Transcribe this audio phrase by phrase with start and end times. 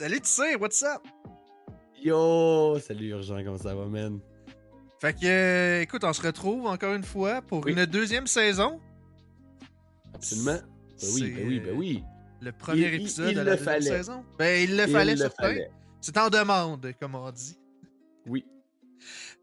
[0.00, 1.02] Salut, tu sais, what's up?
[2.02, 4.18] Yo, salut Urgent, comment ça va, man?
[4.98, 7.72] Fait que, euh, écoute, on se retrouve encore une fois pour Oui.
[7.72, 8.80] une deuxième saison.
[10.14, 10.56] Absolument.
[11.02, 12.02] Ben oui, ben oui, ben euh, oui.
[12.40, 13.82] Le premier Il- épisode il de la deuxième fallait.
[13.90, 14.24] saison.
[14.38, 15.70] Ben, il le Il fallait, le fallait.
[16.00, 17.58] C'est en demande, comme on dit.
[18.26, 18.46] Oui.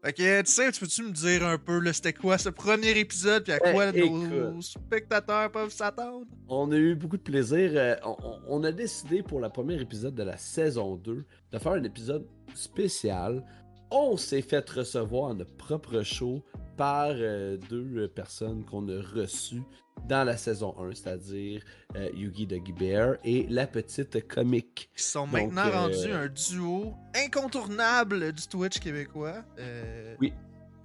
[0.04, 2.90] Fait que, tu sais, tu peux-tu me dire un peu, là, c'était quoi ce premier
[2.98, 6.26] épisode, puis à Eh, quoi nos spectateurs peuvent s'attendre?
[6.48, 7.70] On a eu beaucoup de plaisir.
[7.74, 11.58] euh, on, on- on a décidé pour le premier épisode de la saison 2 de
[11.58, 13.44] faire un épisode spécial.
[13.90, 16.42] On s'est fait recevoir notre propre show
[16.76, 19.64] par euh, deux personnes qu'on a reçues
[20.06, 21.62] dans la saison 1, c'est-à-dire
[21.96, 24.90] euh, Yugi de Bear et la petite comique.
[24.94, 29.44] Qui sont maintenant euh, rendus un duo incontournable du Twitch québécois.
[29.58, 30.32] Euh, Oui.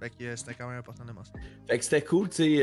[0.00, 1.40] Fait que c'était quand même important de mentionner.
[1.66, 2.58] Fait que c'était cool, tu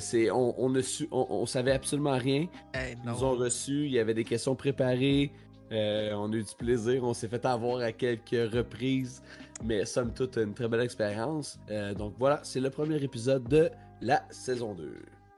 [0.00, 2.46] sais, on, on, on, savait absolument rien.
[2.72, 5.32] Hey, Ils nous ont reçus, il y avait des questions préparées.
[5.72, 9.22] Euh, on a eu du plaisir, on s'est fait avoir à quelques reprises,
[9.64, 11.58] mais somme toute une très belle expérience.
[11.70, 13.70] Euh, donc voilà, c'est le premier épisode de
[14.00, 14.94] la saison 2.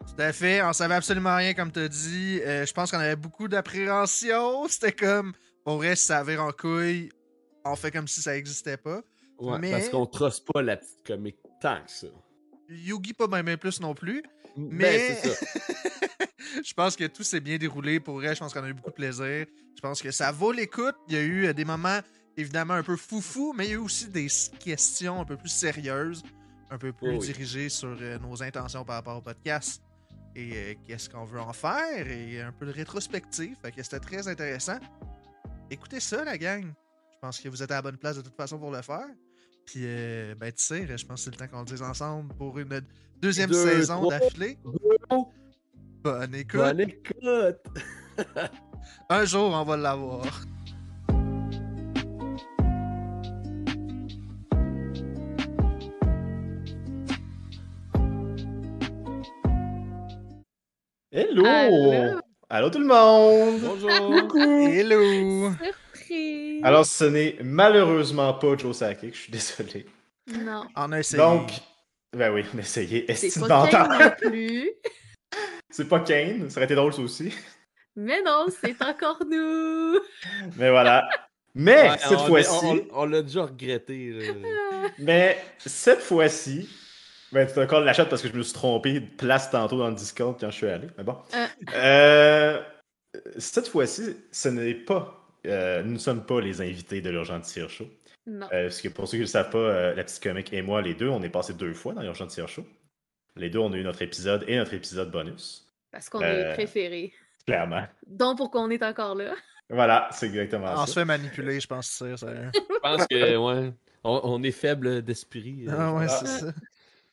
[0.06, 2.40] Tout à fait, on savait absolument rien, comme tu as dit.
[2.44, 4.66] Euh, je pense qu'on avait beaucoup d'appréhension.
[4.68, 5.32] C'était comme,
[5.64, 7.10] pour vrai, si ça vire en couille,
[7.64, 9.00] on fait comme si ça n'existait pas.
[9.38, 12.06] Ouais, Mais- Parce qu'on trosse pas la petite comique tant que ça.
[12.68, 14.22] Yugi, pas bien plus non plus.
[14.56, 15.22] Ben, Mais
[16.64, 18.34] je pense que tout s'est bien déroulé pour vrai.
[18.34, 19.46] Je pense qu'on a eu beaucoup de plaisir.
[19.74, 20.94] Je pense que ça vaut l'écoute.
[21.08, 22.00] Il y a eu euh, des moments
[22.36, 24.26] évidemment un peu foufou, mais il y a eu aussi des
[24.60, 26.22] questions un peu plus sérieuses,
[26.70, 27.26] un peu plus Oh oui.
[27.26, 29.82] dirigées sur euh, nos intentions par rapport au podcast
[30.34, 33.56] et euh, qu'est-ce qu'on veut en faire et un peu de rétrospective.
[33.62, 34.78] Fait que c'était très intéressant.
[35.70, 36.64] Écoutez ça, la gang.
[36.64, 39.06] Je pense que vous êtes à la bonne place de toute façon pour le faire.
[39.64, 42.32] Puis, euh, ben, tu sais, je pense que c'est le temps qu'on le dise ensemble
[42.34, 42.68] pour une
[43.20, 44.58] deuxième Deux, saison d'affilée.
[46.02, 46.60] Bonne écoute.
[46.60, 47.60] bonne écoute!
[49.08, 50.24] Un jour, on va l'avoir.
[61.12, 61.44] Hello!
[61.46, 62.20] Allô?
[62.48, 63.60] Allô tout le monde!
[63.60, 63.90] Bonjour!
[64.68, 65.50] Hello!
[65.62, 66.60] Surprise!
[66.62, 69.86] Alors ce n'est malheureusement pas Joe Sakic, je suis désolé.
[70.28, 71.22] non, On a essayé.
[71.22, 71.50] Donc,
[72.16, 73.04] ben oui, on a essayé.
[73.14, 74.70] c'est Est-ce pas Kane non plus.
[75.70, 77.32] C'est pas Kane, ça aurait été drôle ça aussi.
[77.96, 79.98] Mais non, c'est encore nous!
[80.56, 81.08] Mais voilà.
[81.54, 84.10] Mais Ouais, cette on- fois-ci, On, on l'a déjà regretté.
[84.12, 84.34] là.
[84.98, 86.68] mais cette fois-ci,
[87.32, 89.88] ben tu encore la chatte parce que je me suis trompé de place tantôt dans
[89.88, 90.88] le Discord quand je suis allé.
[90.98, 91.16] Mais bon.
[91.34, 91.46] Euh.
[91.74, 92.60] Euh,
[93.38, 95.26] cette fois-ci, ce n'est pas.
[95.46, 97.86] euh, nous ne sommes pas les invités de l'Urgent Tire Show.
[98.26, 98.46] Non.
[98.52, 100.62] Euh, parce que pour ceux qui ne le savent pas, euh, la petite comique et
[100.62, 102.66] moi, les deux, on est passés deux fois dans l'Urgent Tire Show.
[103.36, 105.66] Les deux, on a eu notre épisode et notre épisode bonus.
[105.92, 107.12] Parce qu'on euh, est préférés.
[107.46, 107.84] Clairement.
[108.06, 109.34] Donc, pourquoi on est encore là?
[109.70, 111.00] Voilà, c'est exactement On se ça.
[111.00, 112.28] fait manipuler, je pense, c'est ça.
[112.54, 113.72] Je pense que, ouais,
[114.04, 115.66] on, on est faible d'esprit.
[115.68, 116.52] euh, Ah ouais, c'est ça.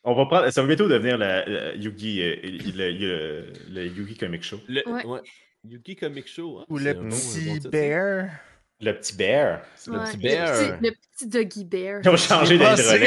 [0.03, 4.17] On va prendre, ça va bientôt devenir le, le Yugi, euh, le, le- le Yugi
[4.17, 4.59] Comic Show.
[4.67, 5.05] Le, Ouais.
[5.05, 5.21] ouais.
[5.65, 6.59] Yuki Comic Show.
[6.59, 7.69] hein, Ou le petit bon titre.
[8.83, 9.61] Le petit bear.
[9.87, 10.47] Le Ouais, petit bear.
[10.47, 12.01] Le petit, le petit Doggy Bear.
[12.03, 12.59] Ils ont changé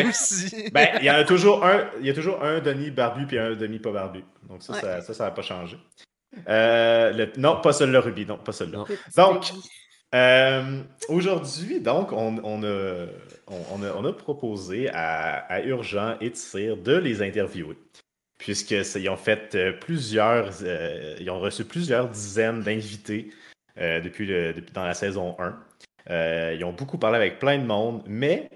[0.09, 0.70] aussi.
[0.72, 3.38] Ben, il y en a toujours un, il y a toujours un Denis barbu puis
[3.38, 4.25] un Denis pas barbu.
[4.48, 4.81] Donc ça, Ouais.
[5.03, 5.76] ça, ça, n'a pas changé.
[6.48, 8.84] Euh, le- non, pas celui-là, Ruby, non, pas celui-là.
[8.88, 9.53] Le Donc.
[10.15, 13.06] Euh, Aujourd'hui, donc, on, on a,
[13.48, 17.76] on, a, on a proposé à, à Urgent et Tire de les interviewer.
[18.38, 23.31] Puisque ça- ils ont fait euh, plusieurs, euh, ils ont reçu plusieurs dizaines d'invités
[23.78, 25.59] euh, depuis, le, depuis dans la saison 1.
[26.11, 28.50] Euh, ils ont beaucoup parlé avec plein de monde, mais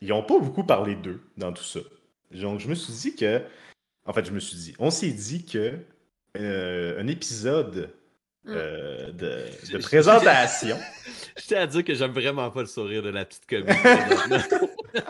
[0.00, 1.80] ils n'ont pas beaucoup parlé d'eux dans tout ça.
[2.32, 3.42] Donc, je me suis dit que,
[4.06, 5.74] en fait, je me suis dit, on s'est dit que
[6.36, 7.90] euh, un épisode
[8.48, 10.78] euh, de, de présentation.
[11.36, 13.66] Je tiens à dire que j'aime vraiment pas le sourire de la petite comique.
[13.66, 14.68] présentement.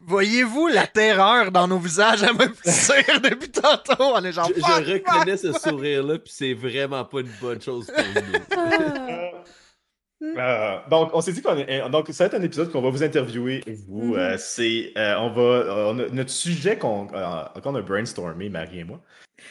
[0.00, 2.46] Voyez-vous la terreur dans nos visages à me
[3.28, 3.94] depuis tantôt?
[3.98, 4.48] On est genre.
[4.54, 9.40] je, je reconnais ce sourire-là, puis c'est vraiment pas une bonne chose pour nous.
[10.36, 12.82] Ah, Euh, donc, on s'est dit qu'on est- donc ça va être un épisode qu'on
[12.82, 13.62] va vous interviewer.
[13.88, 14.18] Vous, Mhm.
[14.18, 18.80] Euh, c'est, euh, on va, on a- notre sujet qu'on, euh, qu'on a brainstormé, Marie
[18.80, 19.00] et moi.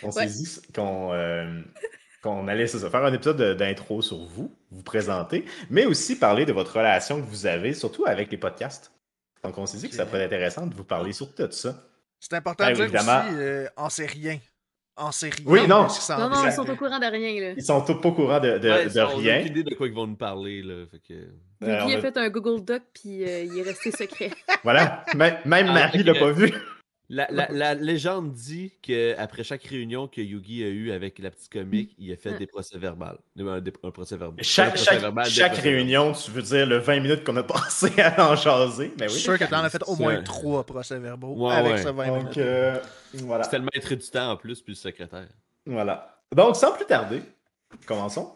[0.03, 0.25] On s'est Ouais.
[0.27, 1.61] dit qu'on, euh,
[2.21, 6.45] qu'on allait ça, faire un épisode de- d'intro sur vous, vous présenter, mais aussi parler
[6.45, 8.91] de votre relation que vous avez, surtout avec les podcasts.
[9.43, 11.75] Donc, on s'est dit que ça pourrait être intéressant de vous parler sur tout ça.
[12.19, 13.25] C'est important Ben, de dire évidemment.
[13.25, 14.37] aussi, euh, on sait rien.
[15.01, 15.45] On sait rien.
[15.45, 15.87] Oui, non.
[16.09, 17.53] Non, non, ils sont au courant de rien, là.
[17.55, 19.39] Ils sont tous pas au courant de, de- Ouais, de on rien.
[19.39, 20.61] aucune idée de quoi ils vont nous parler.
[20.61, 21.13] Là, fait que...
[21.63, 24.31] Euh, Yugi on a fait un Google Doc, puis euh, il est resté secret.
[24.63, 26.05] Voilà, même, même Ah, Marie ok.
[26.05, 26.53] l'a pas vu.
[27.11, 31.51] La, la- la légende dit qu'après chaque réunion que Yugi a eu avec la petite
[31.51, 32.37] comique, il a fait Ouais.
[32.37, 33.05] des procès verbaux.
[33.39, 34.43] Un, des- un procès verbal.
[34.43, 37.23] Chaque, Un procès chaque, verbal, des chaque procès réunion, tu veux dire le 20 minutes
[37.23, 38.93] qu'on a passé à en jaser?
[38.99, 41.81] Mais Je suis sûr que t'en as fait au moins trois procès-verbaux Ouais, avec ouais.
[41.83, 42.37] ce 20 Donc, minutes.
[42.37, 42.79] euh,
[43.15, 43.43] voilà.
[43.43, 45.27] C'était le maître du temps en plus, puis le secrétaire.
[45.65, 46.21] Voilà.
[46.35, 47.23] Donc, sans plus tarder,
[47.87, 48.35] commençons.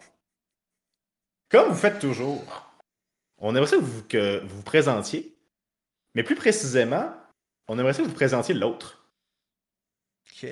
[1.50, 2.44] Comme vous faites toujours,
[3.38, 5.36] on aimerait ça que vous, que vous vous présentiez,
[6.16, 7.14] mais plus précisément,
[7.68, 9.00] on aimerait ça que vous présentiez l'autre.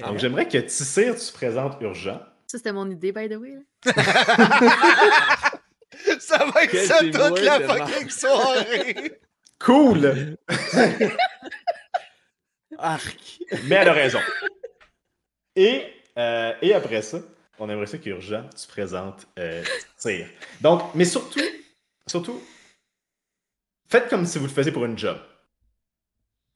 [0.01, 2.21] Donc, j'aimerais que Tissir, tu présentes Urgent.
[2.47, 3.55] Ça, c'était mon idée, by the way.
[3.85, 3.91] là.
[6.19, 9.19] Ça va être ça toute la fucking soirée!
[9.59, 10.37] Cool!
[12.79, 13.39] Arc!
[13.65, 14.19] Mais elle a raison.
[15.55, 15.85] Et,
[16.17, 17.19] euh, et après ça,
[17.59, 19.63] on aimerait ça qu'Urgent, tu présentes euh,
[19.97, 20.27] Tissir.
[20.61, 21.39] Donc, mais surtout,
[22.07, 22.41] surtout,
[23.87, 25.19] faites comme si vous le faisiez pour une job.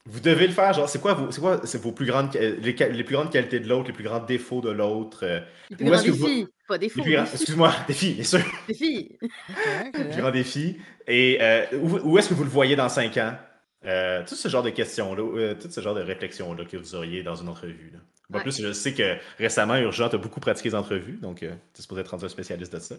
[0.07, 2.73] Vous devez le faire, genre, c'est quoi vos, c'est quoi, c'est vos plus grandes, les,
[3.03, 5.39] plus grandes qualités de l'autre, les plus grands défauts de l'autre, euh,
[5.71, 6.47] Les plus grands que vous- défis.
[6.67, 7.01] Pas faux.
[7.01, 9.17] plus grands, excuse-moi, défis, bien sûr, Défis.
[9.93, 10.77] Les plus grands défis.
[11.07, 13.35] Et euh, où, où est-ce que vous le voyez dans 5 ans?
[13.85, 17.21] Euh, tout ce genre de questions-là, euh, tout ce genre de réflexions-là que vous auriez
[17.23, 17.91] dans une entrevue.
[17.93, 17.99] Là.
[18.31, 18.41] En Ouais.
[18.43, 21.81] plus, je sais que récemment, Urgent a beaucoup pratiqué les entrevues, donc euh, tu es
[21.83, 22.95] supposé être rendu un spécialiste de ça.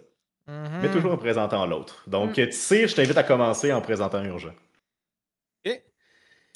[0.47, 0.79] Mhm.
[0.81, 2.03] Mais toujours en présentant l'autre.
[2.07, 2.41] Donc, Mm.
[2.41, 4.53] euh, Tissir, je t'invite à commencer en présentant Urgent.
[5.65, 5.81] Ok.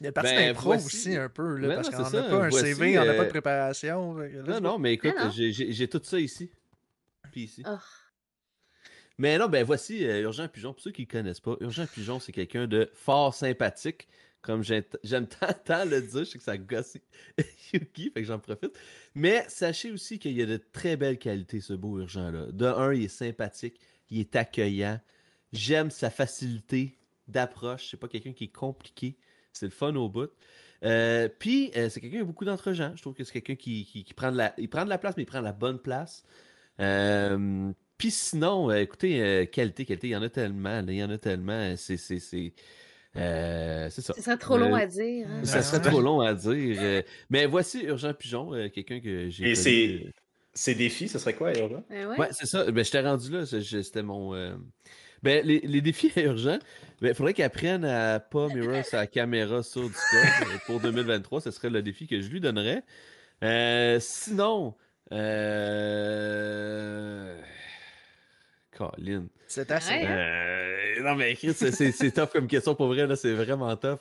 [0.02, 2.06] Il y a une partie Ben, d'impro voici- aussi un peu, là, Ben parce qu'on
[2.06, 4.16] c'est n'a pas un voici, CV, on n'a pas euh, de préparation.
[4.16, 6.50] que là, Non, non, mais écoute, j'ai- tout ça ici.
[7.32, 7.64] Puis ici.
[7.68, 7.78] Oh.
[9.18, 10.74] Mais non, ben voici euh, Urgent Pigeon.
[10.74, 14.08] Pour ceux qui ne connaissent pas, Urgent Pigeon, c'est quelqu'un de fort sympathique.
[14.42, 16.98] Comme j'ai- j'aime tant, tant le dire, je sais que ça gosse
[17.74, 18.76] Yuki, fait que j'en profite.
[19.14, 22.48] Mais sachez aussi qu'il y a de très belles qualités, ce beau Urgent-là.
[22.52, 25.00] De un, il est sympathique, il est accueillant.
[25.54, 26.98] J'aime sa facilité
[27.28, 27.90] d'approche.
[27.92, 29.16] C'est pas quelqu'un qui est compliqué.
[29.54, 30.30] C'est le fun au bout.
[30.84, 32.94] Euh, Puis, euh, c'est quelqu'un qui a beaucoup d'entre-gens.
[32.96, 34.98] Je trouve que c'est quelqu'un qui, qui- qui prend de la, il prend de la
[34.98, 36.24] place, mais il prend la bonne place.
[36.80, 40.82] Euh, Puis sinon, euh, écoutez, euh, qualité, qualité, il y en a tellement.
[40.88, 41.76] Il y en a tellement.
[41.78, 42.54] C'est, c'est, c'est,
[43.16, 44.14] euh, c'est ça.
[44.16, 45.28] Ce serait trop long à dire.
[45.30, 45.44] hein.
[45.46, 45.92] Ça serait Ouais.
[45.92, 46.78] trop long à dire.
[46.82, 49.52] euh, mais voici Urgent Pigeon, euh, quelqu'un que j'ai.
[49.52, 50.10] Et c'est- euh,
[50.54, 51.84] Ces défis, ce serait quoi, Urgent?
[51.90, 52.18] Ben ouais.
[52.20, 52.70] Ouais, c'est ça.
[52.72, 53.46] Ben, j'étais rendu là.
[53.46, 54.34] c'est- je- C'était mon.
[55.24, 56.60] Ben, les, les défis urgents,
[57.02, 61.42] ben, il faudrait qu'ils apprennent à pas mirror sa caméra sur Discord euh, pour 2023.
[61.42, 62.84] Ce serait le défi que je lui donnerais.
[63.44, 64.76] Euh, sinon,
[66.12, 67.40] euh...
[68.78, 69.26] Colin.
[69.48, 70.02] C'est assez.
[70.06, 73.06] Euh, non, mais Chris, c'est- tough comme question pour vrai.
[73.06, 74.00] là, C'est vraiment tough.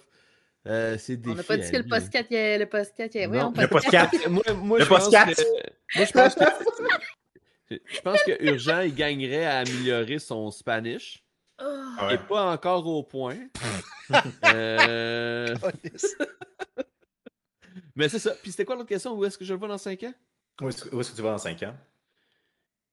[0.66, 0.96] Euh,
[1.26, 2.68] On n'a pas dit que le podcast, il y a- le
[3.14, 4.28] il y a- Non, voyons, Le podcast.
[4.28, 5.42] moi, moi, Le je podcast.
[5.42, 6.44] que- moi, je pense que.
[7.70, 11.24] Je pense que Urgent, il gagnerait à améliorer son Spanish.
[11.62, 11.64] Oh.
[11.98, 13.38] Ah Il n'est pas encore au point.
[14.46, 15.54] Euh.
[17.94, 18.32] Mais c'est ça.
[18.42, 19.12] Puis c'était quoi l'autre question?
[19.14, 20.14] Où est-ce que je le vois dans 5 ans?
[20.62, 21.76] Où est-ce que tu vas dans 5 ans?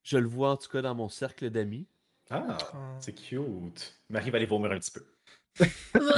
[0.04, 1.88] Je le vois en tout cas dans mon cercle d'amis.
[2.30, 2.58] Ah,
[3.00, 3.96] c'est cute.
[4.10, 5.06] Marie va aller vomir un petit peu.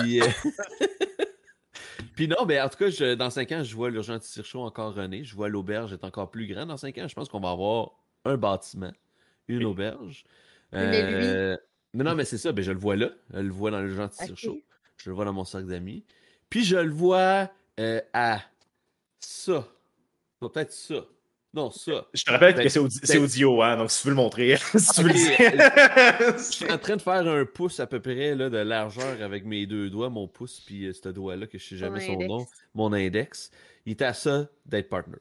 [0.01, 0.27] Puis, euh,
[2.15, 4.93] Puis non, ben, en tout cas, je- dans 5 ans, je vois l'urgent Chaud encore
[4.95, 5.23] rené.
[5.23, 6.65] Je vois l'auberge être encore plus grand.
[6.65, 7.91] Dans 5 ans, je pense qu'on va avoir
[8.25, 8.91] un bâtiment,
[9.47, 9.65] une Oui.
[9.65, 10.23] auberge.
[10.73, 11.57] Euh,
[11.93, 12.51] Mais non, mais c'est ça.
[12.51, 13.09] Ben, je le vois là.
[13.33, 14.37] Je le vois dans l'urgent Tire Ok.
[14.37, 14.61] Chaud.
[14.97, 16.03] Je le vois dans mon cercle d'amis.
[16.49, 17.49] Puis je le vois
[17.79, 18.41] euh, à
[19.19, 19.67] ça.
[20.39, 21.05] Peut-être ça.
[21.51, 22.05] Non, ça.
[22.13, 24.11] Je te rappelle Ben, que c'est audi- c'est ben- audio, hein, donc si tu veux
[24.13, 25.15] le montrer, si tu veux Ok.
[25.39, 29.19] le Je suis en train de faire un pouce à peu près là, de largeur
[29.23, 32.13] avec mes deux doigts, mon pouce, puis euh, ce doigt-là, que je sais jamais son
[32.13, 32.29] index.
[32.29, 32.45] nom,
[32.75, 33.49] mon index.
[33.87, 35.17] Il est à ça d'être partner.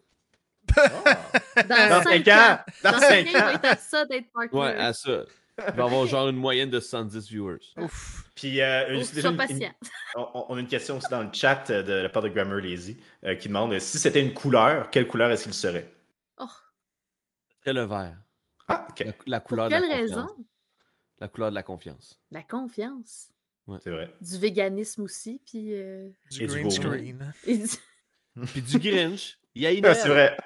[0.76, 2.58] Dans Dans 5 cinq ans!
[2.84, 4.58] Dans Dans 5 cinq ans, il va être à ça d'être partner.
[4.58, 5.24] Ouais, à ça.
[5.66, 7.58] Il va avoir genre une moyenne de 110 viewers.
[7.76, 8.24] Ouf.
[8.36, 9.72] Puis, euh, une- une-
[10.14, 12.58] on, on a une question aussi dans le chat euh, de la part de Grammar
[12.60, 15.90] Lazy euh, qui demande euh, si c'était une couleur, quelle couleur est-ce qu'il serait?
[16.38, 16.46] Oh,
[17.64, 18.16] C'est le vert.
[18.68, 20.10] Ah, ok, La, la pour couleur de la quelle confiance.
[20.16, 20.46] raison?
[21.20, 22.20] La couleur de la confiance.
[22.30, 23.28] La confiance.
[23.82, 24.14] c'est vrai.
[24.20, 25.74] Du véganisme aussi, puis...
[25.74, 27.34] euh, Du Et du green screen.
[27.44, 27.66] et du,
[28.46, 29.37] Puis du Grinch.
[29.54, 30.36] Il y a une Ah, c'est vrai.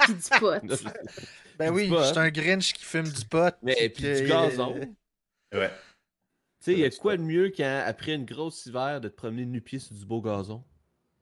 [0.00, 0.60] puis du pot.
[1.58, 3.54] Ben oui, Dis pas, c'est un Grinch qui fume du pot.
[3.62, 4.74] Mais puis puis que- du gazon.
[5.54, 5.68] Ouais.
[5.70, 9.14] Tu sais, il y a de quoi de mieux qu'après une grosse hiver de te
[9.14, 10.62] promener nu-pied sur du beau gazon?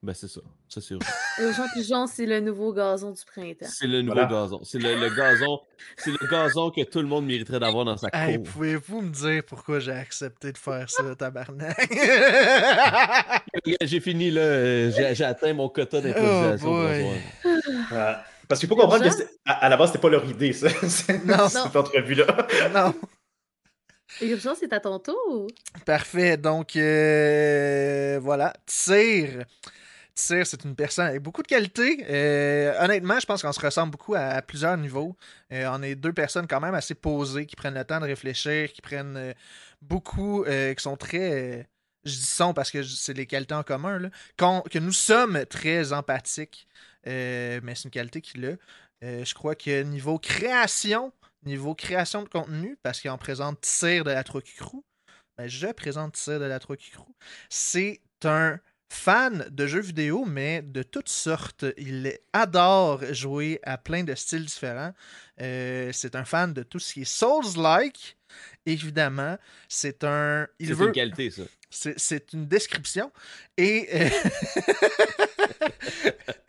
[0.01, 0.39] Ben c'est ça.
[0.69, 1.09] Ça c'est urgent.
[1.39, 3.65] Urgent Pigeon, c'est le nouveau gazon du printemps.
[3.69, 4.29] C'est le nouveau Voilà.
[4.29, 4.61] gazon.
[4.63, 5.59] C'est le, le gazon.
[5.97, 8.45] C'est le gazon que tout le monde mériterait d'avoir dans sa Hey, cour.
[8.45, 11.77] pouvez-vous me dire pourquoi j'ai accepté de faire ça, tabarnak?
[13.81, 14.41] J'ai fini là.
[14.41, 16.71] euh, J'ai j'ai atteint mon quota d'improvisation.
[16.71, 17.13] Oh soir.
[17.91, 18.13] Euh,
[18.47, 20.69] parce qu'il faut comprendre que à, à la base, c'était pas leur idée, ça.
[20.87, 21.47] c'est- Non.
[21.49, 22.25] cette entrevue-là.
[22.73, 22.93] non.
[24.21, 25.47] Urgent, c'est à ton tour.
[25.85, 26.35] Parfait.
[26.37, 28.53] Donc, euh, voilà.
[28.65, 29.45] Tire.
[30.19, 32.05] C'est une personne avec beaucoup de qualités.
[32.09, 35.15] Euh, honnêtement, je pense qu'on se ressemble beaucoup à, plusieurs niveaux.
[35.51, 38.71] Euh, on est deux personnes quand même assez posées, qui prennent le temps de réfléchir,
[38.73, 39.33] qui prennent euh,
[39.81, 41.67] beaucoup, euh, qui sont très.
[42.03, 46.67] je dis sont parce que c'est les qualités en commun, que nous sommes très empathiques.
[47.05, 48.55] Mais c'est une qualité qu'il a.
[49.01, 54.23] Je crois que niveau création, niveau création de contenu, parce qu'on présente Tissir de la
[54.23, 54.83] Crew,
[55.37, 56.75] ben, je présente Tissir de la Crew.
[57.49, 58.59] C'est un
[58.89, 61.65] fan de jeux vidéo, mais de toutes sortes.
[61.77, 64.93] Il adore jouer à plein de styles différents.
[65.41, 68.17] Euh, c'est un fan de tout ce qui est Souls-like.
[68.65, 70.47] Évidemment, c'est un.
[70.59, 70.87] Il veut.
[70.87, 71.43] une qualité, ça.
[71.69, 73.11] C'est une description.
[73.57, 73.87] Et.
[73.93, 74.09] euh,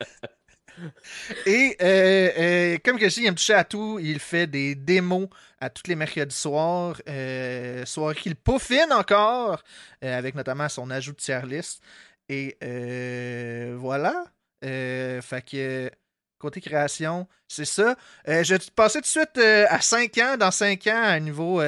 [1.47, 3.99] Et euh, euh, comme que je dis, il aime toucher à tout.
[4.00, 5.28] Il fait des démos
[5.61, 7.00] à tous les mercredis soirs.
[7.09, 9.62] Euh, soirée qu'il peaufine encore,
[10.02, 11.82] avec notamment son ajout de tier list.
[12.30, 14.25] Et euh, voilà.
[14.64, 15.90] Euh, fait que
[16.38, 17.96] côté création, c'est ça.
[18.28, 20.37] Euh, je vais passer tout de suite à 5 ans.
[20.38, 21.60] Dans 5 ans, à niveau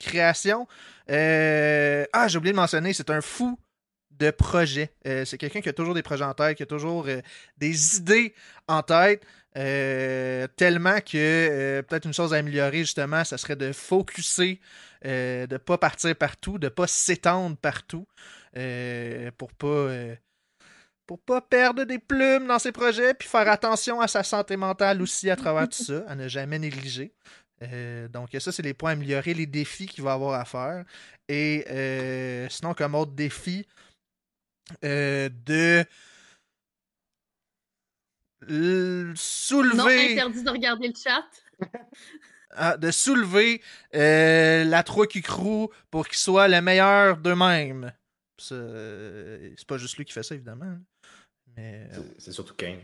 [0.00, 0.66] création.
[1.08, 3.58] Ah, j'ai oublié de mentionner, c'est un fou
[4.12, 4.90] de projet.
[5.04, 7.06] C'est quelqu'un qui a toujours des projets en tête, qui a toujours
[7.58, 8.34] des idées
[8.68, 9.22] en tête.
[9.52, 14.60] tellement que peut-être une chose à améliorer justement, ça serait de focuser,
[15.04, 18.06] de pas partir partout, de pas s'étendre partout,
[18.56, 20.14] euh, pour pas euh,
[21.06, 25.00] pour pas perdre des plumes dans ses projets, puis faire attention à sa santé mentale
[25.02, 27.12] aussi à travers tout ça, à ne jamais négliger.
[27.62, 30.84] Euh, donc ça, c'est les points à améliorer, les défis qu'il va avoir à faire.
[31.28, 31.64] Et
[32.50, 33.66] sinon, comme autre défi,
[34.82, 35.84] de
[38.48, 41.24] l- Non, soulever, interdit de regarder le chat.
[42.50, 43.62] ah, de soulever
[43.94, 47.92] euh, la 3 qui crew pour qu'il soit le meilleur d'eux-mêmes.
[48.52, 50.76] Euh, C'est pas juste lui qui fait ça, évidemment.
[51.56, 52.80] Mais euh, C'est- surtout Kane.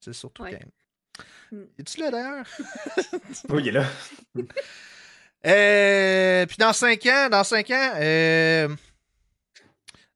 [0.00, 0.52] c'est surtout Ouais.
[0.58, 0.70] Kane.
[1.52, 1.64] Mm.
[1.78, 2.46] Es-tu là d'ailleurs?
[3.50, 3.86] Oui, il est là.
[5.46, 8.74] Euh, puis dans 5 ans, dans 5 ans, euh,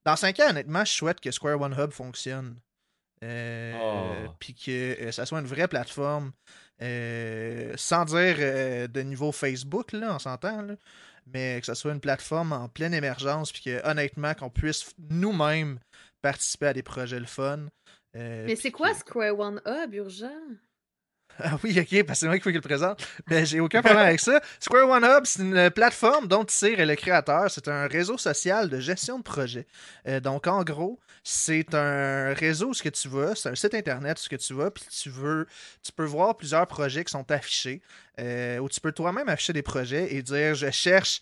[0.05, 2.57] dans 5 ans, honnêtement, je souhaite que Square One Hub fonctionne.
[3.23, 4.33] Euh, Oh.
[4.39, 6.33] Puis que euh, ça soit une vraie plateforme.
[6.81, 10.75] euh, sans dire euh, de niveau Facebook, là, on s'entend, là,
[11.33, 15.79] mais que ça soit une plateforme en pleine émergence, puis que honnêtement, qu'on puisse nous-mêmes
[16.23, 17.67] participer à des projets le fun.
[18.17, 20.41] Euh, Mais c'est quoi que- Square One Hub, urgent?
[21.39, 23.07] Ah oui, ok, parce que c'est moi qu'il faut qu'il le présente.
[23.29, 24.41] Mais j'ai aucun problème avec ça.
[24.61, 27.51] Square One Hub, c'est une plateforme dont Tissir est le créateur.
[27.51, 29.67] C'est un réseau social de gestion de projet.
[30.07, 34.19] Euh, donc, en gros, c'est un réseau ce que tu vas, c'est un site internet
[34.19, 35.47] ce que tu vas, puis tu veux,
[35.83, 37.83] tu peux voir plusieurs projets qui sont affichés,
[38.19, 41.21] euh, où tu peux toi-même afficher des projets et dire je cherche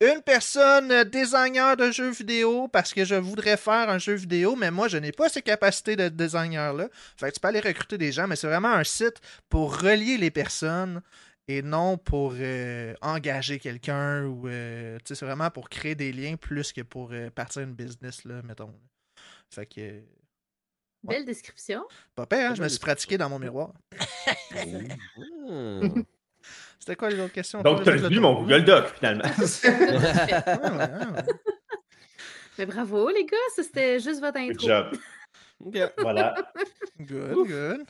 [0.00, 4.56] une personne euh, designer de jeux vidéo parce que je voudrais faire un jeu vidéo,
[4.56, 6.88] mais moi je n'ai pas ces capacités de designer-là.
[7.16, 10.16] Fait que tu peux aller recruter des gens, mais c'est vraiment un site pour relier
[10.16, 11.02] les personnes
[11.50, 16.12] et non pour euh, engager quelqu'un ou euh, tu sais, c'est vraiment pour créer des
[16.12, 18.72] liens plus que pour euh, partir une business là, mettons.
[19.50, 20.02] Fait que
[21.02, 21.82] Belle description.
[22.14, 23.72] pas pire, hein, je me suis pratiqué dans mon miroir.
[26.80, 27.60] C'était quoi les autres questions?
[27.62, 28.10] Donc, tu as tour.
[28.20, 29.24] mon Google Doc, finalement.
[32.58, 34.66] Mais bravo, les gars, ça c'était juste votre Good intro.
[34.66, 34.96] job.
[35.64, 35.78] Ok.
[35.98, 36.34] Voilà.
[36.98, 37.86] Good, good.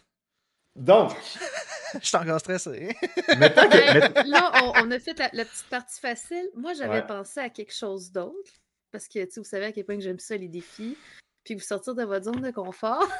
[0.76, 1.12] Donc,
[2.00, 2.96] Je suis encore stressé.
[3.36, 3.98] maintenant que.
[3.98, 6.48] Ben, mais- là, on, on a fait la, la petite partie facile.
[6.54, 7.06] Moi, j'avais Ouais.
[7.06, 8.52] pensé à quelque chose d'autre.
[8.92, 10.96] Parce que, tu sais, vous savez à quel point que j'aime ça, les défis.
[11.44, 13.08] Puis vous sortir de votre zone de confort.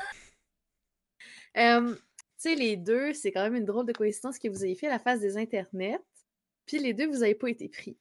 [1.56, 1.96] Euh,
[2.40, 4.98] sais, les deux, c'est quand même une drôle de coïncidence que vous ayez fait la
[4.98, 5.98] phase des internets.
[6.66, 7.98] Puis les deux, vous n'avez pas été pris.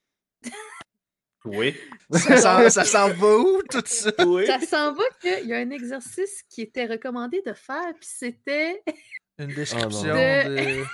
[1.45, 1.75] Oui.
[2.11, 4.11] ça s'en ça s'en va où, tout ça?
[4.25, 4.45] Oui.
[4.45, 8.83] Ça s'en va qu'il y a un exercice qui était recommandé de faire, puis c'était
[9.37, 10.85] Une description De- de...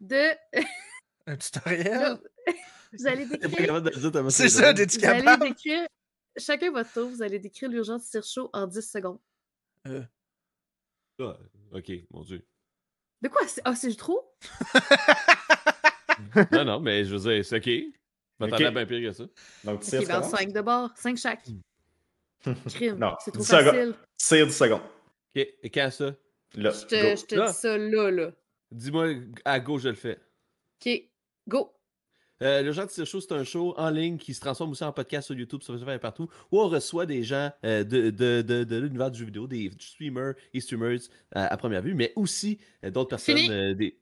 [0.00, 0.36] de.
[1.26, 2.18] Un tutoriel?
[2.92, 5.48] vous allez décrire capable de C'est ça, t'es-tu Vous allez capable?
[5.48, 5.86] décrire,
[6.36, 9.20] chacun votre tour, vous allez décrire l'urgence tir chaud en 10 secondes.
[9.84, 11.36] Ah,
[11.72, 12.44] ok, mon dieu.
[13.22, 13.42] De quoi?
[13.64, 14.32] Ah, c'est trop?
[16.52, 17.64] Non, non, mais je veux dire, c'est ok.
[17.66, 17.90] Je
[18.38, 19.24] m'attendais à bien pire que ça.
[19.64, 20.38] Donc, Ok, tire ben secondes.
[20.38, 21.44] 5 de bord, 5 chaque.
[22.68, 23.64] Crime, Non, c'est trop 10 secondes.
[23.64, 23.94] facile.
[24.16, 24.80] Tire 10 secondes.
[24.82, 26.14] Ok, et quand ça?
[26.54, 26.70] Là.
[26.70, 28.30] Je te, je te dis ça là, là.
[28.70, 30.18] Dis-moi à gauche, je le fais.
[30.84, 31.02] Ok,
[31.48, 31.72] go!
[32.42, 34.92] Euh, le genre de Show, c'est un show en ligne qui se transforme aussi en
[34.92, 38.40] podcast sur YouTube, sur Facebook et partout, où on reçoit des gens euh, de, de,
[38.42, 41.00] de, de l'univers du jeu vidéo, des streamers et streamers
[41.36, 43.36] euh, à première vue, mais aussi euh, d'autres personnes.
[43.36, 43.50] Fini?
[43.50, 43.96] euh, des...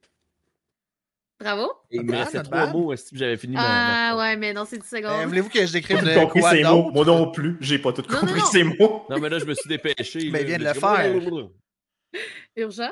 [1.40, 1.70] Bravo.
[1.90, 2.72] Et il not trois bad.
[2.72, 5.28] mots si j'avais fini ma- Ah ma- ouais, mais non, c'est 10 Euh, secondes.
[5.28, 6.90] Voulez-vous que je décrive J'ai de pas compris quoi ces mots.
[6.90, 9.04] Moi non plus, j'ai pas tout Non, compris non, ces mots.
[9.08, 10.30] Non, mais là, je me suis dépêché.
[10.32, 10.44] Mais là.
[10.46, 11.48] viens de le faire.
[12.56, 12.90] Urgent?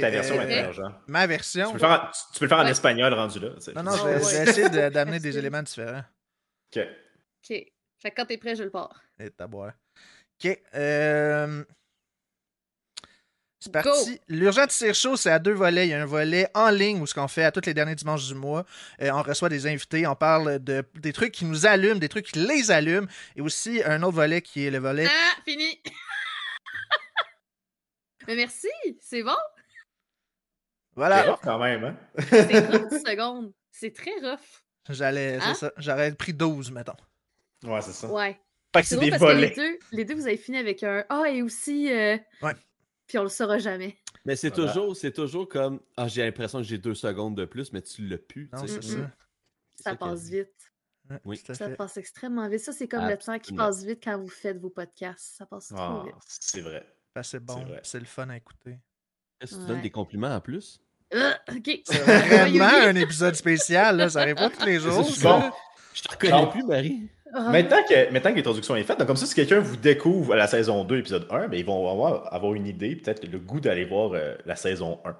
[0.00, 0.94] Ta version euh, maintenant, Jean.
[1.06, 1.72] Ma Tu version.
[1.72, 2.70] peux faire tu peux le faire en Ouais.
[2.70, 3.48] espagnol rendu là.
[3.76, 4.48] Non, non, Ah je vais, je vais ouais.
[4.48, 6.04] essayer de- d'amener des éléments différents.
[6.74, 6.82] Ok.
[6.82, 7.64] OK.
[7.98, 9.00] Fait que quand t'es prêt, je le pars.
[9.20, 9.72] Et taboire.
[10.44, 10.60] Ok.
[10.74, 11.64] Euh...
[13.60, 14.20] C'est parti.
[14.26, 15.86] L'urgent tire chaud, c'est à deux volets.
[15.86, 17.94] Il y a un volet en ligne où ce qu'on fait à tous les derniers
[17.94, 18.66] dimanches du mois.
[19.00, 22.26] Euh, on reçoit des invités, on parle de, des trucs qui nous allument, des trucs
[22.26, 23.06] qui les allument.
[23.36, 25.06] Et aussi un autre volet qui est le volet.
[25.08, 25.80] Ah, fini!
[28.26, 28.66] mais merci,
[29.00, 29.36] c'est bon.
[30.94, 31.22] C'est Voilà.
[31.32, 31.96] rough quand même, hein?
[32.28, 33.52] C'est rough 10 secondes.
[33.70, 34.62] C'est très rough.
[34.90, 35.38] J'allais.
[35.40, 35.54] c'est Hein?
[35.54, 35.72] ça.
[35.78, 36.92] J'aurais pris 12, mettons.
[37.64, 38.08] Ouais, c'est ça.
[38.12, 38.38] Ouais.
[38.74, 39.54] Fait que C'est c'est des parce que les volets.
[39.54, 41.90] deux, les deux, vous avez fini avec un Ah, et aussi.
[41.92, 42.54] euh, Ouais.
[43.06, 43.96] Puis on le saura jamais.
[44.24, 44.72] Mais c'est Voilà.
[44.72, 48.06] toujours, c'est toujours comme Ah, j'ai l'impression que j'ai deux secondes de plus, mais tu
[48.06, 48.18] l'as.
[48.52, 48.68] Non, sais.
[48.68, 49.10] c'est ça.
[49.76, 50.72] C'est Ça ça passe vite.
[51.24, 51.36] Oui.
[51.44, 51.76] Ça fait.
[51.76, 52.60] passe extrêmement vite.
[52.60, 55.36] Ça, c'est comme le temps qui passe vite quand vous faites vos podcasts.
[55.36, 56.14] Ça passe trop Ah, vite.
[56.28, 56.86] c'est vrai.
[57.14, 57.62] Ben, c'est bon.
[57.64, 57.80] vrai.
[57.82, 58.78] C'est le fun à écouter.
[59.42, 59.68] Est-ce que tu Ouais.
[59.68, 60.80] donnes des compliments en plus?
[61.14, 61.80] Euh, ok.
[61.84, 63.96] C'est vraiment un épisode spécial.
[63.96, 64.08] Là.
[64.08, 65.04] Ça arrive pas tous les jours.
[65.04, 65.22] c'est.
[65.24, 65.42] Bon,
[65.94, 67.08] Je te reconnais plus, Marie.
[67.34, 67.48] Ah.
[67.50, 70.36] Maintenant que, maintenant que l'introduction est faite, donc comme ça, si quelqu'un vous découvre à
[70.36, 73.58] la saison 2, épisode 1, ben, ils vont avoir, avoir une idée, peut-être le goût
[73.60, 75.16] d'aller voir euh, la saison 1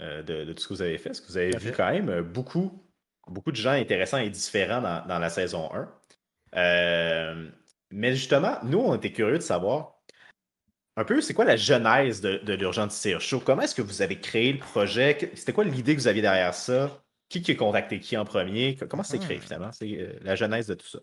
[0.00, 1.08] euh, de, de tout ce que vous avez fait.
[1.10, 2.80] Parce que vous avez vu quand même beaucoup,
[3.26, 5.88] beaucoup de gens intéressants et différents dans, dans la saison 1.
[6.56, 7.48] Euh,
[7.90, 9.99] mais justement, nous, on était curieux de savoir
[11.00, 13.40] un peu, c'est quoi la genèse de, de l'Urgence Tire Show?
[13.40, 15.16] Comment est-ce que vous avez créé le projet?
[15.34, 17.02] C'était quoi l'idée que vous aviez derrière ça?
[17.28, 18.76] Qui qui a contacté qui en premier?
[18.88, 19.42] Comment c'est créé Hmm.
[19.42, 19.72] finalement?
[19.72, 21.00] C'est euh, la genèse de tout ça.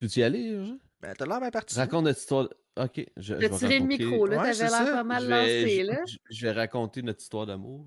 [0.00, 0.78] Tu y aller, Jean?
[1.00, 1.76] Ben, t'as l'air bien parti.
[1.76, 2.48] Raconte notre histoire.
[2.80, 4.40] Ok, je, je vais tiré le raconter- micro, là.
[4.40, 4.92] Ouais, c'est T'avais l'air ça.
[4.94, 5.98] pas mal je vais, lancé, je- là.
[6.06, 7.84] je- je vais raconter notre histoire d'amour.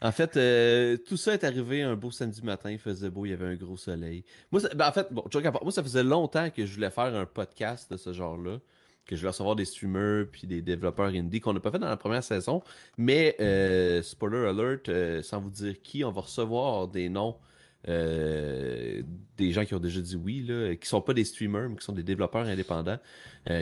[0.00, 2.70] En fait, euh, tout ça est arrivé un beau samedi matin.
[2.70, 4.24] Il faisait beau, il y avait un gros soleil.
[4.52, 7.12] Moi, ça- ben, en fait, bon, part, moi, ça faisait longtemps que je voulais faire
[7.16, 8.60] un podcast de ce genre-là.
[9.06, 11.88] Que je voulais recevoir des streamers puis des développeurs indie qu'on n'a pas fait dans
[11.88, 12.62] la première saison.
[12.96, 17.36] Mais, euh, spoiler alert, euh, sans vous dire qui, on va recevoir des noms
[17.88, 19.02] euh,
[19.36, 21.84] des gens qui ont déjà dit oui, là, qui sont pas des streamers, mais qui
[21.84, 22.98] sont des développeurs indépendants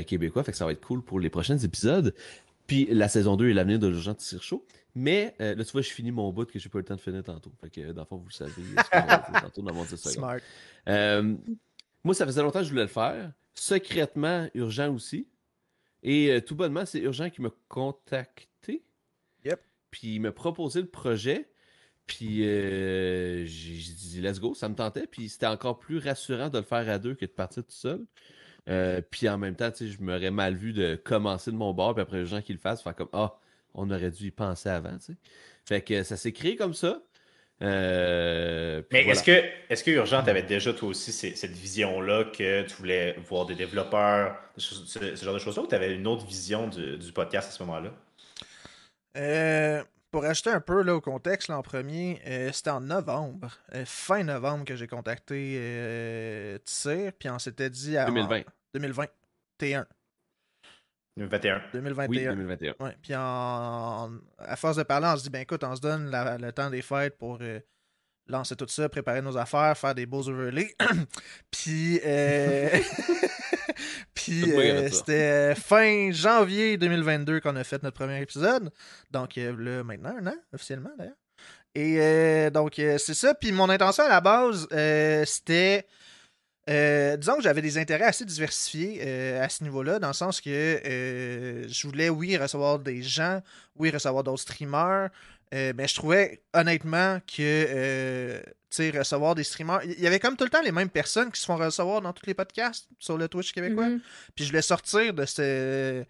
[0.06, 0.44] québécois.
[0.44, 2.14] Fait que ça va être cool pour les prochains épisodes.
[2.66, 4.66] Puis la saison 2 est l'avenir de l'urgent Tire Chaud.
[4.94, 7.00] Mais là, tu vois, je finis mon bout que j'ai pas eu le temps de
[7.00, 7.50] finir tantôt.
[7.62, 8.52] Fait que dans le fond, vous le savez.
[8.52, 10.12] ce que tantôt dans mon 10 secondes.
[10.12, 10.40] Smart.
[10.88, 11.34] Euh,
[12.04, 13.32] moi, ça faisait longtemps que je voulais le faire.
[13.54, 15.28] Secrètement, urgent aussi.
[16.02, 18.84] Et euh, tout bonnement, c'est urgent qui m'a contacté.
[19.44, 19.60] Yep.
[19.90, 21.50] Puis il m'a proposé le projet.
[22.06, 25.06] Puis euh, j'ai dit, let's go, ça me tentait.
[25.06, 28.04] Puis c'était encore plus rassurant de le faire à deux que de partir tout seul.
[28.68, 32.02] Euh, puis en même temps, je m'aurais mal vu de commencer de mon bord, puis
[32.02, 33.38] après les gens qui le fassent, faire comme Ah,
[33.74, 34.96] on aurait dû y penser avant.
[35.64, 37.02] Fait que ça s'est créé comme ça.
[37.62, 39.12] Euh, Mais voilà.
[39.12, 43.44] est-ce que, est-ce que Urgent, t'avais déjà toi aussi cette vision-là que tu voulais voir
[43.46, 46.96] des développeurs, ce, ce- ce genre de choses-là, ou tu avais une autre vision du,
[46.96, 47.90] du podcast à ce moment-là?
[49.16, 53.58] Euh, pour ajouter un peu là, au contexte, là, en premier, euh, c'était en novembre,
[53.74, 58.42] euh, fin novembre, que j'ai contacté euh, Tissir, puis on s'était dit à, 2020.
[58.74, 59.06] 2020,
[59.60, 59.84] T1,
[61.26, 61.62] 21.
[61.72, 62.08] 2021.
[62.08, 62.74] Oui, 2021.
[62.80, 66.10] Ouais, puis en- à force de parler, on se dit, ben écoute, on se donne
[66.10, 67.60] la- le temps des fêtes pour euh,
[68.26, 70.74] lancer tout ça, préparer nos affaires, faire des beaux overlays.
[71.50, 72.68] puis, euh,
[74.14, 78.70] puis euh, c'était fin janvier 2022 qu'on a fait notre premier épisode.
[79.10, 81.14] Donc euh, là, maintenant, un an, officiellement d'ailleurs.
[81.74, 83.32] Et euh, donc, euh, c'est ça.
[83.34, 85.86] Puis mon intention à la base, euh, c'était.
[86.70, 90.40] Euh, disons que j'avais des intérêts assez diversifiés euh, à ce niveau-là, dans le sens
[90.40, 93.42] que euh, je voulais, oui, recevoir des gens,
[93.76, 95.10] oui, recevoir d'autres streamers,
[95.52, 100.44] mais je trouvais honnêtement que tu sais, recevoir des streamers, il y avait comme tout
[100.44, 103.26] le temps les mêmes personnes qui se font recevoir dans tous les podcasts sur le
[103.26, 103.88] Twitch québécois.
[103.88, 104.00] Mhm.
[104.36, 106.04] Puis je voulais sortir de ce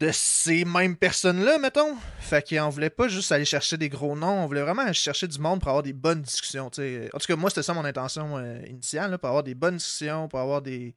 [0.00, 1.94] de ces mêmes personnes-là, mettons.
[2.20, 5.28] Fait qu'on voulait pas juste aller chercher des gros noms, on voulait vraiment aller chercher
[5.28, 6.70] du monde pour avoir des bonnes discussions.
[6.70, 7.10] t'sais.
[7.12, 10.26] En tout cas, moi, c'était ça mon intention euh, initiale, pour avoir des bonnes discussions,
[10.26, 10.94] pour avoir des.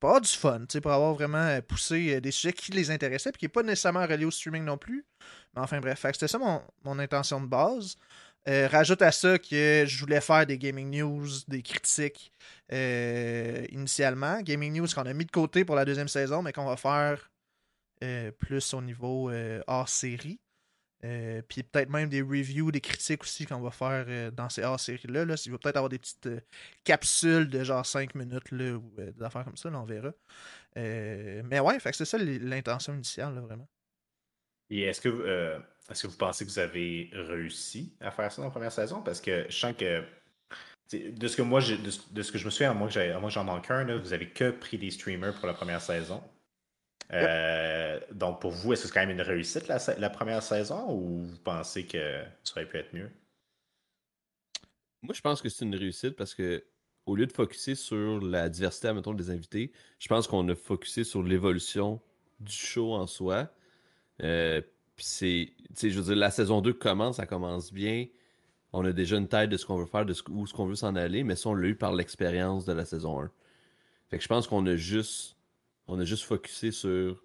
[0.00, 3.32] Pour avoir du fun, pour avoir vraiment euh, poussé euh, des sujets qui les intéressaient,
[3.32, 5.04] puis qui n'est pas nécessairement relié au streaming non plus.
[5.54, 7.96] Mais enfin bref, c'était ça mon, mon intention de base.
[8.46, 12.32] Rajoute à ça que je voulais faire des gaming news, des critiques
[12.72, 14.40] initialement.
[14.40, 17.28] Gaming news qu'on a mis de côté pour la deuxième saison, mais qu'on va faire
[18.38, 20.40] plus au niveau euh, hors série.
[21.04, 24.64] Euh, Puis peut-être même des reviews, des critiques aussi qu'on va faire euh, dans ces
[24.64, 25.24] hors séries-là.
[25.24, 25.34] Là.
[25.46, 26.40] Il va peut-être avoir des petites euh,
[26.84, 30.12] capsules de genre 5 minutes là, ou euh, des affaires comme ça, là, on verra.
[30.76, 33.68] Euh, mais ouais, c'est ça l'intention initiale, là, vraiment.
[34.70, 35.58] Et est-ce que, euh,
[35.88, 39.00] est-ce que vous pensez que vous avez réussi à faire ça dans la première saison?
[39.02, 40.04] Parce que je sens que
[40.92, 43.70] de ce que moi, de, ce que je me souviens, à moins que j'en manque
[43.70, 46.22] un, vous avez que pris des streamers pour la première saison.
[47.12, 51.22] Euh, donc, pour vous, est-ce que c'est quand même une réussite la, première saison ou
[51.22, 53.10] vous pensez que ça aurait pu être mieux?
[55.02, 56.64] Moi, je pense que c'est une réussite parce que
[57.06, 61.04] au lieu de focuser sur la diversité, admettons, des invités, je pense qu'on a focusé
[61.04, 62.00] sur l'évolution
[62.40, 63.48] du show en soi.
[64.22, 64.60] Euh,
[64.98, 68.06] je veux dire, la saison 2 commence, ça commence bien.
[68.74, 70.66] On a déjà une tête de ce qu'on veut faire, de ce, où ce qu'on
[70.66, 73.30] veut s'en aller, mais ça, on l'a eu par l'expérience de la saison 1.
[74.10, 75.37] Fait que je pense qu'on a juste
[75.88, 77.22] on a juste focusé sur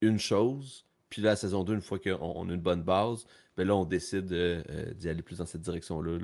[0.00, 0.86] une chose.
[1.10, 4.32] Puis la saison 2, une fois qu'on a une bonne base, ben là, on décide
[4.32, 4.62] euh,
[4.94, 6.18] d'y aller plus dans cette direction-là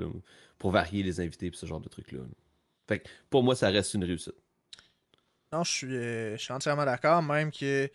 [0.57, 2.19] pour varier les invités et ce genre de trucs-là.
[2.87, 4.35] Fait que pour moi, ça reste une réussite.
[5.51, 7.21] Non, je suis, euh, entièrement d'accord.
[7.23, 7.89] Même que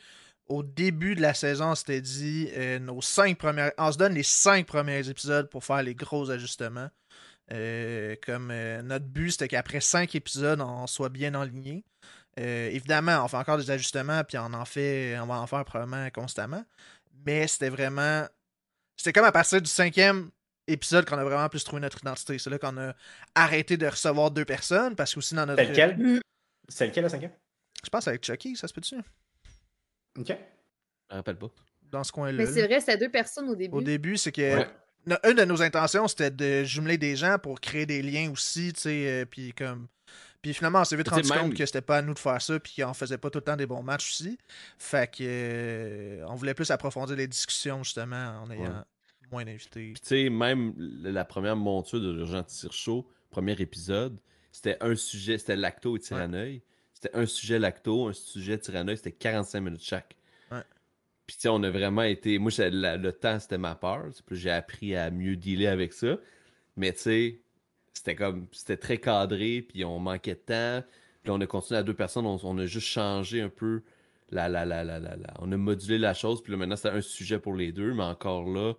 [0.46, 3.72] au début de la saison, on s'était dit euh, nos cinq premières.
[3.78, 6.90] On se donne les cinq premiers épisodes pour faire les gros ajustements.
[7.48, 11.84] comme notre but, c'était qu'après cinq épisodes, on soit bien aligné.
[12.40, 15.64] Euh, évidemment, on fait encore des ajustements, puis on en fait, on va en faire
[15.64, 16.64] probablement constamment.
[17.26, 18.26] Mais c'était vraiment.
[18.96, 20.30] C'était comme à partir du cinquième
[20.66, 22.38] épisode qu'on a vraiment plus trouvé notre identité.
[22.38, 22.94] C'est là qu'on a
[23.34, 25.62] arrêté de recevoir deux personnes, parce que aussi dans notre.
[25.62, 25.98] C'est lequel?
[25.98, 26.20] Mm.
[26.68, 27.32] C'est lequel le cinquième?
[27.84, 28.96] Je pense avec Chucky, ça se peut-tu?
[30.18, 30.28] Ok.
[30.28, 31.50] Je me rappelle pas.
[31.82, 32.38] Dans ce coin-là.
[32.38, 33.76] Mais c'est vrai, c'était deux personnes au début.
[33.76, 34.64] Au début, c'est que.
[35.06, 38.80] Une de nos intentions, c'était de jumeler des gens pour créer des liens aussi, tu
[38.82, 39.88] sais, euh, puis comme
[40.42, 42.58] puis finalement, on s'est vite rendu compte que c'était pas à nous de faire ça,
[42.58, 44.38] puis qu'on faisait pas tout le temps des bons matchs aussi.
[44.78, 48.84] Fait que euh, on voulait plus approfondir les discussions justement en ayant
[49.30, 49.92] moins d'invités.
[49.96, 54.18] tu sais, même la première monture de l'urgent tir chaud, premier épisode,
[54.50, 56.62] c'était un sujet, c'était lacto et tyranneuil.
[56.94, 60.16] C'était un sujet lacto, un sujet tyranneuil, c'était 45 minutes chaque.
[61.26, 62.40] Puis tu sais, on a vraiment été.
[62.40, 64.06] Moi, le temps, c'était ma peur.
[64.32, 66.18] J'ai appris à mieux dealer avec ça.
[66.76, 67.40] Mais tu sais,
[67.92, 70.86] c'était comme c'était très cadré, puis on manquait de temps.
[71.22, 73.82] Puis on a continué à deux personnes, on, a juste changé un peu
[74.30, 77.02] la, la, la, la, la, On a modulé la chose, puis là maintenant c'était un
[77.02, 78.72] sujet pour les deux, mais encore là,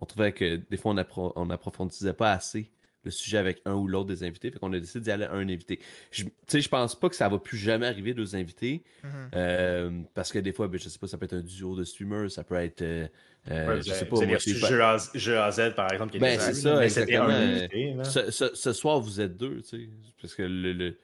[0.00, 2.72] on trouvait que des fois on, on approfondissait pas assez
[3.06, 4.50] le sujet avec un ou l'autre des invités.
[4.50, 5.78] Fait qu'on a décidé d'y aller à un invité.
[6.10, 8.82] Tu sais, je pense pas que ça va plus jamais arriver deux invités.
[9.04, 9.08] Mm-hmm.
[9.34, 11.84] Euh, parce que des fois, ben, je sais pas, ça peut être un duo de
[11.84, 12.82] streamers, ça peut être.
[12.82, 13.06] Euh,
[13.50, 14.16] euh je sais pas.
[14.16, 14.58] Moi, jeu,
[15.14, 17.28] jeu à Z, par exemple, qui ben, c'est ça, exactement.
[17.28, 19.88] Invité, ce, ce, ce, soir, vous êtes deux, tu sais.
[20.20, 20.96] Parce que le, le,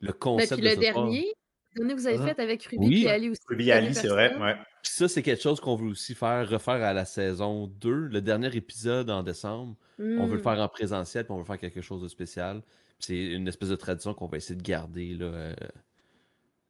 [0.00, 0.60] le concept.
[0.60, 1.34] Ben, puis le dernier,
[1.74, 3.40] que vous avez fait avec Ruby et Ali aussi.
[3.48, 4.56] Ruby et Ali, c'est vrai, ouais.
[4.82, 8.54] ça, c'est quelque chose qu'on veut aussi faire, refaire à la saison 2, le dernier
[8.56, 9.76] épisode en décembre.
[9.98, 10.42] On veut le hmm.
[10.42, 12.62] faire en présentiel, puis on veut faire quelque chose de spécial.
[12.98, 15.14] C'est une espèce de tradition qu'on va essayer de garder.
[15.14, 15.54] Là, euh,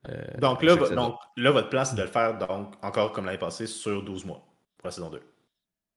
[0.08, 3.38] euh, donc, là, donc là, votre plan, c'est de le faire donc, encore comme l'année
[3.38, 4.44] passée sur 12 mois
[4.84, 5.20] pour la saison 2.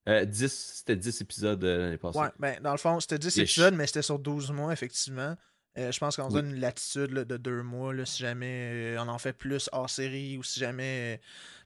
[0.10, 2.20] Euh, 10, c'était 10 épisodes euh, l'année passée.
[2.20, 5.36] Ouais, ben, dans le fond, c'était 10 épisodes, mais c'était sur 12 mois, effectivement.
[5.76, 9.18] je pense qu'on se donne une latitude de deux mois là, si jamais on en
[9.18, 11.20] fait plus hors série ou si jamais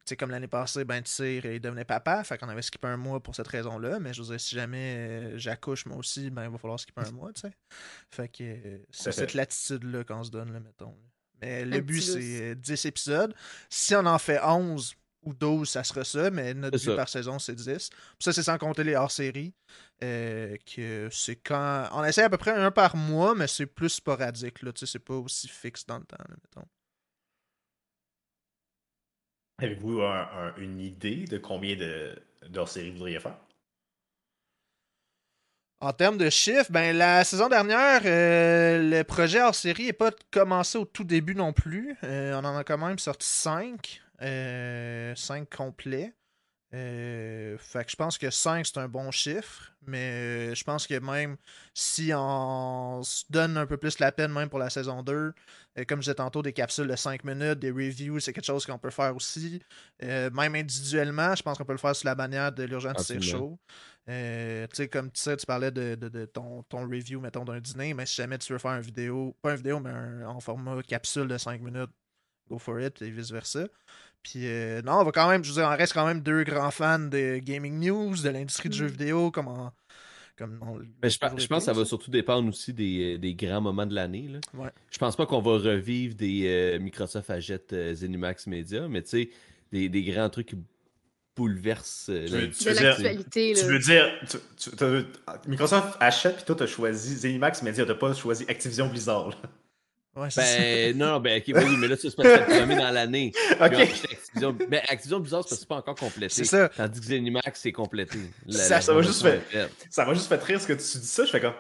[0.06, 3.20] sais, comme l'année passée, ben, Tire, il devenait papa, fait qu'on avait skippé un mois
[3.20, 6.50] pour cette raison-là, mais je veux dire, si jamais euh, j'accouche moi aussi, ben, il
[6.50, 7.52] va falloir skipper un mois, tu sais.
[8.10, 10.96] Fait que euh, c'est cette latitude-là qu'on se donne, là, mettons.
[11.42, 13.36] Mais le but, c'est 10 euh, épisodes.
[13.70, 17.40] Si on en fait 11 ou 12, ça sera ça, mais notre but par saison,
[17.40, 17.90] c'est 10.
[18.20, 19.54] ça, c'est sans compter les hors-séries.
[20.00, 21.90] que c'est quand.
[21.92, 24.92] On essaie à peu près un par mois, mais c'est plus sporadique, là, tu sais,
[24.92, 26.68] c'est pas aussi fixe dans le temps, mettons.
[29.62, 30.02] Avez-vous
[30.58, 32.16] une idée de combien de,
[32.66, 33.38] séries vous voudriez faire?
[35.82, 40.12] En termes de chiffres, ben la saison dernière, euh, le projet hors série n'est pas
[40.32, 41.96] commencé au tout début non plus.
[42.04, 44.02] Euh, on en a quand même sorti 5.
[44.22, 46.14] 5 euh, complets.
[46.72, 51.38] fait que je pense que 5 c'est un bon chiffre, mais je pense que même
[51.74, 55.34] si on se donne un peu plus la peine, même pour la saison 2,
[55.78, 58.66] euh, comme je disais tantôt, des capsules de 5 minutes, des reviews, c'est quelque chose
[58.66, 59.62] qu'on peut faire aussi.
[60.04, 63.22] Euh, même individuellement, je pense qu'on peut le faire sous la bannière de l'urgence c'est
[63.22, 63.58] chaud.
[64.10, 67.94] Euh, tu sais, comme tu sais, tu parlais de, ton, ton, review, mettons, d'un dîner,
[67.94, 71.28] mais si jamais tu veux faire une vidéo, pas une vidéo, mais en format capsule
[71.28, 71.92] de 5 minutes,
[72.50, 73.68] go for it, et vice-versa.
[74.24, 74.46] Puis
[74.86, 77.00] non, on va quand même, je veux dire, on reste quand même deux grands fans
[77.00, 78.92] de gaming news, de l'industrie du jeu mm.
[78.92, 79.72] vidéo, comme
[81.02, 84.30] mais je, pense que ça va surtout dépendre aussi des, euh, grands moments de l'année.
[84.54, 84.70] Ouais.
[84.90, 89.10] Je pense pas qu'on va revivre des euh, Microsoft achète euh, Zenimax Media, mais tu
[89.10, 89.30] sais,
[89.72, 90.58] des, des, grands trucs qui
[91.36, 93.54] bouleversent l'actualité.
[93.54, 94.06] Tu veux dire,
[95.48, 99.38] Microsoft achète, puis toi, tu as choisi Zenimax Media, tu pas choisi Activision Blizzard.
[100.16, 100.28] Ouais.
[100.36, 103.32] Ben, non, ben, ok, oui, mais là, ça, c'est parce que c'est le dans l'année.
[103.34, 103.74] Puis Ok.
[103.74, 106.34] ensuite, Activision, ben, Activision Blizzard, c'est parce que c'est pas encore complété.
[106.34, 106.68] C'est ça.
[106.70, 108.18] Tandis que Zenimax, c'est complété.
[108.46, 109.42] La- Ça- la ça va juste faite.
[109.90, 111.24] Ça m'a juste fait rire ce que tu dis ça.
[111.26, 111.54] Je fais comme.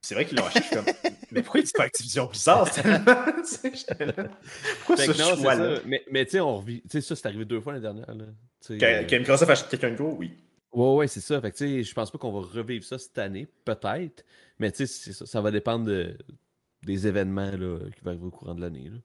[0.00, 0.60] C'est vrai qu'ils l'ont acheté.
[0.60, 0.94] Je suis comme.
[1.30, 2.80] Mais pourquoi il dit pas Activision Blizzard tu.
[2.82, 5.76] Pourquoi Fait ce non, choix-là?
[5.76, 5.82] ça.
[5.84, 6.82] Mais, mais tu sais, on revit.
[6.82, 8.14] Tu sais, ça, c'est arrivé deux fois l'année dernière.
[8.14, 8.24] Là.
[8.66, 10.32] Tu Quand, euh, quand Microsoft achète quelqu'un de gros, oui.
[10.72, 11.40] Ouais, ouais, c'est ça.
[11.40, 14.24] Fait que, tu sais, je pense pas qu'on va revivre ça cette année, peut-être.
[14.58, 16.16] Mais, tu sais, ça, ça va dépendre de-
[16.88, 18.90] des événements là, qui vont arriver au courant de l'année.
[18.90, 18.98] là.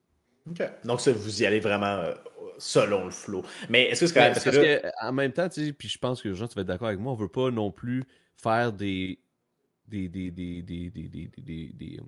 [0.49, 0.71] Ok.
[0.85, 2.13] Donc, ça, vous y allez vraiment euh,
[2.57, 3.43] selon le flow.
[3.69, 4.33] Mais est-ce que c'est quand même.
[4.33, 6.47] parce Parce que là- que, en même temps, tu sais, puis je pense que Jean,
[6.47, 8.03] tu vas être d'accord avec moi, on veut pas non plus
[8.35, 9.19] faire des.
[9.87, 10.09] des.
[10.09, 10.31] des.
[10.31, 10.61] des.
[10.61, 10.89] des.
[10.89, 11.07] des.
[11.07, 11.27] des.
[11.27, 11.99] des, des, des,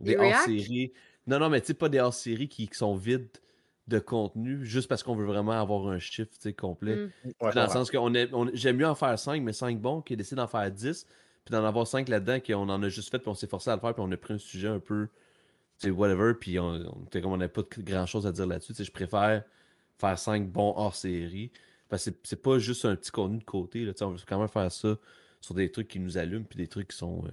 [0.00, 0.92] Des hors-séries.
[1.26, 3.28] Non, non, mais tu sais, pas des hors-séries qui, qui sont vides
[3.86, 6.96] de contenu, juste parce qu'on veut vraiment avoir un chiffre complet.
[6.96, 7.10] Mm.
[7.40, 9.78] Ouais, Dans le sens que on est- on- j'aime mieux en faire 5, mais 5
[9.78, 11.06] bons, qui décide d'en faire 10,
[11.44, 13.74] puis d'en avoir 5 là-dedans, qu'on en a juste fait, puis on s'est forcé à
[13.74, 15.08] le faire, puis on a pris un sujet un peu,
[15.86, 18.74] whatever, puis on, comme on n'avait pas grand-chose à dire là-dessus.
[18.74, 19.42] Tu je préfère
[19.98, 21.52] faire 5 bons hors-série,
[21.88, 24.18] parce que c'est- c'est pas juste un petit contenu de côté, là, tu on veut
[24.26, 24.96] quand même faire ça
[25.40, 27.30] sur des trucs qui nous allument, puis des trucs qui sont, euh,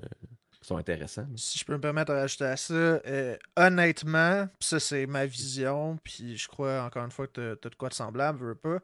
[0.62, 1.26] qui sont intéressants.
[1.38, 5.98] Si je peux me permettre de rajouter à ça, euh, honnêtement, ça c'est ma vision,
[6.04, 8.80] puis je crois encore une fois que t'as as de quoi de semblable, veux pas.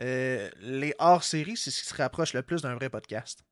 [0.00, 3.44] euh, les hors-séries, c'est ce qui se rapproche le plus d'un vrai podcast.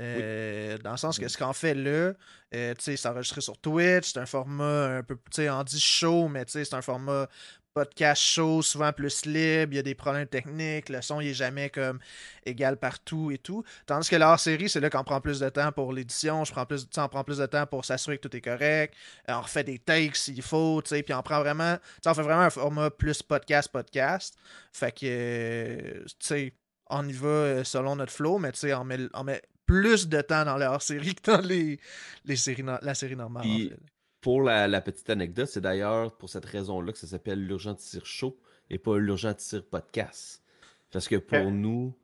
[0.00, 2.12] Euh, Dans le sens que ce qu'on fait là,
[2.54, 6.28] euh, c'est enregistré sur Twitch, c'est un format un peu, tu sais, on dit show,
[6.28, 7.28] mais c'est un format
[7.72, 11.34] podcast show, souvent plus libre, il y a des problèmes techniques, le son il est
[11.34, 11.98] jamais comme
[12.46, 13.64] égal partout et tout.
[13.84, 16.64] Tandis que la hors-série, c'est là qu'on prend plus de temps pour l'édition, je prends
[16.64, 18.94] plus, on prend plus de temps pour s'assurer que tout est correct,
[19.28, 22.22] Euh, on refait des takes s'il faut, tu sais, puis on prend vraiment, on fait
[22.22, 24.36] vraiment un format plus podcast-podcast.
[24.72, 26.54] Fait que, euh, tu sais,
[26.88, 30.20] on y va selon notre flow, mais tu sais, on met, on met plus de
[30.20, 31.78] temps dans la hors-série que dans les,
[32.24, 33.46] les séries, la série normale.
[33.46, 33.78] en Puis- fait.
[34.22, 38.04] Pour la, la petite anecdote, c'est d'ailleurs pour cette raison-là que ça s'appelle l'urgent tir
[38.04, 38.36] show
[38.70, 40.42] et pas l'urgent tir podcast.
[40.90, 41.52] Parce que pour Ok.
[41.52, 41.94] nous,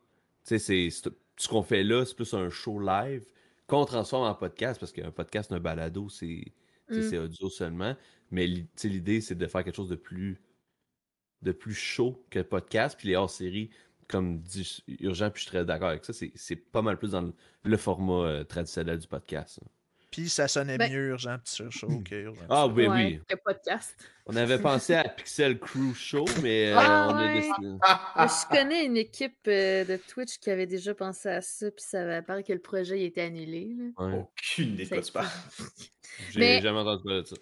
[0.45, 3.25] tu sais, c'est ce qu'on fait là, c'est plus un show live
[3.67, 6.45] qu'on transforme en podcast parce qu'un podcast, un balado, c'est
[6.89, 7.01] Mm.
[7.09, 7.95] c'est audio seulement.
[8.31, 10.39] Mais l'i- tu sais, l'idée, c'est de faire quelque chose de plus
[11.41, 12.95] de plus chaud que le podcast.
[12.97, 13.69] Puis les hors-séries,
[14.07, 17.11] comme dit Urgent, puis je suis très d'accord avec ça, c'est c'est pas mal plus
[17.11, 19.59] dans le, le format euh, traditionnel du podcast.
[19.63, 19.67] hein.
[20.11, 23.21] Puis ça sonnait Ben- mieux Urgent Petit Sur Show que Urgent Ah oui, Ouais, oui.
[23.31, 23.95] Le podcast.
[24.27, 27.77] On avait pensé à Pixel Crew Show, mais euh, Ah on a décidé.
[28.15, 32.01] Je connais une équipe euh, de Twitch qui avait déjà pensé à ça, puis ça
[32.01, 33.73] avait paru que le projet il était annulé.
[33.75, 34.05] là.
[34.05, 34.13] Ouais.
[34.19, 35.27] Aucune idée de quoi tu parles.
[36.29, 37.35] J'ai Mais- jamais entendu parler de ça.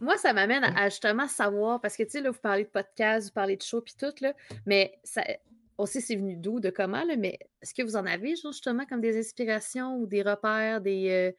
[0.00, 2.68] Moi, ça m'amène à, à justement savoir, parce que tu sais, là, vous parlez de
[2.68, 4.34] podcast, vous parlez de show, puis tout, là,
[4.66, 5.22] mais ça,
[5.78, 8.52] on sait c'est venu d'où, de comment, là, mais est-ce que vous en avez, genre,
[8.52, 11.32] justement, comme des inspirations ou des repères, des, euh,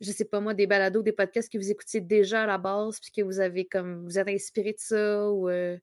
[0.00, 3.00] je sais pas moi, des balados, des podcasts que vous écoutiez déjà à la base,
[3.00, 5.78] puis que vous avez comme, vous êtes inspiré de ça, ou, euh,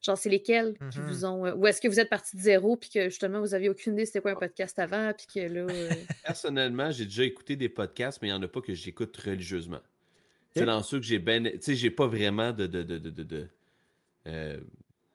[0.00, 1.06] genre, c'est lesquels qui Mhm.
[1.06, 3.52] vous ont, euh, ou est-ce que vous êtes parti de zéro, puis que justement, vous
[3.54, 5.90] aviez aucune idée c'était quoi un podcast avant, puis que là, euh,
[6.24, 9.80] Personnellement, j'ai déjà écouté des podcasts, mais il n'y en a pas que j'écoute religieusement.
[10.54, 11.44] C'est dans ceux que j'ai ben.
[11.52, 12.66] Tu sais, j'ai pas vraiment de.
[12.66, 13.22] de, de, de, de-
[14.26, 14.60] de,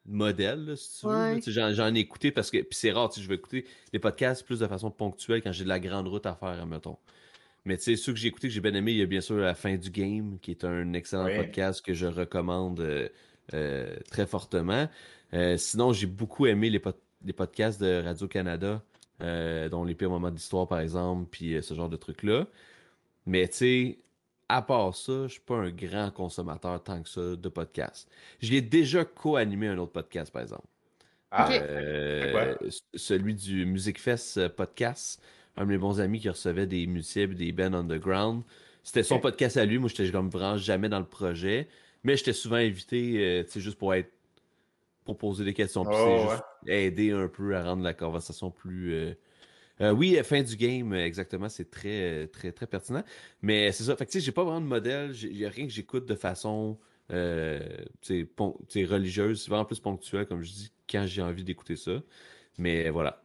[0.06, 1.14] modèle, là, si tu veux.
[1.14, 1.40] Ouais.
[1.40, 2.58] Tu sais, J'en, ai écouté parce que.
[2.58, 5.52] Puis c'est rare, tu sais, je vais écouter des podcasts plus de façon ponctuelle quand
[5.52, 6.98] j'ai de la grande route à faire, mettons.
[7.66, 9.22] Mais tu sais, ceux que j'ai écoutés, que j'ai bien aimé, il y a bien
[9.22, 11.38] sûr La fin du game, qui est un excellent Ouais.
[11.38, 13.08] podcast que je recommande euh,
[13.54, 14.90] euh, très fortement.
[15.34, 18.84] Euh, sinon, j'ai beaucoup aimé les, pod- les podcasts de Radio-Canada,
[19.22, 22.48] euh, dont les pires moments d'histoire, par exemple, puis euh, ce genre de trucs-là.
[23.26, 24.00] Mais tu sais,
[24.56, 28.08] à part ça, je suis pas un grand consommateur tant que ça de podcasts.
[28.40, 30.68] J'ai déjà co-animé un autre podcast, par exemple.
[31.32, 31.50] Ah.
[31.52, 32.56] Euh,
[32.94, 35.22] celui du Music Fest euh, podcast.
[35.58, 38.44] Un de mes bons amis qui recevait des musiciens et des bands underground.
[38.84, 39.78] C'était son podcast à lui.
[39.80, 41.68] Moi, j'étais comme vraiment jamais dans le projet.
[42.04, 44.12] Mais j'étais souvent invité, euh, tu sais, juste pour être.
[45.06, 45.86] pour poser des questions.
[45.86, 46.30] Puis Oh, c'est ouais.
[46.32, 48.94] juste aider un peu à rendre la conversation plus.
[48.94, 49.14] euh,
[49.82, 51.50] euh, oui, euh, fin du game, euh, exactement.
[51.50, 53.04] C'est très, très, très pertinent.
[53.42, 53.96] Mais c'est ça.
[53.96, 55.14] Fait que, tu sais, j'ai pas vraiment de modèle.
[55.24, 56.78] Il n'y a rien que j'écoute de façon.
[57.12, 57.60] euh,
[58.36, 61.92] pon- religieuse, c'est vraiment plus ponctuel, comme je dis, quand j'ai envie d'écouter ça.
[62.58, 63.22] Mais voilà.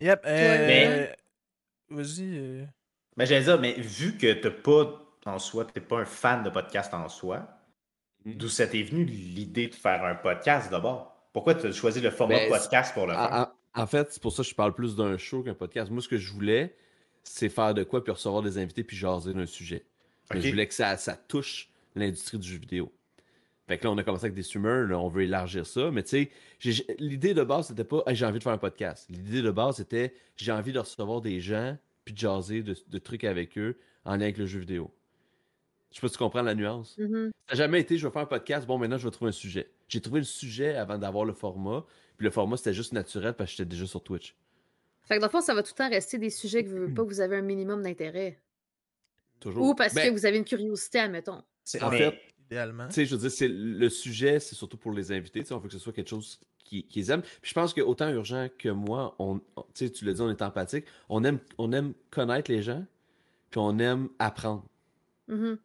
[0.00, 0.20] Yep.
[0.26, 1.16] euh, Mais-
[1.90, 2.66] Vas-y.
[3.16, 6.50] Mais j'allais dire, mais vu que t'as pas en soi, t'es pas un fan de
[6.50, 7.48] podcast en soi,
[8.24, 8.34] Mhm.
[8.34, 11.28] d'où ça t'est venu l'idée de faire un podcast d'abord?
[11.32, 13.52] Pourquoi tu as choisi le format Ben, podcast pour le faire?
[13.74, 15.90] En, fait, c'est pour ça que je parle plus d'un show qu'un podcast.
[15.90, 16.74] Moi, ce que je voulais,
[17.22, 19.84] c'est faire de quoi, puis recevoir des invités, puis jaser d'un sujet.
[20.32, 22.92] Je voulais que ça, ça touche l'industrie du jeu vidéo.
[23.66, 25.90] Fait que là, on a commencé avec des streamers, là, on veut élargir ça.
[25.90, 29.06] Mais tu sais, l'idée de base, c'était pas Hey, j'ai envie de faire un podcast.
[29.08, 32.98] L'idée de base, c'était j'ai envie de recevoir des gens, puis de jaser de, de
[32.98, 34.90] trucs avec eux en lien avec le jeu vidéo.
[35.94, 36.98] Je sais pas si tu comprends la nuance.
[36.98, 37.30] Mhm.
[37.48, 39.32] Ça n'a jamais été, je vais faire un podcast, bon, maintenant, je vais trouver un
[39.32, 39.70] sujet.
[39.88, 41.86] J'ai trouvé le sujet avant d'avoir le format.
[42.16, 44.36] Puis le format, c'était juste naturel parce que j'étais déjà sur Twitch.
[45.02, 46.94] Fait que dans le fond, ça va tout le temps rester des sujets que vous,
[46.94, 48.40] pas, vous avez un minimum d'intérêt.
[49.40, 49.66] Toujours.
[49.68, 51.42] Ou parce Ben, que vous avez une curiosité, admettons.
[51.82, 52.86] En Mais- fait, idéalement.
[52.88, 55.40] Tu sais, je veux dire, c'est le sujet, c'est surtout pour les invités.
[55.40, 57.22] Tu sais, on veut que ce soit quelque chose qui- qu'ils aiment.
[57.22, 60.20] Puis je pense que autant urgent que moi, on, on- tu sais, tu l'as dit,
[60.22, 60.86] on est empathique.
[61.08, 62.84] On aime, on aime connaître les gens,
[63.50, 64.64] puis on aime apprendre.
[65.28, 65.58] Mhm.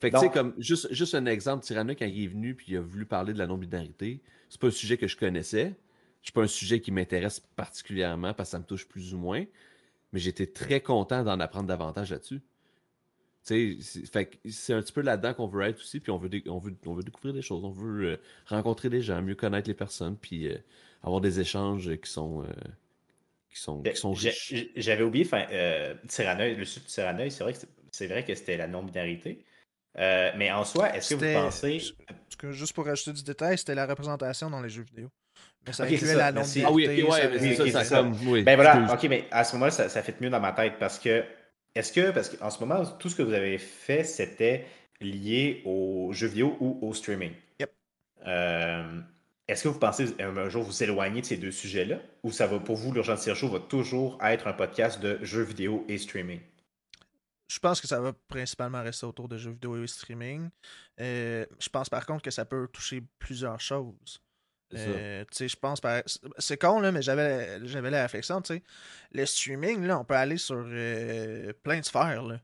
[0.00, 2.66] Fait que, tu sais, comme, juste, juste un exemple, Tyranna, quand il est venu, puis
[2.72, 5.74] il a voulu parler de la non-binarité, c'est pas un sujet que je connaissais.
[6.22, 9.44] C'est pas un sujet qui m'intéresse particulièrement parce que ça me touche plus ou moins.
[10.12, 12.40] Mais j'étais très content d'en apprendre davantage là-dessus.
[13.46, 16.28] Tu sais, c'est- c'est un petit peu là-dedans qu'on veut être aussi, puis on veut,
[16.28, 19.34] dé- on veut, on veut découvrir des choses, on veut euh, rencontrer des gens, mieux
[19.36, 20.58] connaître les personnes, puis euh,
[21.02, 22.46] avoir des échanges qui sont, euh,
[23.50, 24.48] qui sont, qui sont J'ai- riches.
[24.50, 25.24] j'ai- J'avais oublié,
[26.56, 26.88] le sud de
[27.30, 29.44] c'est vrai que c'est- c'est vrai que c'était la non-binarité.
[29.98, 31.80] Euh, mais en soi, est-ce que vous pensez.
[32.50, 35.08] Juste pour rajouter du détail, c'était la représentation dans les jeux vidéo.
[35.66, 36.62] Mais ça incluait ça, la merci.
[36.64, 37.02] Ah oui, non-binarité.
[37.02, 37.96] ok, ouais, ça- mais ça, ça ça.
[37.98, 38.16] comme.
[38.28, 40.74] Oui, Ben voilà, ok, mais à ce moment-là, ça, ça fait mieux dans ma tête
[40.78, 41.24] parce que.
[41.74, 44.66] Est-ce que, parce qu'en ce moment, tout ce que vous avez fait, c'était
[45.00, 47.32] lié aux jeux vidéo ou au streaming?
[47.60, 47.70] Yep.
[48.26, 49.00] Euh,
[49.46, 51.98] Est-ce que vous pensez un, un jour vous éloigner de ces deux sujets-là?
[52.24, 55.42] Ou ça va, pour vous, l'Urgence Tire Show va toujours être un podcast de jeux
[55.42, 56.40] vidéo et streaming?
[57.48, 60.50] Je pense que ça va principalement rester autour de jeux vidéo et streaming.
[61.00, 64.20] Euh, je pense par contre que ça peut toucher plusieurs choses.
[64.74, 66.02] Euh, je pense par...
[66.36, 68.62] C'est con, là, mais j'avais j'avais la réflexion, tu sais.
[69.12, 72.38] Le streaming, là, on peut aller sur euh, plein de sphères, là.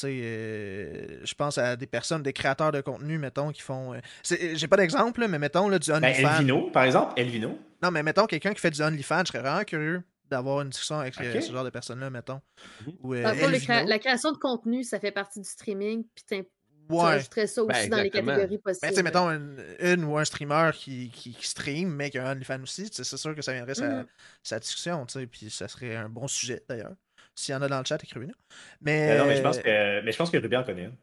[0.00, 4.00] Je pense à des personnes, des créateurs de contenu, mettons, qui font...
[4.24, 6.36] J'ai pas d'exemple, mais mettons, là, du Ben, OnlyFans.
[6.36, 7.58] Elvino, par exemple, Elvino.
[7.82, 10.98] Non, mais mettons quelqu'un qui fait du OnlyFans, je serais vraiment curieux d'avoir une discussion
[10.98, 12.40] avec ce genre de personnes-là, mettons.
[12.86, 12.92] Mhm.
[13.02, 16.96] Ou, euh, cré- la création de contenu, ça fait partie du streaming, puis t'im- tu
[16.96, 17.22] Ouais.
[17.22, 18.80] ça aussi Ben, dans les catégories possibles.
[18.82, 22.18] Ben, tu sais, mettons une, une ou un streamer qui, qui, qui stream, mais qui
[22.18, 24.06] a un OnlyFans aussi, c'est sûr que ça viendrait sa, Mhm.
[24.42, 26.94] sa discussion, tu sais, puis ça serait un bon sujet d'ailleurs.
[27.34, 28.34] S'il y en a dans le chat, écrivez-nous.
[28.82, 30.96] Mais, Ben non, mais je pense que, mais je pense que Ruby en connaît une.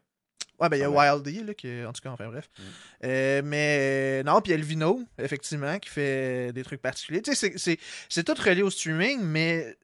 [0.60, 1.10] Ouais, ben il y a ouais.
[1.12, 2.50] Wildy, là, qui, en tout cas, enfin bref.
[2.58, 2.62] Mm.
[3.06, 7.22] Euh, mais non, puis il y a Elvino, effectivement, qui fait des trucs particuliers.
[7.22, 9.76] Tu sais, c'est- c'est- c'est tout relié au streaming, mais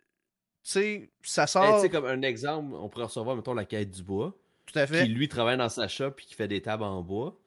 [0.64, 3.66] tu sais, ça Ben, sort tu sais, comme un exemple, on pourrait recevoir, mettons, la
[3.66, 4.36] quête du bois.
[4.66, 5.04] tout à fait.
[5.06, 7.40] qui lui travaille dans sa shop puis qui fait des tables en bois.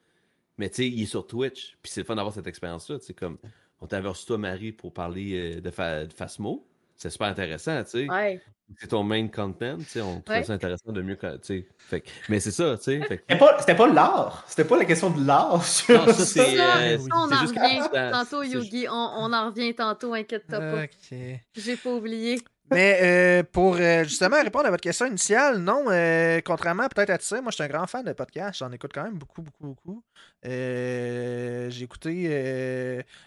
[0.57, 1.77] Mais tu sais, il est sur Twitch.
[1.83, 2.97] Puis c'est le fun d'avoir cette expérience-là.
[2.99, 3.37] Tu sais, comme
[3.81, 6.65] on t'avait reçu toi, Marie, pour parler euh, de, fa de Phasmo.
[6.95, 8.09] C'est super intéressant, tu sais.
[8.09, 8.41] Ouais.
[8.77, 10.01] C'est ton main content, tu sais.
[10.01, 10.43] On Ouais.
[10.43, 12.03] ça intéressant de mieux, tu sais.
[12.29, 13.01] Mais c'est ça, tu sais.
[13.01, 14.43] Fait C'était pas, c'était pas l'art.
[14.47, 15.63] C'était pas la question de l'art.
[15.65, 16.25] sur Non, ça, ça.
[16.25, 18.87] c'est, Ça, euh, ça, on en juste revient tantôt, Yogi.
[18.89, 20.83] On, on en revient tantôt, inquiète-toi pas.
[20.83, 21.17] Ok.
[21.55, 22.39] J'ai pas oublié.
[22.71, 27.19] Mais euh, pour euh, justement répondre à votre question initiale, non, euh, contrairement peut-être à
[27.19, 29.67] ça, moi je suis un grand fan de podcasts, j'en écoute quand même beaucoup, beaucoup,
[29.67, 30.03] beaucoup.
[30.45, 32.23] Euh, J'ai écouté,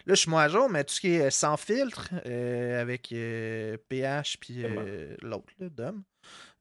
[0.07, 3.09] là je suis moins à jour, mais tout ce qui est sans filtre avec
[3.89, 4.65] PH puis
[5.23, 6.03] l'autre, Dom.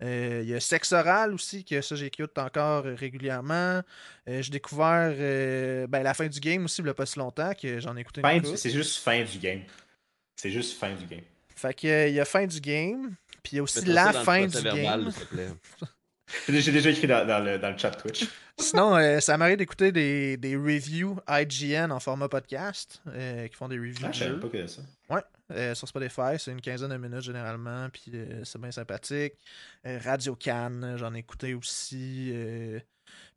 [0.01, 3.81] Il y a Sexe Oral aussi, que ça j'écoute encore régulièrement.
[4.27, 5.11] J'ai découvert
[5.87, 8.01] ben, la fin du game aussi, il n'y a pas si longtemps, que j'en ai
[8.01, 8.21] écouté.
[8.55, 9.61] C'est juste fin du game.
[10.35, 11.21] C'est juste fin du game.
[11.61, 14.11] Fait que, euh, il y a fin du game, puis il y a aussi la
[14.13, 15.11] fin du game.
[15.11, 15.49] s'il te plaît.
[16.47, 18.25] J'ai déjà écrit dans, dans le, dans le chat Twitch.
[18.57, 23.67] Sinon, euh, ça m'arrive d'écouter des, des reviews IGN en format podcast, euh, qui font
[23.67, 24.81] des reviews Ah, je savais pas que ça.
[25.51, 26.37] euh, sur Spotify.
[26.39, 29.33] C'est une quinzaine de minutes généralement, puis euh, c'est bien sympathique.
[29.85, 32.31] Euh, Radio Cannes, j'en ai écouté aussi.
[32.33, 32.79] euh,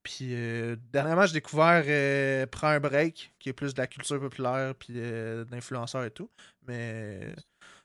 [0.05, 4.21] puis euh, dernièrement, j'ai découvert euh, Prends un break, qui est plus de la culture
[4.21, 6.31] populaire, puis euh, d'influenceurs et tout.
[6.69, 7.35] Mais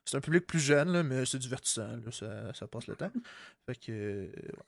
[0.09, 3.11] c'est un public plus jeune, là, mais c'est divertissant, là, ça, ça passe le temps.
[3.65, 3.91] Fait que.
[3.91, 4.63] euh, ouais.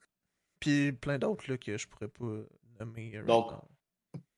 [0.59, 2.43] Puis plein d'autres là, que je pourrais pas
[2.79, 3.17] nommer.
[3.17, 3.51] euh, Donc.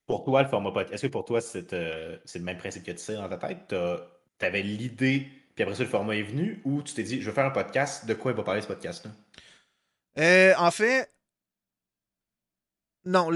[0.06, 2.84] Pour toi, le format podcast, est-ce que pour toi, c'est euh, c'est le même principe
[2.84, 3.74] que tu sais dans ta tête?
[4.40, 7.30] Tu avais l'idée, puis après ça, le format est venu, ou tu t'es dit, je
[7.30, 9.12] vais faire un podcast, de quoi il va parler ce podcast-là?
[10.18, 11.10] Euh, en fait,
[13.06, 13.30] non,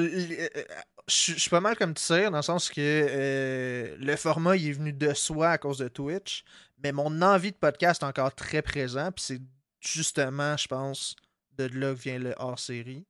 [1.07, 4.15] je suis- je suis pas mal comme tu sais, dans le sens que euh, le
[4.15, 6.43] format il est venu de soi à cause de Twitch,
[6.83, 9.41] mais mon envie de podcast est encore très présent, puis c'est
[9.79, 11.15] justement, je pense,
[11.57, 13.05] de là que vient le hors-série.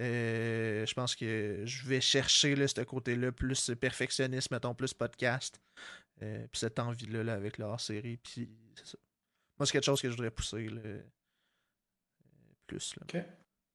[0.00, 5.60] Euh, je pense que je vais chercher là, ce côté-là, plus perfectionniste, mettons, plus podcast.
[6.22, 8.16] Euh, puis cette envie-là là, avec le hors-série.
[8.16, 8.98] Puis c'est ça.
[9.58, 10.80] Moi, c'est quelque chose que je voudrais pousser là,
[12.66, 12.94] plus.
[12.96, 13.22] Là.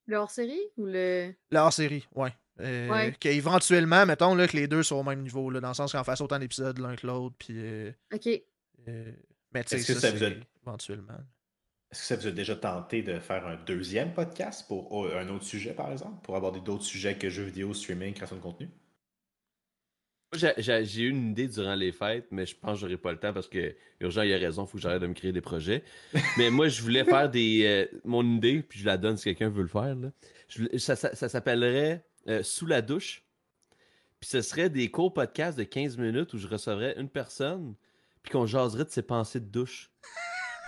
[0.07, 1.33] Le hors-série ou le.
[1.51, 2.33] La hors-série, ouais.
[2.61, 3.13] Euh, Ouais.
[3.19, 6.03] Qu'éventuellement, mettons là, que les deux sont au même niveau, là, dans le sens qu'on
[6.03, 7.35] fasse autant d'épisodes l'un que l'autre.
[7.39, 8.27] Puis, euh, Ok.
[8.87, 9.11] euh,
[9.53, 11.13] mais tu sais, Est-ce que ça, ça vous c'est a- éventuellement.
[11.91, 15.27] Est-ce que ça vous a déjà tenté de faire un deuxième podcast pour oh, un
[15.29, 18.69] autre sujet, par exemple, pour aborder d'autres sujets que jeux vidéo, streaming, création de contenu?
[20.35, 23.33] J'ai- eu une idée durant les fêtes, mais je pense que j'aurai pas le temps
[23.33, 25.83] parce que Urgent, il a raison, il faut que j'arrête de me créer des projets.
[26.37, 27.63] mais moi, je voulais faire des.
[27.65, 29.95] euh, mon idée, puis je la donne si quelqu'un veut le faire.
[29.95, 30.11] là.
[30.47, 33.23] Je voulais- ça ça- ça s'appellerait euh, Sous la douche.
[34.19, 37.73] Puis ce serait des courts podcasts de 15 minutes où je recevrais une personne,
[38.21, 39.89] puis qu'on jaserait de ses pensées de douche.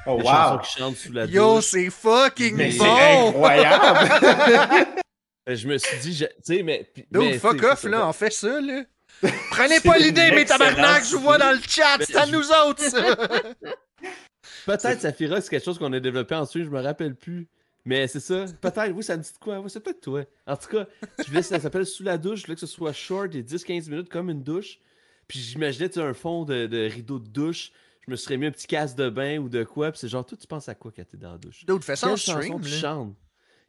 [0.08, 0.58] Oh, Des wow!
[0.64, 1.66] qui chantent sous la Yo, douche.
[1.66, 2.84] c'est fucking Mais bon!
[2.84, 4.88] c'est incroyable!
[5.50, 6.88] Euh, Je me suis dit, tu sais, mais.
[6.96, 8.84] Dude, mais, fuck off, là, on fait ça, là.
[9.50, 12.48] Prenez pas l'idée, mes tabarnak, je vous vois dans le chat, c'est à je- nous
[12.52, 13.16] autres, ça!
[14.68, 17.48] Peut-être Saphira, c'est quelque chose qu'on a développé ensuite, je me rappelle plus.
[17.86, 18.46] Mais c'est ça.
[18.62, 19.60] Peut-être, oui, ça me dit de quoi?
[19.60, 20.24] Oui, c'est peut-être toi.
[20.46, 20.86] En tout cas,
[21.20, 22.42] je voulais, ça s'appelle Sous la douche.
[22.42, 24.80] Je voulais que ce soit short et 10-15 minutes comme une douche.
[25.28, 27.72] Puis j'imaginais, tu sais, un fond de, de rideau de douche.
[28.06, 29.92] Je me serais mis un petit casque de bain ou de quoi.
[29.92, 31.66] Puis c'est genre, toi, tu penses à quoi quand t'es dans la douche?
[31.66, 32.78] Dude, fais ça en Quelle chanson stream, tu là.
[32.78, 33.16] chantes?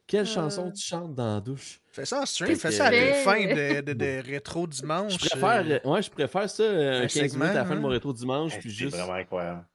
[0.05, 0.25] Quelle Euh.
[0.25, 1.79] chanson tu chantes dans la douche?
[1.87, 5.13] Fais ça en stream, fais que ça à la fin de, de, de rétro dimanche.
[5.13, 7.71] Je préfère, euh, ouais, je préfère ça, euh, un 15 segment, minutes à la fin
[7.71, 7.75] hein?
[7.77, 8.53] de mon rétro dimanche.
[8.55, 8.95] Hey, Puis c'est juste.
[8.97, 9.65] vraiment incroyable.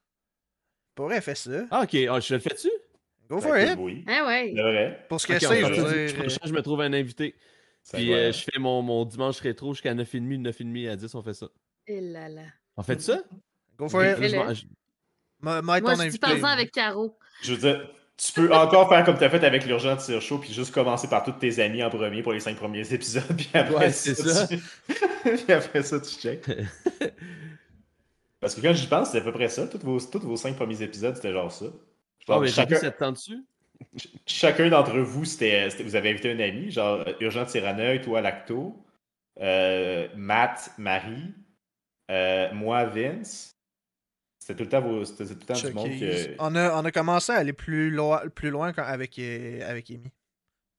[0.95, 1.65] Pour vrai, fais ça.
[1.71, 1.95] Ah, ok.
[2.09, 2.69] Ah, je le fais-tu?
[3.29, 3.77] Go for it.
[3.77, 4.53] Oui, Ah ouais.
[4.55, 5.05] c'est vrai.
[5.07, 6.15] Pour ce que Ok, c'est, je veux dire.
[6.17, 7.35] prochain, je me trouve un invité.
[7.93, 11.33] Puis euh, je fais mon, mon dimanche rétro jusqu'à 9h30, 9h30 à 10, on fait
[11.33, 11.47] ça.
[11.87, 12.41] Et là là.
[12.77, 13.19] On fait ça?
[13.77, 14.15] Go for it.
[14.17, 14.29] Fais-le.
[14.29, 14.65] je m'en- je-
[15.41, 16.41] M'a m'a être Moi, ton je dis invité.
[16.41, 17.17] par avec Caro.
[17.43, 20.37] Je veux dire, tu peux encore faire comme tu as fait avec l'urgent tire chaud,
[20.39, 23.47] puis juste commencer par tous tes amis en premier pour les cinq premiers épisodes, puis
[23.53, 24.47] après Ouais, ça.
[24.47, 24.57] Tu...
[25.45, 26.43] puis après ça, tu check.
[28.41, 29.67] Parce que quand j'y pense, c'est à peu près ça.
[29.67, 31.65] Tous vos, tous vos cinq premiers épisodes, c'était genre ça.
[32.29, 32.75] Ah, chacun,
[34.25, 38.75] chacun d'entre vous, c'était, vous avez invité un ami, genre euh, Urgent Tyrannoï, toi Lacto,
[39.39, 41.33] euh, Matt, Marie,
[42.11, 43.51] euh, moi, Vince.
[44.39, 46.35] C'était tout le temps, vos, tout le temps du monde que.
[46.39, 50.11] on, a, on a commencé à aller plus loin, plus loin quand- avec, avec Amy.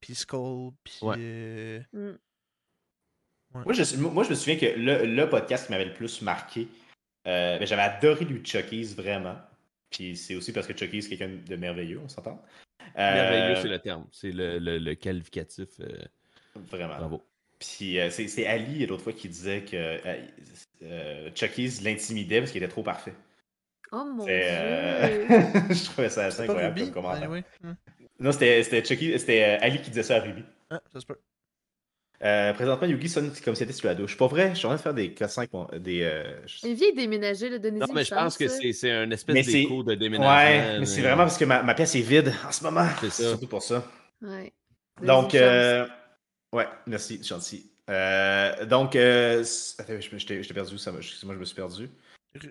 [0.01, 0.99] Puis Skull, puis...
[1.03, 1.17] Ouais.
[1.19, 3.65] euh, Mm.
[3.65, 6.69] Moi je, moi, je me souviens que le, le podcast qui m'avait le plus marqué,
[7.27, 9.37] euh, ben, j'avais adoré lui Chucky's vraiment.
[9.91, 12.43] Puis c'est aussi parce que Chucky, c'est quelqu'un de merveilleux, on s'entend.
[12.97, 14.07] Euh, Merveilleux, c'est le terme.
[14.13, 15.69] C'est le, le, le qualificatif.
[15.81, 16.03] euh,
[16.71, 16.97] Vraiment.
[16.97, 17.23] bravo.
[17.59, 20.27] Puis euh, c'est Ali l'autre fois qui disait que euh,
[20.83, 23.13] euh, Chucky's l'intimidait parce qu'il était trop parfait.
[23.93, 24.33] Oh mon dieu.
[24.35, 25.27] euh,
[25.71, 26.91] je trouvais ça assez incroyable Ruby?
[26.93, 27.25] comme commentaire.
[27.25, 27.45] Anyway.
[27.63, 27.73] Hmm.
[28.19, 30.43] Non, c'était c'était Chucky, c'était euh, Ali qui disait ça à Ruby.
[30.71, 31.19] Ah, ça se peut.
[32.23, 34.17] Euh, présentement, Yugi sonne comme si c'était sur la douche.
[34.17, 36.03] Pas vrai, je suis en train de faire des K5, bon, des.
[36.03, 37.81] euh, je- Une vieille déménagée, le Denis.
[37.81, 40.35] Non, mais je pense que c'est c'est un espèce Mais c'est- d'écho de déménagement.
[40.37, 42.87] Ouais, mais c'est euh, vraiment parce que ma, ma pièce est vide en ce moment.
[43.01, 43.17] C'est ça.
[43.23, 43.85] C'est surtout pour ça.
[44.21, 44.53] Ouais.
[45.03, 45.87] Donc, euh,
[46.53, 47.71] ouais, merci, gentil.
[47.89, 49.43] Euh, donc, euh,
[49.79, 51.89] attends, je t'ai je t'ai perdu, ça, excuse-moi, je me suis perdu.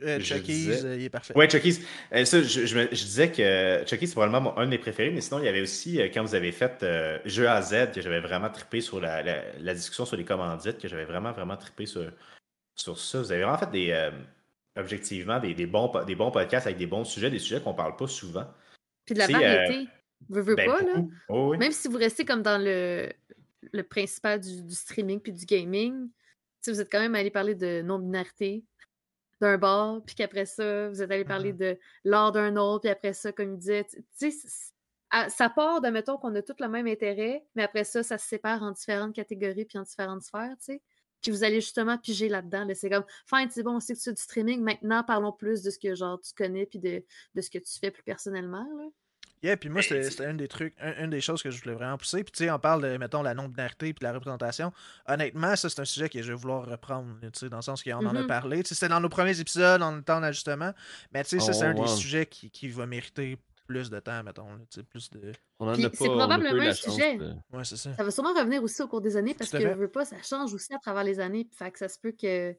[0.03, 1.33] Euh, Chucky's, disais- euh, il est parfait.
[1.37, 1.79] Ouais, Chucky's.
[2.13, 4.77] Euh, ça, je, je me- je disais que Chucky's, c'est probablement mon- un de mes
[4.77, 7.61] préférés, mais sinon, il y avait aussi, euh, quand vous avez fait euh, Jeu à
[7.61, 11.05] Z, que j'avais vraiment trippé sur la, la- la discussion sur les commandites, que j'avais
[11.05, 12.11] vraiment, vraiment trippé sur,
[12.75, 13.19] sur ça.
[13.21, 14.11] Vous avez vraiment fait des, euh,
[14.75, 17.95] objectivement, des, des bons, des bons podcasts avec des bons sujets, des sujets qu'on parle
[17.95, 18.47] pas souvent.
[19.05, 19.89] Puis de la euh, variété.
[20.27, 21.01] Veux, veux Ben, pas, là.
[21.29, 21.57] Oh, oui.
[21.57, 23.09] Même si vous restez comme dans le,
[23.71, 26.09] le principal du, du streaming puis du gaming,
[26.67, 28.65] vous êtes quand même allé parler de non-binarité
[29.41, 33.13] d'un bord, puis qu'après ça, vous êtes allé parler de l'art d'un autre, puis après
[33.13, 34.47] ça, comme il disait, tu sais,
[35.29, 38.27] ça part de, mettons, qu'on a tous le même intérêt, mais après ça, ça se
[38.27, 40.81] sépare en différentes catégories puis en différentes sphères, tu sais.
[41.21, 42.63] Puis vous allez justement piger là-dedans.
[42.63, 42.73] là.
[42.75, 45.61] C'est comme, fine, c'est bon, on sait que tu fais du streaming, maintenant, parlons plus
[45.61, 47.03] de ce que, genre, tu connais puis de,
[47.35, 48.85] de ce que tu fais plus personnellement, là.
[49.41, 51.61] Yeah, puis moi, c'était c'est- c'était une des trucs, un- une des choses que je
[51.63, 52.23] voulais vraiment pousser.
[52.25, 54.73] Puis tu sais, on parle de, mettons, la non-binarité puis de la représentation.
[55.07, 57.81] Honnêtement, ça, c'est un sujet que je vais vouloir reprendre, tu sais, dans le sens
[57.83, 58.27] qu'on en a Mhm.
[58.27, 58.63] parlé.
[58.63, 60.73] Tu sais, c'était dans nos premiers épisodes, en temps d'ajustement.
[61.13, 61.83] Mais tu sais, ça, Oh, c'est un wow.
[61.85, 65.31] des sujets qui, qui va mériter plus de temps, mettons, là, tu sais, plus de...
[65.59, 67.17] On en Puis a pas, c'est probablement un sujet.
[67.17, 67.93] de- Ouais, c'est ça.
[67.93, 69.73] Ça va sûrement revenir aussi au cours des années parce que fait.
[69.75, 71.47] veux pas, ça change aussi à travers les années.
[71.55, 72.53] Fait que ça se peut que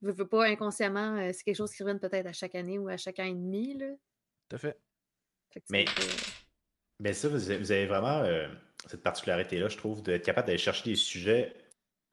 [0.00, 2.88] veux, veux pas inconsciemment, euh, c'est quelque chose qui revienne peut-être à chaque année ou
[2.88, 3.76] à chaque an et demi.
[3.78, 3.86] Là.
[4.48, 4.78] Tout à fait.
[5.70, 5.84] Mais-
[7.00, 8.46] Ben ça, vous avez, vraiment euh,
[8.88, 11.52] cette particularité-là, je trouve, d'être capable d'aller chercher des sujets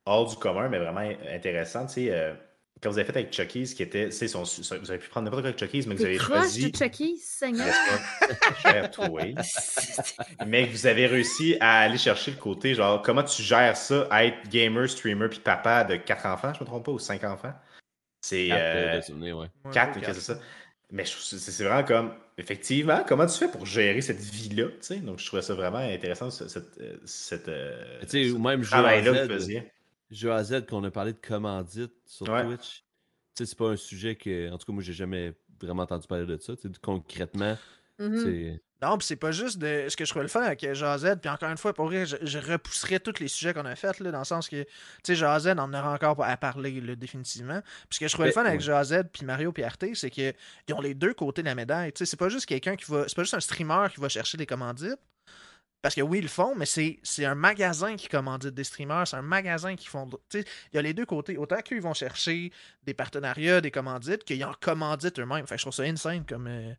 [0.05, 1.85] hors du commun, mais vraiment intéressants.
[1.85, 2.33] Tu sais, euh,
[2.81, 5.07] quand vous avez fait avec Chucky's, qui était, tu sais, son- son- vous avez pu
[5.09, 6.71] prendre n'importe quoi avec Chucky's, mais que vous avez choisi.
[6.71, 7.67] de Chucky, Seigneur.
[7.67, 8.55] N'est-ce pas?
[8.71, 9.21] Cher toi.
[10.47, 14.07] Mais que vous avez réussi à aller chercher le côté, genre, comment tu gères ça,
[14.23, 17.53] être gamer, streamer, puis papa de quatre enfants, je me trompe pas, ou cinq enfants?
[18.21, 18.47] C'est.
[18.47, 19.47] Quatre, euh, euh, ouais.
[19.71, 20.39] Quatre, c'est ça.
[20.91, 24.97] Mais c'est vraiment comme, effectivement, comment tu fais pour gérer cette vie-là, tu sais?
[24.97, 28.39] Donc, je trouvais ça vraiment intéressant, ce- cette, euh, cette, euh, Tu sais, ce ou
[28.39, 29.39] même travail-là que
[30.09, 32.43] jeu à Z qu'on a parlé de commandite sur Ouais.
[32.43, 32.83] Twitch.
[33.35, 36.07] Tu sais, c'est pas un sujet que, en tout cas, moi, j'ai jamais vraiment entendu
[36.07, 36.55] parler de ça.
[36.55, 37.57] Tu sais, concrètement,
[38.23, 41.19] c'est Non, puis c'est pas juste de ce que je trouvais le fun avec Jazed,
[41.21, 43.99] puis encore une fois, pour vrai, je, je repousserais tous les sujets qu'on a faits,
[43.99, 44.69] là, dans le sens que, tu
[45.03, 47.61] sais, Jazed, on en aura encore à parler, là, définitivement.
[47.61, 48.61] Puis ce que je trouvais le fun avec.
[48.61, 50.33] Jazed puis Mario puis Arte, c'est qu'ils
[50.73, 51.93] ont les deux côtés de la médaille.
[51.93, 53.07] Tu sais, c'est pas juste quelqu'un qui va.
[53.07, 54.99] C'est pas juste un streamer qui va chercher des commandites.
[55.81, 59.15] Parce que oui, ils le font, mais c'est un magasin qui commandite des streamers, c'est
[59.15, 60.07] un magasin qui font.
[60.29, 61.37] Tu sais, il y a les deux côtés.
[61.37, 62.51] Autant qu'eux, ils vont chercher
[62.83, 65.47] des partenariats, des commandites, qu'ils en commanditent eux-mêmes.
[65.47, 66.71] Fait que je trouve ça insane comme, euh,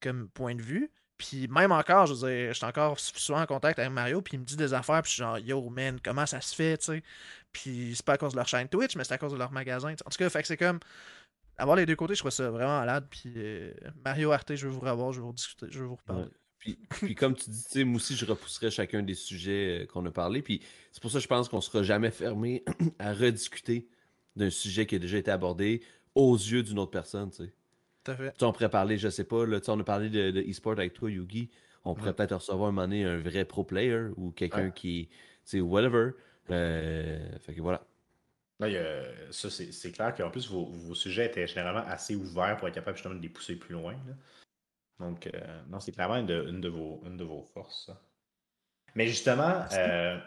[0.00, 0.88] comme point de vue.
[1.18, 4.36] Puis même encore, je veux dire, je suis encore souvent en contact avec Mario, puis
[4.36, 6.78] il me dit des affaires, puis je suis genre, yo, man, comment ça se fait,
[6.78, 7.02] tu sais?
[7.52, 9.50] Puis c'est pas à cause de leur chaîne Twitch, mais c'est à cause de leur
[9.50, 9.90] magasin.
[9.90, 10.78] En tout cas, fait que c'est comme.
[11.60, 13.08] Avoir les deux côtés, je trouve ça vraiment malade.
[13.10, 13.72] Puis euh,
[14.04, 16.28] Mario Arte, je veux vous revoir, je veux vous discuter, je veux vous reparler.
[16.58, 20.42] Puis, comme tu dis, moi aussi, je repousserais chacun des sujets euh, qu'on a parlé.
[20.42, 20.60] Puis
[20.92, 22.64] c'est pour ça que je pense qu'on sera jamais fermé
[22.98, 23.88] à rediscuter
[24.36, 25.82] d'un sujet qui a déjà été abordé
[26.14, 27.52] aux yeux d'une autre personne, tu sais.
[28.08, 28.32] Tout à fait.
[28.32, 30.30] Tu sais, on pourrait parler, je sais pas, là, tu sais, on a parlé de,
[30.30, 31.50] de e-sport avec toi, Yugi.
[31.84, 32.14] On pourrait Ouais.
[32.14, 34.72] peut-être recevoir un moment donné un vrai pro player ou quelqu'un Ouais.
[34.74, 36.12] qui, tu sais, whatever.
[36.50, 37.82] Euh, fait que voilà.
[38.60, 41.84] Là, il y a- ça, c'est c'est clair qu'en plus, vos, vos sujets étaient généralement
[41.86, 43.92] assez ouverts pour être capable justement de les pousser plus loin.
[43.92, 44.14] là.
[45.06, 47.86] Donc, euh, non, c'est clairement une de, une de vos, une de vos forces.
[47.86, 48.00] ça.
[48.94, 50.18] Mais justement, euh,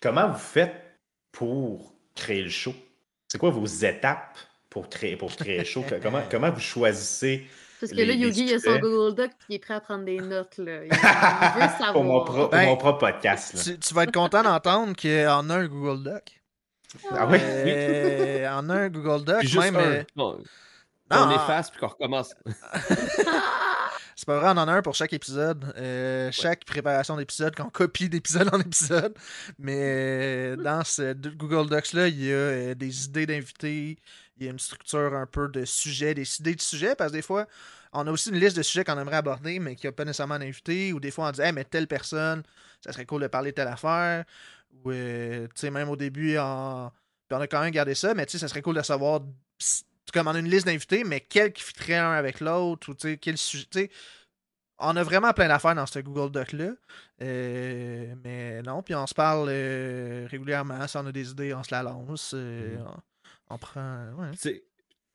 [0.00, 1.00] comment vous faites
[1.32, 2.74] pour créer le show?
[3.26, 4.38] C'est quoi vos étapes
[4.70, 5.30] pour créer, pour
[5.64, 5.84] show?
[6.02, 7.46] comment, comment vous choisissez
[7.80, 8.78] Parce que Les- là, Yogi, il a son.
[8.78, 10.58] Google Doc qui est prêt à prendre des notes.
[10.58, 10.84] Là.
[10.84, 11.92] Il, il veut savoir.
[11.92, 13.54] pour mon, pro- pour Ben, mon propre podcast?
[13.54, 13.62] là?
[13.62, 16.22] Tu, tu vas être content d'entendre qu'on a un Google Doc.
[17.10, 17.38] Ah oui?
[17.40, 19.76] Euh, on a un Google Doc, Puis juste même.
[19.76, 19.80] un.
[19.80, 20.38] euh, Non,
[21.10, 22.34] non, on efface puis qu'on recommence.
[24.16, 25.72] C'est pas vrai, on en a un pour chaque épisode.
[25.76, 29.14] Euh, Chaque préparation d'épisode, qu'on copie d'épisode en épisode.
[29.60, 33.96] Mais euh, dans ce Google Docs-là, il y a euh, des idées d'invités,
[34.40, 37.16] il y a une structure un peu de sujets, des idées de sujets, parce que
[37.16, 37.46] des fois,
[37.92, 40.38] on a aussi une liste de sujets qu'on aimerait aborder, mais qui n'a pas nécessairement
[40.38, 42.42] d'invité, ou des fois on dit, hey, mais telle personne,
[42.84, 44.24] ça serait cool de parler de telle affaire.
[44.84, 46.90] Ou, euh, tu sais, même au début, en...
[47.28, 49.20] puis on a quand même gardé ça, mais tu sais, ça serait cool de savoir
[50.12, 53.08] comme on a une liste d'invités, mais quel qui fitterait un avec l'autre, ou tu
[53.08, 53.66] sais, quel sujet.
[53.70, 53.90] tu sais,
[54.78, 56.70] on a vraiment plein d'affaires dans ce Google Doc-là.
[57.20, 60.86] Euh, mais non, puis on se parle euh, régulièrement.
[60.86, 62.32] Si on a des idées, on se la lance.
[62.34, 62.86] euh, Mhm.
[62.86, 63.00] on,
[63.50, 64.12] on prend.
[64.18, 64.30] Ouais.
[64.32, 64.64] Tu sais,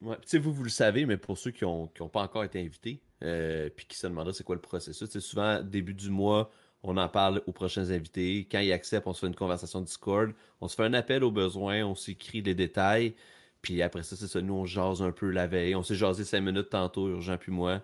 [0.02, 2.60] ouais, tu sais, vous, vous le savez, mais pour ceux qui n'ont pas encore été
[2.60, 6.52] invités, euh, puis qui se demanderaient c'est quoi le processus, c'est souvent, début du mois,
[6.84, 8.48] on en parle aux prochains invités.
[8.52, 10.34] Quand ils acceptent, on se fait une conversation Discord.
[10.60, 13.16] On se fait un appel aux besoins, on s'écrit les détails.
[13.62, 15.76] Puis après ça, c'est ça, nous, on jase un peu la veille.
[15.76, 17.82] On s'est jasé cinq minutes tantôt, Urgent puis moi,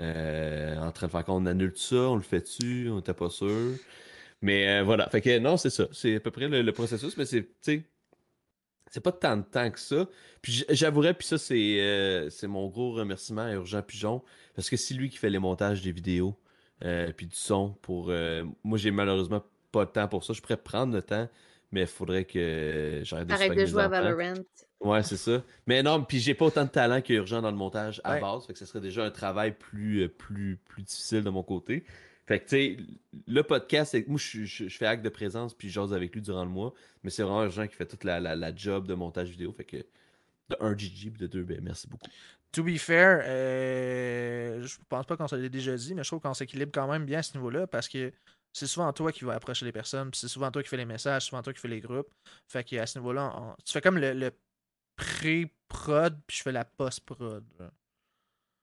[0.00, 3.12] euh, en train de faire qu'on annule tout ça, on le fait tu on n'était
[3.12, 3.76] pas sûr.
[4.42, 5.88] Mais euh, voilà, fait que non, c'est ça.
[5.92, 7.46] C'est à peu près le, processus, mais c'est,
[8.90, 10.06] c'est pas tant de temps que ça.
[10.42, 14.22] Puis j'avouerais, puis ça, c'est euh, c'est mon gros remerciement à Urgent Pigeon,
[14.54, 16.36] parce que c'est lui qui fait les montages des vidéos,
[16.84, 17.70] euh, puis du son.
[17.82, 20.32] pour euh, Moi, j'ai malheureusement pas de temps pour ça.
[20.32, 21.28] Je pourrais prendre le temps,
[21.70, 23.88] mais il faudrait que j'arrête de Arrête de jouer à.
[23.88, 24.34] Valorant.
[24.80, 25.44] Ouais, c'est ça.
[25.66, 28.20] Mais non, puis j'ai pas autant de talent qu'Urgent dans le montage à Ouais.
[28.20, 31.84] base, fait que ce serait déjà un travail plus, plus, plus difficile de mon côté.
[32.30, 32.76] Fait que, tu sais,
[33.26, 36.22] le podcast, c'est- moi, je, je- je fais acte de présence, puis j'ose avec lui
[36.22, 36.72] durant le mois,
[37.02, 39.64] mais c'est vraiment Urgent qui fait toute la, la, la job de montage vidéo, fait
[39.64, 42.06] que de 1 GG, puis de 2, ben, merci beaucoup.
[42.52, 46.20] To be fair, euh, je pense pas qu'on se l'ait déjà dit, mais je trouve
[46.20, 48.12] qu'on s'équilibre quand même bien à ce niveau-là parce que
[48.52, 50.84] c'est souvent toi qui vas approcher les personnes, puis c'est souvent toi qui fais les
[50.84, 52.12] messages, souvent toi qui fais les groupes.
[52.46, 54.30] Fait qu'à ce niveau-là, on- tu fais comme le, le
[54.96, 57.44] pré-prod, puis je fais la post-prod.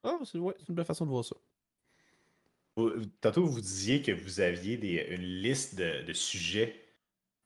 [0.04, 1.36] Ah, c'est ouais, c'est une belle façon de voir ça.
[2.78, 6.76] Vous- Tantôt, vous disiez que vous aviez des, une liste de, de sujets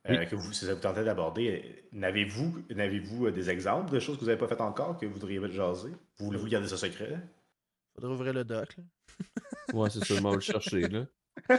[0.10, 0.28] euh, Oui.
[0.28, 1.86] que vous, ça vous tentait d'aborder.
[1.94, 5.14] N'avez-vous n'avez-vous euh, des exemples de choses que vous n'avez pas faites encore que vous
[5.14, 5.90] voudriez jaser?
[6.18, 7.20] Vous voulez-vous garder ça secret?
[7.96, 8.78] Faudrait ouvrir le doc.
[8.78, 8.84] là.
[9.74, 11.06] Ouais, c'est ça, vais le chercher, là.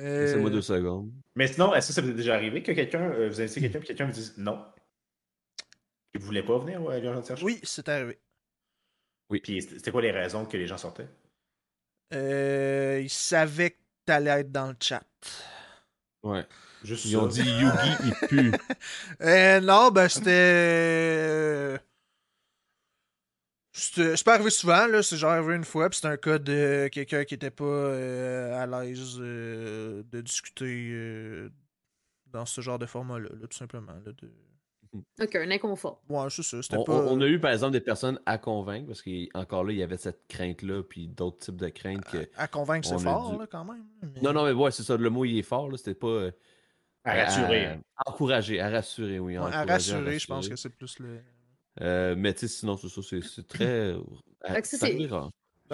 [0.00, 1.12] Euh, Laissez-moi deux secondes.
[1.36, 3.78] Mais sinon, est-ce que ça vous est déjà arrivé que quelqu'un, euh, vous invitez quelqu'un
[3.78, 4.64] et quelqu'un vous dise non?
[6.10, 7.44] Qu'il ne voulait pas venir ouais, à l'urgence de Serge?
[7.44, 8.18] Oui, c'est arrivé.
[9.30, 11.06] Puis c'était c'était quoi les raisons que les gens sortaient?
[12.14, 15.02] Euh, il savait que t'allais être dans le chat.
[16.22, 16.46] Ouais.
[16.82, 17.18] Juste Ils ça.
[17.20, 18.52] ont dit Yugi, il pue.
[19.22, 20.30] Euh, non, ben c'était.
[20.30, 21.78] euh,
[23.72, 25.02] c'était- C'est pas arrivé souvent, là.
[25.02, 28.62] C'est genre arrivé une fois, puis c'était un cas de quelqu'un qui était pas euh,
[28.62, 31.50] à l'aise euh, de discuter euh,
[32.26, 33.92] dans ce genre de format-là, là, tout simplement.
[34.04, 34.30] Là, de...
[35.20, 36.02] Ok, un inconfort.
[36.08, 36.62] Ouais, c'est ça.
[36.62, 36.92] C'était On, pas.
[36.92, 39.96] on- a eu par exemple des personnes à convaincre parce qu'encore là, il y avait
[39.96, 42.28] cette crainte-là, puis d'autres types de craintes que.
[42.36, 43.84] À convaincre, c'est fort, dû- là, quand même.
[44.02, 46.06] mais- Non, non, mais ouais, c'est ça, le mot il est fort, là, c'était pas.
[46.06, 46.30] euh,
[47.04, 47.66] À rassurer.
[47.66, 49.36] à- à encourager, à rassurer, oui.
[49.36, 51.20] Ouais, à rassurer, je pense que c'est plus le.
[51.80, 53.94] Euh, mais tu sais, sinon, c'est ça, c'est c'est très.
[54.62, 55.30] c'est- rare.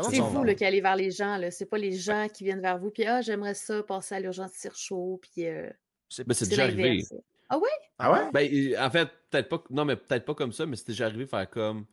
[0.09, 1.37] C'est vous là, qui allez vers les gens.
[1.37, 1.51] là.
[1.51, 2.91] C'est pas les gens qui viennent vers vous.
[2.91, 5.19] Puis, ah, j'aimerais ça passer à l'urgence tire chaud.
[5.21, 5.69] Puis, euh,
[6.09, 7.05] C'est Ben, c'est c'est déjà arrivé.
[7.51, 7.69] Ah ouais?
[7.99, 8.31] Ah ouais?
[8.33, 9.63] Ben, euh, en fait, peut-être pas.
[9.71, 11.85] Non, mais peut-être pas comme ça, mais c'était déjà arrivé faire comme.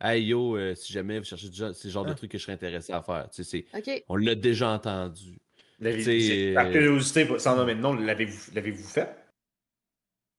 [0.00, 2.14] Hey yo, euh, si jamais vous cherchez genre, c'est le genre de Ah.
[2.14, 3.28] truc que je serais intéressé à faire.
[3.30, 3.66] Tu sais,
[4.08, 5.38] on l'a déjà entendu.
[5.78, 9.08] L'avez- Par curiosité, sans nommer de nom, l'avez-vous l'avez-vous fait?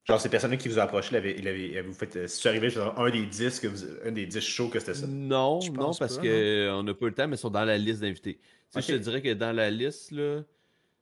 [0.05, 2.13] Genre, ces personnes qui vous ont approché, l'avez- l'avez- avez-vous fait.
[2.17, 4.79] euh, Si tu arrivé, genre, un des 10 que vous- un des 10 shows que
[4.79, 5.07] c'était ça?
[5.07, 7.77] Non, Je non, parce qu'on n'a pas eu le temps, mais ils sont dans la
[7.77, 8.35] liste d'invités.
[8.35, 8.85] Tu sais, Ok.
[8.89, 10.41] Je te dirais que dans la liste, là.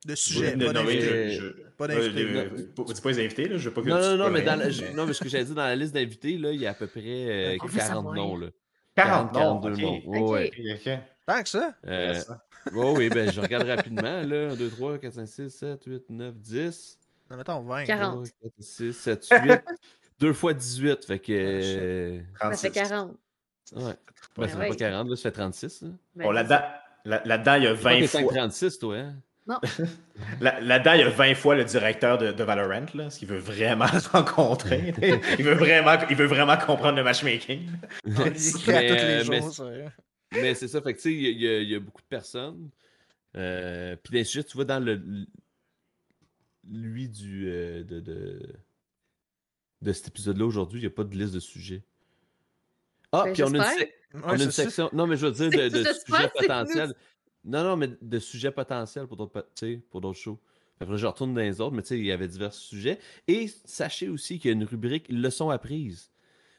[0.05, 1.29] De sujet, Non, pas non, mais d'invité.
[1.31, 2.21] je- je- Pas euh, d'invité.
[2.23, 3.57] euh, pas- Dis pas les invités, là.
[3.57, 5.29] Je veux pas que Non, tu non, non, mais, dans la- non, mais ce que
[5.29, 7.65] j'allais dire, dans la liste d'invités, là, il y a à peu près euh, On
[7.67, 8.15] veut 40 savoir.
[8.15, 8.35] noms.
[8.37, 8.47] Là.
[8.95, 10.05] 40 noms, 42 ok.
[10.07, 11.01] noms.
[11.27, 11.75] Tant que ça.
[11.85, 12.15] Euh,
[12.73, 14.21] ouais, oui, ben, je regarde rapidement.
[14.23, 14.49] Là.
[14.51, 16.97] 1, 2, 3, 4, 5, 6, 7, 8, 9, 10.
[17.29, 17.83] Non, mettons 20.
[17.85, 18.13] 40.
[18.25, 19.61] 3, 4, 6, 7, 8.
[20.19, 21.05] 2 fois 18.
[21.05, 21.31] Fait que.
[21.31, 22.71] euh, Ça fait 36.
[22.71, 23.11] 40.
[23.11, 23.17] ouais.
[23.83, 23.93] Ben,
[24.37, 24.69] Ben ça fait ouais.
[24.69, 25.81] pas 40, là, ça fait 36.
[25.83, 25.89] Là.
[26.15, 26.61] Ben, Bon, là-dedans,
[27.05, 28.21] là- là-dedans, il y a Pas 20 que fois.
[28.33, 29.15] 36, toi, hein?
[29.47, 29.59] Non.
[30.39, 33.27] Là- Là-dedans, il y a 20 fois le directeur de, de Valorant, là, ce qu'il
[33.27, 34.93] veut vraiment se rencontrer.
[35.39, 37.67] il, veut vraiment, il veut vraiment comprendre le matchmaking.
[38.05, 39.33] Il écrit à tous Mais, les jours.
[39.33, 39.65] mais- ça.
[40.33, 42.69] Mais c'est ça, fait que tu sais, il y, a- y y beaucoup de personnes.
[43.35, 45.01] Euh, Puis les sujets, tu vois, dans le.
[46.71, 47.47] Lui du.
[47.49, 48.39] euh, de, de,
[49.81, 51.81] de cet épisode-là aujourd'hui, il n'y a pas de liste de sujets.
[53.11, 53.87] Ah, Ben, puis on a une,
[54.23, 54.89] on a section.
[54.93, 55.69] Non, mais je veux dire de,
[56.05, 56.93] sujets potentiels.
[57.43, 60.39] Non, non, mais de sujets potentiels pour d'autres po- tu sais, pour d'autres shows.
[60.79, 62.99] Là, je retourne dans les autres, mais tu sais, il y avait divers sujets.
[63.27, 66.09] Et sachez aussi qu'il y a une rubrique leçons apprises.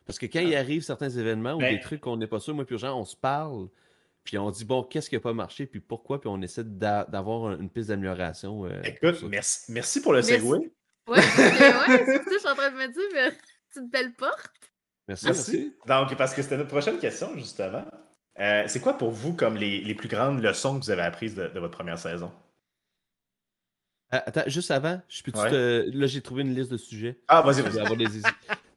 [0.07, 2.55] Parce que quand il arrive certains événements ou Ben- des trucs qu'on n'est pas sûr,
[2.55, 3.69] moi puis Jean, on se parle,
[4.25, 7.05] puis on dit, bon, qu'est-ce qui n'a pas marché, puis pourquoi, puis on essaie d'a-
[7.05, 8.65] d'avoir un- une piste d'amélioration.
[8.67, 10.33] euh, Écoute, merci, merci pour le Merci.
[10.35, 10.59] segway.
[11.07, 11.21] Que- ouais,
[12.07, 13.37] c'est ça, je suis en train de me dire, mais
[13.71, 14.51] c'est une belle porte.
[15.09, 15.51] Merci, Merci.
[15.53, 15.75] merci.
[16.11, 17.85] Donc, parce que c'était notre prochaine question, justement.
[18.39, 21.35] Euh, c'est quoi pour vous comme les, les plus grandes leçons que vous avez apprises
[21.35, 22.33] de, de votre première saison?
[24.11, 25.51] Ah, Attends, juste avant, je peux Ouais.
[25.51, 25.91] te...
[25.97, 27.19] là, j'ai trouvé une liste de sujets.
[27.29, 27.97] Ah, vas-y, vas-y.
[27.97, 28.23] des.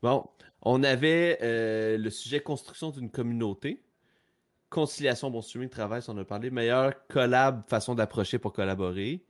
[0.01, 0.25] Bon,
[0.61, 3.83] on avait euh, le sujet construction d'une communauté,
[4.69, 9.25] conciliation, bon streaming, travail, ça on en a parlé, meilleure collab, façon d'approcher pour collaborer.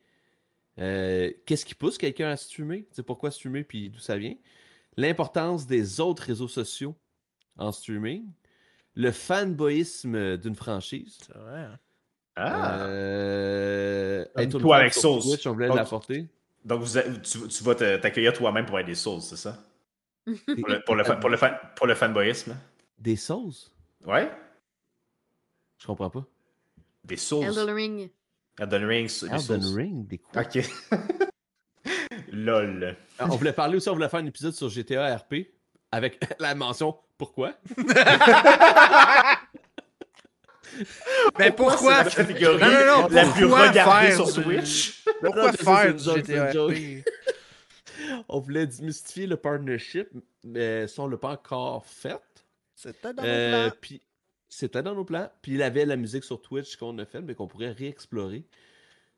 [0.80, 2.88] Euh, Qu'est-ce qui pousse quelqu'un à streamer?
[2.92, 4.36] C'est pourquoi streamer puis d'où ça vient?
[4.98, 6.96] L'importance des autres réseaux sociaux
[7.58, 8.26] en streaming.
[8.96, 11.18] Le fanboyisme d'une franchise.
[11.26, 11.68] C'est vrai.
[12.38, 12.86] Ah!
[12.86, 15.26] Euh, être toi avec sur Sauce.
[15.30, 16.28] Twitch, on voulait Donc- l'apporter.
[16.64, 19.58] Donc, vous, tu, tu vas te- t'accueillir toi-même pour être des sauces, c'est ça?
[20.26, 22.58] Pour le, pour le, pour le, fan- pour le fanboyisme?
[22.98, 23.72] Des sauces?
[24.06, 24.32] Ouais?
[25.78, 26.26] Je comprends pas.
[27.04, 27.46] Des sauces.
[27.46, 28.10] Elden Ring.
[28.60, 29.76] Elden Ring, des Elden.
[29.76, 30.41] Ring, des quoi?
[30.41, 30.60] Ok.
[32.32, 32.98] Lol.
[33.20, 35.36] Ah, On voulait parler aussi, on voulait faire un épisode sur GTA RP
[35.96, 37.54] avec la mention pourquoi.
[41.39, 42.04] Mais pourquoi?
[42.04, 45.04] c'est la catégorie Non, non, non, la plus pourquoi regardée faire sur Switch?
[45.22, 46.52] Pourquoi faire GTA?
[48.28, 50.10] On voulait démystifier le partnership,
[50.43, 52.20] mais ça, on l'a pas encore fait.
[52.76, 53.78] C'était dans nos Euh, plans.
[53.82, 54.02] Puis
[54.50, 55.30] c'était dans nos plans.
[55.41, 58.43] Puis il avait la musique sur Twitch qu'on a fait, mais qu'on pourrait réexplorer.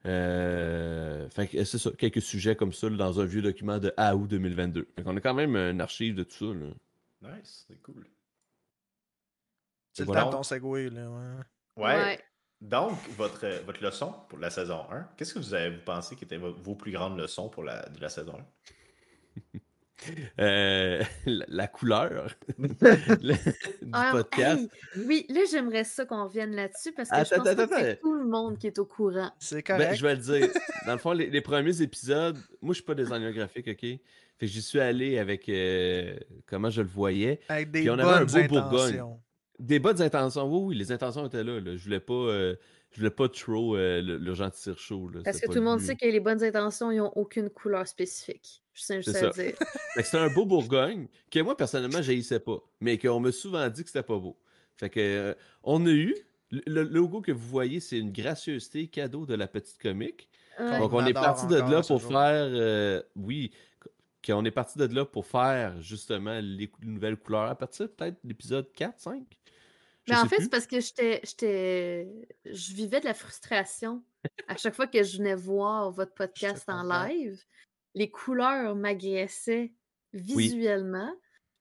[0.05, 3.93] Euh, fait que c'est ça, quelques sujets comme ça là, dans un vieux document de
[3.97, 4.87] août 2022.
[4.95, 6.59] Fait qu'on a quand même une archive de tout ça.
[7.25, 7.35] là.
[7.37, 8.07] Nice, c'est cool.
[9.93, 10.21] C'est le voilà.
[10.23, 11.09] temps de ton segway, là.
[11.75, 11.83] ouais.
[11.83, 12.23] Ouais.
[12.61, 16.15] Donc, votre, euh, votre leçon pour la saison 1, qu'est-ce que vous avez vous pensé
[16.15, 18.35] qui étaient vo- vos plus grandes leçons pour la, de la saison
[19.55, 19.59] 1?
[20.39, 22.67] Euh, la, la couleur le-
[23.81, 24.61] du Ah, podcast.
[24.95, 27.75] hey, oui, là, j'aimerais ça qu'on revienne là-dessus parce que Attends, je pense attends, que
[27.79, 29.31] c'est tout le monde qui est au courant.
[29.39, 29.95] C'est Ben, correct.
[29.95, 30.47] je vais le dire.
[30.85, 33.79] Dans le fond, les, les premiers épisodes, moi, je suis pas designer graphique, OK?
[33.81, 33.99] Fait
[34.45, 37.39] que j'y suis allé avec euh, comment je le voyais.
[37.49, 38.79] Avec des Puis on avait un beau Bourgogne.
[38.89, 39.19] intentions.
[39.59, 40.43] Des bonnes intentions.
[40.47, 41.59] Oui, oui, les intentions étaient là.
[41.59, 41.75] là.
[41.75, 42.55] Je voulais pas, euh,
[42.97, 45.07] je voulais pas trop euh, genre de tir chaud.
[45.09, 45.21] là.
[45.23, 48.63] Parce que tout le monde sait que les bonnes intentions, ils n'ont aucune couleur spécifique.
[48.73, 49.53] Je tiens juste C'est à dire.
[49.97, 52.57] C'était un beau Bourgogne que moi, personnellement, j'haïssais pas.
[52.81, 54.35] Mais qu'on m'a souvent dit que c'était pas beau.
[54.77, 55.33] Fait que euh,
[55.63, 56.15] on a eu.
[56.49, 60.27] Le, le logo que vous voyez, c'est une gracieuseté cadeau de la petite comique.
[60.59, 60.79] Ouais.
[60.79, 62.47] Donc, On on est parti de là pour faire.
[62.49, 63.51] euh, oui,
[64.25, 68.15] qu'on est parti de là pour faire justement les cou- nouvelles couleurs à partir peut-être
[68.23, 69.23] de l'épisode 4, 5.
[70.08, 72.08] Je Mais en sais fait, c'est parce que j'étais, j'étais,
[72.45, 74.01] je vivais de la frustration
[74.47, 77.43] à chaque fois que je venais voir votre podcast en live.
[77.93, 79.74] Les couleurs m'agressaient
[80.14, 81.14] visuellement.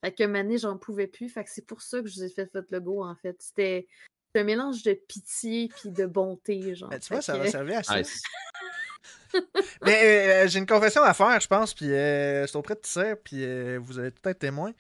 [0.05, 1.29] Fait que année, j'en pouvais plus.
[1.29, 3.37] Fait que c'est pour ça que je vous ai fait votre logo, en fait.
[3.41, 3.89] C'était
[4.37, 6.91] un mélange de pitié puis de bonté, genre.
[6.91, 7.99] Ben, tu vois, ça que- va servir à ça.
[7.99, 8.23] Nice.
[9.83, 13.17] Mais euh, j'ai une confession à faire, je pense, puis euh, c'est auprès de Tissère,
[13.23, 14.73] puis euh, vous allez tout être témoin.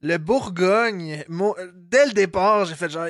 [0.00, 3.06] Le Bourgogne, mo- dès le départ, j'ai fait genre.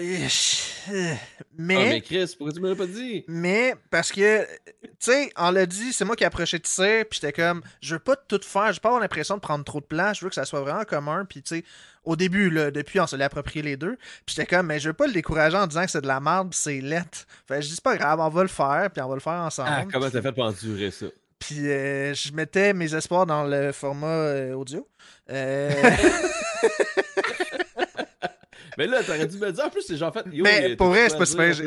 [1.59, 3.25] Mais, Ah, mais Chris, pourquoi tu me l'as pas dit?
[3.29, 6.87] mais parce que, tu sais, on l'a dit, c'est moi qui ai approché de ça,
[7.05, 9.65] puis j'étais comme, je veux pas tout faire, je veux pas avoir l'impression de prendre
[9.65, 11.65] trop de place, je veux que ça soit vraiment commun, puis tu sais,
[12.05, 14.89] au début, là, depuis, on se l'est approprié les deux, puis j'étais comme, mais je
[14.89, 17.27] veux pas le décourager en disant que c'est de la merde, c'est lettre.
[17.47, 19.33] Fait je dis, c'est pas grave, on va le faire, puis on va le faire
[19.35, 19.69] ensemble.
[19.71, 21.07] Ah, comment t'as fait pour endurer ça?
[21.39, 24.89] Puis euh, je mettais mes espoirs dans le format euh, audio.
[25.31, 25.71] Euh,
[28.77, 30.25] Mais là, t'aurais dû me dire, en plus, c'est genre fait.
[30.33, 31.63] Yo, Mais pour vrai, c'est pas super, je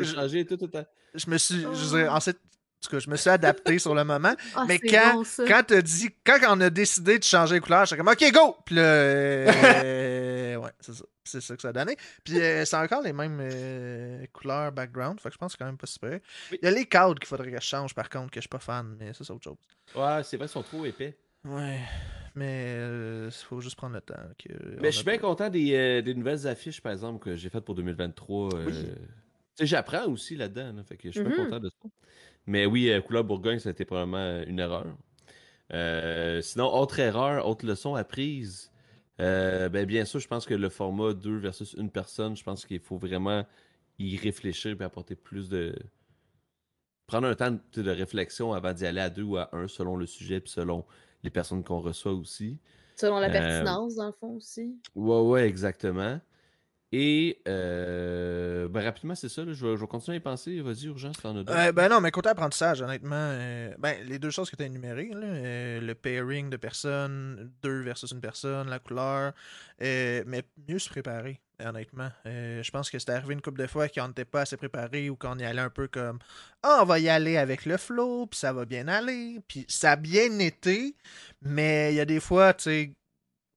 [1.30, 3.94] me suis, je veux dire, en fait, en tout cas, je me suis adapté sur
[3.94, 4.34] le moment.
[4.56, 5.44] Ah, Mais quand- bon.
[5.46, 8.56] Quand t'as dit, quand on a décidé de changer les couleurs, j'étais comme OK go,
[8.64, 11.96] puis là, euh, ouais, c'est ça, c'est ça que ça a donné.
[12.24, 15.64] Puis euh, c'est encore les mêmes euh, couleurs background, fait que je pense que c'est
[15.64, 16.18] quand même pas super.
[16.50, 16.58] Oui.
[16.60, 18.48] Il y a les cadres qu'il faudrait que je change par contre, que je suis
[18.48, 19.56] pas fan, mais ça c'est autre chose.
[19.94, 21.16] Ouais, c'est vrai, ils sont trop épais.
[21.44, 21.78] Ouais,
[22.34, 24.14] mais il faut juste prendre le temps.
[24.38, 27.36] Que Mais je suis bien pas- content des, euh, des nouvelles affiches, par exemple, que
[27.36, 28.54] j'ai faites pour 2023.
[28.54, 28.72] euh, Oui.
[28.74, 28.86] Tu
[29.56, 31.44] sais, j'apprends aussi là-dedans, là, fait que je suis bien Mhm.
[31.44, 31.88] content de ça.
[32.46, 34.86] Mais oui, euh, couleur Bourgogne, ça a été probablement une erreur.
[35.72, 38.70] Euh, sinon, autre erreur, autre leçon apprise.
[39.20, 42.64] euh, ben, bien sûr, je pense que le format 2 versus une personne, je pense
[42.66, 43.46] qu'il faut vraiment
[43.98, 45.74] y réfléchir et apporter plus de.
[47.06, 49.96] Prendre un temps de, de réflexion avant d'y aller à deux ou à un, selon
[49.96, 50.84] le sujet puis selon
[51.22, 52.58] les personnes qu'on reçoit aussi.
[52.96, 54.76] Selon la Euh, pertinence, dans le fond aussi.
[54.94, 56.20] Ouais, ouais, exactement.
[56.94, 59.44] Et euh, ben, rapidement, c'est ça.
[59.46, 60.60] là, je, vais, je vais continuer à y penser.
[60.60, 61.50] Vas-y, urgence, t'en as deux.
[61.52, 64.66] Euh, ben non, mais côté apprentissage, honnêtement, euh, ben, les deux choses que tu as
[64.66, 69.32] énumérées, là, euh, le pairing de personnes, deux versus une personne, la couleur,
[69.80, 72.10] euh, mais mieux se préparer, honnêtement.
[72.26, 75.10] Euh, je pense que c'est arrivé une couple de fois qu'on n'était pas assez préparé
[75.10, 76.18] ou qu'on y allait un peu comme
[76.62, 79.92] Ah, on va y aller avec le flow, puis ça va bien aller, puis ça
[79.92, 80.94] a bien été,
[81.40, 82.92] mais il y a des fois, tu sais,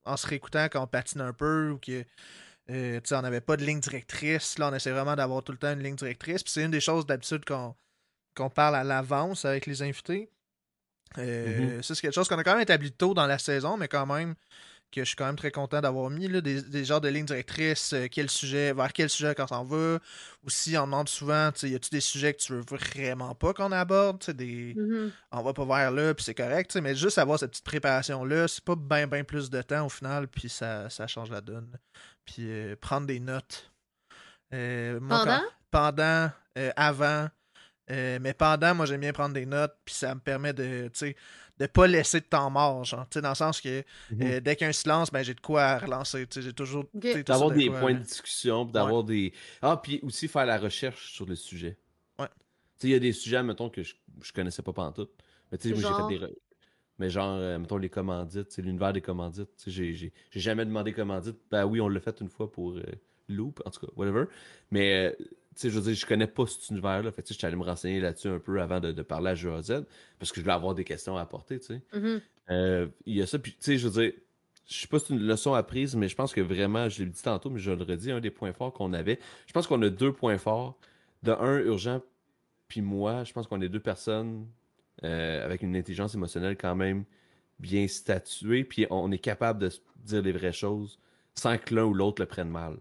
[0.06, 2.06] en se réécoutant quand on patine un peu ou que.
[2.72, 4.58] Euh, on n'avait pas de ligne directrice.
[4.58, 6.42] Là, on essaie vraiment d'avoir tout le temps une ligne directrice.
[6.42, 10.32] Puis c'est une des choses d'habitude qu'on parle à l'avance avec les invités.
[11.20, 13.88] Euh, Ça, c'est quelque chose qu'on a quand même établi tôt dans la saison, mais
[13.88, 14.36] quand même
[14.92, 17.26] que je suis quand même très content d'avoir mis là, des, des genres de lignes
[17.26, 20.00] directrices, euh, quel sujet, vers quel sujet quand on va.
[20.46, 23.54] Aussi, on demande souvent, tu sais, y a-tu des sujets que tu veux vraiment pas
[23.54, 25.12] qu'on aborde, tu sais, des Mhm.
[25.32, 27.66] on va pas vers là, puis c'est correct, tu sais, mais juste avoir cette petite
[27.66, 31.42] préparation-là, c'est pas bien, bien plus de temps au final, puis ça, ça change la
[31.42, 31.78] donne.
[32.26, 33.72] Puis euh, prendre des notes.
[34.54, 35.92] Euh, moi, quand- Pendant?
[35.98, 37.28] pendant, euh, avant,
[37.90, 41.16] mais pendant, moi, j'aime bien prendre des notes, puis ça me permet de, tu sais,
[41.60, 44.22] de pas laisser de temps mort, genre, tu sais, dans le sens que Mhm.
[44.22, 46.42] euh, dès qu'il y a un silence, ben, j'ai de quoi à relancer, tu sais,
[46.42, 46.86] j'ai toujours...
[46.94, 49.34] D'avoir de des quoi- points de discussion, puis d'avoir des.
[49.62, 51.78] Ah, puis aussi faire la recherche sur le sujet.
[52.20, 52.28] Ouais.
[52.28, 52.32] Tu
[52.80, 55.12] sais, il y a des sujets, mettons, que je, je connaissais pas pantoute.
[55.52, 55.96] Mais tu sais, moi, j'ai Genre?
[55.96, 56.26] fait des.
[56.26, 56.36] re-
[57.00, 59.50] Mais genre, euh, mettons, les commandites, c'est l'univers des commandites.
[59.58, 61.38] Tu sais, j'ai- jamais demandé commandite.
[61.52, 62.84] Ben oui, on l'a fait une fois pour euh,
[63.30, 64.26] Loop, en tout cas, whatever.
[64.72, 65.26] Mais, euh,
[65.62, 67.12] sais, je veux dire, je connais pas cet univers-là.
[67.12, 69.36] Fait que, je suis allé me renseigner là-dessus un peu avant de, de parler à
[69.36, 69.86] Jeu à Z,
[70.20, 71.82] parce que je voulais avoir des questions à apporter, tu sais.
[71.94, 72.22] Mhm.
[72.52, 74.14] Euh, il y a ça, puis tu sais, je veux dire,
[74.68, 77.10] je sais pas si c'est une leçon apprise, mais je pense que vraiment, je l'ai
[77.10, 79.82] dit tantôt, mais je le redis, un des points forts qu'on avait, je pense qu'on
[79.82, 80.78] a deux points forts.
[81.24, 82.02] De un, urgent,
[82.68, 84.48] puis moi, je pense qu'on est deux personnes
[85.04, 87.04] euh, avec une intelligence émotionnelle quand même
[87.60, 89.72] bien statuée, puis on est capable de
[90.04, 91.00] dire les vraies choses
[91.34, 92.78] sans que l'un ou l'autre le prenne mal.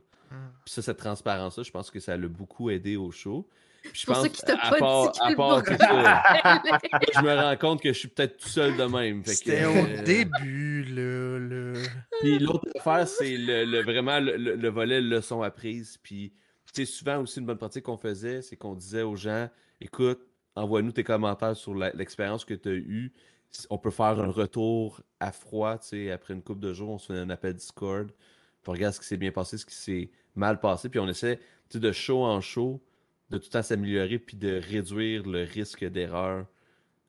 [0.64, 3.49] Puis ça, cette transparence-là, je pense que ça l'a beaucoup aidé au show.
[3.82, 5.70] Puis je C'est pour pense, ça qu'il t'a à pas part, dit à part te
[5.72, 6.22] tout ça,
[7.14, 9.22] je me rends compte que je suis peut-être tout seul de même.
[9.22, 11.80] que, C'était euh, au début, là, là.
[12.20, 15.99] puis l'autre affaire, c'est le, le- vraiment le, le- le volet leçon apprise.
[16.03, 16.32] Puis,
[16.72, 19.51] tu sais, souvent aussi, une bonne pratique qu'on faisait, c'est qu'on disait aux gens
[19.82, 20.20] écoute,
[20.57, 23.12] envoie-nous tes commentaires sur la- l'expérience que tu as eue.
[23.68, 26.99] On peut faire un retour à froid, tu sais, après une couple de jours, on
[26.99, 28.09] se fait un appel Discord.
[28.09, 30.89] Puis on regarde ce qui s'est bien passé, ce qui s'est mal passé.
[30.89, 31.41] Puis on essaie,
[31.72, 32.82] de show en show,
[33.30, 36.47] de tout le temps s'améliorer, puis de réduire le risque d'erreur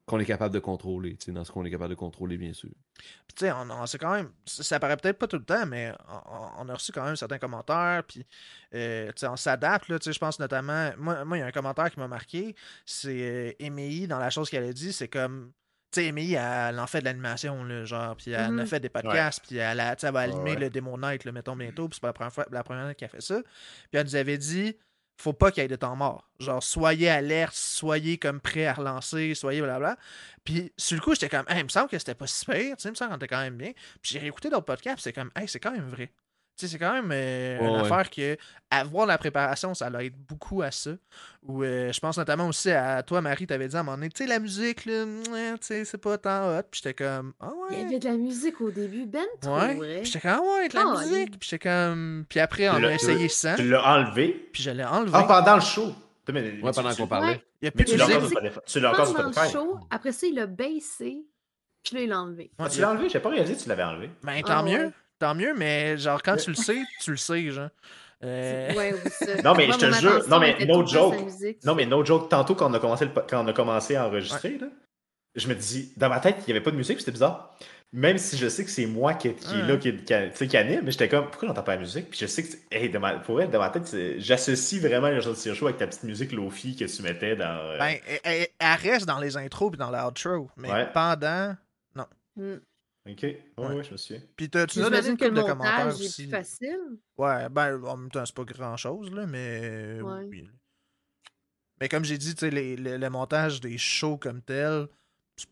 [0.05, 2.69] qu'on est capable de contrôler, dans ce qu'on est capable de contrôler, bien sûr.
[2.93, 5.65] Puis, tu sais, on, on sait quand même, ça, paraît peut-être pas tout le temps,
[5.65, 5.91] mais
[6.59, 8.23] on, a reçu quand même certains commentaires, puis,
[8.75, 12.07] euh, on s'adapte, là, je pense notamment, moi, il y a un commentaire qui m'a
[12.07, 12.55] marqué,
[12.85, 15.51] c'est euh, dans la chose qu'elle a dit, c'est comme,
[15.95, 18.65] sais, elle, en fait de l'animation, là, genre, puis elle a Mhm.
[18.65, 20.55] fait des podcasts, puis elle, a, tu sais, elle va animer ouais.
[20.59, 23.09] le Démo Night, là, mettons, bientôt, puis c'est pas la première fois, la première qu'elle
[23.09, 24.75] fait ça, puis elle nous avait dit,
[25.17, 26.29] faut pas qu'il y ait de temps mort.
[26.39, 29.97] Genre, soyez alerte, soyez comme prêt à relancer, soyez blabla.
[30.43, 32.75] Puis, sur le coup, j'étais comme, hey, il me semble que c'était pas si pire,
[32.75, 33.71] tu sais, il me semble qu'on était quand même bien.
[34.01, 36.11] Puis, j'ai réécouté d'autres podcasts, puis c'est comme, hey, c'est quand même vrai.
[36.57, 37.81] Tu sais, c'est quand même euh, Ouais, une ouais.
[37.81, 38.37] affaire que
[38.71, 40.91] avoir la préparation, ça l'aide beaucoup à ça.
[41.43, 44.07] Ou euh, je pense notamment aussi à toi, Marie, t'avais dit à un moment donné,
[44.09, 46.61] tu sais, la musique, là, mouais, tu sais, c'est pas tant hot.
[46.71, 47.85] Puis j'étais comme, ah Il y ouais.
[47.87, 49.75] avait de la musique au début, ben trop Ouais.
[50.01, 51.31] Puis j'étais comme, ah ouais, de la Ah, musique.
[51.39, 52.25] Puis j'étais comme.
[52.29, 53.55] Puis après, on a essayé tu sans.
[53.55, 54.49] Tu l'as enlevé?
[54.53, 55.11] Puis je l'ai enlevé.
[55.13, 55.93] Ah, pendant le show.
[56.29, 57.27] Mais- mais Ouais, pendant tu- qu'on parlait.
[57.33, 57.43] Ouais.
[57.61, 58.61] Il y a Mais plus tu de.
[58.65, 61.17] Tu l'as encore sur pendant le show, après ça, il l'a baissé,
[61.83, 62.49] puis là, il l'a enlevé.
[62.57, 63.09] Ah, tu l'as enlevé?
[63.09, 64.09] J'ai pas réalisé que tu l'avais enlevé.
[64.23, 64.91] Ben, Ah, tant mieux.
[65.19, 67.69] Tant mieux, mais genre, quand tu le sais, tu le sais, genre.
[68.23, 68.93] Euh, Ouais.
[69.43, 71.15] Non, mais Moi, je te jure- non, mais no joke.
[71.63, 74.07] Non, mais no joke, tantôt quand on a commencé, le quand on a commencé à
[74.07, 74.67] enregistrer, là,
[75.35, 77.55] je me dis, dans ma tête, il n'y avait pas de musique, c'était bizarre.
[77.93, 80.47] Même si je sais que c'est moi qui, qui est là, qui, qui, tu sais,
[80.47, 82.09] qui anime, mais j'étais comme, pourquoi j'entends pas la musique?
[82.09, 85.21] Puis je sais que, hey, dans ma- pour elle, dans ma tête, j'associe vraiment les
[85.21, 87.45] gens de Show avec ta petite musique Lofi que tu mettais dans.
[87.45, 88.47] euh, Ben, elle,
[88.81, 90.49] reste dans les intros puis dans l'outro.
[90.57, 90.87] Mais Ouais.
[90.93, 91.55] pendant.
[92.37, 92.55] Hmm.
[93.07, 93.67] Ok, ouais, Ouais.
[93.75, 94.21] ouais, je me souviens.
[94.35, 96.23] Puis t'as- tu nous as donné une que le couple de commentaires montage est aussi.
[96.23, 96.79] plus facile.
[97.17, 100.01] Ouais, ben, en même temps, c'est pas grand chose, là, mais.
[100.01, 100.23] Ouais.
[100.23, 100.49] oui.
[101.79, 104.87] Mais comme j'ai dit, tu sais, les- les- le montage des shows comme tel,
[105.35, 105.47] c'est-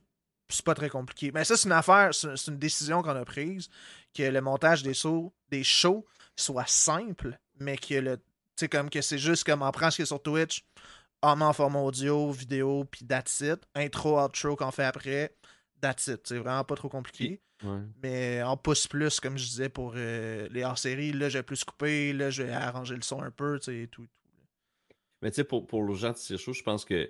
[0.50, 1.32] c'est pas très compliqué.
[1.32, 3.70] Mais ça, c'est une affaire, c'est c'est une décision qu'on a prise,
[4.16, 8.18] que le montage des shows, des shows soit simple, mais que le.
[8.18, 8.24] Tu
[8.66, 10.64] sais, comme que c'est juste comme on prend ce qui est sur Twitch,
[11.22, 13.60] on met en format audio, vidéo, puis that's it.
[13.76, 15.36] Intro, outro qu'on fait après,
[15.84, 16.22] that's it.
[16.26, 17.40] C'est vraiment pas trop compliqué.
[17.64, 17.80] Ouais.
[18.02, 21.14] Mais on pousse plus, comme je disais, pour euh, les hors-séries.
[21.14, 22.12] Là, je vais plus couper.
[22.14, 24.04] Là, je vais arranger le son un peu, tu sais, et tout.
[24.04, 24.10] tout.
[25.22, 27.10] Mais tu sais, pour, pour les gens de Tire Show, je pense que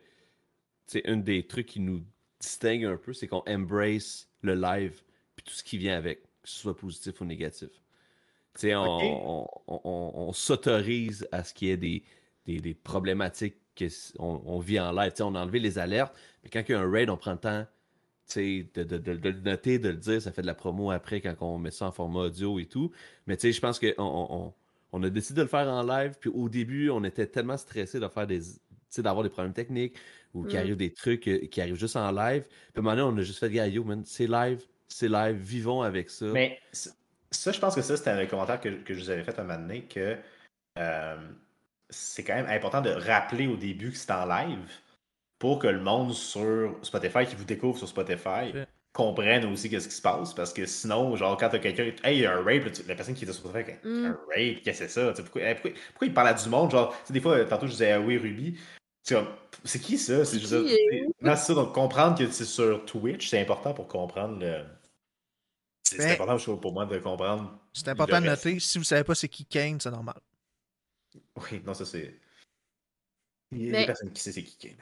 [0.86, 2.04] c'est un des trucs qui nous
[2.40, 5.02] distingue un peu, c'est qu'on embrace le live
[5.36, 7.70] puis tout ce qui vient avec, que ce soit positif ou négatif.
[8.54, 12.04] Tu sais, on, on, on- on- s'autorise à ce qu'il y ait des,
[12.46, 15.12] des, des problématiques qu'on on vit en live.
[15.12, 16.14] Tu sais, on a enlevé les alertes,
[16.44, 17.66] mais quand il y a un raid, on prend le temps
[18.36, 20.22] de, de- de- de le noter, de le dire.
[20.22, 22.92] Ça fait de la promo après quand on met ça en format audio et tout.
[23.28, 24.54] Mais tu sais, je pense qu'on on, on-
[24.96, 26.14] on a décidé de le faire en live.
[26.20, 28.40] Puis au début, on était tellement stressé de faire des.
[28.42, 28.48] tu
[28.90, 29.96] sais, d'avoir des problèmes techniques
[30.34, 30.62] ou qu'il Mm.
[30.62, 32.44] arrive des trucs euh, qui arrivent juste en live.
[32.48, 33.50] Puis à un moment donné, on a juste fait,
[33.80, 36.26] man, c'est live, c'est live, vivons avec ça.
[36.28, 39.38] Mais ça, je pense que ça, c'était un commentaire que, que je vous avais fait
[39.40, 40.16] un moment donné, que
[40.78, 41.18] euh,
[41.90, 44.72] c'est quand même important de rappeler au début que c'est en live
[45.44, 48.66] pour que le monde sur Spotify, qui vous découvre sur Spotify, Ouais.
[48.94, 50.34] comprenne aussi qu'est-ce qui se passe.
[50.34, 53.14] Parce que sinon, genre, quand t'as quelqu'un, hey, il y a un rape, la personne
[53.14, 54.06] qui était sur Spotify, Mm.
[54.06, 55.12] un rape, qu'est-ce que c'est ça?
[55.22, 56.72] Pourquoi, pourquoi, pourquoi il parle à du monde?
[56.72, 58.58] Genre, tu sais, des fois, tantôt, je disais, ah oui, Ruby.
[59.04, 60.24] C'est qui ça?
[60.24, 61.54] C'est est c'est- Non, c'est ça.
[61.56, 64.64] Donc, comprendre que c'est sur Twitch, c'est important pour comprendre le.
[65.84, 67.60] C'est Mais- important je trouve, pour moi de comprendre.
[67.74, 68.62] C'est important de noter.
[68.62, 70.16] Si vous savez pas c'est qui Kane, c'est normal.
[71.36, 72.18] Oui, non, ça c'est.
[73.52, 74.78] Il y a Mais- des personnes qui savent c'est qui Kane.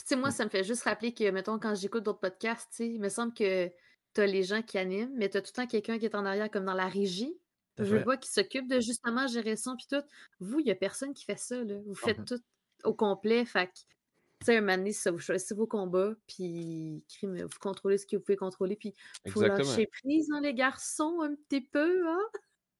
[0.00, 2.70] Puis, tu sais, moi, ça me fait juste rappeler que, mettons, quand j'écoute d'autres podcasts,
[2.70, 3.70] tu sais, il me semble que
[4.14, 6.50] t'as les gens qui animent, mais t'as tout le temps quelqu'un qui est en arrière,
[6.50, 7.38] comme dans la régie.
[7.78, 10.02] Je vois qui s'occupe de justement gérer son, puis tout.
[10.38, 11.74] Vous, il n'y a personne qui fait ça, là.
[11.84, 12.24] Vous faites Mhm.
[12.24, 12.40] tout
[12.84, 13.44] au complet.
[13.44, 17.58] Fait que, tu sais, un moment donné, ça, vous choisissez vos combats, puis crime, vous
[17.60, 18.94] contrôlez ce que vous pouvez contrôler, puis
[19.28, 19.68] faut Exactement.
[19.68, 22.26] lâcher prise, hein, les garçons, un petit peu, hein?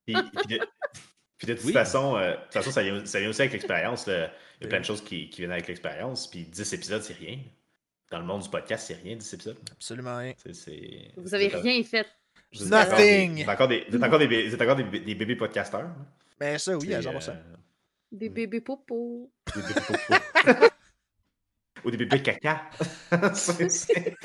[0.06, 0.64] Puis, puis de,
[1.40, 1.72] puis de toute Oui.
[1.72, 4.06] façon, euh, de toute façon ça, vient, ça vient aussi avec l'expérience.
[4.06, 4.14] là.
[4.14, 4.28] Il y a
[4.64, 4.68] Oui.
[4.68, 6.26] plein de choses qui, qui viennent avec l'expérience.
[6.30, 7.38] Puis 10 épisodes, c'est rien.
[8.10, 9.56] Dans le monde du podcast, c'est rien, 10 épisodes.
[9.72, 10.34] Absolument rien.
[10.36, 12.06] C'est- c'est- Vous avez vous rien fait.
[12.52, 13.34] Nothing.
[13.36, 15.14] des- Vous êtes encore des, vous êtes encore des, bé- vous êtes encore des, des
[15.14, 15.80] bébés podcasteurs.
[15.82, 16.06] hein.
[16.40, 17.30] Mais ça, oui, 100%.
[17.32, 17.56] euh,
[18.12, 18.32] Des Mm.
[18.34, 19.30] bébés popos.
[19.54, 20.14] des bébés popos.
[21.84, 22.68] Ou des bébés caca.
[23.34, 24.16] C'est- c'est-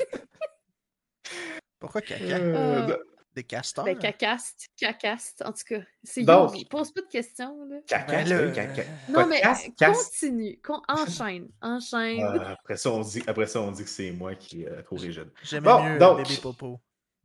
[1.78, 2.24] Pourquoi caca?
[2.36, 2.96] Euh, Ah.
[3.36, 3.84] Des castors?
[3.84, 5.80] Ben, cacaste, cacaste, en tout cas.
[6.02, 6.64] C'est Donc- Yogi.
[6.64, 7.76] Pose pas de questions, là.
[7.86, 8.82] Caca, Ben caca.
[9.10, 10.08] Non, mais euh, casse.
[10.08, 10.58] continue.
[10.64, 11.48] Con- enchaîne.
[11.60, 12.22] Enchaîne.
[12.24, 14.96] Euh, après, ça, on dit, après ça, on dit que c'est moi qui est trop
[14.96, 15.30] rigide.
[15.42, 16.80] J'aimais Bon, mieux donc- bébé popo.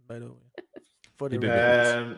[0.07, 0.25] Ben là,
[1.21, 1.39] oui.
[1.43, 2.15] Euh,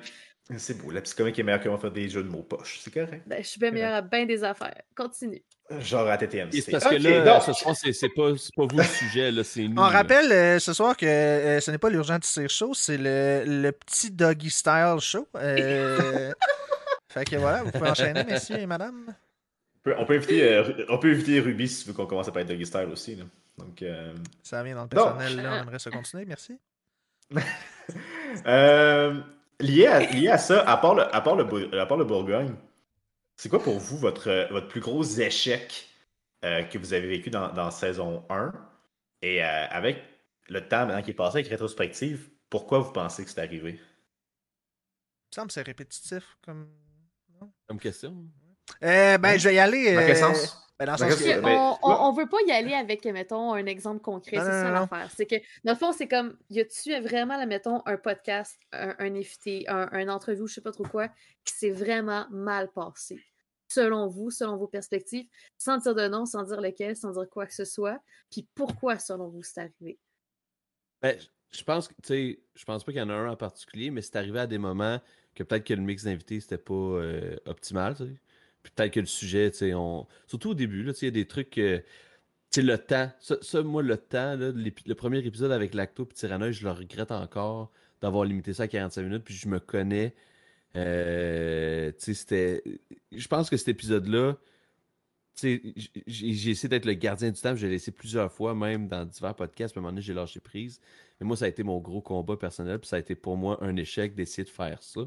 [0.57, 2.79] c'est beau, la psychologue est meilleure que moi faire des jeux de mots poches.
[2.81, 3.23] C'est correct.
[3.27, 4.81] Ben, je suis bien meilleure à bien des affaires.
[4.95, 5.43] Continue.
[5.79, 6.49] Genre à TTM.
[6.53, 9.31] Et c'est parce que là, ce soir, c'est c'est pas, c'est pas vous le sujet,
[9.31, 9.81] là, c'est nous.
[9.81, 13.43] On rappelle euh, ce soir que euh, ce n'est pas l'urgent de show, c'est le,
[13.45, 15.27] le petit doggy style show.
[15.35, 16.31] Euh,
[17.09, 19.15] fait que voilà, vous pouvez enchaîner, messieurs et madame.
[19.77, 22.27] On peut, on peut inviter, euh, on peut inviter Ruby si tu veux qu'on commence
[22.27, 23.15] à parler de Doggy Style aussi.
[23.15, 23.23] là.
[23.57, 26.59] Donc, euh, Ça vient dans le Donc- personnel, là, on aimerait ça continuer, merci.
[28.45, 29.19] euh,
[29.59, 32.53] lié, à, lié à ça, à part le, à part le, à part le Bourgogne,
[33.43, 35.89] c'est quoi pour vous votre, euh, votre plus gros échec
[36.45, 38.53] euh, que vous avez vécu dans, dans saison 1?
[39.21, 40.01] Et euh, avec
[40.47, 43.71] le temps maintenant qui est passé avec rétrospective, pourquoi vous pensez que c'est arrivé?
[43.71, 43.79] Il
[45.31, 46.69] me semble que c'est répétitif comme.
[47.41, 47.51] non?
[47.67, 48.15] Comme question.
[48.81, 49.39] Euh, ben, Ouais.
[49.39, 49.93] je vais y aller.
[49.93, 50.69] Dans quel sens?
[50.79, 53.51] Ben, dans Ben, sens que- ben, on, on, on veut pas y aller avec, mettons,
[53.55, 54.37] un exemple concret.
[54.37, 55.09] C'est ça l'affaire.
[55.13, 55.35] C'est que,
[55.65, 59.65] dans le fond, c'est comme, y a-tu vraiment, là, mettons, un podcast, un, un invité,
[59.67, 61.09] un, un entrevue, je sais pas trop quoi,
[61.43, 63.21] qui s'est vraiment mal passé?
[63.73, 67.47] Selon vous, selon vos perspectives, sans dire de nom, sans dire lequel, sans dire quoi
[67.47, 67.99] que ce soit.
[68.29, 69.97] Puis pourquoi, selon vous, c'est arrivé?
[71.01, 71.17] Ben,
[71.51, 73.89] je pense que, tu sais, je pense pas qu'il y en a un en particulier,
[73.89, 74.99] mais c'est arrivé à des moments
[75.35, 78.13] que peut-être que le mix d'invités, c'était pas euh, optimal, tu sais.
[78.61, 80.07] Puis peut-être que le sujet, tu sais, on...
[80.27, 81.85] surtout au début, là, tu sais, il y a des trucs que, tu
[82.51, 86.63] sais, le temps, ça, moi, le temps, le premier épisode avec Lacto et Tyrannoïde, je
[86.63, 87.71] le regrette encore
[88.01, 90.13] d'avoir limité ça à 45 minutes, puis je me connais.
[90.75, 92.63] Euh, c'était.
[93.11, 94.37] Je pense que cet épisode-là,
[95.41, 99.75] j'ai essayé d'être le gardien du temps, j'ai laissé plusieurs fois, même dans divers podcasts,
[99.75, 100.79] à un moment donné, j'ai lâché prise.
[101.19, 103.57] Mais moi, ça a été mon gros combat personnel, puis ça a été pour moi
[103.63, 105.01] un échec d'essayer de faire ça.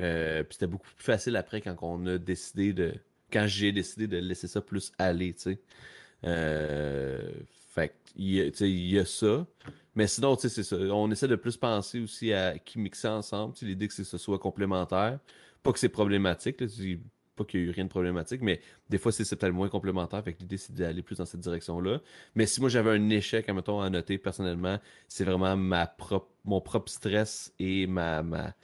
[0.00, 2.94] Euh, puis c'était beaucoup plus facile après quand on a décidé de.
[3.32, 5.60] Quand j'ai décidé de laisser ça plus aller, tu sais.
[6.24, 7.32] Euh,
[7.70, 9.46] fait y a- il y a ça.
[9.94, 10.76] Mais sinon, tu sais, c'est ça.
[10.76, 13.54] On essaie de plus penser aussi à qui mixer ensemble.
[13.62, 15.18] L'idée que ce soit complémentaire.
[15.62, 16.60] Pas que c'est problématique.
[16.60, 16.66] là,
[17.36, 18.60] pas qu'il y a eu rien de problématique, mais
[18.90, 20.22] des fois, c'est c'est peut-être moins complémentaire.
[20.22, 22.00] Fait que l'idée, c'est d'aller plus dans cette direction-là.
[22.34, 24.78] Mais si moi, j'avais un échec, admettons, à noter personnellement,
[25.08, 28.54] c'est vraiment ma propre, mon propre stress et ma, ma,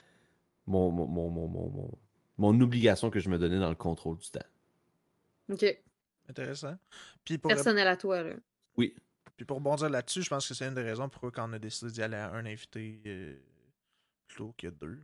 [0.66, 1.98] mon, mon, mon, mon, mon, mon-
[2.38, 4.40] mon obligation que je me donnais dans le contrôle du temps.
[5.50, 5.64] OK.
[6.28, 6.76] Intéressant.
[7.24, 8.34] Puis pour, Personnel à toi, là.
[8.76, 8.94] Oui.
[9.36, 11.58] Puis pour rebondir là-dessus, je pense que c'est une des raisons pourquoi quand on a
[11.58, 13.36] décidé d'y aller à un invité euh,
[14.26, 14.98] plutôt a deux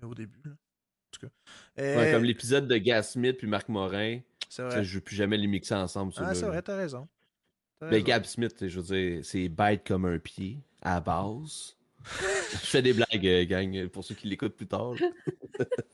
[0.00, 0.40] là, au début.
[0.44, 0.52] là.
[0.52, 1.32] En tout cas.
[1.76, 4.84] Ouais, Euh, comme l'épisode de Gas Smith puis Marc Morin, c'est vrai.
[4.84, 6.12] je veux plus jamais les mixer ensemble.
[6.16, 7.08] Ah, c'est vrai, t'as raison.
[7.78, 8.06] T'as Ben, raison.
[8.06, 11.76] Gab Smith, je veux dire, c'est bête comme un pied, à la base.
[12.52, 14.94] je fais des blagues, euh, gang, pour ceux qui l'écoutent plus tard.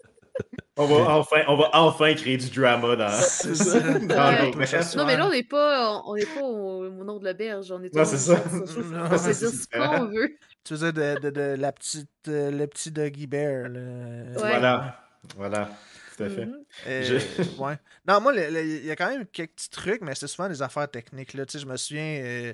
[0.78, 3.10] On va enfin, on va enfin créer du drama dans.
[3.10, 3.80] Ça.
[3.80, 4.76] dans Ouais.
[4.96, 7.70] Non, mais là, on n'est pas, on n'est pas au, au nom de l'auberge.
[7.72, 8.34] On est au- c'est ça.
[8.52, 10.30] Non, On peut c'est dire ce qu'on veut.
[10.64, 13.64] Tu veux dire de, de, de la petite, euh, le petit Doggy Bear.
[13.70, 14.24] Ouais.
[14.36, 15.00] Voilà.
[15.36, 15.68] Voilà.
[16.16, 16.46] Tout à fait.
[16.46, 16.58] Mhm.
[16.86, 17.74] Euh, Je- ouais.
[18.06, 20.90] Non, moi, il y a quand même quelques petits trucs, mais c'est souvent des affaires
[20.90, 21.34] techniques.
[21.34, 21.44] Là.
[21.46, 22.52] Tu sais, Je me souviens, euh,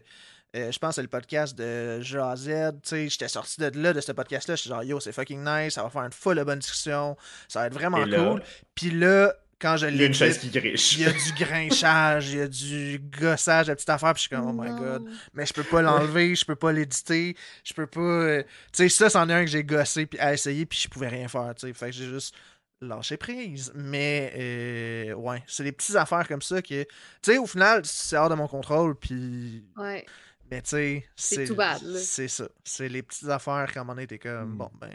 [0.55, 2.81] euh, je pense que c'est le podcast de Jazed.
[2.83, 4.55] tu sais, J'étais sorti de là, de ce podcast-là.
[4.57, 7.17] J'étais genre, yo, c'est fucking nice, ça va faire une full de bonne discussion,
[7.49, 8.43] ça va être vraiment là- cool.
[8.75, 10.95] Puis là, quand je Il y a une l'ai chaise qui griche.
[10.97, 14.29] il y a du grinchage, il y a du gossage de petites affaires, puis je
[14.29, 14.77] suis comme, oh my Non.
[14.79, 15.05] god.
[15.33, 18.01] Mais je peux pas l'enlever, je peux pas l'éditer, je peux pas.
[18.01, 18.43] euh,
[18.73, 21.09] Tu sais, ça, c'en est un que j'ai gossé puis à essayer, puis je pouvais
[21.09, 21.73] rien faire, tu sais.
[21.73, 22.35] Fait que j'ai juste
[22.81, 23.73] lâché prise.
[23.75, 26.83] Mais, euh, ouais, c'est des petites affaires comme ça que.
[26.83, 26.87] Tu
[27.23, 29.65] sais, au final, c'est hors de mon contrôle, puis.
[29.79, 30.05] Ouais.
[30.51, 31.81] Mais, tu sais, C'est tout bad.
[31.97, 32.49] C'est ça.
[32.65, 34.59] C'est les petites affaires qu'à un moment donné, t'es comme, Hmm.
[34.59, 34.93] bon, ben.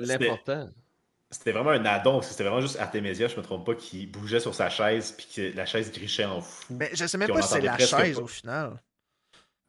[0.00, 0.70] L'important.
[1.30, 4.06] C'était vraiment un addon, parce que c'était vraiment juste Artemisia, je me trompe pas, qui
[4.06, 6.74] bougeait sur sa chaise, puis que la chaise grichait en fou.
[6.74, 8.22] Mais je sais même pas si c'est la chaise pas.
[8.22, 8.80] au final.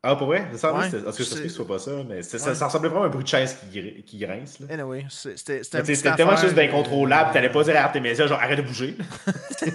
[0.08, 0.48] Ah, pour vrai?
[0.56, 2.38] Ça, Ouais, parce que ça se c'est- peut que ce soit pas ça, mais ça,
[2.38, 2.54] Ouais.
[2.56, 4.60] ça ressemblait vraiment à un bruit de chaise qui, qui grince.
[4.60, 4.68] Là.
[4.70, 8.64] Anyway, c'était sais, tellement juste d'incontrôlable, euh, t'allais pas dire à Artemisia, genre arrête de
[8.68, 8.96] bouger.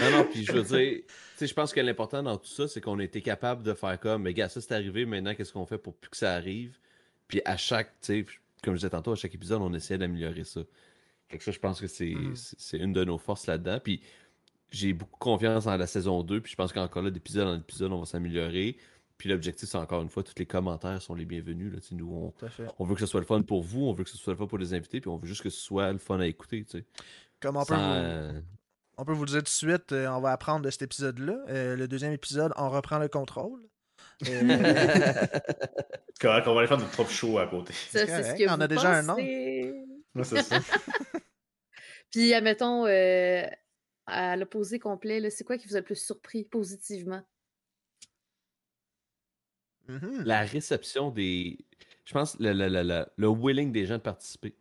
[0.00, 1.04] Non, non, puis je veux dire, tu
[1.36, 3.98] sais, je pense que l'important dans tout ça, c'est qu'on a été capable de faire
[3.98, 6.76] comme, mais gars, ça c'est arrivé, maintenant qu'est-ce qu'on fait pour plus que ça arrive?
[7.28, 8.26] Puis à chaque, tu sais,
[8.62, 10.60] comme je disais tantôt, à chaque épisode, on essayait d'améliorer ça.
[11.28, 12.36] Fait que ça, je pense que c'est Mhm.
[12.36, 13.78] c'est- c'est une de nos forces là-dedans.
[13.82, 14.02] Puis
[14.70, 17.92] j'ai beaucoup confiance en la saison 2, puis je pense qu'encore là, d'épisode en épisode,
[17.92, 18.76] on va s'améliorer.
[19.22, 21.72] Puis l'objectif, c'est encore une fois, tous les commentaires sont les bienvenus.
[21.72, 22.34] Là, nous, on,
[22.80, 24.36] on veut que ce soit le fun pour vous, on veut que ce soit le
[24.36, 26.66] fun pour les invités, puis on veut juste que ce soit le fun à écouter.
[27.38, 28.40] Comme on peut, Sans, vous, euh,
[28.98, 31.36] on peut vous le dire tout de suite, euh, on va apprendre de cet épisode-là.
[31.50, 33.62] Euh, le deuxième épisode, on reprend le contrôle.
[34.26, 37.74] Euh, C'est correct, on va aller faire notre propre show à côté.
[37.74, 39.14] Ça, c'est ce que on vous a déjà un nom.
[39.14, 39.72] pensez.
[40.16, 40.58] Ouais, c'est ça.
[42.10, 43.46] Puis, admettons, euh,
[44.06, 47.22] à l'opposé complet, là, c'est quoi qui vous a le plus surpris positivement?
[50.00, 51.58] Mhm, la réception des.
[52.04, 54.54] Je pense le, le, le, le- le willing des gens de participer.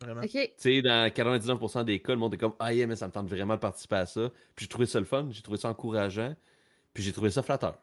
[0.00, 0.20] Vraiment.
[0.22, 3.12] Tu sais, dans 99% des cas, le monde est comme Ah, yeah, mais ça me
[3.12, 4.30] tente vraiment de participer à ça.
[4.54, 6.36] Puis j'ai trouvé ça le fun, j'ai trouvé ça encourageant,
[6.94, 7.82] puis j'ai trouvé ça flatteur.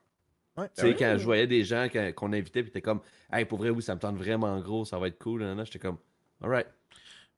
[0.57, 0.67] Ouais.
[0.69, 0.95] Tu sais, oui.
[0.97, 3.93] quand je voyais des gens qu'on invitait, puis t'es comme Hey, pour vrai, oui, ça
[3.95, 5.43] me tente vraiment gros, ça va être cool.
[5.65, 5.97] J'étais comme
[6.41, 6.67] Alright.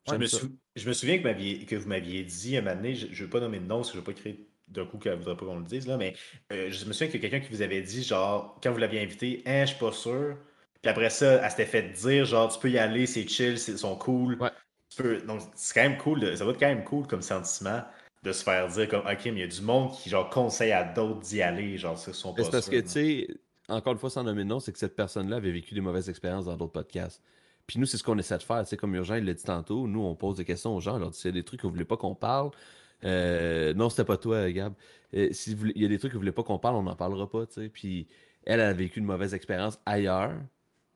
[0.06, 0.38] Je J'aime me, ça.
[0.38, 3.40] sou- je me souviens que vous m'aviez dit un moment donné, je ne veux pas
[3.40, 5.38] nommer de nom parce que je ne veux pas créer d'un coup qu'elle ne voudrait
[5.38, 6.14] pas qu'on le dise, là, mais
[6.52, 8.78] euh, je me souviens qu'il y a quelqu'un qui vous avait dit, genre, quand vous
[8.80, 10.36] l'aviez invité, hein, je suis pas sûr.
[10.82, 13.72] Puis après ça, elle s'était fait dire, genre, tu peux y aller, c'est chill, c'est-
[13.72, 14.38] ils sont cool.
[14.42, 14.50] Ouais.
[14.96, 17.22] Tu peux- Donc, c'est quand même cool, de- ça va être quand même cool comme
[17.22, 17.82] sentiment
[18.24, 20.72] de se faire dire, comme, ok, mais il y a du monde qui, genre, conseille
[20.72, 23.28] à d'autres d'y aller, genre, ceux qui sont pas C'est parce sûrs, que, tu sais,
[23.70, 26.10] encore une fois, sans nommer de nom, c'est que cette personne-là avait vécu des mauvaises
[26.10, 27.22] expériences dans d'autres podcasts.
[27.66, 28.64] Puis nous, c'est ce qu'on essaie de faire.
[28.64, 30.96] Tu sais, comme Urgent, il l'a dit tantôt, nous, on pose des questions aux gens,
[30.96, 32.52] on leur dit s'il y a des trucs que vous voulez pas qu'on parle,
[33.04, 34.74] Euh, non, c'était pas toi, Gab.
[35.16, 36.76] Euh, si vous voulez- il y a des trucs que vous voulez pas qu'on parle,
[36.76, 37.70] on n'en parlera pas, tu sais.
[37.70, 38.08] Puis
[38.46, 40.34] elle, elle a vécu une mauvaise expérience ailleurs.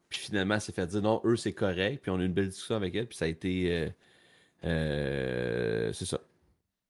[0.10, 2.02] Puis finalement, elle s'est fait dire non, eux, c'est correct.
[2.04, 3.08] Puis on a eu une belle discussion avec elle.
[3.08, 3.92] Puis ça a été.
[4.66, 6.20] euh, c'est ça.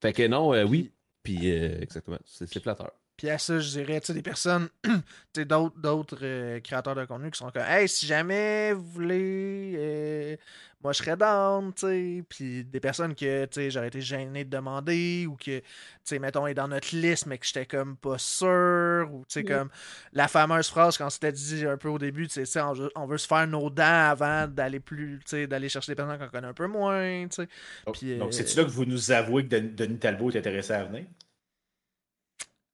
[0.02, 0.92] Fait que non, oui.
[1.24, 2.20] Puis euh, exactement.
[2.26, 2.92] C'est flatteur.
[3.22, 4.92] Puis à ça, je dirais, tu sais, des personnes, tu
[5.36, 9.76] sais, d'autres, d'autres euh, créateurs de contenu qui sont comme, hey, si jamais vous voulez,
[9.78, 10.36] euh,
[10.84, 12.24] moi je serais down, tu sais.
[12.28, 15.64] Puis des personnes que, tu sais, j'aurais été gêné de demander ou que, tu
[16.04, 19.08] sais, mettons, est dans notre liste, mais que j'étais comme pas sûr.
[19.12, 19.46] Ou, tu sais, Mm.
[19.48, 19.70] comme
[20.14, 23.06] la fameuse phrase qu'on s'était dit un peu au début, tu sais, on, veut- on
[23.06, 26.28] veut se faire nos dents avant d'aller plus, tu sais, d'aller chercher des personnes qu'on
[26.30, 27.48] connaît un peu moins, tu sais.
[27.86, 30.38] Donc, Puis, donc euh, c'est-tu là que vous nous avouez que Den- Denis Talbot est
[30.40, 31.06] intéressé à venir?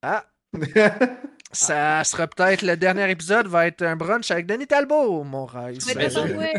[0.01, 0.25] Ah!
[1.51, 5.77] Ça sera peut-être le dernier épisode, va être un brunch avec Denis Talbot, mon rêve.
[5.95, 6.09] Mais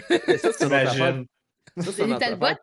[0.38, 2.56] ça, c'est Denis Talbot?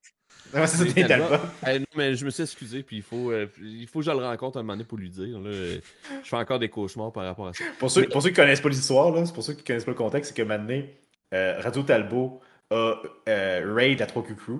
[0.51, 1.35] c'est ça, Denis Talbot.
[1.67, 4.17] Non, mais je me suis excusé, puis il faut, euh, il faut que je le
[4.17, 5.39] rencontre un moment donné pour lui dire.
[5.39, 5.79] Là, Euh,
[6.23, 7.63] je fais encore des cauchemars par rapport à ça.
[7.79, 9.91] Pour ceux, pour ceux qui connaissent pas l'histoire, là, c'est pour ceux qui connaissent pas
[9.91, 10.81] le contexte, c'est que maintenant,
[11.33, 12.95] euh, Radio Talbot a
[13.29, 14.59] euh, raid à 3 Q Crew.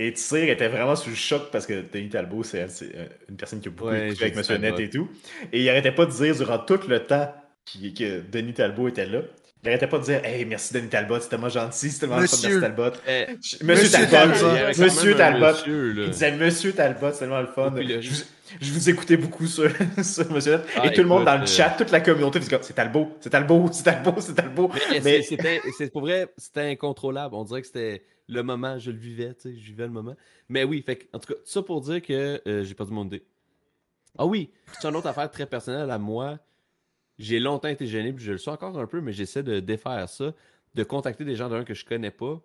[0.00, 3.60] Et Tyr était vraiment sous le choc parce que Denis Talbot, c'est euh, une personne
[3.60, 5.10] qui a beaucoup Ouais, avec Monsieur Net et tout.
[5.52, 7.34] Et il arrêtait pas de dire durant tout le temps
[7.64, 9.22] qui- que Denis Talbot était là.
[9.64, 12.28] Il arrêtait pas de dire Hey, merci Denis Talbot, c'est tellement gentil, c'est tellement le
[12.28, 12.92] fun, Talbot.
[13.08, 14.82] Eh, Monsieur, Monsieur Talbot, Talbot.
[14.84, 15.46] Monsieur Talbot.
[15.48, 15.94] monsieur.
[16.04, 17.72] Il disait Monsieur Talbot, c'est tellement le fun.
[17.74, 18.16] Puis le- Je vous,
[18.60, 19.70] je vous écoutais beaucoup sur,
[20.02, 20.60] sur Monsieur.
[20.76, 23.30] Ah, et tout le monde dans le euh, chat, toute la communauté, c'est Talbot, c'est
[23.30, 24.68] Talbot, c'est Talbot, c'est Talbot.
[24.74, 27.34] Mais, Mais- c'est- c'était, c'est pour vrai, c'était incontrôlable.
[27.34, 30.14] On dirait que c'était le moment, je le vivais, tu sais, je vivais le moment.
[30.48, 33.24] Mais oui, fait en tout cas, ça pour dire que euh, j'ai perdu mon idée.
[34.16, 36.38] Ah oui, c'est une autre affaire très personnelle à moi.
[37.18, 40.08] J'ai longtemps été gêné, puis je le suis encore un peu, mais j'essaie de défaire
[40.08, 40.32] ça,
[40.74, 42.40] de contacter des gens d'un que je connais pas,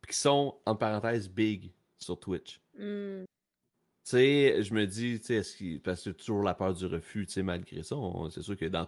[0.00, 2.60] puis qui sont, en parenthèse, big sur Twitch.
[2.78, 3.24] Hmm.
[4.04, 7.34] Sais, je me dis, tu sais, qu'il- parce que toujours la peur du refus, tu
[7.34, 7.96] sais, malgré ça,
[8.30, 8.86] c'est sûr que dans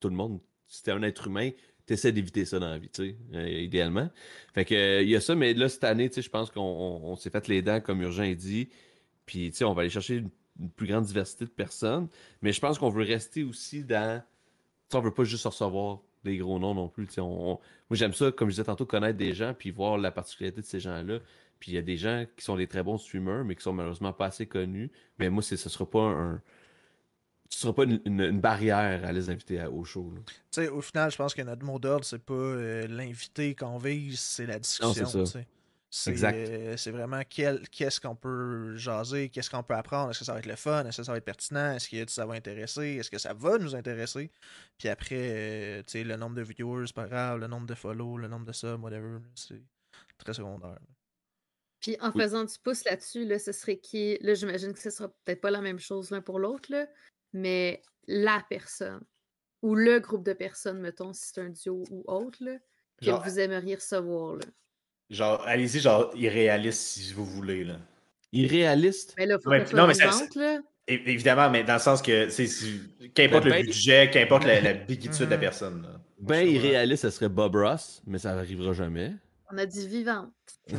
[0.00, 1.50] tout, le monde, si t'es un être humain,
[1.86, 2.90] t'essaies d'éviter ça dans la vie,
[3.34, 4.10] euh, idéalement.
[4.54, 6.50] Fait que, euh, il y a ça, mais là, cette année, tu sais, je pense
[6.50, 8.68] qu'on on- on s'est fait les dents, comme Urgent dit,
[9.26, 10.30] puis, tu sais, on va aller chercher une,
[10.76, 12.08] plus grande diversité de personnes,
[12.42, 14.22] mais je pense qu'on veut rester aussi dans,
[14.90, 17.58] tu on veut pas juste recevoir des gros noms non plus, tu sais, moi,
[17.92, 20.80] j'aime ça, comme je disais tantôt, connaître des gens, puis voir la particularité de ces
[20.80, 21.20] gens-là,
[21.62, 23.72] puis il y a des gens qui sont des très bons streamers, mais qui sont
[23.72, 24.90] malheureusement pas assez connus.
[25.20, 26.42] Mais moi, ce sera pas un.
[27.48, 30.12] Ce sera pas une, une- une barrière à les inviter à- au show.
[30.26, 33.78] Tu sais, au final, je pense que notre mot d'ordre, c'est pas euh, l'invité qu'on
[33.78, 34.90] vise, c'est la discussion.
[35.88, 40.32] C'est, euh, c'est vraiment qu'est-ce qu'on peut jaser, qu'est-ce qu'on peut apprendre, est-ce que ça
[40.32, 42.96] va être le fun, est-ce que ça va être pertinent, est-ce que ça va intéresser,
[42.96, 44.30] est-ce que ça va nous intéresser?
[44.78, 47.74] Puis après, euh, tu sais, le nombre de viewers, c'est pas grave, le nombre de
[47.74, 49.62] follow, le nombre de subs, whatever, c'est
[50.18, 50.78] très secondaire.
[51.82, 52.22] Puis en Oui.
[52.22, 54.16] faisant du pouce là-dessus, là, ce serait qui?
[54.22, 56.86] Là, j'imagine que ce sera peut-être pas la même chose l'un pour l'autre, là,
[57.34, 59.00] mais la personne
[59.62, 62.56] ou le groupe de personnes, mettons, si c'est un duo ou autre, là,
[62.98, 64.36] que Genre, vous aimeriez recevoir.
[64.36, 64.44] Là.
[65.10, 67.78] genre, allez-y, genre, irréaliste si vous voulez, là.
[68.32, 69.14] Irréaliste?
[69.18, 70.60] Mais là, il faut Ouais, non, mais ça- là.
[70.88, 72.46] Évidemment, mais dans le sens que, c'est,
[73.14, 75.40] qu'importe Ben, le ben- budget, qu'importe la, la biguitude de la Mhm.
[75.40, 75.82] personne.
[75.82, 76.00] là.
[76.18, 76.52] Ben comprends.
[76.54, 79.12] irréaliste, ce serait Bob Ross, mais ça arrivera jamais.
[79.50, 80.32] On a dit vivante.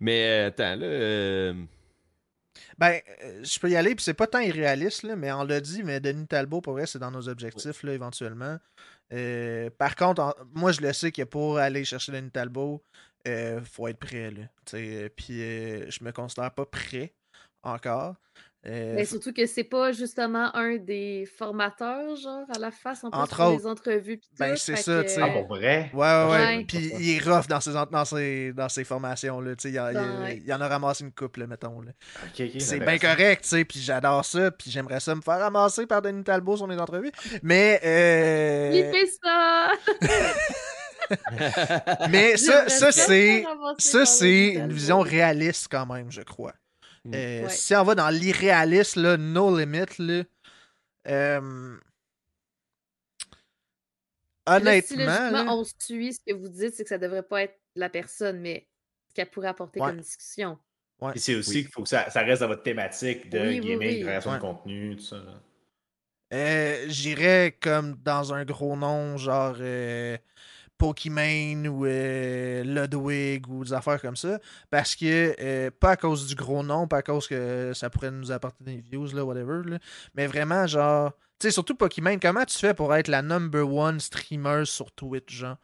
[0.00, 0.86] Mais euh, attends, là.
[0.86, 1.54] euh,
[2.78, 5.60] Ben, euh, je peux y aller, puis c'est pas tant irréaliste, là, mais on l'a
[5.60, 8.58] dit, mais Denis Talbot, pour vrai, c'est dans nos objectifs, là, éventuellement.
[9.12, 12.82] Euh, par contre, en- moi, je le sais que pour aller chercher Denis Talbot,
[13.28, 14.42] euh, faut être prêt, là.
[14.66, 17.14] Tu sais, Puis euh, je me considère pas prêt
[17.62, 18.16] encore.
[18.66, 23.10] Euh, Mais surtout que c'est pas justement un des formateurs, genre, à la face, en
[23.10, 23.68] plus, Entre pour les autres.
[23.68, 24.16] entrevues.
[24.16, 25.20] pis Ben, tout, c'est fait ça, que- tu sais.
[25.22, 25.90] Ah, pour vrai?
[25.92, 26.56] Ouais, ouais, ouais.
[26.58, 26.64] Ouais.
[26.66, 29.54] Puis il est rough dans ses, dans ses, dans ses formations, là.
[29.54, 30.42] Tu sais, il, a- il Ouais.
[30.46, 31.90] il en a ramassé une couple, là, mettons, là.
[32.24, 33.16] Ok, ok, c'est bien intéressant.
[33.18, 36.56] correct, tu sais, puis j'adore ça, puis j'aimerais ça me faire ramasser par Denis Talbot
[36.56, 37.12] sur mes entrevues.
[37.42, 39.72] Mais, euh, Clippez ça!
[42.10, 43.44] mais ça, ça ça c'est,
[43.78, 46.54] ça c'est une vision réaliste quand même, je crois.
[47.04, 47.14] Mm.
[47.14, 47.48] Euh, Ouais.
[47.50, 50.22] Si on va dans l'irréaliste, là, no limit, là,
[51.08, 51.78] euh,
[54.46, 57.42] Là, si honnêtement, là, on suit ce que vous dites, c'est que ça devrait pas
[57.44, 58.68] être la personne, mais
[59.08, 59.88] ce qu'elle pourrait apporter Ouais.
[59.90, 60.58] comme discussion.
[61.10, 61.62] Puis c'est aussi Oui.
[61.62, 63.98] qu'il faut que ça, ça reste dans votre thématique de Oui, gaming, oui.
[64.00, 64.40] de création de Ouais.
[64.40, 65.16] contenu, tout ça.
[66.32, 70.16] euh, j'irais comme dans un gros nom, genre euh,
[70.78, 74.38] Pokimane ou euh, Ludwig ou des affaires comme ça.
[74.70, 78.10] Parce que, euh, pas à cause du gros nom, pas à cause que ça pourrait
[78.10, 79.78] nous apporter des views, là, whatever, là,
[80.14, 84.00] mais vraiment, genre, tu sais, surtout Pokimane, comment tu fais pour être la number one
[84.00, 85.56] streamer sur Twitch, genre?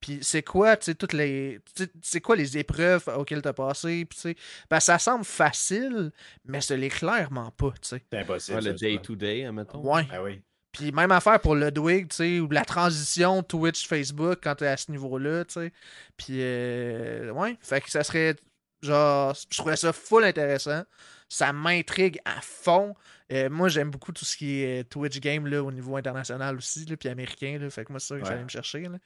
[0.00, 1.60] Puis c'est quoi, tu sais, toutes les.
[1.74, 4.36] tu sais, C'est quoi les épreuves auxquelles t'as passé, puis tu sais.
[4.70, 6.12] Ben, ça semble facile,
[6.44, 8.04] mais ce l'est clairement pas, tu sais.
[8.12, 8.58] C'est impossible.
[8.58, 9.80] Ouais, le day-to-day, admettons.
[9.80, 10.06] Ouais.
[10.12, 10.42] Ah oui.
[10.76, 14.90] Puis même affaire pour Ludwig, tu sais, ou la transition Twitch-Facebook quand t'es à ce
[14.90, 15.72] niveau-là, tu sais.
[16.18, 18.36] Puis, euh, ouais, fait que ça serait,
[18.82, 20.82] genre, je trouvais ça full intéressant.
[21.30, 22.94] Ça m'intrigue à fond.
[23.32, 26.84] Euh, moi, j'aime beaucoup tout ce qui est Twitch game, là, au niveau international aussi,
[26.84, 27.68] là, puis américain, là.
[27.70, 28.28] Fait que moi, c'est ça que Ouais.
[28.28, 28.98] j'allais me chercher, là.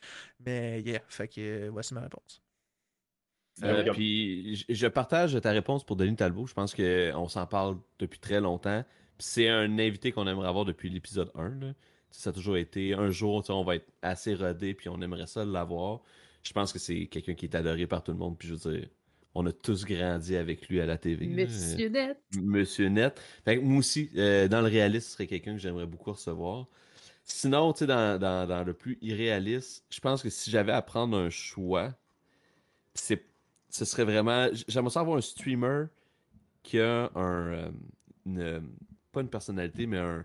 [0.44, 2.42] Mais, yeah, fait que, euh, voici ma réponse.
[3.62, 6.46] Euh, Euh, puis je- je partage ta réponse pour Denis Talbot.
[6.46, 8.84] Je pense qu'on s'en parle depuis très longtemps.
[9.20, 11.48] C'est un invité qu'on aimerait avoir depuis l'épisode 1.
[11.60, 11.72] là.
[12.10, 15.44] Ça a toujours été un jour, on va être assez rodé, puis on aimerait ça
[15.44, 16.00] l'avoir.
[16.42, 18.36] Je pense que c'est quelqu'un qui est adoré par tout le monde.
[18.36, 18.88] Puis je veux dire,
[19.34, 21.26] on a tous grandi avec lui à la TV.
[21.26, 21.44] là.
[21.76, 22.18] Monsieur Net.
[22.42, 23.20] Monsieur Net.
[23.44, 26.66] Fait que moi aussi, euh, dans le réaliste, ce serait quelqu'un que j'aimerais beaucoup recevoir.
[27.22, 30.82] Sinon, tu sais, dans, dans- dans le plus irréaliste, je pense que si j'avais à
[30.82, 31.94] prendre un choix,
[32.94, 33.24] c'est,
[33.68, 34.48] ce serait vraiment.
[34.66, 35.84] J'aimerais ça avoir un streamer
[36.64, 37.46] qui a un.
[37.52, 37.70] euh,
[38.26, 38.62] une-
[39.12, 40.24] pas une personnalité, mais un,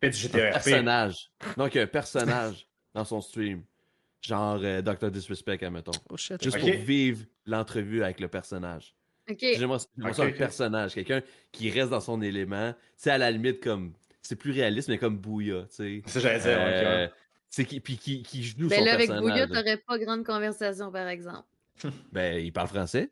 [0.00, 1.30] personnage.
[1.56, 3.62] Donc, un personnage dans son stream.
[4.22, 5.10] Genre euh, Dr.
[5.10, 5.92] Disrespect, admettons.
[6.10, 6.42] Oh shit.
[6.42, 8.94] Juste pour vivre l'entrevue avec le personnage.
[9.30, 9.38] OK.
[9.40, 11.22] J'aimerais j'aimerais ça Ok, un personnage, quelqu'un
[11.52, 12.72] qui reste dans son élément.
[12.72, 13.94] Tu sais, à la limite, comme.
[14.22, 16.02] C'est plus réaliste, mais comme Bouya, tu sais.
[16.06, 16.48] Ça, j'allais dire.
[16.58, 17.12] ouais, Euh, ok.
[17.48, 19.32] c'est qui, puis qui, qui joue Ben son là, avec personnage.
[19.32, 21.48] Bouya, t'aurais pas grande conversation, par exemple.
[22.12, 23.10] Ben, il parle français.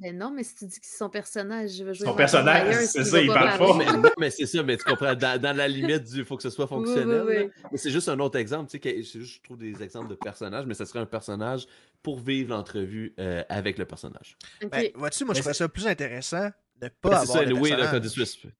[0.00, 2.74] Ben non, mais si tu dis que c'est son personnage, je veux jouer Son personnage,
[2.86, 3.74] c'est tu ça, il parle pas.
[3.76, 6.42] mais, non, mais c'est ça, mais tu comprends, dans, dans la limite du faut que
[6.42, 7.24] ce soit Oui, oui, fonctionnel.
[7.26, 7.50] oui.
[7.72, 10.14] Mais c'est juste un autre exemple, tu sais, c'est juste, je trouve des exemples de
[10.14, 11.66] personnages, mais ça serait un personnage
[12.02, 14.36] pour vivre l'entrevue euh, avec le personnage.
[14.62, 14.70] OK.
[14.70, 16.48] Ben, vois-tu, moi, je Mais trouvais ça plus intéressant
[16.80, 18.02] de pas Ben, c'est avoir ça, le oui, là, personnage.
[18.02, 18.50] Dr.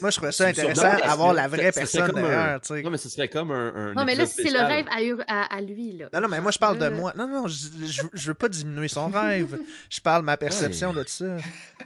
[0.00, 2.82] Moi, je trouvais ça intéressant d'avoir la vraie personne comme un- derrière.
[2.84, 3.74] Non, mais ce serait comme un.
[3.74, 6.06] un non, mais là, c'est le rêve à, Ur- à, à lui, là.
[6.12, 6.90] Non, non, mais moi, je parle de Euh.
[6.90, 7.12] moi.
[7.16, 9.58] Non, non, je, je, je veux pas diminuer son rêve.
[9.90, 11.36] Je parle de ma perception de ça.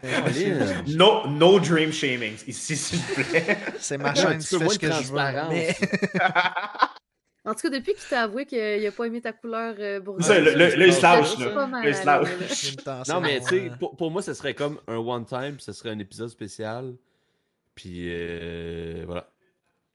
[0.00, 0.82] Colin.
[0.88, 3.58] No, no dream shaming ici, s'il vous plaît.
[3.78, 5.18] C'est ma chaîne, fais moins ce que je veux.
[5.50, 5.76] Mais...
[7.44, 10.26] En tout cas, depuis qu'il t'a avoué qu'il a pas aimé ta couleur euh, bourgeoise.
[10.26, 10.68] Ça, le- là,
[11.66, 11.82] mal
[13.08, 15.72] Non, mais tu sais, euh, pour, pour moi, ce serait comme un one-time, puis ce
[15.72, 16.92] serait un épisode spécial.
[17.78, 19.32] Puis euh, voilà.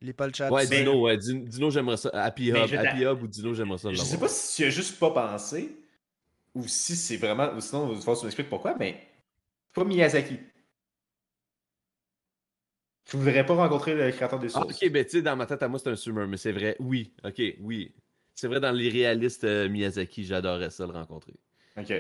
[0.02, 0.50] Les le chat.
[0.50, 2.10] Ouais, Dino, ouais, Din- Dino, j'aimerais ça.
[2.14, 3.92] Happy Hub, Happy Hub ou Dino, j'aimerais ça.
[3.92, 5.76] Je sais pas si tu as juste pas pensé,
[6.56, 7.60] ou si c'est vraiment.
[7.60, 9.06] Sinon, il faut que tu m'expliques pourquoi, mais.
[9.74, 10.40] Pas Miyazaki.
[13.04, 14.82] Tu voudrais pas rencontrer le créateur des Ah, sources.
[14.82, 16.78] ok, ben tu sais, dans ma tête à moi, c'est un streamer, mais c'est vrai.
[16.80, 17.94] Oui, ok, oui.
[18.34, 21.34] C'est vrai, dans les réalistes euh, Miyazaki, j'adorerais ça le rencontrer.
[21.78, 21.92] Ok.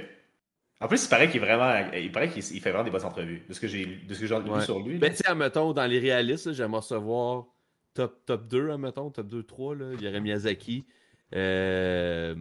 [0.81, 1.91] En plus, il paraît qu'il est vraiment.
[1.93, 3.43] Il paraît qu'il il fait vraiment des bonnes entrevues.
[3.47, 4.61] De ce que j'ai lu- de ce que j'ai lu Ouais.
[4.65, 4.97] sur lui.
[4.97, 7.45] Ben, tu sais, admettons, dans les réalistes, j'aimerais recevoir
[7.93, 9.75] top, top 2, admettons, top 2, 3.
[9.75, 9.91] Là.
[9.93, 10.85] Il y aurait Miyazaki,
[11.33, 12.35] euh,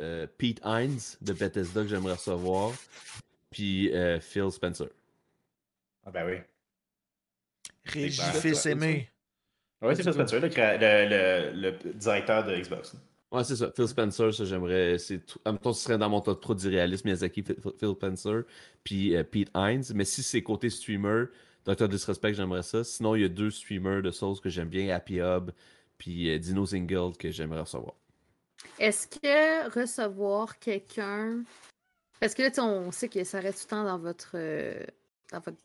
[0.00, 2.72] euh, Pete Hines de Bethesda que j'aimerais recevoir,
[3.50, 4.88] puis euh, Phil Spencer.
[6.04, 6.36] Ah, ben oui.
[7.84, 9.08] Régie Ben, fils toi, aimé.
[9.80, 12.94] Ouais, c'est Phil Spencer, le, créa- le, le, le directeur de Xbox.
[13.32, 13.72] Ouais, c'est ça.
[13.74, 14.98] Phil Spencer, ça, j'aimerais.
[14.98, 18.42] C'est tout- Admettons, ce serait dans mon top 3 du réalisme Miyazaki, Phil Spencer,
[18.84, 19.84] puis euh, Pete Hines.
[19.94, 21.24] Mais si c'est côté streamer,
[21.64, 21.88] Dr.
[21.88, 22.84] Disrespect, j'aimerais ça.
[22.84, 25.50] Sinon, il y a deux streamers de Souls que j'aime bien, Happy Hub,
[25.96, 27.94] puis euh, Dino Zingold que j'aimerais recevoir.
[28.78, 31.42] Est-ce que recevoir quelqu'un.
[32.20, 34.84] Parce que là, on sait que ça reste tout le temps dans votre, euh,
[35.32, 35.58] dans votre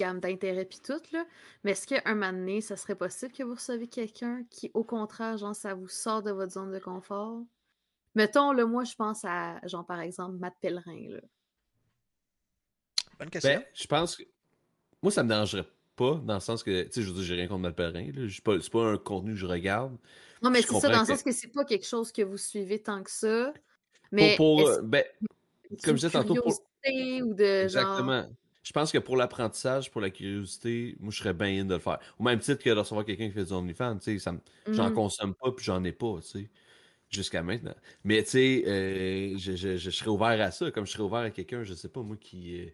[0.00, 1.24] gamme d'intérêts puis tout, là.
[1.62, 5.36] Mais est-ce qu'un moment donné, ça serait possible que vous receviez quelqu'un qui, au contraire,
[5.38, 7.42] genre, ça vous sort de votre zone de confort?
[8.14, 11.20] Mettons, là, moi, je pense à, genre, par exemple, Matt Pellerin, là.
[13.18, 13.52] Bonne question.
[13.54, 14.22] Ben, je pense que.
[15.02, 17.34] Moi, ça me dérangerait pas, dans le sens que, tu sais, je veux dire, j'ai
[17.34, 18.10] rien contre Matt Pellerin.
[18.12, 18.28] là.
[18.28, 19.96] C'est pas, un contenu que je regarde.
[20.42, 22.82] Non, mais c'est ça, dans le sens que c'est pas quelque chose que vous suivez
[22.82, 23.52] tant que ça.
[23.52, 23.62] Pour-
[24.12, 25.04] Mais pour, euh, ben,
[25.84, 28.26] comme je disais tantôt, pour- curiosité ou de genre.
[28.62, 31.80] Je pense que pour l'apprentissage, pour la curiosité, moi, je serais bien in de le
[31.80, 31.98] faire.
[32.18, 34.32] Au même titre que de recevoir quelqu'un qui fait du OnlyFans, tu sais,
[34.68, 34.94] j'en Mhm.
[34.94, 36.50] consomme pas, puis j'en ai pas, tu sais,
[37.08, 37.74] jusqu'à maintenant.
[38.04, 41.20] Mais, tu sais, euh, je, je- je serais ouvert à ça, comme je serais ouvert
[41.20, 42.60] à quelqu'un, je sais pas, moi, qui...
[42.60, 42.66] euh,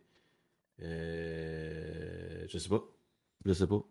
[0.82, 2.82] euh, je sais pas.
[3.44, 3.82] Je sais pas.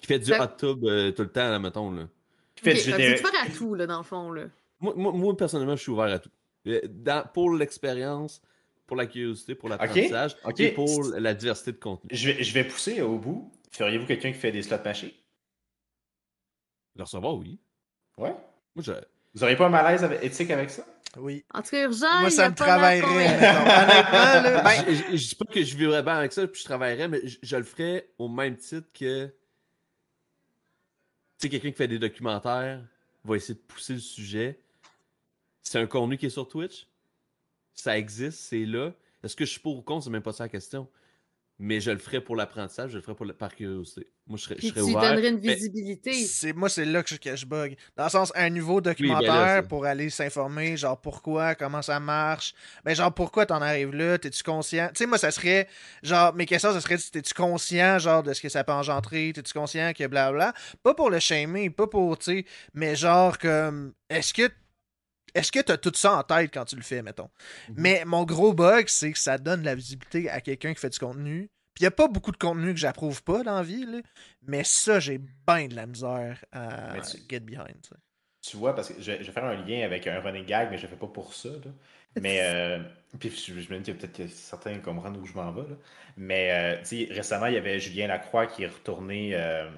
[0.00, 2.08] Qui fait du Fait- hot tub euh, tout le temps, là, mettons, là.
[2.54, 2.80] Qui fait du
[3.18, 4.46] faire à tout, là, dans le fond, là.
[4.80, 6.30] Moi, moi, moi, personnellement, je suis ouvert à tout.
[6.88, 8.40] Dans- pour l'expérience,
[8.86, 12.08] pour la curiosité, pour l'apprentissage, et pour la diversité de contenu.
[12.12, 13.50] Je vais, je vais pousser au bout.
[13.72, 15.14] Feriez-vous quelqu'un qui fait des slots machés?
[16.94, 17.58] Le recevoir, oui.
[18.16, 18.34] Ouais.
[18.74, 18.92] Moi, je...
[19.34, 20.86] Vous auriez pas un malaise avec- éthique avec ça?
[21.18, 21.44] Oui.
[21.52, 23.36] En tout cas, urgent, Moi, ça me travaillerait.
[23.36, 27.08] Honnêtement, ben, je, je dis pas que je vivrais bien avec ça, puis je travaillerais,
[27.08, 29.26] mais je, je le ferais au même titre que.
[29.26, 29.32] Tu
[31.38, 32.82] sais, quelqu'un qui fait des documentaires
[33.24, 34.58] va essayer de pousser le sujet.
[35.62, 36.86] C'est un contenu qui est sur Twitch?
[37.76, 38.92] Ça existe, c'est là.
[39.22, 40.88] Est-ce que je suis pour ou contre, c'est même pas ça la question.
[41.58, 44.06] Mais je le ferais pour l'apprentissage, je le ferais pour le- par curiosité.
[44.26, 45.00] Moi, je serais, je Puis serais tu ouvert.
[45.10, 46.12] donnerais une mais- visibilité.
[46.12, 47.76] C'est moi, c'est là que je, que je bug.
[47.96, 51.98] Dans le sens, un niveau ben là, documentaire pour aller s'informer, genre pourquoi, comment ça
[51.98, 52.52] marche.
[52.84, 54.88] Ben, genre pourquoi t'en arrives là, t'es-tu conscient?
[54.88, 55.66] Tu sais, moi, ça serait,
[56.02, 59.54] genre, mes questions, ça serait, t'es-tu conscient, genre, de ce que ça peut engendrer, t'es-tu
[59.54, 60.52] conscient que blabla.
[60.82, 62.44] Pas pour le shamer, pas pour, tu sais,
[62.74, 64.50] mais genre, comme, est-ce que.
[65.36, 67.30] Est-ce que t'as tout ça en tête quand tu le fais, mettons?
[67.68, 67.74] Mhm.
[67.78, 70.98] Mais mon gros bug, c'est que ça donne la visibilité à quelqu'un qui fait du
[70.98, 71.50] contenu.
[71.74, 73.98] Puis il n'y a pas beaucoup de contenu que j'approuve pas dans la vie, là.
[74.46, 77.76] Mais ça, j'ai bien de la misère à tu- get behind.
[77.82, 77.90] tu.
[78.40, 80.78] Tu vois, parce que je, je vais faire un lien avec un running gag, mais
[80.78, 81.48] je le fais pas pour ça.
[81.50, 81.70] là.
[82.22, 82.78] Mais, euh,
[83.18, 85.52] puis je, je me dis qu'il y a peut-être que certains comprennent où je m'en
[85.52, 85.68] vais.
[85.68, 85.76] là.
[86.16, 89.68] Mais, euh, tu récemment, il y avait Julien Lacroix qui est retourné, euh,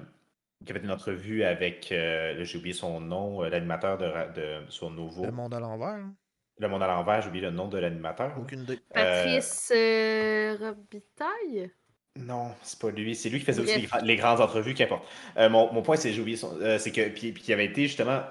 [0.65, 4.89] qui avait une entrevue avec, euh, là, j'ai oublié son nom, euh, l'animateur de, sur
[4.89, 5.25] Nouveau.
[5.25, 6.13] Le monde à l'envers, hein?
[6.61, 8.37] Le Monde à l'envers, j'ai oublié le nom de l'animateur.
[8.37, 8.79] aucune idée.
[8.93, 11.71] Patrice euh, Robitaille?
[12.17, 13.15] Non, c'est pas lui.
[13.15, 15.07] C'est lui qui faisait aussi les, gra- les grandes entrevues, qu'importe.
[15.37, 16.59] Euh, mon, mon point, c'est j'ai oublié son.
[16.59, 17.07] euh, c'est que.
[17.07, 18.23] Puis, puis il y avait été justement.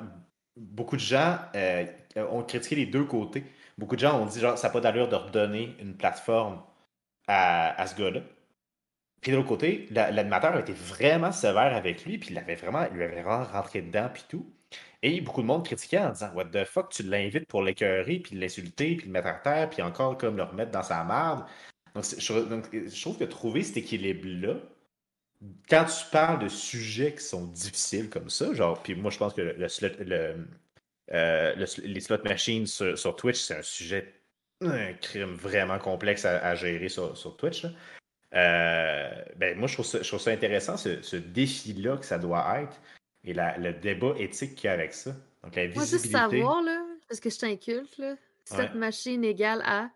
[0.57, 1.87] Beaucoup de gens euh,
[2.31, 3.45] ont critiqué les deux côtés.
[3.79, 6.61] Beaucoup de gens ont dit genre, ça n'a pas d'allure de redonner une plateforme
[7.29, 8.21] à, à ce gars-là.
[9.21, 12.55] Puis de l'autre côté, la- l'animateur a été vraiment sévère avec lui, puis il avait
[12.55, 14.47] vraiment, il lui avait vraiment rentré dedans, puis tout.
[15.03, 18.37] Et beaucoup de monde critiquait en disant What the fuck, tu l'invites pour l'écœurer, puis
[18.37, 21.45] l'insulter, puis le mettre à terre, puis encore comme le remettre dans sa merde.
[21.95, 24.57] Donc, je, trouve que trouver cet équilibre-là,
[25.69, 29.35] quand tu parles de sujets qui sont difficiles comme ça, genre, puis moi je pense
[29.35, 30.37] que le,
[31.13, 34.15] euh, le- les slot machines sur, Twitch, c'est un sujet,
[34.61, 37.63] un crime vraiment complexe à, à gérer sur, sur Twitch.
[37.65, 37.71] là.
[38.35, 42.19] Euh, ben, moi je trouve ça, je trouve ça intéressant, ce, ce défi-là que ça
[42.19, 42.81] doit être,
[43.25, 45.17] et la- le débat éthique qu'il y a avec ça.
[45.43, 46.19] Donc la Moi, juste visibilité.
[46.41, 48.17] savoir, là, parce que je t'inculte, là.
[48.45, 48.79] Cette Ouais.
[48.79, 49.91] machine égale à?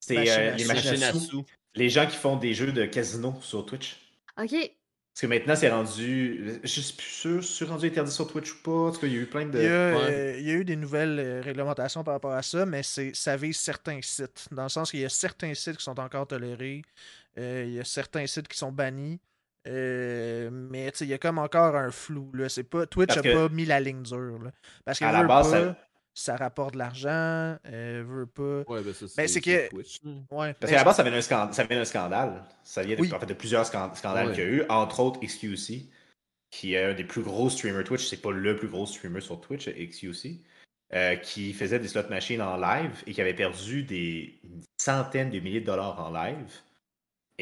[0.00, 1.18] C'est Machine euh, les machines à Machine à sous.
[1.20, 1.44] sous.
[1.74, 3.96] Les gens qui font des jeux de casino sur Twitch.
[4.38, 4.50] OK.
[4.50, 6.58] Parce que maintenant, c'est rendu.
[6.62, 8.84] Je suis plus sûr si c'est rendu interdit sur Twitch ou pas?
[8.86, 9.58] Parce qu'il y a eu plein de.
[9.58, 10.10] Il y, a, Ouais.
[10.10, 13.14] euh, il y a eu des nouvelles euh, réglementations par rapport à ça, mais c'est
[13.14, 14.48] ça vise certains sites.
[14.50, 16.80] Dans le sens qu'il y a certains sites qui sont encore tolérés,
[17.36, 19.20] il y a certains sites qui sont bannis.
[19.68, 22.30] euh, mais il y a comme encore un flou.
[22.34, 22.48] Là.
[22.48, 24.38] C'est pas, Twitch n'a pas mis la ligne dure.
[24.42, 24.50] là.
[24.84, 25.76] Parce que À la base, pas, ça-
[26.14, 26.36] ça...
[26.36, 28.70] rapporte de l'argent, euh, veut pas.
[28.72, 30.00] Ouais, ben ça, Ben, c'est que- Twitch.
[30.04, 30.52] Ouais.
[30.54, 31.54] Parce mais- qu'à la base, ça vient d'un scandale.
[31.54, 32.44] Ça vient d'un scandale.
[32.64, 33.12] Ça vient de, Oui.
[33.14, 34.34] en fait, de plusieurs scan- scandales Ouais.
[34.34, 35.88] qu'il y a eu, entre autres XQC,
[36.50, 38.06] qui est un des plus gros streamers Twitch.
[38.08, 40.40] C'est pas le plus gros streamer sur Twitch, XQC.
[40.94, 44.38] euh, qui faisait des slot machines en live et qui avait perdu des
[44.76, 46.52] centaines de milliers de dollars en live.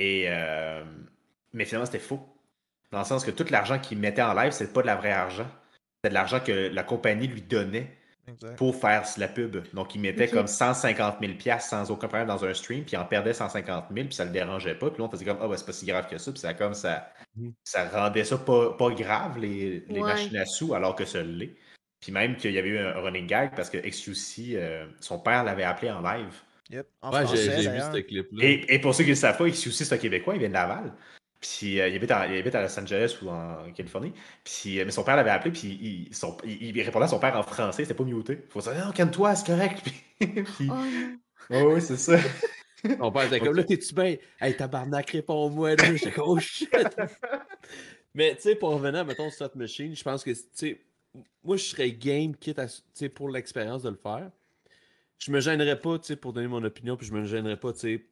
[0.03, 0.83] Et euh,
[1.53, 2.21] mais finalement, c'était faux.
[2.91, 5.13] Dans le sens que tout l'argent qu'il mettait en live, c'était pas de la vraie
[5.13, 5.47] argent.
[5.97, 7.95] C'était de l'argent que la compagnie lui donnait
[8.27, 8.57] Exact.
[8.57, 9.59] pour faire la pub.
[9.75, 12.97] Donc, il mettait comme 150 000 piastres sans aucun problème dans un stream, puis il
[12.97, 14.91] en perdait 150 000, puis ça le dérangeait pas.
[14.91, 16.33] Puis là, on faisait comme, ah, ben, c'est pas si grave que ça.
[16.33, 17.53] Puis ça, comme ça, Mhm.
[17.63, 20.07] ça rendait ça pas, pas grave, les, les Ouais.
[20.07, 21.55] machines à sous, alors que ça l'est.
[22.01, 25.45] Puis même qu'il y avait eu un running gag parce que XQC, euh, son père
[25.45, 26.35] l'avait appelé en live.
[26.71, 26.87] Yep.
[27.03, 28.45] En Ouais, j'ai vu ce clip-là.
[28.45, 30.49] Et, et pour ceux qui ne le savent pas, XQC, c'est un Québécois, il vient
[30.49, 30.93] de Laval.
[31.41, 34.13] Puis euh, il, habite en- il habite à Los Angeles ou en Californie.
[34.45, 35.69] Puis, euh, mais son père l'avait appelé, puis
[36.09, 38.41] il, son- il- il répondait à son père en français, c'était pas muté.
[38.45, 39.83] Il faut dire, non, calme-toi, c'est correct.
[40.19, 40.71] Puis, puis-
[41.53, 42.17] Oh ouais, c'est ça.
[42.99, 44.17] Mon père était comme là, t'es-tu bien?
[44.41, 45.77] Hey, tabarnak, réponds-moi.
[45.77, 45.95] là.
[45.97, 46.71] J'étais comme, oh shit.
[48.15, 50.81] Mais tu sais, pour revenir, mettons, Slot Machine, je pense que, tu sais,
[51.43, 54.31] moi, je serais game, quitte à, tu sais, pour l'expérience de le faire.
[55.21, 57.73] Je me gênerais pas, tu sais, pour donner mon opinion, puis je me gênerais pas,
[57.73, 58.11] tu sais.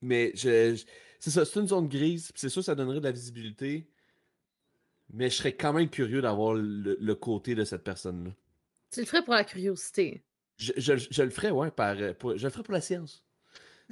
[0.00, 0.84] Mais je, je-
[1.20, 3.88] c'est ça, c'est une zone grise, puis c'est sûr, ça donnerait de la visibilité.
[5.12, 8.32] Mais je serais quand même curieux d'avoir le, le côté de cette personne-là.
[8.92, 10.22] Tu le ferais pour la curiosité.
[10.58, 13.24] Je, je, je le ferais, ouais, par, euh, pour- je le ferais pour la science.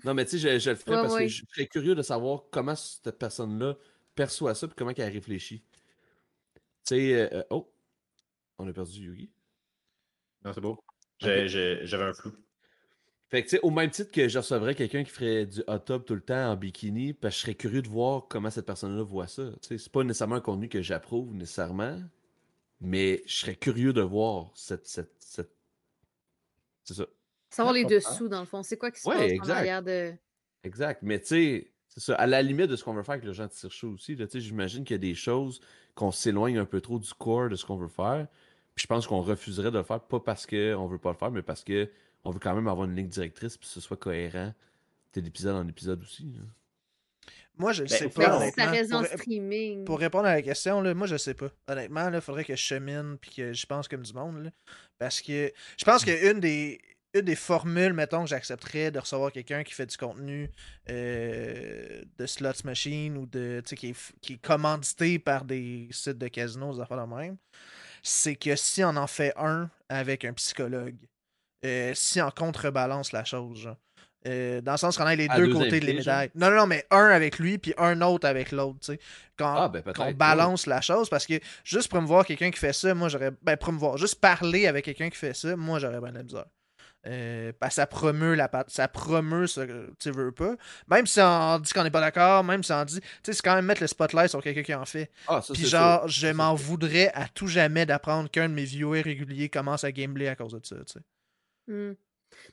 [0.05, 1.27] Non, mais tu sais, je, je le ferais Ouais, parce ouais.
[1.27, 3.77] que je serais curieux de savoir comment cette personne-là
[4.15, 5.65] perçoit ça et comment elle réfléchit.
[6.87, 7.73] Tu sais, euh, euh, oh,
[8.59, 9.33] on a perdu Yugi.
[10.45, 10.79] Non, c'est beau.
[11.21, 12.33] J'avais un flou.
[13.29, 15.79] Fait que, tu sais, au même titre que je recevrais quelqu'un qui ferait du hot
[15.79, 18.67] tub tout le temps en bikini, parce que je serais curieux de voir comment cette
[18.67, 19.45] personne-là voit ça.
[19.63, 22.01] Tu sais, c'est pas nécessairement un contenu que j'approuve nécessairement,
[22.81, 24.87] mais je serais curieux de voir cette.
[24.89, 25.53] cette, cette...
[26.83, 27.07] C'est ça.
[27.51, 27.97] Savoir les comprends.
[27.97, 28.63] dessous, dans le fond.
[28.65, 29.55] C'est quoi qui se Ouais, passe en exact.
[29.55, 30.13] arrière de.
[30.65, 31.03] Exact.
[31.03, 32.15] Mais tu sais, c'est ça.
[32.17, 34.27] À la limite de ce qu'on veut faire avec le gens de chaud aussi, là,
[34.27, 35.61] tu sais, j'imagine qu'il y a des choses
[35.95, 38.27] qu'on s'éloigne un peu trop du corps de ce qu'on veut faire.
[38.81, 41.43] Je pense qu'on refuserait de le faire, pas parce qu'on veut pas le faire, mais
[41.43, 41.91] parce que
[42.25, 44.55] on veut quand même avoir une ligne directrice puis que ce soit cohérent
[45.15, 46.25] de l'épisode en épisode aussi.
[46.35, 46.41] là.
[47.59, 48.51] Moi, je le Ben, sais pas.
[48.53, 49.85] ça reste en Pour- streaming.
[49.85, 51.51] Pour répondre à la question, là, moi je sais pas.
[51.69, 54.45] Honnêtement, il faudrait que je chemine puis que je pense comme du monde.
[54.45, 54.51] là.
[54.99, 56.81] parce que je pense qu'une des,
[57.13, 60.49] une des formules, mettons, que j'accepterais de recevoir quelqu'un qui fait du contenu
[60.89, 65.89] euh, de slots machine ou de tu sais, qui, est, qui est commandité par des
[65.91, 67.37] sites de casinos, des affaires de même,
[68.03, 70.97] c'est que si on en fait un avec un psychologue,
[71.65, 73.77] euh, si on contrebalance la chose, genre,
[74.27, 76.31] euh, dans le sens qu'on a les À deux deux côtés de les médailles.
[76.35, 79.01] Non, non, non, mais un avec lui, puis un autre avec l'autre, tu sais.
[79.37, 79.83] Quand, Ah, ben
[80.15, 83.31] balance la chose parce que juste promouvoir quelqu'un qui fait ça, moi j'aurais.
[83.43, 86.45] Ben, promouvoir, juste parler avec quelqu'un qui fait ça, moi j'aurais bien la misère.
[87.07, 90.57] Euh, ça promeut la pat- ça promeut ce que tu veux pas.
[90.89, 93.01] Même si on dit qu'on n'est pas d'accord, même si on dit.
[93.01, 95.11] Tu sais, c'est quand même mettre le spotlight sur quelqu'un qui en fait.
[95.27, 96.09] Ah, ça, Puis genre, sûr.
[96.09, 100.29] je m'en voudrais à tout jamais d'apprendre qu'un de mes viewers réguliers commence à gambler
[100.29, 101.01] à cause de ça, tu sais.
[101.69, 101.95] Hmm.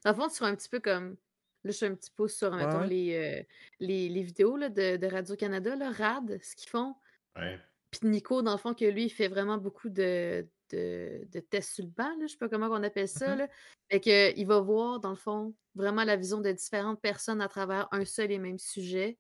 [0.05, 1.17] Dans le fond, tu fais un petit peu comme.
[1.63, 3.43] Là, je fais un petit pouce sur, mettons, les, euh,
[3.81, 6.95] les, les vidéos là, de, de Radio-Canada, là, RAD, ce qu'ils font.
[7.35, 7.59] Ouais.
[7.91, 11.75] Puis Nico, dans le fond, que lui, il fait vraiment beaucoup de, de, de tests
[11.75, 13.31] sur le banc, là, je sais pas comment on appelle ça.
[13.31, 13.37] Mhm.
[13.39, 13.47] là.
[13.89, 17.47] Fait que, il va voir, dans le fond, vraiment la vision de différentes personnes à
[17.47, 19.17] travers un seul et même sujet.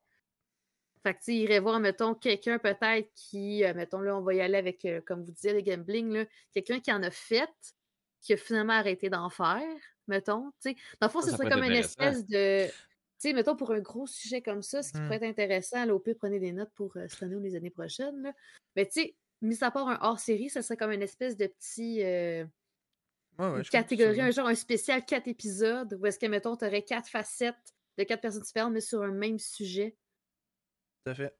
[1.03, 4.41] Fait que, il irait voir, mettons, quelqu'un peut-être qui, euh, mettons, là, on va y
[4.41, 7.49] aller avec, euh, comme vous disiez, le gambling, quelqu'un qui en a fait,
[8.21, 9.63] qui a finalement arrêté d'en faire,
[10.07, 10.75] mettons, tu sais.
[10.99, 12.67] Dans le fond, Ça, ce serait comme une espèce de...
[13.19, 15.95] Tu sais, mettons, pour un gros sujet comme ça, ce qui pourrait être intéressant, là,
[15.95, 18.33] au pire, prenez des notes pour euh, cette année ou les années prochaines, là.
[18.75, 22.03] Mais tu sais, mis à part un hors-série, ça serait comme une espèce de petit...
[22.03, 22.45] euh,
[23.39, 26.25] Ouais, ouais, une je comprends catégorie, un genre un spécial quatre épisodes, où est-ce que,
[26.25, 29.95] mettons, tu aurais quatre facettes de quatre personnes différentes, mais sur un même sujet.
[31.05, 31.35] Tout à fait.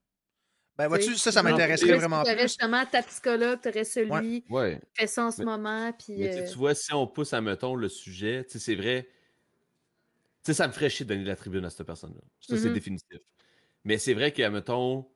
[0.78, 2.44] Ben, vois-tu, tu ça, ça m'intéresserait vraiment que t'aurais plus.
[2.44, 4.80] justement ta psychologue, tu aurais celui Ouais.
[4.80, 6.18] qui fait ça en ce Mais- moment, puis...
[6.20, 8.76] Mais tu euh, tu vois, si on pousse à mettons le sujet, tu sais, c'est
[8.76, 9.10] vrai.
[10.44, 12.22] Tu sais, ça me ferait chier de donner la tribune à cette personne-là.
[12.42, 12.74] Ça, c'est Mhm.
[12.74, 13.20] définitif.
[13.86, 15.10] Mais c'est vrai qu'à mettons,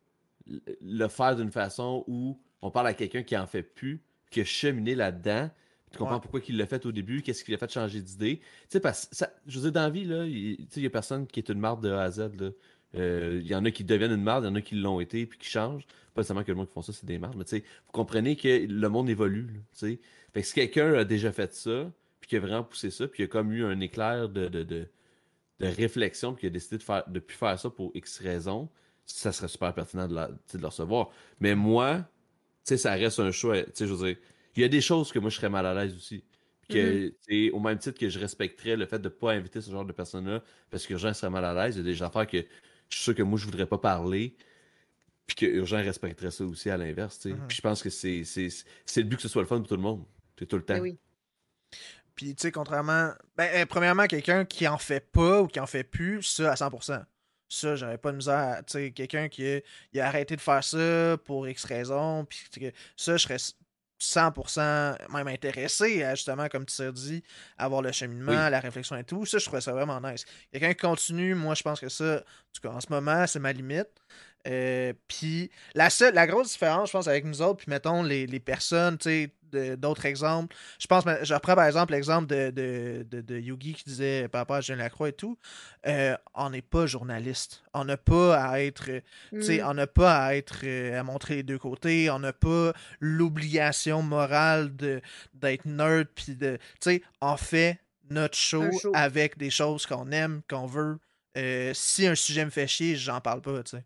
[0.48, 4.46] le faire d'une façon où on parle à quelqu'un qui en fait plus, qui a
[4.46, 5.50] cheminé là-dedans,
[5.92, 6.22] tu comprends Ouais.
[6.22, 8.38] pourquoi il l'a fait au début, qu'est-ce qui l'a fait changer d'idée?
[8.40, 10.80] Tu sais, parce que, ça- je veux dire, dans la vie, là, il tu sais,
[10.80, 12.50] il y a personne qui est une marde de A à Z, là.
[12.96, 15.00] Euh, Il y en a qui deviennent une marde, il y en a qui l'ont
[15.00, 15.86] été puis qui changent.
[16.14, 17.92] Pas seulement que le monde qui font ça, c'est des mardes, mais tu sais, vous
[17.94, 19.88] comprenez que le monde évolue, là.
[20.34, 21.90] Fait que si quelqu'un a déjà fait ça,
[22.20, 24.64] puis qui a vraiment poussé ça, puis qui a comme eu un éclair de, de,
[24.64, 24.88] de,
[25.60, 28.70] de réflexion, puis qui a décidé de faire de plus faire ça pour X raisons,
[29.06, 31.10] ça serait super pertinent de, la- de le recevoir.
[31.40, 32.06] Mais moi,
[32.64, 33.62] sais, ça reste un choix.
[33.64, 34.18] Tu sais, je veux dire,
[34.56, 36.24] il y a des choses que moi, je serais mal à l'aise aussi.
[36.70, 39.70] Que, sais, au même titre que je respecterais le fait de ne pas inviter ce
[39.72, 42.26] genre de personnes-là parce que Urgent serait mal à l'aise, il y a des affaires
[42.26, 44.36] que je suis sûr que moi, je voudrais pas parler.
[45.28, 47.20] Puis que Urgent respecterait ça aussi à l'inverse.
[47.20, 47.36] tu sais.
[47.36, 47.48] Mhm.
[47.48, 49.68] Puis je pense que c'est c'est- c'est le but que ce soit le fun pour
[49.68, 50.04] tout le monde.
[50.40, 50.76] C'est tout le temps.
[50.76, 50.98] ben oui.
[52.16, 53.12] Puis, tu sais, contrairement.
[53.38, 56.56] Ben, euh, premièrement, quelqu'un qui en fait pas ou qui en fait plus, ça, à
[56.56, 57.04] 100%.
[57.54, 58.38] Ça, j'aurais pas de misère.
[58.38, 59.60] à- Tu sais, quelqu'un qui a,
[59.92, 62.40] il a arrêté de faire ça pour X raison, puis
[62.96, 63.38] ça, je serais
[64.00, 67.24] 100% même intéressé à, justement, comme tu t'es dit,
[67.58, 68.50] avoir le cheminement, Oui.
[68.52, 69.26] la réflexion et tout.
[69.26, 70.26] Ça, je trouvais ça vraiment nice.
[70.52, 73.40] Quelqu'un qui continue, moi, je pense que ça, en tout cas, en ce moment, c'est
[73.40, 73.90] ma limite.
[74.48, 78.26] Euh, puis la seule, la grosse différence, je pense, avec nous autres, puis mettons les,
[78.28, 79.32] les personnes, tu sais,
[79.76, 80.56] d'autres exemples.
[80.80, 84.40] Je pense, je reprends par exemple l'exemple de, de, de, de Yugi qui disait par
[84.40, 85.38] rapport à Julien Lacroix et tout.
[85.88, 87.62] Euh, on n'est pas journaliste.
[87.74, 89.66] On n'a pas à être, tu sais, Mm.
[89.68, 92.10] on n'a pas à être, euh, à montrer les deux côtés.
[92.10, 94.72] On n'a pas l'obligation morale
[95.34, 98.64] d'être nerd, puis de, tu sais, on fait notre show,
[98.94, 100.98] avec des choses qu'on aime, qu'on veut.
[101.38, 103.84] Euh, si un sujet me fait chier, j'en parle pas, tu sais.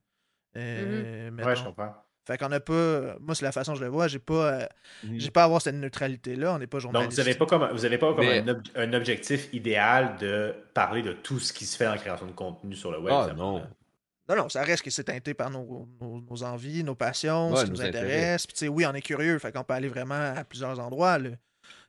[0.57, 1.93] Euh, Ouais, je comprends.
[2.27, 3.17] Fait qu'on n'a pas.
[3.19, 4.07] Moi, c'est la façon que je le vois.
[4.07, 4.65] J'ai pas, euh,
[5.03, 5.19] Mhm.
[5.19, 6.55] j'ai pas à avoir cette neutralité-là.
[6.55, 7.11] On n'est pas Donc, journaliste.
[7.11, 10.55] vous n'avez pas comme, vous avez pas comme Mais- un, ob- un objectif idéal de
[10.73, 13.13] parler de tout ce qui se fait en création de contenu sur le web.
[13.15, 13.61] Ah non.
[14.27, 17.57] Non, non, ça reste que c'est teinté par nos, nos, nos envies, nos passions, Ouais,
[17.59, 18.47] ce qui nous intéresse.
[18.47, 19.37] Puis, tu sais, oui, on est curieux.
[19.37, 21.19] Fait qu'on peut aller vraiment à plusieurs endroits.
[21.19, 21.29] Là.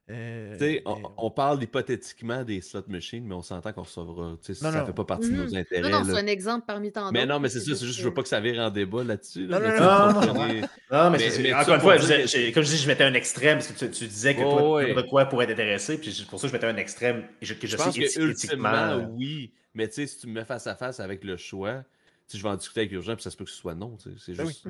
[0.08, 4.36] Euh, Tu sais, on, on parle hypothétiquement des slot machines, mais on s'entend qu'on recevra.
[4.40, 4.86] sais, ça non.
[4.86, 5.90] fait pas partie de nos intérêts.
[5.90, 7.12] Non, c'est un exemple parmi tant d'autres.
[7.12, 8.70] Mais non, mais c'est ça, c'est juste juste je veux pas que ça vire en
[8.70, 9.48] débat là-dessus.
[9.48, 10.60] là, Non, mais non, non, sais,
[10.92, 13.02] non, mais, Mais- c'est- mais encore une fois, dire que- comme je dis, je mettais
[13.02, 14.94] un extrême parce que tu, tu disais que Oh, toi, ouais.
[14.94, 17.72] de quoi pourrait t'intéresser, puis pour ça, je mettais un extrême et je, que je,
[17.72, 18.68] Je pense sais que ultimement,
[18.98, 19.14] éthiquement.
[19.16, 19.52] oui.
[19.74, 21.82] Mais tu sais, si tu me mets face à face avec le choix,
[22.28, 23.98] sais, je vais en discuter avec Urgent, puis ça se peut que ce soit non.
[23.98, 24.66] sais, C'est Ben juste.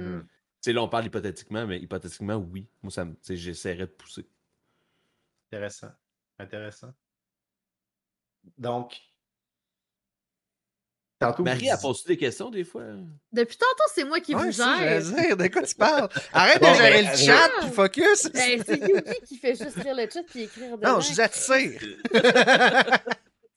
[0.63, 2.67] sais, là, on parle hypothétiquement, mais hypothétiquement, oui.
[2.83, 4.25] Moi, sais, j'essaierais de pousser.
[5.53, 5.91] Intéressant.
[6.39, 6.93] Intéressant.
[8.59, 8.97] Donc.
[11.19, 12.83] Tantôt, Marie a posé des questions des fois.
[13.33, 15.01] Depuis tantôt, c'est moi qui Ouais, vous gère.
[15.03, 16.11] dire, de quoi tu parles?
[16.31, 18.31] Arrête Bon, de gérer ben, le chat, puis focus.
[18.35, 20.95] Ben, c'est Yuki qui fait juste lire le chat puis écrire dedans.
[20.97, 21.81] non, je dis attire.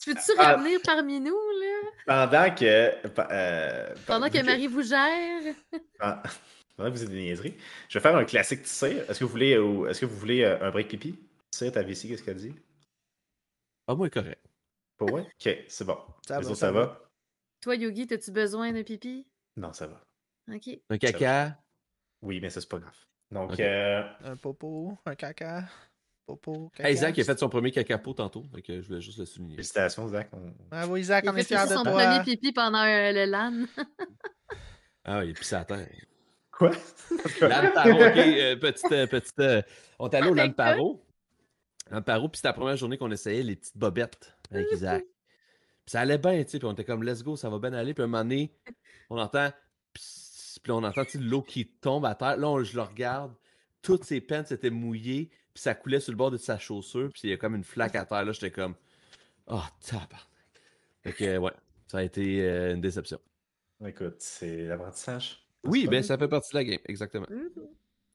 [0.02, 0.56] Tu veux-tu Ah.
[0.56, 1.90] revenir parmi nous, là?
[2.30, 2.94] Pendant que.
[3.34, 5.54] euh, Pendant que Marie vous gère?
[6.00, 6.24] Ah,
[6.78, 7.58] Pendant que vous êtes des niaiseries,
[7.90, 9.04] je vais faire un classique tissé.
[9.10, 11.20] Est-ce que vous voulez, ou est-ce que vous voulez euh, un break pipi?
[11.52, 12.56] Tissé, ta vessie, qu'est-ce qu'elle dit?
[13.88, 14.44] Ah, moi, correct.
[14.98, 15.22] Pas ouais?
[15.22, 15.98] Ok, c'est bon.
[16.28, 16.86] Ça Les va, autres, ça ça va?
[16.86, 17.10] va?
[17.62, 19.28] Toi, Yogi, as-tu besoin d'un pipi?
[19.58, 20.02] Non, ça va.
[20.54, 20.70] OK.
[20.90, 21.58] Un caca?
[22.22, 22.96] Oui, mais ça, c'est pas grave.
[23.32, 25.68] Donc, euh, Un popo, un caca.
[26.26, 26.90] Popo, caca.
[26.90, 29.56] Hey, Zach il a fait son premier cacapo tantôt, donc je voulais juste le souligner.
[29.56, 30.30] félicitations, Zach.
[30.34, 31.94] On- Ah oui, Zach, Il on a est fait fiers de son toi.
[31.94, 33.66] premier pipi pendant euh, le LAN.
[35.06, 35.88] Ah, il est pissé à terre.
[36.52, 36.72] Quoi?
[37.42, 39.62] Lan Paro, ok, euh, petite, euh, petite, euh,
[39.98, 40.52] on est allé au Lan
[41.90, 41.96] Paro.
[42.00, 45.04] Lan Paro, puis c'était la première journée qu'on essayait les petites bobettes avec Isaac.
[45.04, 47.74] Puis ça allait bien, tu sais, puis on était comme, let's go, ça va bien
[47.74, 47.94] aller.
[47.94, 48.54] Puis à un moment donné,
[49.10, 49.50] on entend,
[49.94, 52.38] puis on entend tu sais, l'eau qui tombe à terre.
[52.38, 53.34] Là, on- je le regarde,
[53.82, 57.22] toutes ses pentes s'étaient mouillées, puis ça coulait sur le bord de sa chaussure, puis
[57.26, 58.26] il y a comme une flaque à terre.
[58.26, 58.76] Là, j'étais comme,
[59.48, 60.20] oh, tabarnak.
[61.02, 61.52] Fait que, ouais,
[61.88, 63.20] ça a été euh, une déception.
[63.86, 65.46] Écoute, c'est l'apprentissage.
[65.64, 67.26] Oui, ben ça fait partie de la game, exactement.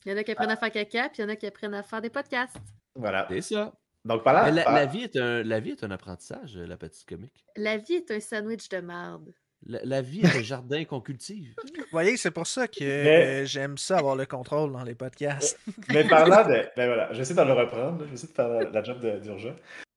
[0.04, 1.46] Il y en a qui apprennent à faire caca, puis il y en a qui
[1.46, 2.56] apprennent à faire des podcasts.
[2.96, 3.26] Voilà.
[3.30, 3.72] C'est ça.
[4.04, 6.76] Donc, parlant Mais la, par- la vie est un, la vie est un apprentissage, la
[6.76, 7.44] petite comique.
[7.56, 9.32] La vie est un sandwich de marde.
[9.66, 11.54] La, la vie est un jardin qu'on cultive.
[11.64, 14.94] Vous voyez, c'est pour ça que Mais- euh, j'aime ça avoir le contrôle dans les
[14.94, 15.58] podcasts.
[15.88, 16.66] Mais parlant de.
[16.76, 18.04] Ben voilà, j'essaie de le reprendre.
[18.10, 19.00] J'essaie de faire la, la job.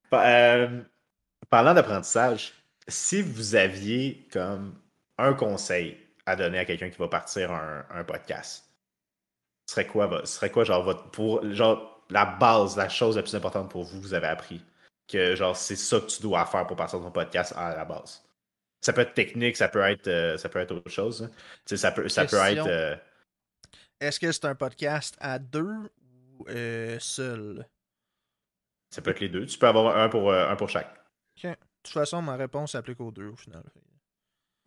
[0.10, 0.82] Pa- euh,
[1.49, 2.53] parlant d'apprentissage,
[2.88, 4.80] si vous aviez comme
[5.18, 8.64] un conseil à donner à quelqu'un qui va partir un, un podcast,
[9.65, 13.36] ce serait quoi, serait quoi genre votre pour genre la base, la chose la plus
[13.36, 14.64] importante pour vous vous avez appris?
[15.08, 18.24] Que genre c'est ça que tu dois faire pour partir ton podcast à la base.
[18.82, 21.24] Ça peut être technique, ça peut être euh, ça peut être autre chose.
[21.24, 21.76] hein.
[21.76, 22.96] Ça peut ça peut être euh,
[24.00, 25.90] Est-ce que c'est un podcast à deux
[26.40, 27.66] ou euh, seul?
[28.90, 29.46] ça peut être les deux.
[29.46, 30.94] Tu peux avoir un pour euh, un pour chaque.
[31.44, 33.64] De toute façon, ma réponse s'applique aux deux au final.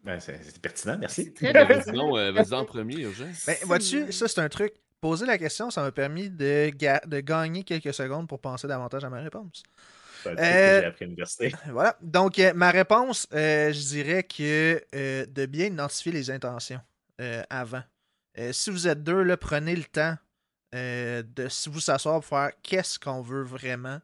[0.03, 1.35] Ben, c'est pertinent, merci.
[1.41, 3.29] Vas-y euh, en premier, urgent.
[3.47, 4.73] Ben, vois-tu, ça c'est un truc.
[5.01, 9.05] Poser la question, ça m'a permis de, ga- de gagner quelques secondes pour penser davantage
[9.05, 9.63] à ma réponse.
[10.27, 11.55] Un truc Euh, que à l'université.
[11.73, 11.97] Voilà.
[12.03, 14.85] Donc, euh, ma réponse, euh, je dirais que
[15.25, 16.81] de bien identifier les intentions
[17.49, 17.83] avant.
[18.53, 20.17] Si vous êtes deux, là, prenez le temps
[20.73, 24.01] de vous s'asseoir pour faire qu'est-ce qu'on veut vraiment.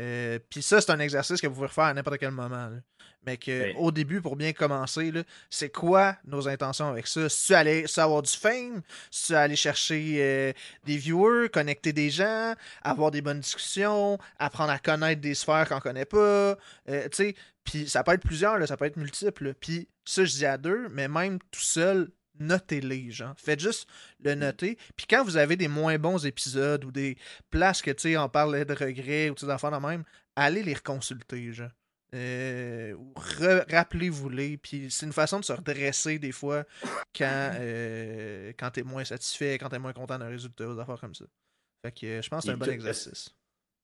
[0.00, 2.68] Euh, Puis ça, c'est un exercice que vous pouvez refaire à n'importe quel moment.
[2.68, 2.76] là.
[3.24, 3.74] Mais que Oui.
[3.78, 5.12] au début, pour bien commencer,
[5.50, 7.28] c'est quoi nos intentions avec ça?
[7.28, 10.52] Si tu aller si avoir du fame, si tu aller chercher euh,
[10.84, 15.80] des viewers, connecter des gens, avoir des bonnes discussions, apprendre à connaître des sphères qu'on
[15.80, 16.56] connaît pas, euh,
[16.86, 19.54] tu sais, puis ça peut être plusieurs, là, ça peut être multiple.
[19.54, 22.10] Puis ça, je dis à deux, mais même tout seul,
[22.40, 23.34] notez-les, genre.
[23.36, 23.88] Faites juste
[24.22, 24.76] le noter.
[24.96, 27.16] Puis quand vous avez des moins bons épisodes ou des
[27.50, 30.04] places que, tu sais, on parle de regrets ou des affaires de même,
[30.36, 31.70] allez les reconsulter, genre.
[32.14, 32.94] Euh,
[33.68, 34.56] rappelez-vous-les.
[34.58, 36.64] Puis c'est une façon de se redresser des fois
[37.16, 41.14] quand, euh, quand t'es moins satisfait, quand t'es moins content d'un résultat, des affaires comme
[41.14, 41.24] ça.
[41.84, 43.34] Fait que je pense que c'est un bon exercice.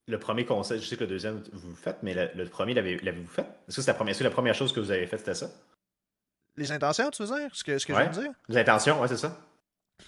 [0.07, 2.73] Le premier conseil, je sais que le deuxième, vous le faites, mais le, le premier,
[2.73, 3.43] l'avez- l'avez-vous fait?
[3.67, 5.33] Est-ce que c'est la première, est-ce que la première chose que vous avez faite, c'était
[5.33, 5.49] ça?
[6.57, 7.49] Les intentions, tu veux dire?
[7.53, 8.09] Ce que, ce que Ouais.
[8.11, 8.33] je veux dire?
[8.49, 9.37] Les intentions, ouais, c'est ça?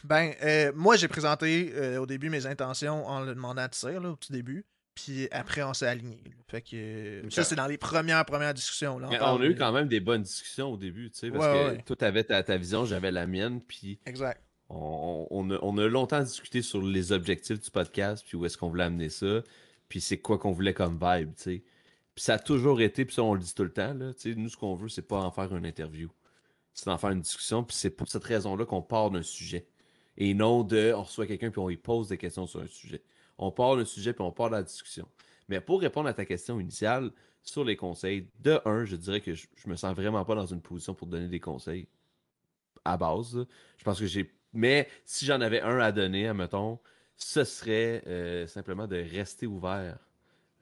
[0.04, 4.00] Ben, euh, moi, j'ai présenté euh, au début mes intentions en le demandant à Tissir,
[4.02, 4.66] là, au tout début.
[4.94, 6.24] Puis après, on s'est aligné.
[6.48, 8.98] Fait que ça, c'est dans les premières, premières discussions.
[8.98, 11.32] Là, Mais parle on a eu quand même des bonnes discussions au début, tu sais,
[11.32, 11.84] parce Ouais, que ouais.
[11.84, 14.42] toi, t'avais ta, ta vision, j'avais la mienne, puis Exact.
[14.70, 18.58] on, on a, on a longtemps discuté sur les objectifs du podcast, puis où est-ce
[18.58, 19.42] qu'on voulait amener ça,
[19.90, 21.64] puis c'est quoi qu'on voulait comme vibe, tu sais.
[22.16, 24.32] Puis ça a toujours été, puis ça, on le dit tout le temps, là, tu
[24.32, 26.10] sais, nous, ce qu'on veut, c'est pas en faire une interview.
[26.76, 29.66] C'est d'en faire une discussion, puis c'est pour cette raison-là qu'on part d'un sujet.
[30.18, 33.02] Et non de, on reçoit quelqu'un, puis on lui pose des questions sur un sujet.
[33.38, 35.08] On part d'un sujet, puis on part de la discussion.
[35.50, 37.12] Mais pour répondre à ta question initiale
[37.42, 40.46] sur les conseils, de un, je dirais que je, je me sens vraiment pas dans
[40.46, 41.88] une position pour donner des conseils
[42.84, 43.46] à base.
[43.78, 44.32] Je pense que j'ai.
[44.54, 46.80] Mais si j'en avais un à donner, admettons,
[47.18, 49.98] ce serait euh, simplement de rester ouvert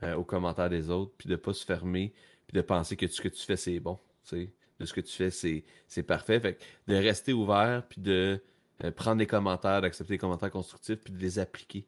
[0.04, 2.14] euh, aux commentaires des autres, puis de pas se fermer,
[2.48, 4.00] puis de penser que ce que tu fais, c'est bon.
[4.24, 4.54] tu sais.
[4.80, 6.40] De ce que tu fais, c'est c'est parfait.
[6.40, 8.42] Fait que de rester ouvert, puis de
[8.84, 11.86] euh, prendre des commentaires, d'accepter les commentaires constructifs, puis de les appliquer.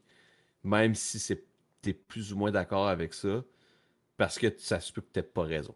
[0.64, 1.44] Même si c'est
[1.82, 3.44] t'es plus ou moins d'accord avec ça,
[4.18, 5.76] parce que ça se peut que t'aies pas raison.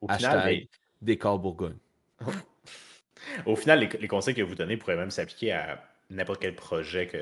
[0.00, 0.68] Au Hashtag final, les,
[1.00, 1.78] décor Bourgogne.
[3.46, 7.06] au final, les, les conseils que vous donnez pourraient même s'appliquer à n'importe quel projet
[7.06, 7.18] que,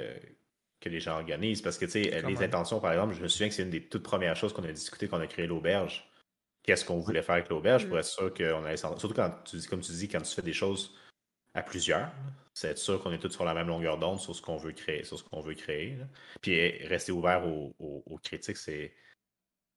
[0.81, 1.62] que les gens organisent.
[1.62, 3.82] Parce que, tu sais, les intentions, par exemple, je me souviens que c'est une des
[3.82, 6.09] toutes premières choses qu'on a discuté quand on a créé l'auberge.
[6.62, 8.01] Qu'est-ce qu'on voulait faire avec l'auberge pour Mm.
[8.01, 10.43] être sûr qu'on allait s'en- Surtout quand tu dis, comme tu dis, quand tu fais
[10.43, 10.94] des choses
[11.55, 12.10] à plusieurs,
[12.55, 14.72] c'est être sûr qu'on est tous sur la même longueur d'onde sur ce qu'on veut
[14.72, 15.97] créer, sur ce qu'on veut créer.
[15.97, 16.05] là.
[16.40, 18.93] Puis eh, rester ouvert aux, aux- aux critiques, c'est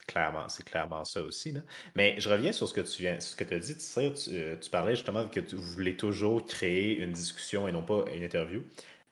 [0.07, 1.51] Clairement, c'est clairement ça aussi.
[1.51, 1.61] Là.
[1.95, 4.69] Mais je reviens sur ce que tu viens, ce que as dit, tu, euh, tu,
[4.69, 8.63] parlais justement que tu, vous voulez toujours créer une discussion et non pas une interview.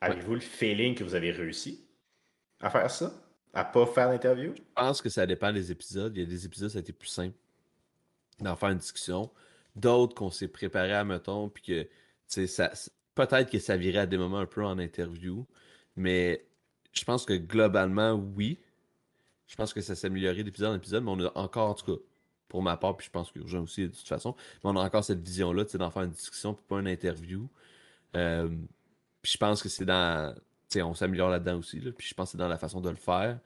[0.01, 1.83] Avez-vous le feeling que vous avez réussi
[2.59, 3.11] à faire ça?
[3.55, 4.53] À pas faire l'interview?
[4.55, 6.15] Je pense que ça dépend des épisodes.
[6.15, 7.35] Il y a des épisodes, ça a été plus simple
[8.43, 9.31] d'en faire une discussion.
[9.75, 11.87] D'autres qu'on s'est préparé à, mettons, puis que,
[12.47, 12.71] ça,
[13.15, 15.45] peut-être que ça virait à des moments un peu en interview,
[15.95, 16.45] mais
[16.93, 18.59] je pense que globalement, oui.
[19.47, 21.95] Je pense que ça s'est amélioré d'épisode en épisode, mais on a encore, en tout
[21.95, 22.01] cas,
[22.47, 24.81] pour ma part, puis je pense que Urgent aussi, de toute façon, mais on a
[24.81, 27.49] encore cette vision-là, d'en faire une discussion, puis pas une interview.
[28.15, 28.47] Euh,
[29.21, 30.33] puis je pense que c'est dans.
[30.69, 32.89] Tu sais, on s'améliore là-dedans aussi, puis je pense que c'est dans la façon de
[32.89, 33.39] le faire.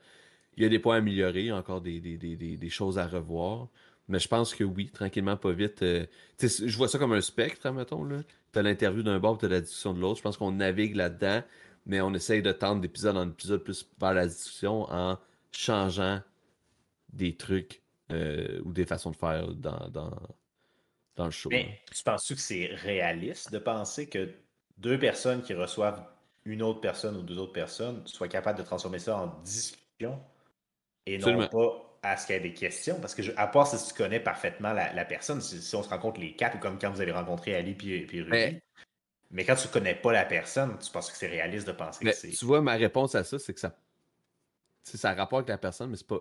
[0.56, 2.70] Il y a des points à améliorer, il y a encore des, des, des, des
[2.70, 3.68] choses à revoir.
[4.08, 5.82] Mais je pense que oui, tranquillement, pas vite.
[5.82, 6.06] Euh,
[6.40, 8.04] je vois ça comme un spectre, mettons.
[8.04, 8.22] Là.
[8.52, 10.16] T'as l'interview d'un bord, t'as la discussion de l'autre.
[10.16, 11.42] Je pense qu'on navigue là-dedans,
[11.84, 15.18] mais on essaye de tendre d'épisode en épisode plus vers la discussion en
[15.52, 16.20] changeant
[17.12, 21.50] des trucs euh, ou des façons de faire dans, dans, le show.
[21.50, 24.30] Mais tu penses-tu que c'est réaliste de penser que
[24.78, 26.06] deux personnes qui reçoivent
[26.44, 30.18] une autre personne ou deux autres personnes soient capables de transformer ça en discussion
[31.04, 33.88] et non pas à ce qu'il y ait des questions, parce que à part si
[33.88, 37.00] tu connais parfaitement la, personne, si, on se rencontre les quatre, ou comme quand vous
[37.00, 38.60] avez rencontré Ali puis, puis Rudy,
[39.30, 39.44] mais...
[39.44, 42.30] quand tu connais pas la personne, tu penses que c'est réaliste de penser que c'est.
[42.30, 43.76] Tu vois, ma réponse à ça, c'est que ça.
[44.84, 46.20] Ça a rapport avec la personne, mais c'est pas,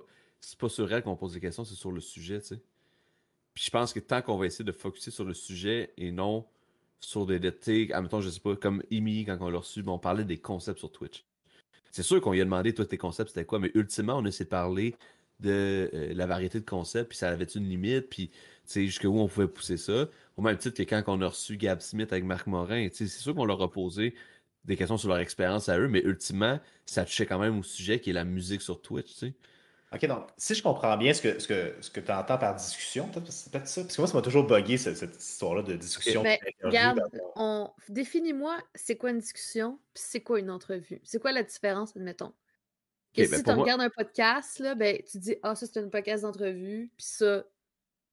[0.59, 2.61] pas sur elle qu'on pose des questions, c'est sur le sujet, tu sais.
[3.53, 6.45] Puis je pense que tant qu'on va essayer de focuser sur le sujet et non
[6.99, 10.25] sur des détails, admettons, je sais pas, comme Imi, quand on l'a reçu, on parlait
[10.25, 11.25] des concepts sur Twitch.
[11.91, 14.27] C'est sûr qu'on lui a demandé, toi, tes concepts, c'était quoi, mais ultimement, on a
[14.27, 14.95] essayé de parler
[15.39, 18.31] de euh, la variété de concepts, puis ça avait une limite, puis
[18.67, 20.07] jusqu'où on pouvait pousser ça.
[20.35, 23.33] Au même titre que quand on a reçu Gab Smith avec Marc Morin, c'est sûr
[23.33, 24.13] qu'on leur a posé
[24.65, 27.99] des questions sur leur expérience à eux, mais ultimement, ça touchait quand même au sujet
[27.99, 29.13] qui est la musique sur Twitch.
[29.13, 29.33] sais.
[29.93, 32.53] OK, donc, si je comprends bien ce que, ce que, ce que tu entends par
[32.55, 33.81] discussion, c'est peut-être ça.
[33.83, 36.23] Parce que moi, ça m'a toujours bugué, cette, histoire-là de discussion.
[36.23, 36.99] Mais, regarde,
[37.37, 37.69] on...
[37.87, 40.99] définis-moi, c'est quoi une discussion, puis c'est quoi une entrevue?
[41.05, 42.33] C'est quoi la différence, admettons?
[43.17, 45.89] Et ben, si tu regardes un podcast, là, ben, tu dis Ah, ça, c'est un
[45.89, 47.43] podcast d'entrevue, puis ça,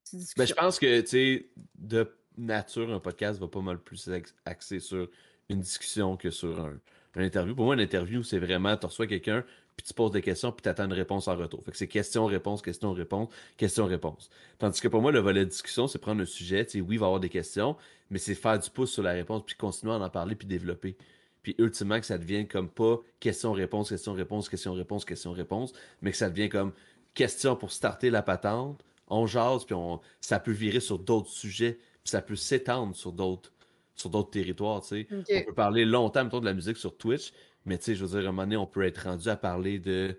[0.02, 0.42] c'est discussion.
[0.42, 4.10] Ben, je pense que, tu sais, de nature, un podcast va pas mal plus
[4.44, 5.08] axé sur
[5.48, 6.80] une discussion que sur un,
[7.16, 7.54] interview.
[7.54, 9.44] Pour moi, une interview, c'est vraiment, tu reçois quelqu'un,
[9.76, 11.62] puis tu poses des questions, puis tu attends une réponse en retour.
[11.64, 14.30] Fait que c'est question-réponse, question-réponse, question-réponse.
[14.58, 16.96] Tandis que pour moi, le volet de discussion, c'est prendre un sujet, tu sais, oui,
[16.96, 17.76] il va y avoir des questions,
[18.10, 20.96] mais c'est faire du pouce sur la réponse, puis continuer à en parler, puis développer
[21.44, 26.48] puis ultimement que ça devienne comme pas question-réponse, question-réponse, question-réponse, question-réponse, mais que ça devient
[26.48, 26.72] comme
[27.12, 31.74] question pour starter la patente, on jase, puis on, ça peut virer sur d'autres sujets,
[32.02, 33.52] puis ça peut s'étendre sur d'autres
[33.94, 35.06] sur d'autres territoires, tu sais.
[35.12, 37.32] On peut parler longtemps, mettons, de la musique sur Twitch,
[37.64, 39.36] mais tu sais, je veux dire, à un moment donné, on peut être rendu à
[39.36, 40.18] parler de,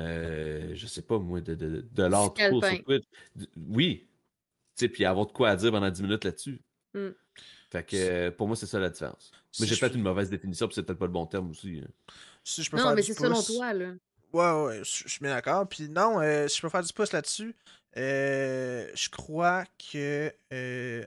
[0.00, 3.04] euh, je sais pas moi, de, de, de l'art sur Twitch.
[3.68, 4.08] oui,
[4.74, 6.60] tu sais, puis avoir de quoi à dire pendant 10 minutes là-dessus.
[6.94, 7.10] Mm.
[7.70, 9.30] Fait que pour moi, c'est ça la différence.
[9.60, 11.80] Mais j'ai peut-être une mauvaise définition, puis c'est peut-être pas le bon terme aussi.
[11.84, 11.88] Hein.
[12.42, 13.92] Si je peux non, faire mais c'est selon toi, là.
[14.32, 15.68] Ouais, ouais, je suis bien d'accord.
[15.68, 17.54] Puis non, euh, si je peux faire du pouce là-dessus,
[17.96, 21.04] euh, je crois que euh,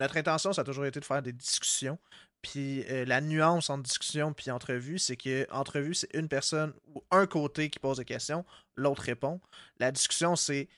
[0.00, 1.98] notre intention, ça a toujours été de faire des discussions.
[2.42, 7.26] Puis la nuance entre discussion puis entrevue, c'est que entrevue, c'est une personne ou un
[7.26, 8.44] côté qui pose des questions,
[8.76, 9.40] l'autre répond.
[9.78, 10.68] La discussion, c'est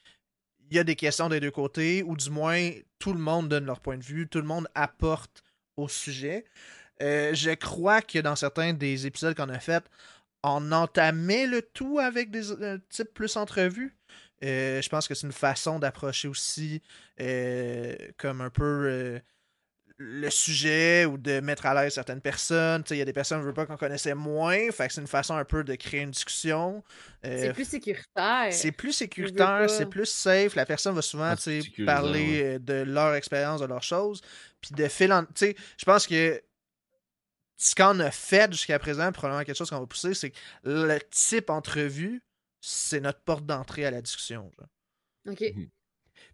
[0.70, 3.66] il y a des questions des deux côtés, ou du moins, tout le monde donne
[3.66, 5.42] leur point de vue, tout le monde apporte
[5.76, 6.44] au sujet.
[7.02, 9.84] Euh, je crois que dans certains des épisodes qu'on a fait,
[10.42, 13.96] on entamait le tout avec des euh, types plus entrevues.
[14.44, 16.82] Euh, je pense que c'est une façon d'approcher aussi
[18.18, 19.20] comme un peu
[19.98, 22.84] le sujet ou de mettre à l'aise certaines personnes.
[22.90, 24.70] Il y a des personnes ne veulent pas qu'on connaissait moins.
[24.70, 26.84] Fait que c'est une façon un peu de créer une discussion.
[27.24, 28.52] Euh, c'est plus sécuritaire.
[28.52, 30.54] C'est plus sécuritaire, c'est plus safe.
[30.54, 31.34] La personne va souvent
[31.86, 34.20] parler euh, de leur expérience, de leurs choses.
[34.60, 35.24] Puis de fil en.
[35.40, 36.42] Je pense que
[37.56, 40.98] ce qu'on a fait jusqu'à présent, probablement quelque chose qu'on va pousser, c'est que le
[41.10, 42.22] type entrevue,
[42.60, 44.50] c'est notre porte d'entrée à la discussion.
[45.28, 45.40] OK.
[45.40, 45.68] Mhm.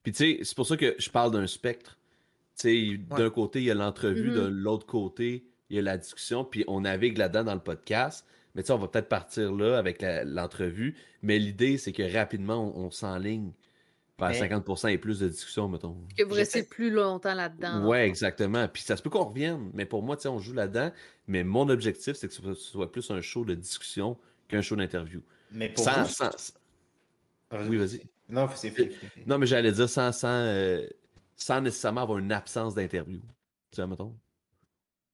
[0.03, 1.99] Puis tu sais, c'est pour ça que je parle d'un spectre.
[2.65, 4.49] D'un côté, il y a l'entrevue, de mm-hmm.
[4.49, 8.25] l'autre côté, il y a la discussion, puis on navigue là-dedans dans le podcast.
[8.55, 10.95] Mais on va peut-être partir là avec l'entrevue.
[11.23, 13.53] mais l'idée, c'est que rapidement, on, s'enligne
[14.19, 15.97] vers 50% et plus de discussion, mettons.
[16.17, 17.87] Que vous restez plus longtemps là-dedans.
[17.87, 18.69] Ouais, exactement.
[18.69, 20.93] Puis ça se peut qu'on revienne, mais pour moi, on joue là-dedans.
[21.27, 24.17] Mais mon objectif, c'est que ce soit plus un show de discussion
[24.49, 25.23] qu'un show d'interview.
[25.51, 26.07] Mais pour sans,
[27.53, 28.03] Oui, vas-y.
[28.29, 28.73] Non, c'est
[29.27, 30.87] Non, mais j'allais dire sans, sans, euh,
[31.37, 33.21] sans nécessairement avoir une absence d'interview.
[33.71, 34.15] Tu sais, mettons.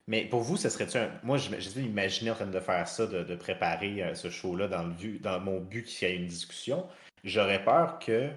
[0.07, 1.11] Mais pour vous, ce serait-tu un.
[1.23, 5.19] Moi, j'ai imaginé en train de faire ça, de, préparer euh, ce show-là dans, le
[5.19, 6.87] dans mon but qu'il y ait une discussion.
[7.25, 8.31] j'aurais peur que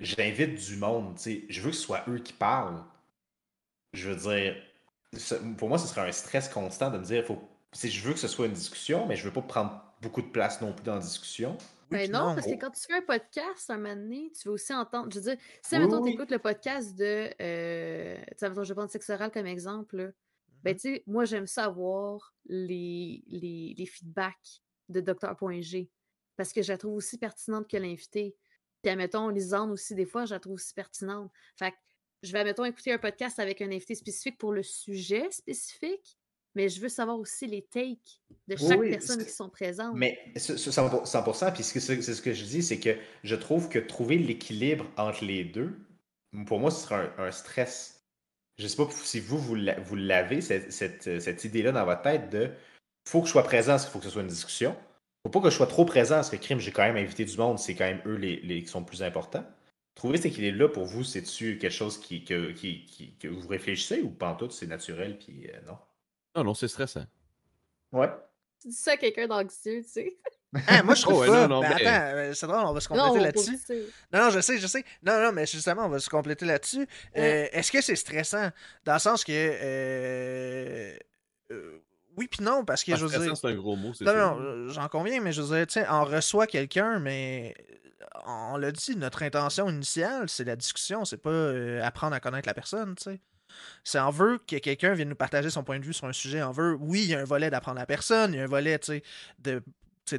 [0.00, 1.16] j'invite du monde.
[1.18, 2.82] Je veux que ce soit eux qui parlent.
[3.92, 4.56] Je veux dire,
[5.56, 8.28] pour moi, ce serait un stress constant de me dire, faut, je veux que ce
[8.28, 11.00] soit une discussion, mais je veux pas prendre beaucoup de place non plus dans la
[11.00, 11.56] discussion.
[11.90, 14.72] Ben non, parce que quand tu fais un podcast, un moment donné, tu veux aussi
[14.72, 15.08] entendre.
[15.10, 17.30] Je veux dire, si maintenant tu écoutes le podcast de.
[17.40, 20.14] Euh, tu sais, je vais prendre sexe oral comme exemple.
[20.62, 20.80] ben, mm-hmm.
[20.80, 25.90] tu sais, moi, j'aime savoir les, les, les feedbacks de Dr.G
[26.36, 28.36] parce que je la trouve aussi pertinente que l'invité.
[28.82, 31.30] Puis, admettons, Lisande aussi, des fois, je la trouve aussi pertinente.
[31.56, 31.76] Fait que
[32.22, 36.18] je vais, admettons, écouter un podcast avec un invité spécifique pour le sujet spécifique,
[36.54, 39.94] mais je veux savoir aussi les takes de chaque personne qui sont présentes.
[39.94, 44.86] Mais 100%, puis c'est ce que je dis, c'est que je trouve que trouver l'équilibre
[44.96, 45.78] entre les deux,
[46.46, 48.04] pour moi, ce sera un, stress.
[48.58, 49.54] Je ne sais pas si vous, vous
[49.96, 52.50] l'avez, cette, cette, idée-là dans votre tête de
[53.08, 54.76] faut que je sois présent qu'il faut que ce soit une discussion.
[55.22, 57.36] Faut pas que je sois trop présent parce que crime, j'ai quand même invité du
[57.36, 59.44] monde, c'est quand même eux les, les, qui sont plus importants.
[59.94, 64.10] Trouver cet équilibre-là pour vous, c'est-tu quelque chose qui, que, qui, que vous réfléchissez ou
[64.10, 65.76] pas en tout, c'est naturel, puis euh, non?
[66.36, 67.04] Non, non, c'est stressant.
[67.92, 68.08] Ouais.
[68.62, 70.16] Tu dis ça à quelqu'un d'anxieux, tu sais.
[70.66, 71.46] Hein, moi, je trouve oh, pas.
[71.46, 71.66] Non, mais...
[71.68, 73.58] Attends, euh, c'est drôle, on va se compléter là-dessus.
[74.12, 74.84] Non, non, je sais, je sais.
[75.00, 76.88] Non, non, mais justement, on va se compléter là-dessus.
[77.16, 78.50] Euh, est-ce que c'est stressant?
[78.84, 79.32] Dans le sens que.
[79.32, 80.98] Euh,
[82.16, 83.36] oui, puis non, parce que ah, je veux dire.
[83.36, 85.86] c'est un gros mot, c'est Non, non, j'en conviens, mais je veux dire, tu sais,
[85.88, 87.54] on reçoit quelqu'un, mais
[88.26, 92.54] on l'a dit, notre intention initiale, c'est la discussion, c'est pas apprendre à connaître la
[92.54, 93.20] personne, tu sais.
[93.82, 96.42] C'est en veut que quelqu'un vienne nous partager son point de vue sur un sujet.
[96.42, 98.46] On veut, oui, il y a un volet d'apprendre la personne, il y a un
[98.46, 98.78] volet,
[99.40, 99.62] de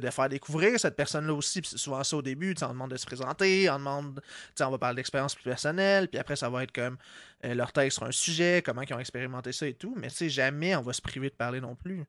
[0.00, 1.60] de faire découvrir cette personne-là aussi.
[1.64, 4.20] C'est souvent ça au début, on demande de se présenter, on demande,
[4.60, 6.96] on va parler d'expérience plus personnelle, puis après ça va être comme
[7.44, 10.76] euh, leur texte sur un sujet, comment ils ont expérimenté ça et tout, mais jamais
[10.76, 12.04] on va se priver de parler non plus.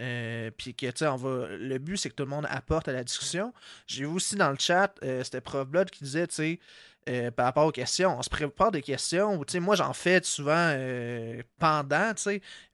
[0.00, 1.48] Euh, puis que, tu on va.
[1.48, 3.52] Le but, c'est que tout le monde apporte à la discussion.
[3.86, 6.60] J'ai vu aussi dans le chat, euh, c'était Prof Blood qui disait, tu sais,
[7.08, 8.18] euh, par rapport aux questions.
[8.18, 9.40] On se prépare des questions.
[9.54, 12.12] Moi, j'en fais souvent euh, pendant,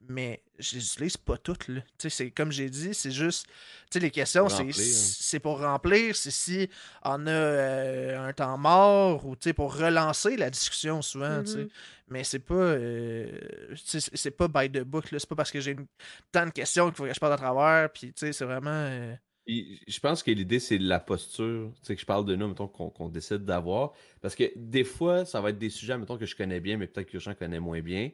[0.09, 1.69] mais je les utilise pas toutes.
[1.69, 1.81] Là.
[1.97, 3.47] C'est, comme j'ai dit, c'est juste.
[3.95, 4.73] Les questions, c'est, hein.
[4.73, 6.17] c'est pour remplir.
[6.17, 6.69] C'est si
[7.05, 11.43] on a euh, un temps mort ou pour relancer la discussion souvent.
[11.43, 11.69] Mm-hmm.
[12.09, 12.75] Mais c'est pas.
[13.77, 15.07] c'est pas by the book.
[15.09, 15.77] C'est pas parce que j'ai
[16.33, 17.91] tant de questions qu'il faut que je parle à travers.
[17.91, 18.91] Puis c'est vraiment
[19.47, 22.69] je pense que l'idée, c'est la posture, tu sais, que je parle de nous, mettons,
[22.69, 23.93] qu'on décide d'avoir.
[24.21, 26.87] Parce que des fois, ça va être des sujets, mettons, que je connais bien, mais
[26.87, 28.11] peut-être que je connais moins bien.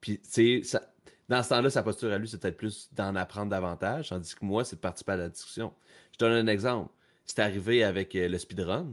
[0.00, 0.80] Puis, tu sais,
[1.28, 4.44] dans ce temps-là, sa posture à lui, c'est peut-être plus d'en apprendre davantage, tandis que
[4.44, 5.72] moi, c'est de participer à la discussion.
[6.12, 6.90] Je donne un exemple.
[7.24, 8.88] C'est arrivé avec euh, le speedrun.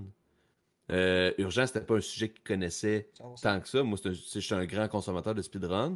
[0.91, 3.09] Euh, Urgent, c'était pas un sujet qu'il connaissait
[3.41, 3.83] tant que ça.
[3.83, 5.95] Moi, je suis un grand consommateur de speedrun.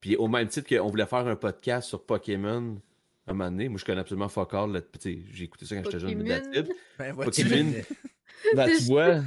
[0.00, 2.80] Puis au même titre qu'on voulait faire un podcast sur Pokémon
[3.26, 3.68] un moment donné.
[3.68, 4.82] Moi, je connais absolument fuck all.
[5.04, 6.22] J'ai écouté ça quand j'étais jeune,
[6.98, 7.72] ben, Pokémon.
[8.54, 9.20] Ben, tu vois.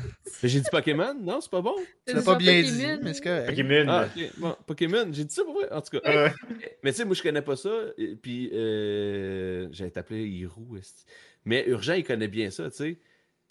[0.44, 1.16] J'ai dit Pokémon?
[1.20, 1.76] Non, c'est pas bon?
[2.06, 3.50] Tu l'as pas bien dit, mais c'est correct.
[3.50, 3.86] Pokémon.
[3.88, 4.08] Ah,
[4.38, 6.34] Bon, Pokémon, j'ai dit ça pour vrai, en tout cas.
[6.84, 7.72] mais tu sais, moi, je connais pas ça.
[7.98, 10.78] Et, puis, euh, j'ai appelé Hirou.
[11.46, 13.00] Mais Urgent, il connaît bien ça, tu sais.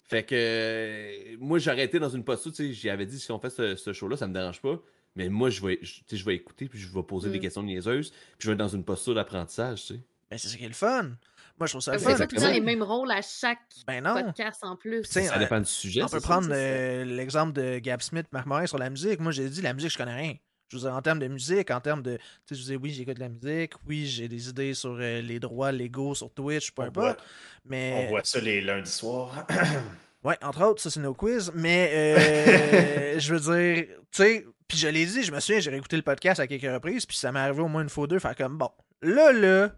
[0.03, 3.39] Fait que euh, moi, j'ai arrêté dans une posture, tu sais, j'avais dit si on
[3.39, 4.81] fait ce, show-là, ça me dérange pas.
[5.17, 7.41] Mais moi, je vais, je, je vais écouter, puis je vais poser des mm.
[7.41, 9.99] questions niaiseuses, puis je vais être dans une posture d'apprentissage, tu sais.
[10.29, 11.11] Ben, c'est ça qui est le fun.
[11.59, 12.15] Moi, je trouve ça le fun.
[12.17, 15.03] C'est pas les mêmes rôles à chaque ben podcast en plus.
[15.03, 16.03] ça dépend du sujet.
[16.03, 19.19] On peut prendre euh, l'exemple de Gab Smith, Marc Morin sur la musique.
[19.19, 20.35] Moi, j'ai dit, la musique, je connais rien.
[20.69, 22.17] Je vous en termes de musique, en termes de.
[22.17, 24.97] Tu sais, je vous dis, oui, j'écoute de la musique, oui, j'ai des idées sur
[24.99, 27.23] euh, les droits légaux sur Twitch, peu importe.
[27.63, 28.05] Mais...
[28.05, 29.47] On voit ça les lundis soirs.
[30.25, 31.53] ouais, entre autres, ça, c'est nos quiz.
[31.55, 35.71] Mais euh, je veux dire, tu sais, puis je l'ai dit, je me souviens, j'ai
[35.71, 38.07] réécouté le podcast à quelques reprises, puis ça m'est arrivé au moins une fois ou
[38.07, 38.69] deux, faire comme, bon,
[39.01, 39.71] là, là,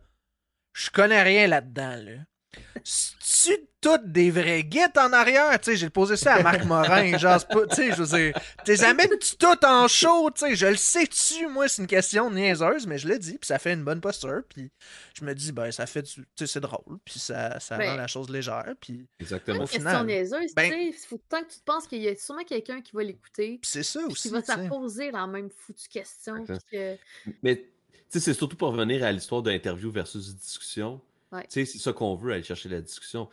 [0.80, 2.62] je connais rien là-dedans, là.
[2.84, 5.58] tu toutes des vrais guettes en arrière?
[5.60, 7.18] Tu sais, j'ai posé ça à Marc Morin.
[7.18, 10.30] genre, tu sais, je veux dire, t'es amènes-tu tout en show?
[10.32, 13.48] Tu sais, je le sais-tu, moi, c'est une question niaiseuse, mais je le dis, puis
[13.48, 14.72] ça fait une bonne posture, puis
[15.18, 17.96] je me dis, ben, ça fait, tu sais, c'est drôle, puis ça, ça ben rend
[17.96, 19.62] la chose légère, puis Exactement.
[19.62, 22.44] Une question niaiseuse, ben, tu sais, faut tant que tu penses qu'il y a sûrement
[22.44, 23.60] quelqu'un qui va l'écouter.
[23.64, 26.46] c'est ça aussi, Qui va te poser la même foutue question.
[26.72, 26.98] Que...
[27.44, 27.66] Mais
[28.10, 31.02] c'est surtout pour revenir à l'histoire d'interview versus discussion.
[31.48, 33.30] C'est ça qu'on veut, aller chercher la discussion.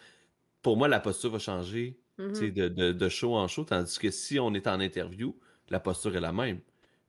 [0.60, 2.52] Pour moi, la posture va changer mm-hmm.
[2.52, 5.34] de, de, show en show, tandis que si on est en interview,
[5.70, 6.60] la posture est la même.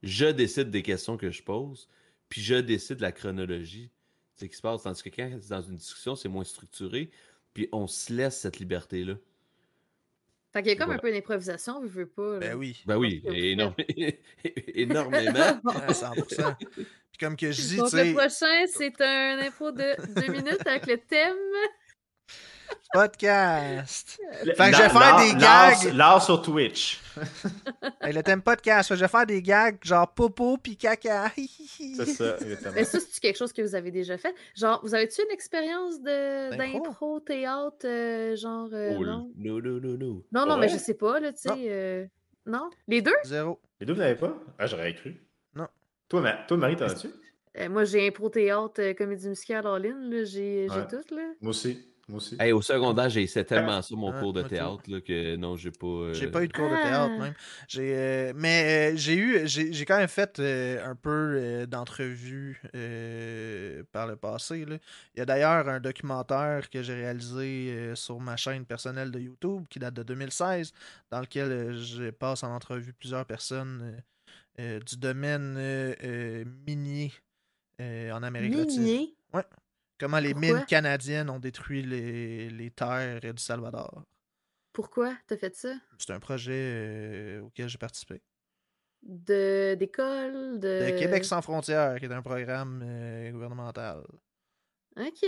[0.03, 1.89] Je décide des questions que je pose,
[2.29, 3.91] puis je décide la chronologie
[4.37, 4.83] qui se passe.
[4.83, 7.09] Tandis que quand c'est dans une discussion, c'est moins structuré,
[7.53, 9.15] puis on se laisse cette liberté-là.
[10.57, 12.39] Fait qu'il y a comme un peu d'improvisation, je veux pas.
[12.39, 12.81] Ben oui.
[12.87, 13.21] Ben oui,
[14.73, 15.61] énormément.
[15.63, 16.55] 100%.
[16.57, 16.85] Puis
[17.19, 20.97] comme que je dis, Donc, le prochain, c'est un info de deux minutes avec le
[20.97, 21.35] thème.
[22.93, 24.19] Podcast.
[24.45, 25.93] Le- Fait que je vais faire des gags.
[25.93, 27.01] L'art sur Twitch.
[28.01, 28.87] Hey, le thème podcast.
[28.87, 31.31] Fait que je vais faire des gags genre popo puis caca.
[31.35, 32.71] C'est ça, exactement.
[32.75, 34.33] Mais ça, c'est quelque chose que vous avez déjà fait?
[34.55, 38.69] Genre, vous avez-tu une expérience d'impro, théâtre, euh, genre.
[38.71, 39.31] euh, Oh, non?
[39.35, 40.25] no, no, no, no.
[40.31, 41.49] Non, non, mais je sais pas, là, tu sais.
[41.49, 41.55] Non.
[41.59, 42.05] euh,
[42.45, 42.69] Non?
[42.87, 43.15] Les deux?
[43.25, 43.59] Zéro.
[43.79, 44.33] Les deux, vous n'avez pas?
[44.59, 45.19] Ah, j'aurais cru.
[45.55, 45.67] Non.
[46.07, 47.07] Toi, Ma- toi Marie, t'en as-tu?
[47.59, 50.87] Euh, moi, j'ai impro, théâtre, comédie musicale en ligne, j'ai Ouais.
[50.87, 51.23] tout, là.
[51.41, 51.83] Moi aussi.
[52.09, 52.37] Moi aussi.
[52.39, 55.57] Hey, au secondaire, j'ai essayé tellement ça, mon Ouais, cours de théâtre, là, que non,
[55.57, 55.85] j'ai pas.
[55.87, 57.21] euh, J'ai pas eu de cours de théâtre Ah.
[57.21, 57.33] même.
[57.67, 61.65] J'ai, euh, mais euh, j'ai eu, j'ai, j'ai quand même fait euh, un peu euh,
[61.65, 64.63] d'entrevues euh, par le passé.
[64.63, 64.77] là.
[65.15, 69.19] Il y a d'ailleurs un documentaire que j'ai réalisé euh, sur ma chaîne personnelle de
[69.19, 70.71] YouTube qui date de 2016,
[71.11, 73.81] dans lequel euh, je passe en entrevue plusieurs personnes
[74.59, 77.11] euh, euh, du domaine euh, euh, minier
[77.81, 78.83] euh, en Amérique latine.
[78.83, 79.15] Minier?
[79.99, 80.53] Comment les Pourquoi?
[80.53, 84.03] mines canadiennes ont détruit les, les terres du Salvador.
[84.73, 85.73] Pourquoi t'as fait ça?
[85.97, 88.21] C'est un projet euh, auquel j'ai participé.
[89.01, 90.91] De d'école, de...
[90.91, 94.03] De Québec sans frontières, qui est un programme euh, gouvernemental.
[94.99, 95.25] OK.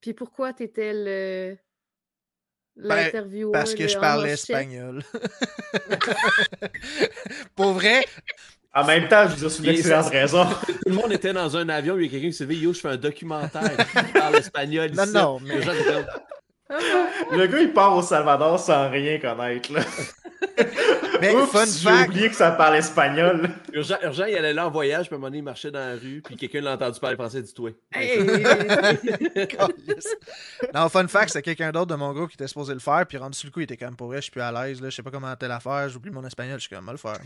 [0.00, 1.58] Puis pourquoi t'étais le...
[2.76, 5.02] Ben, L'intervieweur Parce que je parlais espagnol.
[7.54, 8.04] Pour vrai,
[8.76, 10.44] En même temps, je veux dire, c'est une excellente raison.
[10.66, 12.74] Tout le monde était dans un avion, il y a quelqu'un qui s'est dit Yo,
[12.74, 13.62] je fais un documentaire.
[13.94, 14.90] Je parle espagnol.
[14.94, 15.12] Non, ici.
[15.14, 16.04] non, mais- Les gens disaient,
[17.32, 19.72] Le gars, il part au Salvador sans rien connaître.
[19.72, 19.80] Là.
[21.22, 23.48] mais Oups, fun j'ai fact, oublié que ça parle espagnol.
[23.72, 25.78] Urgent, urgent, il allait là en voyage, puis à un moment donné, il marchait dans
[25.78, 27.70] la rue, puis quelqu'un l'a entendu parler français, dit toi.
[27.94, 28.18] Hey!
[30.74, 33.16] Non, fun fact, c'est quelqu'un d'autre de mon groupe qui était supposé le faire, puis
[33.16, 34.90] rendu sur le coup, il était comme pour vrai, je suis plus à l'aise, là,
[34.90, 37.18] je sais pas comment telle affaire, j'oublie mon espagnol, je suis comme, mal le faire.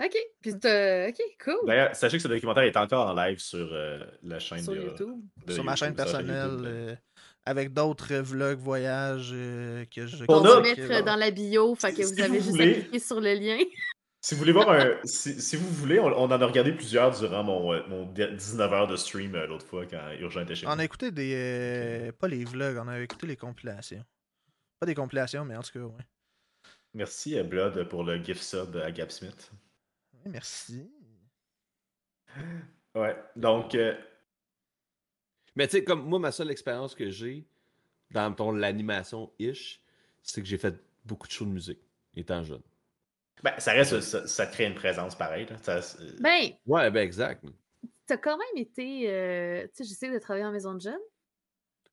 [0.00, 0.16] OK.
[0.40, 0.52] Puis.
[0.52, 1.66] OK, cool.
[1.66, 4.80] D'ailleurs, sachez que ce documentaire est encore en live sur euh, la chaîne Sur de,
[4.82, 5.20] YouTube.
[5.46, 6.96] de Sur ma chaîne YouTube, personnelle, euh,
[7.44, 10.24] avec d'autres vlogs, voyages euh, que je.
[10.28, 12.70] On On va mettre dans la bio, fait que Si vous avez vous juste voulez.
[12.70, 13.58] à cliquer sur le lien.
[14.24, 15.00] Si vous voulez voir un.
[15.02, 18.86] Si, si vous voulez, on, on en a regardé plusieurs durant mon, mon 19 heures
[18.86, 20.78] de stream l'autre fois quand Urgent était chez On moi.
[20.78, 21.32] a écouté des.
[21.34, 24.04] euh, pas les vlogs, on a écouté les compilations.
[24.78, 26.04] Pas des compilations, mais en tout cas, ouais.
[26.94, 29.50] Merci Blood pour le gift sub à Gap Smith.
[30.24, 30.90] Oui, merci.
[32.94, 33.74] Ouais, donc.
[33.74, 33.94] euh,
[35.56, 37.46] Mais tu sais, comme moi, ma seule expérience que j'ai
[38.10, 39.80] dans ton l'animation-ish,
[40.22, 40.74] c'est que j'ai fait
[41.04, 41.80] beaucoup de shows de musique,
[42.14, 42.62] étant jeune.
[43.42, 44.00] ben, ça reste.
[44.00, 45.46] Ça, ça crée une présence pareille.
[45.46, 45.56] là.
[45.62, 47.44] Ça, c'est- Ben, Ouais, ben exact.
[48.06, 49.10] t'as quand même été...
[49.10, 51.00] euh, Tu sais, j'essaie de travailler en maison de jeunes.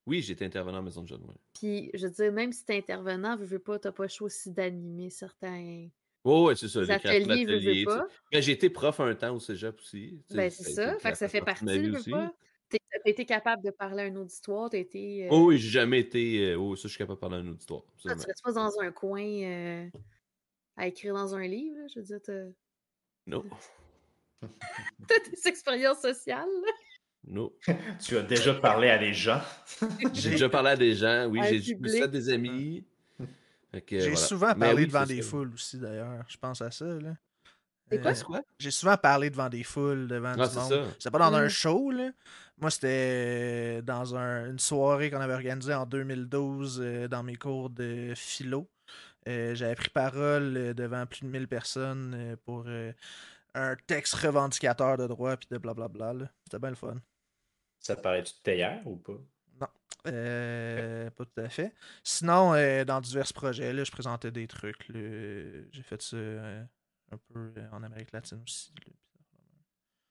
[0.06, 1.36] Oui, j'étais intervenant en maison de jeunes, ouais.
[1.54, 4.26] Puis, je veux dire, même si t'es intervenant, veux, veux pas, t'as pas le choix
[4.26, 5.88] aussi d'animer certains
[6.24, 7.84] Oh, ouais, c'est ça, veux tu sais.
[7.86, 8.06] pas.
[8.32, 10.20] Ben, j'ai été prof un temps au cégep aussi.
[10.32, 10.98] Ben, c'est ça.
[11.00, 12.12] Fait que ça fait partie, veux aussi.
[12.12, 12.34] pas.
[12.70, 12.78] T'as
[13.10, 15.26] été capable de parler à un auditoire, t'as été...
[15.26, 16.52] euh, Oh oui, j'ai jamais été.
[16.52, 17.82] euh, oh, ça, je suis capable de parler à un auditoire.
[17.82, 18.22] toi, absolument.
[18.22, 19.88] tu restes pas dans un coin euh,
[20.76, 22.44] à écrire dans un livre, là, je veux dire, t'as
[23.26, 23.44] Non,
[25.08, 26.72] t'as des expériences sociales, là.
[27.24, 27.52] non.
[28.06, 29.42] Tu as déjà parlé à des gens?
[30.14, 31.94] J'ai déjà parlé à des gens, oui, À j'ai public.
[32.04, 32.86] fait des amis.
[33.74, 34.28] J'ai voilà.
[34.28, 35.30] souvent Mais parlé oui, devant des ça.
[35.30, 36.24] foules aussi, d'ailleurs.
[36.28, 37.16] Je pense à ça, là.
[37.92, 38.42] C'est quoi, Euh, C'est quoi?
[38.60, 40.94] J'ai souvent parlé devant des foules, devant Ah, du c'est monde.
[41.00, 41.50] C'était pas dans un Mm.
[41.50, 42.12] show, là.
[42.60, 47.70] Moi, c'était dans un- une soirée qu'on avait organisée en 2012 euh, dans mes cours
[47.70, 48.70] de philo.
[49.28, 52.94] Euh, J'avais pris parole euh, devant plus de 1000 personnes euh, pour euh,
[53.56, 56.14] un texte revendicateur de droit puis de blablabla.
[56.14, 56.32] là.
[56.46, 56.98] C'était bien le fun.
[57.80, 59.20] Ça te paraît-tu de théière ou pas?
[60.08, 61.74] Euh, Pas tout à fait.
[62.04, 64.88] Sinon, euh, dans divers projets, là, je présentais des trucs.
[64.90, 65.00] là.
[65.72, 66.64] J'ai fait ça euh,
[67.12, 68.74] un peu euh, en Amérique latine aussi.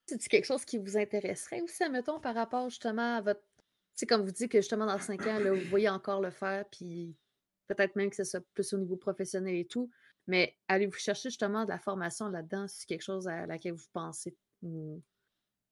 [0.06, 3.42] C'est quelque chose qui vous intéresserait aussi, admettons, par rapport justement à votre.
[3.94, 6.64] C'est comme vous dites que justement dans 5 ans, là, vous voyez encore le faire,
[6.70, 7.16] puis
[7.66, 9.90] peut-être même que ce soit plus au niveau professionnel et tout.
[10.26, 12.68] Mais allez-vous chercher justement de la formation là-dedans?
[12.68, 15.02] Si c'est quelque chose à laquelle vous pensez ou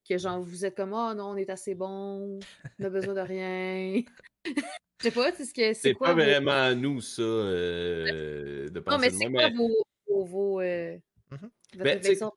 [0.07, 2.39] que genre vous êtes comme oh non, on est assez bon,
[2.79, 4.03] on a besoin de rien.
[4.45, 4.53] Je
[5.03, 8.69] sais pas, c'est ce que c'est C'est quoi pas vos- vraiment à nous, ça, euh,
[8.69, 9.71] de penser Non, mais c'est quoi mais- vos,
[10.09, 10.97] vos, vos, euh,
[11.31, 11.51] Mhm.
[11.75, 12.31] votre Ben?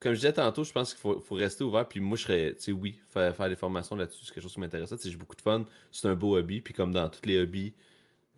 [0.00, 1.86] Comme je disais tantôt, je pense qu'il faut, faut rester ouvert.
[1.86, 4.54] Puis moi, je serais, tu sais, oui, faire, faire des formations là-dessus, c'est quelque chose
[4.54, 4.88] qui m'intéresse.
[4.90, 5.64] Tu sais, j'ai beaucoup de fun.
[5.92, 6.60] C'est un beau hobby.
[6.60, 7.74] Puis comme dans tous les hobbies,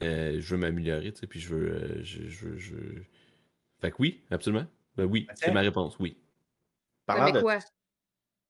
[0.03, 1.27] euh, je veux m'améliorer, tu sais.
[1.27, 3.05] Puis je veux, euh, je, je, veux- je veux-
[3.81, 4.67] Fait que oui, absolument.
[4.97, 6.17] Ben oui, Ben, c'est ma réponse, oui.
[7.07, 7.59] Parlant mais de- quoi?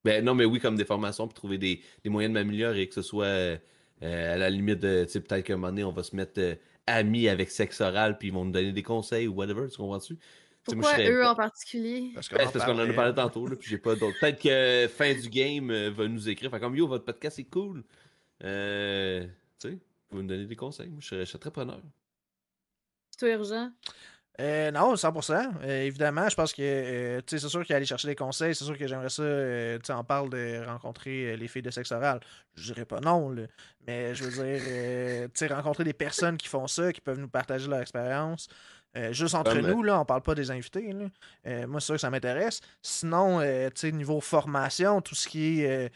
[0.04, 2.94] Ben non, mais oui, comme des formations pour trouver des, des moyens de m'améliorer, que
[2.94, 3.56] ce soit euh,
[4.00, 6.40] à la limite de, tu sais, peut-être qu'à un moment donné, on va se mettre
[6.40, 6.54] euh,
[6.86, 10.14] amis avec sexe oral, puis ils vont nous donner des conseils ou whatever, tu comprends-tu?
[10.14, 10.22] Moi,
[10.82, 12.10] Pourquoi serais- eux en particulier?
[12.14, 12.94] Parce Ben, en qu'on en a parlait.
[12.94, 14.16] parlé tantôt, là, puis j'ai pas d'autres.
[14.20, 16.50] Peut-être que fin du game euh, va nous écrire.
[16.50, 17.82] Fait comme yo, votre podcast est cool.
[18.44, 19.26] Euh,
[19.58, 19.78] tu sais.
[20.10, 20.88] pouvez me donner des conseils.
[20.90, 21.80] Moi, je serais, je serais très preneur.
[23.10, 23.70] C'est toi, urgent?
[24.40, 25.50] Euh, non, 100%.
[25.64, 28.86] Euh, évidemment, je pense que euh, c'est sûr qu'aller chercher des conseils, c'est sûr que
[28.86, 29.22] j'aimerais ça.
[29.22, 32.20] euh, on parle de rencontrer euh, les filles de sexe oral.
[32.54, 33.42] Je dirais pas non, là.
[33.86, 37.80] mais je veux dire, rencontrer des personnes qui font ça, qui peuvent nous partager leur
[37.80, 38.48] expérience.
[39.12, 40.92] Juste entre nous, là, on parle pas des invités.
[40.92, 41.66] Là.
[41.68, 42.60] Moi, c'est sûr que ça m'intéresse.
[42.82, 43.40] Sinon,
[43.92, 45.92] niveau formation, tout ce qui est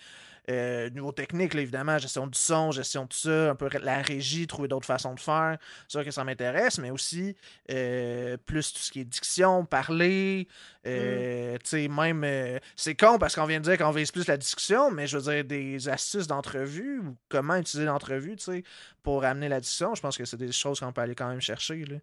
[0.50, 4.46] euh, niveau technique, là, évidemment, gestion du son, gestion de ça, un peu la régie,
[4.46, 5.56] trouver d'autres façons de faire.
[5.86, 7.36] C'est sûr que ça m'intéresse, mais aussi
[7.70, 10.48] euh, plus tout ce qui est diction, parler.
[10.86, 12.24] euh, Tu sais, même.
[12.24, 15.18] euh, c'est con parce qu'on vient de dire qu'on vise plus la discussion, mais je
[15.18, 18.64] veux dire, des astuces d'entrevue ou comment utiliser l'entrevue, tu sais,
[19.02, 21.40] pour amener la discussion, je pense que c'est des choses qu'on peut aller quand même
[21.40, 21.96] chercher, là.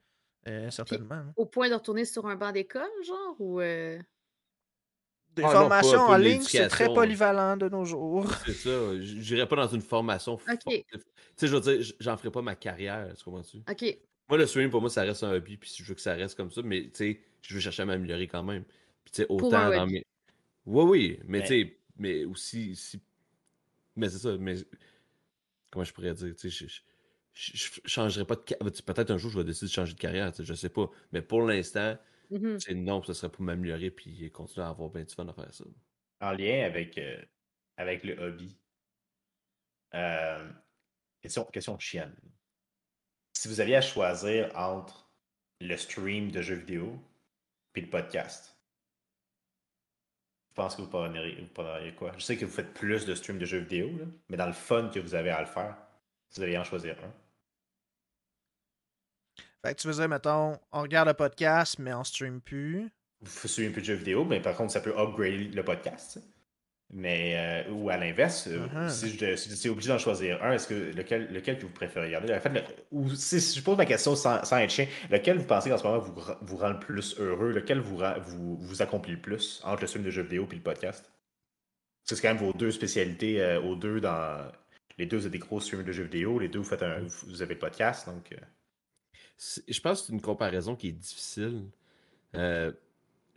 [0.71, 1.15] Certainement.
[1.15, 1.25] là.
[1.35, 3.35] Au point de retourner sur un banc d'école, genre?
[3.39, 3.61] Ou.
[5.35, 8.25] Des Ah non, formations pas- pas en ligne, c'est très polyvalent de nos jours.
[8.45, 8.99] C'est ça.
[9.01, 10.37] j- J'irais pas dans une formation.
[10.37, 10.59] forte.
[10.65, 10.83] Tu
[11.35, 13.57] sais, je veux dire, j'en ferais pas ma carrière, tu comprends-tu?
[13.69, 13.97] Ok.
[14.27, 16.35] Moi, le streaming, pour moi, ça reste un hobby, puis je veux que ça reste
[16.35, 18.63] comme ça, mais tu sais, je veux chercher à m'améliorer quand même.
[19.03, 20.03] Puis tu sais, Pour autant un dans mes.
[20.65, 22.75] Oui, oui, mais Mais- tu sais, mais aussi.
[22.75, 22.99] Si...
[23.95, 24.55] Mais c'est ça, mais.
[25.71, 26.35] Comment je pourrais dire?
[26.35, 26.81] Tu sais, je,
[27.33, 28.71] je, je, je changerais pas de carrière.
[28.85, 30.89] Peut-être un jour, je vais décider de changer de carrière, tu sais, je sais pas.
[31.11, 31.97] Mais pour l'instant,
[32.59, 35.53] Sais, non, ce serait pour m'améliorer, puis continuer à avoir bien du fun à faire
[35.53, 35.65] ça.
[36.21, 37.21] En lien avec, euh,
[37.77, 38.55] avec le hobby.
[39.95, 40.51] Euh,
[41.21, 42.15] question, question chienne.
[43.33, 45.09] Si vous aviez à choisir entre
[45.59, 46.99] le stream de jeux vidéo
[47.73, 48.55] puis le podcast,
[50.49, 52.11] je pense que vous prendriez, vous prendriez quoi?
[52.17, 54.53] Je sais que vous faites plus de stream de jeux vidéo, là, mais dans le
[54.53, 55.77] fun que vous avez à le faire,
[56.29, 57.13] si vous aviez à en choisir un.
[59.65, 62.89] Fait que tu veux dire, mettons, on regarde le podcast, mais on stream plus.
[63.21, 66.19] Vous un peu de jeux vidéo, mais par contre, ça peut upgrader le podcast.
[66.91, 68.89] Mais, euh, ou à l'inverse, euh, Mhm.
[68.89, 72.07] si je si j'étais obligé d'en choisir un, est-ce que lequel, lequel que vous préférez
[72.07, 72.33] regarder?
[72.33, 75.37] En fait, le- ou si, si je pose ma question sans, sans être chien, lequel
[75.37, 77.51] vous pensez qu'en ce moment vous, vous rend le plus heureux?
[77.51, 80.61] Lequel vous, vous, vous accomplit le plus entre le stream de jeux vidéo et le
[80.61, 81.03] podcast?
[81.03, 84.49] Parce que c'est quand même vos deux spécialités, euh, aux deux dans.
[84.97, 87.01] Les deux, vous êtes des gros streamers de jeux vidéo, les deux, vous, faites un,
[87.27, 88.31] vous avez le podcast, donc.
[88.31, 88.37] euh,
[89.67, 91.63] Je pense que c'est une comparaison qui est difficile.
[92.35, 92.71] euh,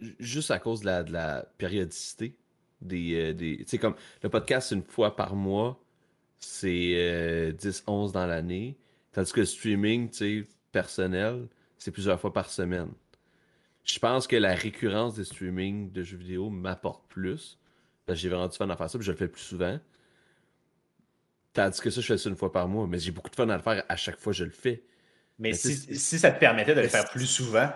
[0.01, 2.37] ju- juste à cause de la, périodicité
[2.81, 3.15] des.
[3.15, 5.81] euh, des tu comme le podcast, une fois par mois,
[6.39, 8.77] c'est euh, 10-11 dans l'année.
[9.13, 11.49] Tandis que le streaming, tu sais, personnel,
[11.79, 12.91] c'est plusieurs fois par semaine.
[13.85, 17.59] Je pense que la récurrence des streamings de jeux vidéo m'apporte plus.
[18.09, 19.79] J'ai vraiment du fun à faire ça, puis je le fais plus souvent.
[21.53, 23.49] Tandis que ça, je fais ça une fois par mois, mais j'ai beaucoup de fun
[23.49, 24.83] à le faire à chaque fois que je le fais.
[25.39, 27.71] Mais Mais si, si ça te permettait de le faire plus souvent,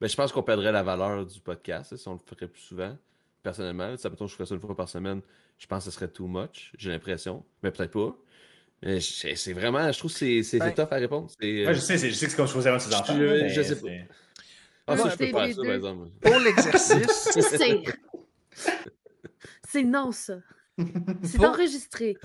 [0.00, 2.62] Ben, je pense qu'on perdrait la valeur du podcast hein, si on le ferait plus
[2.62, 2.96] souvent.
[3.42, 5.20] Personnellement, ça mettons, je ferais ça une fois par semaine,
[5.58, 7.44] je pense que ce serait too much, j'ai l'impression.
[7.62, 8.14] Mais peut-être pas.
[8.82, 11.30] Mais je- c'est vraiment, je trouve que c'est c'est Ben, tough à répondre.
[11.42, 13.14] Ouais, je sais, je sais que c'est comme choisir un de ses Je- enfants.
[13.18, 13.88] je- je sais pas.
[14.86, 16.08] Ah, ça, je peux faire ça, par exemple.
[16.20, 17.82] Pour l'exercice, Tu sais.
[19.68, 20.38] C'est non, ça.
[21.22, 22.16] C'est Pour- enregistré.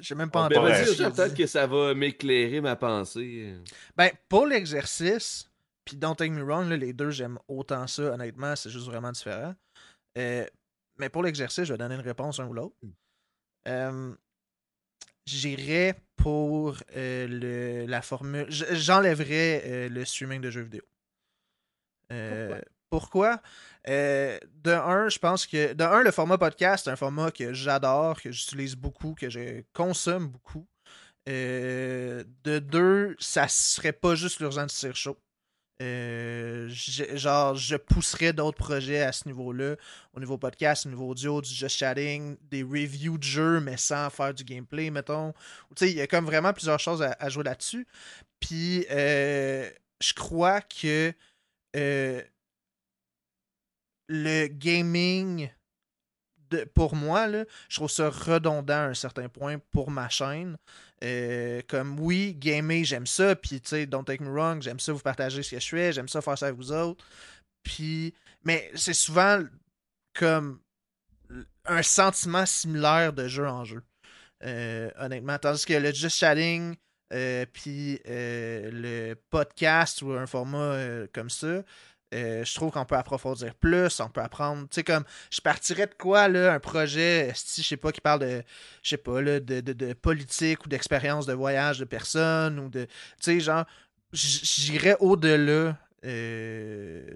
[0.00, 0.96] j'ai même pas Ben, entendu.
[0.96, 3.54] peut-être que ça va m'éclairer ma pensée.
[3.96, 5.50] Ben, pour l'exercice,
[5.84, 9.12] puis Don't Take Me Wrong, là, les deux, j'aime autant ça, honnêtement, c'est juste vraiment
[9.12, 9.54] différent.
[10.16, 10.46] Euh,
[10.98, 12.76] mais pour l'exercice, je vais donner une réponse un ou l'autre.
[13.68, 14.14] Euh,
[15.26, 18.46] J'irais pour euh, le, la formule.
[18.48, 20.82] j- J'enlèverais euh, le streaming de jeux vidéo.
[22.12, 22.58] Euh,
[22.90, 23.40] pourquoi?
[23.88, 25.72] Euh, de un, je pense que.
[25.72, 29.62] De un, le format podcast, c'est un format que j'adore, que j'utilise beaucoup, que je
[29.72, 30.66] consomme beaucoup.
[31.28, 35.18] Euh, de deux, ça serait pas juste l'urgence de chaud.
[35.80, 39.76] Euh, genre, je pousserais d'autres projets à ce niveau-là,
[40.12, 44.10] au niveau podcast, au niveau audio, du just chatting, des reviews de jeux, mais sans
[44.10, 45.32] faire du gameplay, mettons.
[45.76, 47.86] Tu sais, il y a comme vraiment plusieurs choses à, jouer là-dessus.
[48.40, 49.70] Puis, euh,
[50.00, 51.12] je crois que
[54.08, 55.50] le gaming,
[56.50, 60.56] de, pour moi, là, je trouve ça redondant à un certain point pour ma chaîne.
[61.04, 63.36] Euh, comme oui, gamer, j'aime ça.
[63.36, 65.92] Puis, tu sais, don't take me wrong, j'aime ça vous partager ce que je fais.
[65.92, 67.04] J'aime ça faire ça avec vous autres.
[67.62, 68.14] Puis,
[68.44, 69.42] mais c'est souvent
[70.14, 70.60] comme
[71.66, 73.82] un sentiment similaire de jeu en jeu.
[74.44, 75.38] Euh, honnêtement.
[75.38, 76.74] Tandis que le just chatting,
[77.12, 81.62] euh, puis le podcast ou un format comme ça,
[82.14, 84.62] euh, je trouve qu'on peut approfondir plus, on peut apprendre.
[84.62, 88.00] Tu sais, comme, je partirais de quoi, là, un projet, si je sais pas, qui
[88.00, 88.42] parle de,
[88.82, 92.84] je sais pas, là, de, politique ou d'expérience de voyage de personnes ou de.
[92.84, 92.90] Tu
[93.20, 93.66] sais, genre,
[94.12, 95.76] j'irais au-delà
[96.06, 97.10] euh,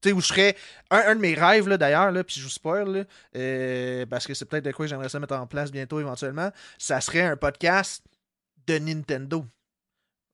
[0.00, 0.56] Tu sais, où je serais.
[0.90, 3.04] Un, un de mes rêves, là, d'ailleurs, là, puis je vous spoil, là,
[3.36, 7.00] euh, parce que c'est peut-être de quoi j'aimerais ça mettre en place bientôt, éventuellement, ça
[7.00, 8.02] serait un podcast
[8.66, 9.46] de Nintendo.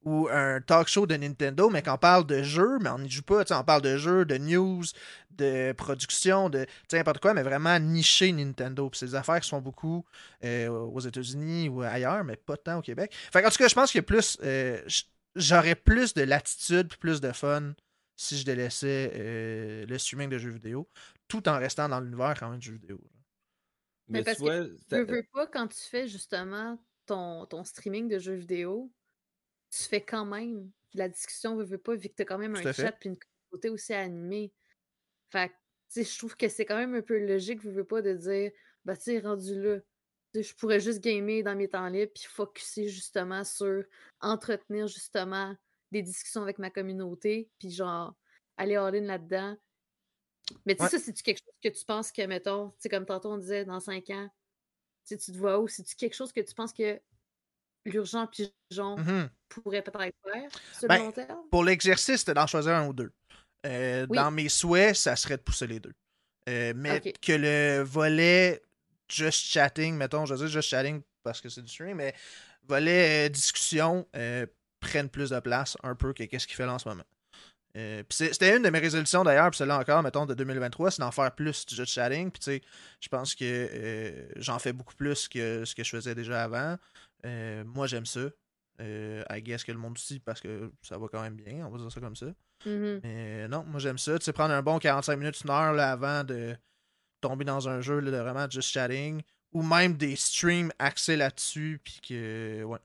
[0.05, 3.23] Ou un talk show de Nintendo, mais qu'on parle de jeux, mais on n'y joue
[3.23, 4.83] pas, tu sais, on parle de jeux, de news,
[5.31, 8.91] de production, de tu sais, n'importe quoi, mais vraiment niché Nintendo.
[8.91, 10.05] Puis c'est des affaires qui se font beaucoup
[10.45, 13.15] euh, aux États-Unis ou ailleurs, mais pas tant au Québec.
[13.33, 14.39] Fait en tout cas, je pense qu'il y a plus.
[14.43, 14.83] euh,
[15.35, 17.73] J'aurais plus de latitude puis plus de fun
[18.17, 20.89] si je délaissais euh, le streaming de jeux vidéo,
[21.29, 23.01] tout en restant dans l'univers quand même de jeux vidéo.
[24.09, 27.65] Mais Mais parce tu que vois, Je veux pas, quand tu fais justement ton, ton
[27.65, 28.93] streaming de jeux vidéo,
[29.73, 32.55] tu fais quand même la discussion, veux, veux pas, vu que tu as quand même
[32.55, 34.53] un chat puis une communauté aussi animée.
[35.31, 35.59] Fait que, tu
[35.89, 38.53] sais, je trouve que c'est quand même un peu logique, veux, veux pas, de dire,
[38.85, 39.79] bah, tu sais, rendu là,
[40.35, 43.85] je pourrais juste gamer dans mes temps libres puis focusser justement sur
[44.21, 45.57] entretenir justement
[45.91, 48.15] des discussions avec ma communauté puis genre
[48.57, 49.57] aller all-in là-dedans.
[50.67, 50.91] Mais tu sais, Ouais.
[50.91, 53.65] ça, c'est-tu quelque chose que tu penses que, mettons, tu sais, comme tantôt on disait,
[53.65, 54.29] dans cinq ans,
[55.07, 55.69] tu te vois où?
[55.69, 57.01] C'est-tu quelque chose que tu penses que
[57.85, 59.29] l'urgent pigeon Mhm.
[59.49, 61.39] pourrait peut-être faire sur Ben, le long terme?
[61.51, 63.13] Pour l'exercice, c'était d'en choisir un ou deux.
[63.67, 64.17] Euh, Oui.
[64.17, 65.93] Dans mes souhaits, ça serait de pousser les deux.
[66.49, 68.61] Euh, mais que le volet
[69.09, 72.15] just chatting, mettons, je veux dire just chatting parce que c'est du stream, mais
[72.67, 74.07] volet euh, discussion
[74.81, 77.05] prenne plus de place un peu que qu'est-ce qu'il fait là en ce moment.
[77.77, 81.11] Euh, C'était une de mes résolutions d'ailleurs, puis celle-là encore, mettons, de 2023, c'est d'en
[81.13, 82.31] faire plus du just chatting.
[82.31, 82.63] Puis tu sais,
[83.01, 86.77] je pense que euh, j'en fais beaucoup plus que ce que je faisais déjà avant.
[87.27, 88.31] Euh, moi, j'aime ça.
[88.81, 91.71] Euh, I guess que le monde aussi, parce que ça va quand même bien, on
[91.71, 92.27] va dire ça comme ça.
[92.65, 93.01] Mhm.
[93.03, 94.19] Mais non, moi j'aime ça.
[94.19, 96.57] Tu sais, prendre un bon 45 minutes, une heure là, avant de
[97.21, 99.23] tomber dans un jeu là, de vraiment just chatting.
[99.53, 101.81] Ou même des streams axés là-dessus.
[101.85, 102.63] Puis que.
[102.65, 102.79] Ouais.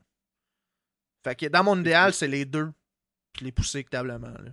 [1.24, 2.70] Fait que dans mon idéal, c'est les deux.
[3.32, 4.28] Puis les pousser équitablement.
[4.28, 4.52] Là.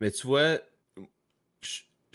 [0.00, 0.58] Mais tu vois,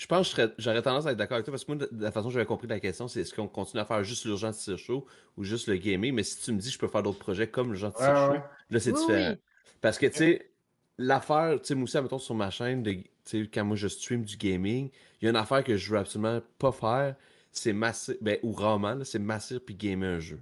[0.03, 2.11] je, pense que j'aurais tendance à être d'accord avec toi parce que moi, de, la
[2.11, 4.77] façon que j'avais compris la question, c'est est-ce qu'on continue à faire juste l'urgence tir
[4.77, 5.05] show
[5.37, 6.13] ou juste le gaming.
[6.13, 8.31] Mais si tu me dis que je peux faire d'autres projets comme l'urgence tir show,
[8.33, 8.43] ouais.
[8.69, 9.29] là c'est Oui, différent.
[9.31, 9.37] oui.
[9.79, 10.51] Parce que tu sais,
[10.97, 12.97] l'affaire, tu sais, moi aussi, mettons sur ma chaîne, de,
[13.53, 14.89] quand moi je stream du gaming,
[15.21, 17.15] il y a une affaire que je veux absolument pas faire,
[17.53, 20.41] c'est masser, ben, ou rarement, c'est masser puis gamer un jeu.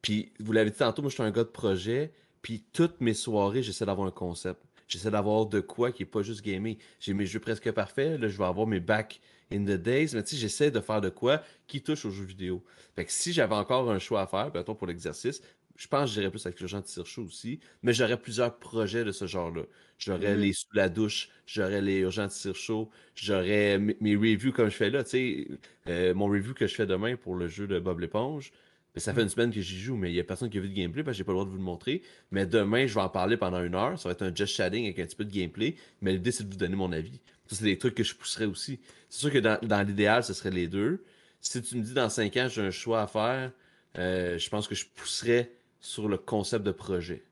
[0.00, 3.14] Puis, vous l'avez dit tantôt, moi je suis un gars de projet, puis toutes mes
[3.14, 4.60] soirées, j'essaie d'avoir un concept.
[4.92, 6.76] J'essaie d'avoir de quoi qui est pas juste gaming.
[7.00, 9.20] J'ai mes jeux presque parfaits, là je vais avoir mes back
[9.52, 12.24] in the days, mais tu sais, j'essaie de faire de quoi qui touche aux jeux
[12.24, 12.64] vidéo.
[12.94, 15.42] Fait que si j'avais encore un choix à faire, mettons pour l'exercice,
[15.76, 18.58] je pense que j'irais plus avec le genre de tire chaud aussi, mais j'aurais plusieurs
[18.58, 19.62] projets de ce genre-là.
[19.98, 20.36] J'aurais Mhm.
[20.36, 24.68] les sous la douche, j'aurais les urgents de tire chaud, j'aurais mes, mes reviews comme
[24.70, 25.48] je fais là, tu sais,
[25.88, 28.52] euh, mon review que je fais demain pour le jeu de Bob l'éponge.
[29.00, 30.68] Ça fait une semaine que j'y joue, mais il y a personne qui a vu
[30.68, 32.02] de gameplay parce que j'ai pas le droit de vous le montrer.
[32.30, 33.98] Mais demain, je vais en parler pendant une heure.
[33.98, 35.76] Ça va être un just chatting avec un petit peu de gameplay.
[36.02, 37.20] Mais l'idée, c'est de vous donner mon avis.
[37.46, 38.80] Ça, c'est des trucs que je pousserais aussi.
[39.08, 41.02] C'est sûr que dans, dans l'idéal, ce serait les deux.
[41.40, 43.52] Si tu me dis dans 5 ans, j'ai un choix à faire,
[43.98, 47.24] euh, je pense que je pousserais sur le concept de projet.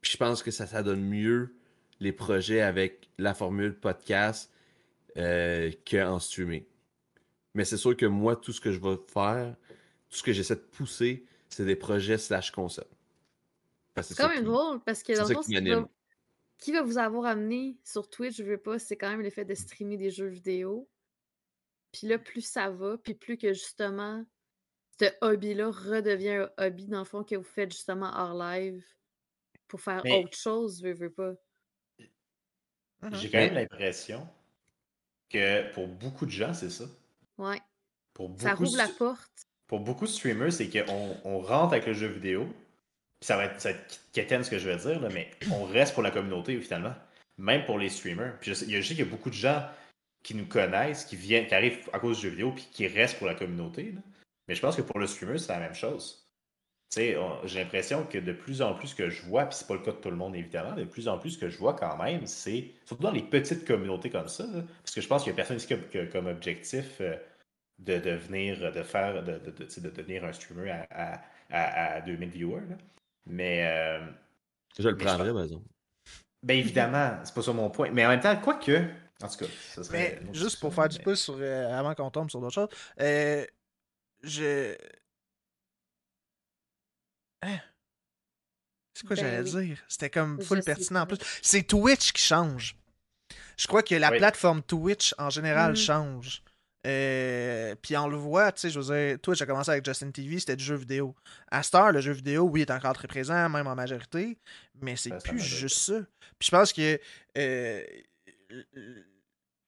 [0.00, 1.54] Puis je pense que ça, ça donne mieux
[2.00, 4.50] les projets avec la formule podcast
[5.16, 6.64] euh, qu'en streaming.
[7.54, 9.54] Mais c'est sûr que moi, tout ce que je vais faire,
[10.10, 12.60] tout ce que j'essaie de pousser, c'est des projets slash que
[14.02, 15.88] C'est quand ça même drôle parce que c'est dans ça le fond, qui va,
[16.58, 19.44] qui va vous avoir amené sur Twitch, je veux pas, c'est quand même le fait
[19.44, 20.88] de streamer des jeux vidéo.
[21.92, 24.24] Puis là, plus ça va, puis plus que justement,
[25.00, 28.84] ce hobby-là redevient un hobby, dans le fond, que vous faites justement hors live
[29.66, 31.32] pour faire Mais- autre chose, veux, veux pas.
[33.02, 33.14] Mhm.
[33.14, 34.28] J'ai quand même l'impression
[35.30, 36.84] que pour beaucoup de gens, c'est ça.
[37.38, 37.60] Ouais.
[38.12, 39.46] Pour Ça beaucoup, rouvre la porte.
[39.70, 42.44] Pour beaucoup de streamers, c'est qu'on on rentre avec le jeu vidéo.
[43.20, 45.30] Puis ça va être, ça va être quétaine ce que je vais dire, là, mais
[45.52, 46.92] on reste pour la communauté finalement.
[47.38, 48.36] Même pour les streamers.
[48.40, 49.64] Puis je, sais- qu'il y a beaucoup de gens
[50.24, 53.18] qui nous connaissent, qui viennent, qui arrivent à cause du jeu vidéo, puis qui restent
[53.18, 53.94] pour la communauté.
[54.48, 56.28] Mais je pense que pour le streamer, c'est la même chose.
[56.92, 57.16] J'ai
[57.54, 59.98] l'impression que de plus en plus que je vois, puis c'est pas le cas de
[59.98, 63.04] tout le monde évidemment, de plus en plus que je vois quand même, c'est surtout
[63.04, 64.44] dans les petites communautés comme ça,
[64.82, 67.00] parce que je pense qu'il y a personne ici qui a, qui a comme objectif
[67.00, 67.14] euh,
[67.80, 72.00] de devenir, de faire, de, de, de, de devenir un streamer à, à, à- à
[72.02, 72.60] 2000 viewers.
[72.68, 72.76] là.
[73.26, 74.06] Mais, euh,
[74.78, 75.64] Je le prendrais, par exemple.
[76.42, 77.90] ben évidemment, c'est pas ça mon point.
[77.90, 78.84] Mais en même temps, quoique,
[79.22, 81.94] en tout cas, ça serait Mais juste pour faire du mais- pouce sur, euh, avant
[81.94, 82.68] qu'on tombe sur d'autres choses,
[83.00, 83.44] euh,
[84.22, 84.76] je.
[87.42, 87.58] Hein?
[88.94, 89.66] C'est quoi Ben j'allais oui.
[89.68, 89.78] dire?
[89.88, 91.18] C'était comme full pertinent en plus.
[91.42, 92.76] C'est Twitch qui change.
[93.56, 94.18] Je crois que la Oui.
[94.18, 95.76] plateforme Twitch en général Mhm.
[95.76, 96.42] change.
[96.86, 100.10] Euh, puis on le voit, tu sais, je veux dire, Twitch a commencé avec Justin
[100.10, 101.14] TV, c'était du jeu vidéo.
[101.50, 104.38] À Star, le jeu vidéo, oui, est encore très présent, même en majorité,
[104.80, 106.00] mais c'est plus juste ça.
[106.38, 106.98] Puis je pense que
[107.36, 107.82] euh,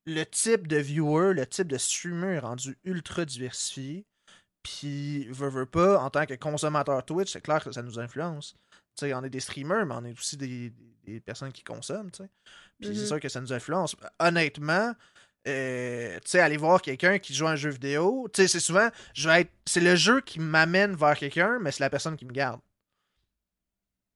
[0.06, 4.04] le type de viewer, le type de streamer est rendu ultra diversifié.
[4.62, 8.54] Puis, veut, veut pas, en tant que consommateur Twitch, c'est clair que ça nous influence.
[8.96, 10.72] Tu sais, on est des streamers, mais on est aussi des,
[11.04, 12.30] des personnes qui consomment, tu sais.
[12.80, 13.06] Puis c'est Mhm.
[13.06, 13.96] sûr que ça nous influence.
[14.20, 14.94] Honnêtement,
[15.48, 18.60] euh, tu sais, aller voir quelqu'un qui joue à un jeu vidéo, tu sais, c'est
[18.60, 22.16] souvent, je vais être, c'est le jeu qui m'amène vers quelqu'un, mais c'est la personne
[22.16, 22.60] qui me garde.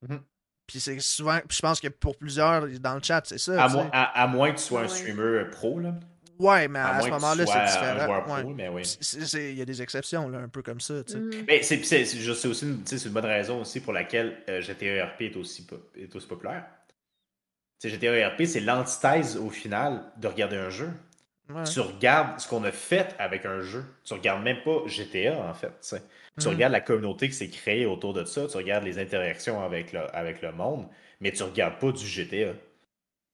[0.09, 0.21] Mhm.
[0.67, 3.65] Puis c'est souvent, puis je pense que pour plusieurs dans le chat, c'est ça.
[3.65, 4.89] À, à- à moins que tu sois un Ouais.
[4.89, 5.95] streamer euh, pro, là.
[6.39, 8.45] Ouais, mais À, ce moment-là, c'est différent.
[8.45, 8.69] Ouais.
[8.69, 8.83] oui.
[9.35, 11.19] Il y a des exceptions, là, un peu comme ça, tu sais.
[11.19, 11.45] Mhm.
[11.49, 13.81] Mais c'est c'est- c'est- je- c'est aussi une, tu sais, c'est une bonne raison aussi
[13.81, 16.67] pour laquelle euh, GTARP est aussi, pop- est aussi populaire.
[17.81, 20.91] Tu sais, GTARP, c'est l'antithèse au final de regarder un jeu.
[21.49, 21.63] Ouais.
[21.65, 23.85] Tu regardes ce qu'on a fait avec un jeu.
[24.05, 25.71] Tu regardes même pas GTA, en fait.
[25.81, 25.95] tu
[26.49, 26.55] Mhm.
[26.55, 28.47] regardes la communauté qui s'est créée autour de ça.
[28.49, 30.87] Tu regardes les interactions avec le, avec le monde.
[31.21, 32.53] Mais tu regardes pas du GTA.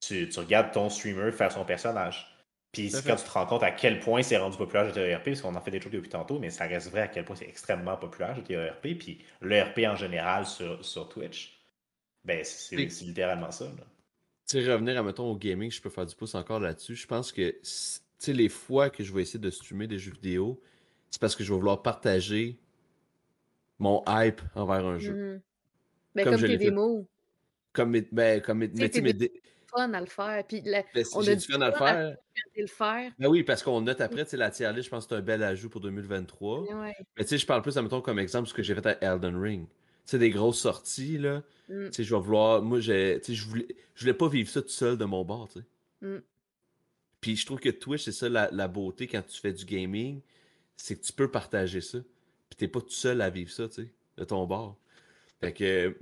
[0.01, 2.29] Tu, tu regardes ton streamer faire son personnage.
[2.73, 5.43] Puis à quand tu te rends compte à quel point c'est rendu populaire GTARP, parce
[5.43, 7.49] qu'on en fait des trucs depuis tantôt, mais ça reste vrai à quel point c'est
[7.49, 8.95] extrêmement populaire GTARP.
[8.99, 11.61] Puis le RP en général sur, sur Twitch,
[12.25, 13.65] ben c'est littéralement ça.
[13.67, 13.85] là.
[14.49, 16.97] Tu sais, revenir, mettons, au gaming, je peux faire du pouce encore là-dessus.
[16.97, 17.55] Je pense que,
[18.25, 20.61] sais, les fois que je vais essayer de streamer des jeux vidéo,
[21.11, 22.59] c'est parce que je vais vouloir partager
[23.79, 25.13] mon hype envers un jeu.
[25.15, 25.41] Mhm.
[26.15, 27.05] Ben, Comme comme, tes démos,
[27.73, 29.33] Comme mes, ben, comme mes, mais dé-
[29.75, 30.45] fun à le faire.
[30.47, 31.95] Puis la- ben, on a j'ai du fun à le faire.
[31.97, 32.17] regarder
[32.59, 33.13] le faire.
[33.19, 35.19] Ben oui, parce qu'on note après, tu sais, la tier list, je pense que c'est
[35.19, 36.63] un bel ajout pour 2023.
[36.63, 36.95] Ouais.
[37.17, 39.37] Mais tu sais, je parle plus, mettons, comme exemple, ce que j'ai fait à Elden
[39.41, 39.67] Ring.
[39.67, 41.43] Tu sais, des grosses sorties, là.
[41.69, 41.87] Mm.
[41.87, 42.61] Tu sais, je vais vouloir.
[42.63, 45.65] Moi, je voulais, je voulais pas vivre ça tout seul de mon bord, tu sais.
[46.07, 46.23] Mm.
[47.23, 50.21] Puis je trouve que Twitch, c'est ça la, la beauté quand tu fais du gaming,
[50.77, 51.99] c'est que tu peux partager ça.
[52.51, 53.89] Puis t'es pas tout seul à vivre ça, tu sais,
[54.19, 54.77] de ton bord.
[55.41, 55.97] Fait que,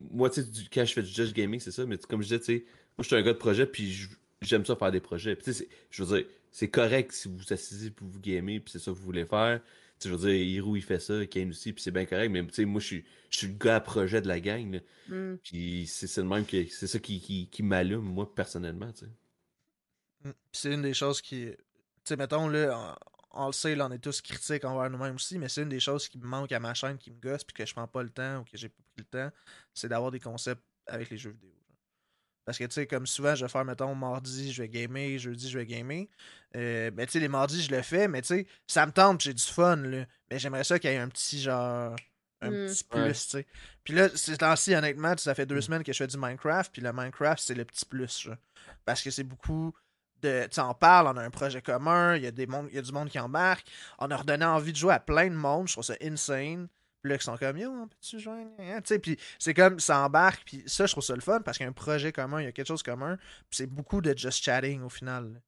[0.00, 2.40] moi, tu sais, quand je fais du just gaming, c'est ça, mais comme je disais,
[2.40, 2.64] tu sais,
[2.98, 4.08] moi, je suis un gars de projet, puis
[4.42, 5.36] j'aime ça faire des projets.
[5.36, 8.58] Puis tu sais, je veux dire, c'est correct si vous vous assisez pour vous gamer,
[8.58, 9.60] puis c'est ça que vous voulez faire.
[9.62, 9.68] Tu
[10.00, 12.44] sais, je veux dire, Hiro, il fait ça, Kane aussi, puis c'est bien correct, mais
[12.44, 14.80] tu sais, moi, je suis, je suis le gars à projet de la gang.
[15.08, 15.34] Mm.
[15.44, 19.04] Puis c'est c'est le même que c'est ça qui, qui, qui m'allume, moi, personnellement, tu
[19.04, 19.10] sais.
[20.52, 21.46] C'est une des choses qui.
[21.50, 21.56] Tu
[22.04, 22.96] sais, mettons, là,
[23.32, 25.68] on, on le sait, là, on est tous critiques envers nous-mêmes aussi, mais c'est une
[25.68, 27.86] des choses qui me manque à ma chaîne, qui me gosse, puis que je prends
[27.86, 29.36] pas le temps ou que j'ai pas pris le temps,
[29.74, 31.50] c'est d'avoir des concepts avec les jeux vidéo.
[32.44, 35.50] Parce que, tu sais, comme souvent, je vais faire, mettons, mardi, je vais gamer, jeudi,
[35.50, 36.06] je vais gamer.
[36.56, 39.20] Euh, ben, tu sais, les mardis, je le fais, mais tu sais, ça me tente,
[39.20, 40.06] j'ai du fun, là.
[40.30, 41.94] Mais j'aimerais ça qu'il y ait un petit, genre,
[42.40, 42.66] un Mm.
[42.66, 43.12] petit plus, Ouais.
[43.12, 43.46] tu sais.
[43.84, 46.80] Puis là, ces temps-ci, honnêtement, ça fait deux semaines que je fais du Minecraft, puis
[46.80, 48.36] le Minecraft, c'est le petit plus, genre.
[48.86, 49.74] Parce que c'est beaucoup
[50.22, 50.44] de.
[50.44, 52.76] Tu sais, on parle, on a un projet commun, il y, a des mondes- il
[52.76, 53.66] y a du monde qui embarque.
[53.98, 56.68] On a redonné envie de jouer à plein de monde, je trouve ça insane.
[57.00, 58.44] Puis là, ils sont comme, yo, on peut-tu jouer?
[58.58, 58.80] Hein?
[58.82, 61.56] Tu sais, puis c'est comme, ça embarque, puis ça, je trouve ça le fun parce
[61.56, 63.66] qu'il y a un projet commun, il y a quelque chose de commun, puis c'est
[63.66, 65.40] beaucoup de just chatting au final.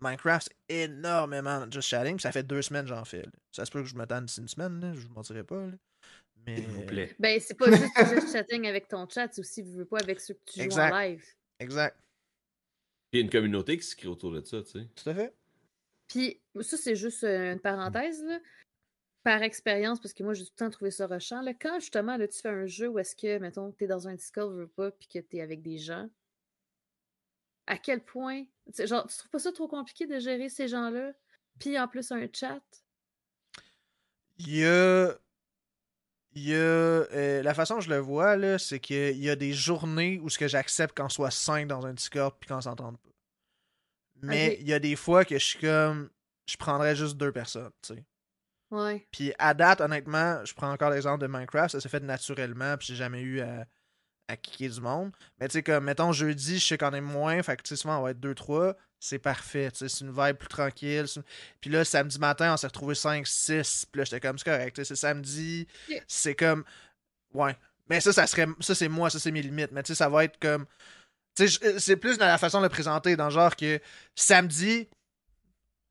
[0.00, 3.22] Minecraft, c'est énormément de just chatting, puis ça fait deux semaines que j'en fais.
[3.22, 3.30] là.
[3.50, 5.56] Ça se peut que je me tente d'ici une semaine, là, je vous mentirai pas.
[5.66, 5.72] là.
[6.46, 6.56] Mais...
[6.58, 7.16] S'il vous plaît.
[7.18, 10.34] Ben, c'est pas juste juste chatting avec ton chat, c'est aussi, veux pas, avec ceux
[10.34, 10.92] que tu joues Exact.
[10.94, 11.24] en live.
[11.58, 11.96] Exact.
[13.12, 14.86] Il y a une communauté qui se crée autour de ça, tu sais.
[14.94, 15.34] Tout à fait.
[16.08, 18.40] Puis, ça, c'est juste euh, une parenthèse, là.
[19.24, 21.42] Par expérience, parce que moi, j'ai tout le temps trouvé ça rushant.
[21.42, 24.14] Là, quand justement, là, tu fais un jeu où est-ce que, mettons, t'es dans un
[24.14, 26.08] Discord, veux pas, puis que t'es avec des gens,
[27.66, 28.44] à quel point.
[28.44, 31.12] tu sais, Genre, tu trouves pas ça trop compliqué de gérer ces gens-là?
[31.58, 32.62] Puis en plus, un chat?
[34.38, 35.18] Il y a.
[36.34, 36.58] Il y a.
[36.58, 40.28] euh, la façon que je le vois, là, c'est qu'il y a des journées où
[40.28, 43.08] ce que j'accepte qu'on soit 5 dans un Discord puis qu'on s'entende pas.
[44.22, 46.10] Mais il y a des fois que je suis comme.
[46.50, 48.04] Je prendrais juste deux personnes, tu sais.
[48.70, 49.06] Ouais.
[49.10, 52.88] Puis à date, honnêtement, je prends encore l'exemple de Minecraft, ça s'est fait naturellement, puis
[52.88, 53.66] j'ai jamais eu à,
[54.28, 55.12] à kicker du monde.
[55.38, 57.76] Mais tu sais, comme, mettons, jeudi, je sais qu'on est moins, fait que tu sais,
[57.76, 61.06] souvent, on va être 2-3, c'est parfait, c'est une vibe plus tranquille.
[61.60, 64.96] Puis là, samedi matin, on s'est retrouvé 5-6, puis là, j'étais comme, c'est correct, c'est
[64.96, 65.66] samedi,
[66.06, 66.64] c'est comme,
[67.34, 67.56] ouais.
[67.88, 70.08] Mais ça, ça serait, ça, c'est moi, ça, c'est mes limites, mais tu sais, ça
[70.08, 70.66] va être comme,
[71.34, 73.80] tu sais, je- c'est plus dans la façon de le présenter, dans le genre que
[74.14, 74.88] samedi,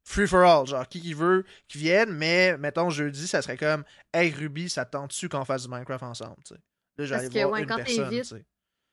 [0.04, 3.84] free for all, genre qui qui veut qui vienne, mais mettons jeudi, ça serait comme
[4.14, 6.62] Hey Ruby, ça te tente-tu qu'on fasse du Minecraft ensemble, tu sais?
[6.98, 8.44] Là, que, voir ouais, une quand personne.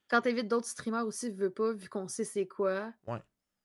[0.09, 2.93] Quand t'invites d'autres streamers aussi, veux pas, vu qu'on sait c'est quoi.
[3.07, 3.23] Ouais.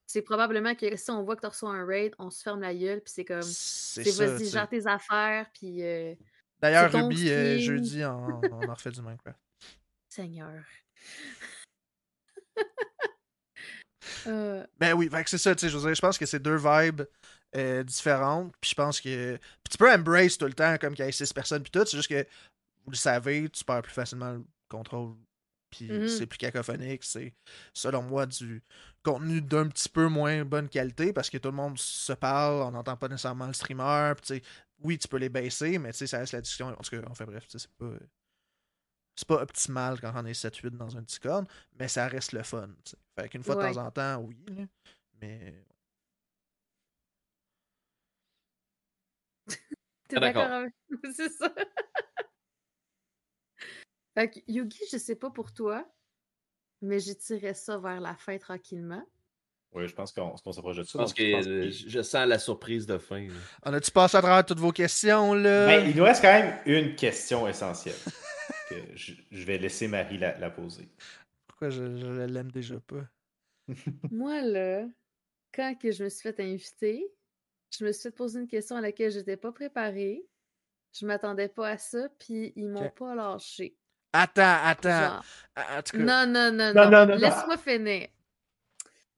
[0.10, 2.74] C'est probablement que si on voit que tu reçois un raid, on se ferme la
[2.74, 3.44] gueule, puis c'est comme.
[3.44, 5.84] C'est vas-y, gère tes affaires, puis.
[5.84, 6.16] euh,
[6.60, 9.38] D'ailleurs, Ruby, euh, jeudi, on, on en refait du Minecraft.
[10.10, 10.64] Seigneur.
[14.26, 17.04] Euh, Ben oui, c'est ça, tu sais, je je pense que c'est deux vibes
[17.56, 19.36] euh, différentes, puis je pense que...
[19.38, 21.86] Puis tu peux embrace tout le temps, comme qu'il y ait six personnes, puis tout,
[21.86, 22.26] c'est juste que,
[22.86, 25.16] vous le savez, tu perds plus facilement le contrôle
[25.72, 26.08] Puis Mhm.
[26.08, 27.04] c'est plus cacophonique.
[27.04, 27.34] C'est,
[27.74, 28.64] selon moi, du
[29.04, 32.72] contenu d'un petit peu moins bonne qualité parce que tout le monde se parle, on
[32.72, 34.14] n'entend pas nécessairement le streamer.
[34.18, 34.42] Puis, tu sais,
[34.80, 36.68] oui, tu peux les baisser, mais tu sais, ça reste la discussion.
[36.68, 37.92] En tout cas, enfin bref, c'est pas.
[39.16, 41.46] C'est pas optimal quand on est 7-8 dans un Discord,
[41.78, 42.70] mais ça reste le fun.
[42.86, 42.98] tu sais.
[43.20, 43.70] Fait qu'une fois Ouais.
[43.70, 44.38] de temps en temps, oui.
[45.22, 45.66] mais
[50.08, 50.44] T'es Ah, d'accord.
[50.44, 50.74] d'accord avec
[51.16, 51.54] C'est ça.
[54.16, 55.86] Fait que Yugi, je sais pas pour toi,
[56.82, 59.06] mais j'étirais ça vers la fin tranquillement.
[59.72, 60.92] Oui, je pense qu'on s'approche de ça.
[60.94, 63.28] Je pense que je pense que- je je sens la surprise de fin.
[63.28, 63.34] là.
[63.66, 65.68] on a-tu passé à travers toutes vos questions, là?
[65.68, 67.96] Ben, il nous reste quand même une question essentielle.
[68.70, 70.90] que je, je vais laisser Marie la, la poser.
[71.48, 73.08] Pourquoi je, je l'aime déjà pas?
[74.12, 74.88] Moi, là,
[75.54, 77.06] quand que je me suis fait inviter,
[77.72, 80.26] je me suis fait poser une question à laquelle j'étais pas préparée.
[80.94, 83.78] Je m'attendais pas à ça, puis ils m'ont pas lâché.
[84.14, 84.90] Attends, attends.
[84.90, 85.26] Genre,
[85.58, 87.06] En en tout cas, non, non, non, Non, non.
[87.06, 87.16] non.
[87.16, 88.08] Laisse-moi finir.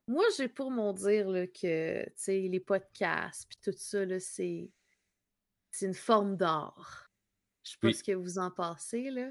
[0.07, 4.19] Moi, j'ai pour mon dire là, que tu sais, les podcasts puis tout ça, là,
[4.19, 4.69] c'est
[5.69, 7.09] c'est une forme d'art.
[7.63, 7.93] Je sais pas Oui.
[7.93, 9.29] ce que vous en pensez, là.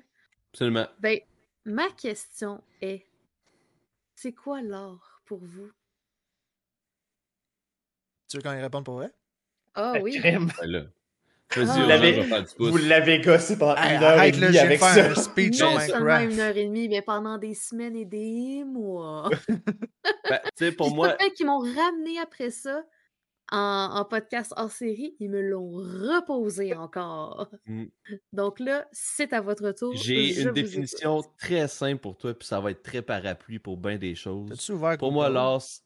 [0.52, 0.86] Absolument.
[1.00, 1.20] Ben,
[1.66, 3.06] ma question est
[4.14, 5.70] c'est quoi l'art pour vous?
[8.28, 9.12] tu veux qu'on y réponde pour vrai?
[9.74, 10.16] Ah Ben, oui.
[10.18, 10.50] crème.
[11.54, 12.22] Vous Urgent, l'avez-.
[12.58, 15.10] Vous l'avez gossé pendant Hey, une heure arrête, et là, demie de avec ça.
[15.10, 19.30] un speech Non seulement une heure et demie, mais pendant des semaines et des mois.
[20.28, 22.84] Ben, tu sais, pour moi, certains qui m'ont ramené après ça
[23.50, 27.48] en, en podcast hors série, ils me l'ont reposé encore.
[27.66, 27.86] Mm.
[28.32, 29.92] Donc là, c'est à votre tour.
[29.96, 31.32] j'ai une vous définition écoute.
[31.36, 34.50] très simple pour toi, puis ça va être très parapluie pour bien des choses.
[34.50, 35.60] T'as-tu ouvert Pour moi, Google?
[35.60, 35.80] c-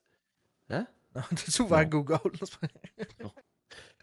[0.68, 0.86] Hein?
[1.16, 1.88] Non, T'as-tu ouvert Non.
[1.88, 2.18] Google?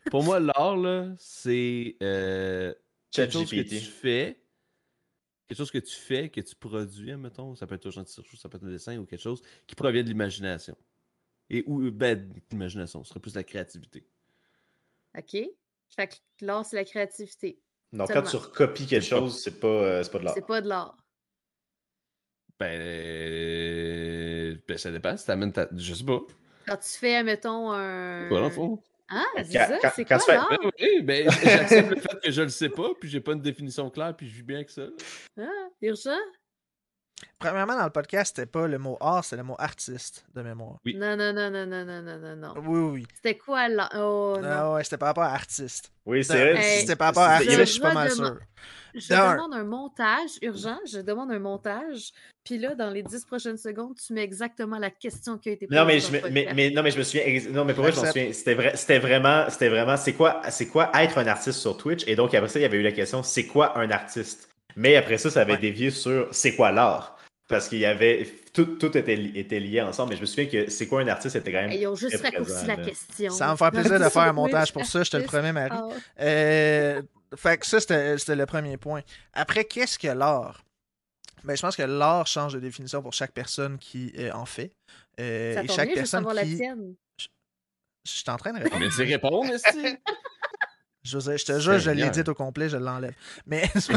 [0.09, 2.73] Pour moi, l'art, là, c'est euh,
[3.11, 4.41] quelque chose que tu fais,
[5.47, 8.25] quelque chose que tu fais, que tu produis, mettons, ça peut être un gentil sur
[8.39, 10.75] ça peut être un dessin ou quelque chose qui provient de l'imagination.
[11.49, 14.07] Et ou ben, l'imagination, ce serait plus de la créativité.
[15.17, 15.37] OK?
[15.89, 17.61] Fait que l'art, c'est la créativité.
[17.91, 20.33] Donc, quand tu recopies quelque chose, c'est pas, euh, c'est pas de l'art.
[20.33, 20.97] C'est pas de l'art.
[22.57, 25.17] Ben, euh, ben, ça dépend.
[25.17, 25.67] Si t'amènes ta.
[25.75, 26.21] Je sais pas.
[26.67, 28.29] Quand tu fais, mettons, un.
[28.29, 28.81] Quoi, dans le fond?
[29.13, 30.17] Ah, c'est ça, c'est quoi?
[30.27, 33.41] Ben oui, ben, j'accepte le fait que je le sais pas, puis j'ai pas une
[33.41, 34.83] définition claire, puis je vis bien avec ça.
[35.37, 36.17] Ah, urgent?
[37.39, 40.77] Premièrement, dans le podcast, c'était pas le mot art, c'est le mot artiste de mémoire.
[40.85, 40.95] Oui.
[40.95, 42.53] Non, non, non, non, non, non, non, non.
[42.65, 43.07] Oui, oui.
[43.15, 45.91] C'était quoi là oh, Non, non ouais, c'était par rapport à artiste.
[46.05, 46.61] Oui, c'est vrai.
[46.79, 48.37] C'était par rapport à artiste, je suis pas mal sûr.
[48.93, 52.11] Je demande un montage urgent, je demande un montage.
[52.43, 55.67] Puis là, dans les 10 prochaines secondes, tu mets exactement la question qui a été
[55.67, 55.79] posée.
[55.79, 57.23] Non, mais, je me, mais, mais, non, mais je me souviens.
[57.51, 58.33] Non, mais pour moi, je m'en souviens.
[58.33, 59.49] C'était vrai, vraiment.
[59.49, 59.95] C'était vraiment.
[59.95, 60.41] C'est quoi,
[60.71, 62.03] quoi être un artiste sur Twitch?
[62.07, 64.50] Et donc, après ça, il y avait eu la question c'est quoi un artiste?
[64.75, 65.57] Mais après ça, ça avait Ouais.
[65.59, 67.17] dévié sur c'est quoi l'art?
[67.47, 68.25] Parce qu'il y avait.
[68.53, 70.11] Tout, tout était, li- était lié ensemble.
[70.11, 71.33] Mais je me souviens que c'est quoi un artiste?
[71.37, 71.71] C'était quand même.
[71.71, 72.83] Ils ont juste très raccourci présent, la là.
[72.85, 73.31] question.
[73.31, 75.51] Ça va me faire plaisir de faire un montage pour ça, je te le promets,
[75.51, 75.71] Marie.
[75.77, 75.89] art.
[76.19, 77.01] Euh,
[77.35, 79.01] fait que ça, c'était c'était le premier point.
[79.33, 80.63] Après, qu'est-ce que l'art?
[81.43, 84.71] Ben, je pense que l'art change de définition pour chaque personne qui euh, en fait.
[85.19, 86.55] Euh, Ça et chaque je personne la qui.
[86.57, 86.93] tienne.
[87.17, 88.79] Je suis en train de répondre.
[88.83, 89.51] Mais c'est répondre.
[91.03, 93.13] Je, je te jure, je l'ai dit au complet, je l'enlève.
[93.45, 93.69] Mais.
[93.75, 93.93] c'est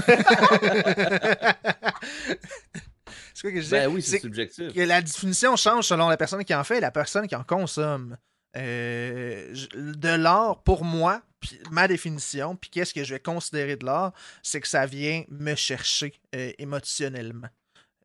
[3.41, 3.87] quoi que je disais?
[3.87, 4.73] Ben oui, c'est subjectif.
[4.73, 7.45] que la définition change selon la personne qui en fait et la personne qui en
[7.45, 8.17] consomme.
[8.57, 13.85] Euh, de l'art, pour moi, puis ma définition, puis qu'est-ce que je vais considérer de
[13.85, 14.13] l'art,
[14.43, 17.49] c'est que ça vient me chercher euh, émotionnellement.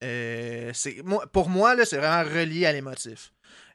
[0.03, 0.71] Euh,
[1.03, 3.31] moi, pour moi, là, c'est vraiment relié à l'émotif.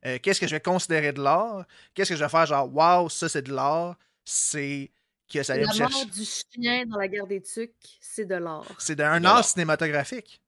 [0.07, 1.65] Euh, qu'est-ce que je vais considérer de l'art?
[1.95, 3.97] Qu'est-ce que je vais faire genre, waouh, ça c'est de l'art?
[4.25, 4.91] C'est
[5.35, 8.35] que ça vient La me mort du chien dans la guerre des tucs, c'est de
[8.37, 8.65] l'art.
[8.79, 9.45] C'est d'un art l'art.
[9.45, 10.41] cinématographique.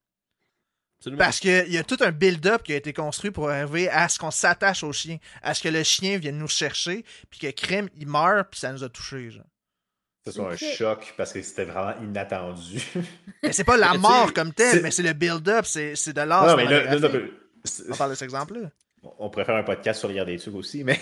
[0.98, 1.18] Absolument.
[1.22, 4.18] Parce qu'il y a tout un build-up qui a été construit pour arriver à ce
[4.18, 7.88] qu'on s'attache au chien, à ce que le chien vienne nous chercher, puis que Crème,
[7.96, 9.30] il meurt, puis ça nous a touchés.
[9.30, 9.44] Genre.
[10.24, 12.80] Ce soit un choc parce que c'était vraiment inattendu.
[13.42, 16.22] Mais c'est pas la mort comme telle, c'est- mais c'est le build-up, c'est c'est de
[16.22, 16.46] l'art.
[16.46, 16.98] non, mais là,
[17.64, 18.70] c'est- On parle de cet exemple-là.
[19.18, 20.98] on pourrait faire un podcast sur Regarder des trucs aussi, mais.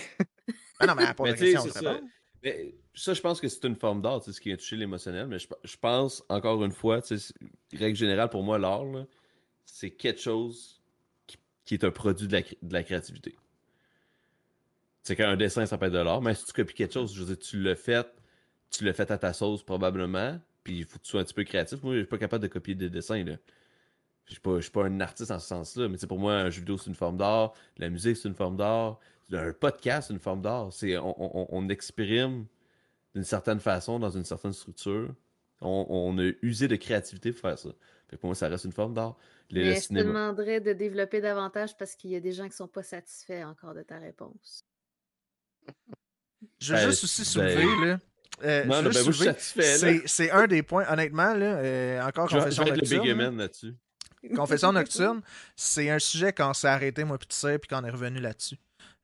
[0.79, 1.93] Ah non, mais pour Mais la question, c'est c'est ça.
[1.93, 2.01] bon.
[2.45, 5.25] Mais ça, je pense que c'est une forme d'art, ce qui a touché l'émotionnel.
[5.25, 7.01] Mais je, pense, encore une fois,
[7.73, 8.85] règle générale, pour moi, l'art,
[9.65, 10.79] c'est quelque chose
[11.25, 13.35] qui, qui est un produit de la, de la créativité.
[15.01, 17.23] C'est qu'un dessin, ça peut être de l'art, mais si tu copies quelque chose, je
[17.23, 18.07] veux dire, tu l'as fait,
[18.69, 21.33] tu l'as fait à ta sauce probablement, puis il faut que tu sois un petit
[21.33, 21.81] peu créatif.
[21.81, 23.23] Moi, je suis pas capable de copier des dessins.
[24.25, 26.49] Je suis pas, je suis pas un artiste en ce sens-là, mais pour moi, un
[26.51, 28.99] jeu vidéo, c'est une forme d'art, la musique, c'est une forme d'art,
[29.31, 30.71] un podcast, c'est une forme d'art.
[30.71, 32.45] C'est, on, on, on exprime
[33.13, 35.13] d'une certaine façon, dans une certaine structure,
[35.61, 37.69] On, on a usé de créativité pour faire ça.
[38.09, 39.15] Fait que pour moi, ça reste une forme d'art.
[39.51, 42.67] Mais je te demanderais de développer davantage parce qu'il y a des gens qui sont
[42.67, 44.65] pas satisfaits encore de ta réponse.
[46.59, 47.25] Je veux Ben, juste aussi ben-
[47.57, 47.99] soulever, là.
[48.43, 49.77] euh, Non, ben, moi, je suis soulever, satisfait, là.
[49.77, 53.37] c'est- C'est un des points, honnêtement, là, euh, encore Je vais- je confession nocturne.
[53.37, 53.75] Là-dessus.
[54.35, 55.21] Confession nocturne,
[55.55, 58.57] c'est un sujet quand s'est arrêté, moi, puis tu sais, puis qu'on est revenu là-dessus.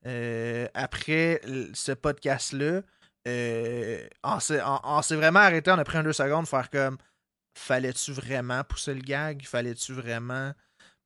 [0.07, 1.41] Euh, après
[1.73, 2.81] ce podcast-là,
[3.27, 6.69] euh, on s'est on- on s'est vraiment arrêté, on a pris un deux secondes, faire
[6.69, 6.97] comme
[7.57, 9.43] fallait-tu vraiment pousser le gag?
[9.45, 10.53] Fallait-tu vraiment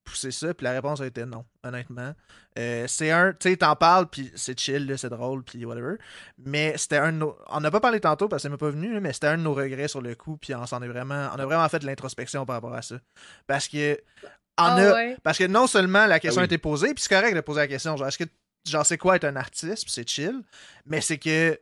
[0.05, 0.53] pousser ça?
[0.53, 2.13] Puis la réponse a été non, honnêtement.
[2.57, 5.95] Euh, c'est un, tu sais, t'en parles, puis c'est chill, là, c'est drôle, puis whatever.
[6.37, 7.37] Mais c'était un de nos.
[7.47, 9.43] On n'a pas parlé tantôt parce que ça m'est pas venu, mais c'était un de
[9.43, 11.29] nos regrets sur le coup, puis on s'en est vraiment.
[11.35, 12.95] On a vraiment fait de l'introspection par rapport à ça.
[13.47, 13.99] Parce que.
[14.57, 15.17] On Ah a, ouais?
[15.21, 16.53] parce que non seulement la question Ah a oui.
[16.53, 18.23] été posée, puis c'est correct de poser la question, genre, est-ce que
[18.65, 20.41] genre c'est quoi être un artiste, puis c'est chill,
[20.85, 21.59] mais c'est que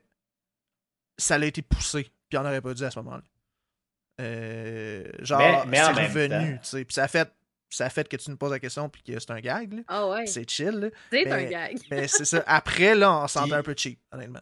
[1.18, 3.24] ça a été poussé, puis on n'aurait pas dû à ce moment-là.
[4.22, 7.32] Euh, genre, c'est revenu, tu sais, puis ça a fait
[7.70, 9.82] ça a fait que tu nous poses la question puis que c'est un gag, là.
[9.88, 10.90] Ah ouais, c'est chill, là.
[11.12, 11.80] c'est mais- un gag.
[11.92, 12.44] mais c'est ça.
[12.46, 14.42] Après, là, on sentait Puis- un peu cheap, honnêtement.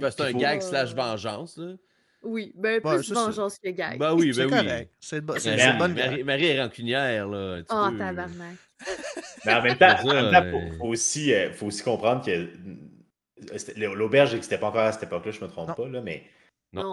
[0.00, 1.56] Ben, c'est un faut- gag slash vengeance.
[1.56, 1.72] Là.
[2.22, 3.14] Oui, ben Ouais, plus ça.
[3.14, 3.98] vengeance que gag.
[3.98, 4.64] Ben oui, c'est ben oui.
[4.68, 4.92] correct.
[5.00, 6.22] C'est bo- c'est- une bonne Marie-.
[6.22, 7.54] Marie est rancunière, là.
[7.56, 7.98] un petit Oh, peu.
[7.98, 8.56] tabarnak.
[9.44, 10.70] Mais en même temps, C'est ça, en même temps, euh.
[10.72, 15.04] faut, faut aussi, euh, faut aussi comprendre que euh, l'auberge n'existait pas encore à cette
[15.04, 15.74] époque-là, je me trompe Non.
[15.74, 16.24] pas, là, mais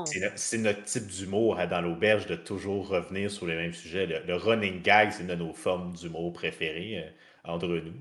[0.05, 3.73] c'est no- c'est notre type d'humour hein, dans l'auberge de toujours revenir sur les mêmes
[3.73, 4.05] sujets.
[4.05, 7.09] Le, le running gag, c'est une de nos formes d'humour préférées euh,
[7.51, 7.93] entre nous.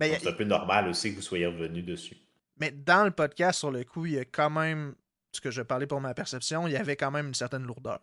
[0.00, 2.16] c'est un peu normal aussi que vous soyez revenu dessus.
[2.60, 4.94] mais dans le podcast, sur le coup, il y a quand même,
[5.32, 8.00] ce que je parlais pour ma perception, il y avait quand même une certaine lourdeur.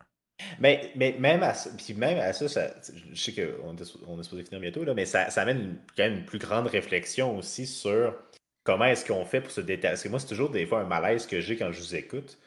[0.60, 2.73] Mais, mais même à ça, puis même à ça, ça-
[3.14, 5.77] je sais qu'on est, on est supposé finir bientôt, là, mais ça, ça amène une-
[5.95, 8.15] quand même une plus grande réflexion aussi sur
[8.64, 9.91] comment est-ce qu'on fait pour se détacher.
[9.91, 12.38] Parce que moi, c'est toujours des fois un malaise que j'ai quand je vous écoute,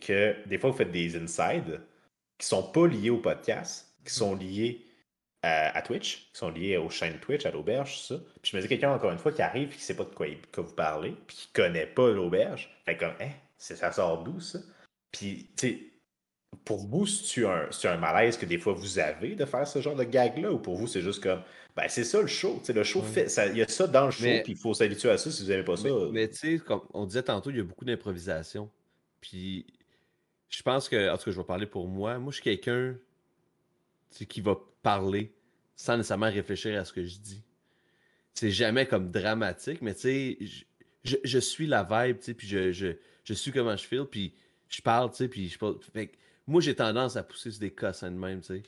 [0.00, 1.80] que des fois, vous faites des insides
[2.38, 4.82] qui sont pas liés au podcast, qui sont liés
[5.42, 8.20] à, à Twitch, qui sont liés aux chaînes Twitch, à l'auberge, tout ça.
[8.42, 10.14] Puis je me dis, quelqu'un, encore une fois, qui arrive et qui sait pas de
[10.14, 13.90] quoi, il- de quoi vous parlez, puis qui connaît pas l'auberge, fait comme, hein, ça
[13.92, 14.58] sort d'où, ça?
[15.12, 15.80] Puis, tu sais,
[16.70, 19.80] pour vous, c'est-tu un, c'est un malaise que des fois vous avez de faire ce
[19.80, 21.42] genre de gag-là, ou pour vous, c'est juste comme,
[21.76, 24.12] ben c'est ça le show, le show fait, ça- il y a ça dans le
[24.12, 25.88] show, puis il faut s'habituer à ça si vous n'aimez pas ça.
[26.12, 28.70] Mais, tu sais, comme on disait tantôt, il y a beaucoup d'improvisation.
[29.20, 29.66] Puis
[30.48, 32.18] je pense que, en tout cas, je vais parler pour moi.
[32.20, 32.94] Moi, je suis quelqu'un
[34.28, 35.32] qui va parler
[35.74, 37.42] sans nécessairement réfléchir à ce que je dis.
[38.32, 40.64] C'est jamais comme dramatique, mais tu sais, je,
[41.02, 42.86] je- je suis la vibe, tu sais, puis je, je,
[43.24, 44.34] je suis comment je feel, puis
[44.68, 45.78] je parle, tu sais, puis je parle.
[45.92, 48.62] Fait que moi, j'ai tendance à pousser sur des cossins de même, tu sais.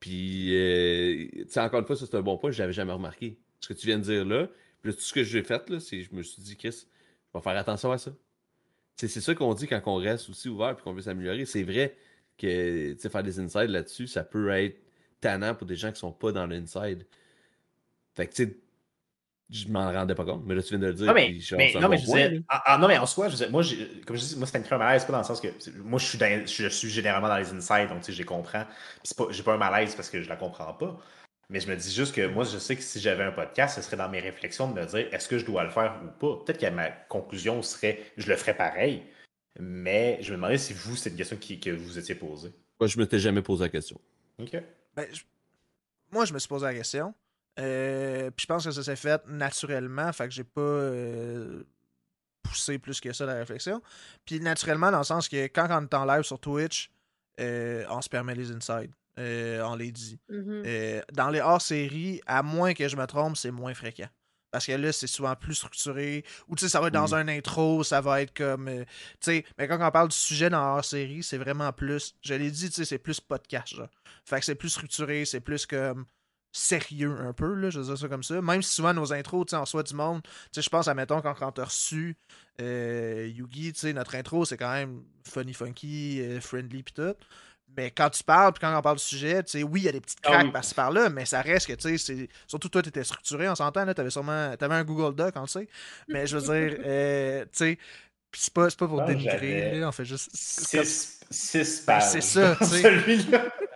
[0.00, 3.38] Puis, euh, tu sais, encore une fois, c'est un bon point, je l'avais jamais remarqué.
[3.60, 4.48] Ce que tu viens de dire là,
[4.82, 6.86] puis tout ce que j'ai fait, là, c'est je me suis dit, Chris,
[7.32, 8.12] je vais faire attention à ça.
[8.96, 11.46] C'est ça qu'on dit quand on reste aussi ouvert puis qu'on veut s'améliorer.
[11.46, 11.96] C'est vrai
[12.36, 14.78] que faire des insides là-dessus, ça peut être
[15.20, 17.06] tannant pour des gens qui sont pas dans l'inside.
[18.14, 18.56] Fait que tu sais,
[19.50, 21.06] je m'en rendais pas compte, mais là tu viens de le dire.
[21.06, 22.78] Non, mais, puis je- mais- c'est un non, mais bon je point, disais, là.
[22.78, 23.62] non, mais en soi, je disais, moi,
[24.06, 26.06] comme je dis, moi, c'était un malaise, pas dans le sens que, c'est- moi, je
[26.06, 28.64] suis, dans- je suis généralement dans les insides, donc, tu sais, je les comprends.
[28.64, 30.98] Puis, c'est pas, j'ai pas un malaise parce que je la comprends pas.
[31.48, 33.82] Mais je me dis juste que moi, je sais que si j'avais un podcast, ce
[33.82, 36.44] serait dans mes réflexions de me dire, est-ce que je dois le faire ou pas?
[36.44, 39.02] Peut-être que ma conclusion serait, je le ferais pareil.
[39.58, 42.52] Mais je me demandais si vous, c'était une question qui- que vous étiez posée.
[42.78, 44.00] Moi, je m'étais jamais posé la question.
[44.38, 44.56] OK.
[44.94, 45.22] Ben, je-
[46.12, 47.12] Moi, je me suis posé la question.
[47.60, 50.12] Euh, puis je pense que ça s'est fait naturellement.
[50.12, 51.62] Fait que j'ai pas euh,
[52.42, 53.82] poussé plus que ça la réflexion.
[54.24, 56.90] Puis naturellement, dans le sens que quand on est en live sur Twitch,
[57.40, 58.92] euh, on se permet les insides.
[59.18, 60.18] Euh, on les dit.
[60.28, 60.62] Mhm.
[60.66, 64.08] Euh, dans les hors-séries, à moins que je me trompe, c'est moins fréquent.
[64.50, 66.24] Parce que là, c'est souvent plus structuré.
[66.48, 68.68] Ou tu sais, ça va être dans un intro, ça va être comme.
[68.68, 68.84] euh,
[69.20, 72.16] tu sais, mais quand on parle du sujet dans hors-série, c'est vraiment plus.
[72.22, 73.88] Je l'ai dit, tu sais, c'est plus podcast, genre.
[74.24, 76.04] Fait que c'est plus structuré, c'est plus comme
[76.52, 78.40] sérieux un peu, là, je veux dire ça comme ça.
[78.42, 80.88] Même si souvent nos intros, tu sais, en soi du monde, tu sais, je pense
[80.88, 82.16] à, mettons, quand, quand t'as reçu
[82.60, 87.14] euh, Yugi, tu sais, notre intro, c'est quand même funny, funky, euh, friendly, pis tout.
[87.76, 89.88] Mais quand tu parles, puis quand on parle du sujet, tu sais, oui, il y
[89.88, 90.52] a des petites Ah craques oui.
[90.52, 93.84] par-ci par-là, mais ça reste que, tu sais, surtout toi, tu étais structuré, on s'entend,
[93.84, 95.68] là, t'avais sûrement, t'avais un Google Doc, on le sait,
[96.08, 97.78] mais je veux dire, euh, tu sais,
[98.32, 100.30] c'est pas, c'est pas pour dénigrer, on fait juste...
[100.72, 102.10] comme- Six, six Ben, pages.
[102.10, 102.82] c'est ça, tu sais.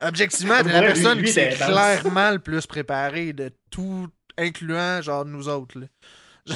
[0.00, 4.08] Objectivement, t'es la personne lui, qui est clairement le plus préparée de tout,
[4.38, 5.86] incluant, genre, nous autres, là.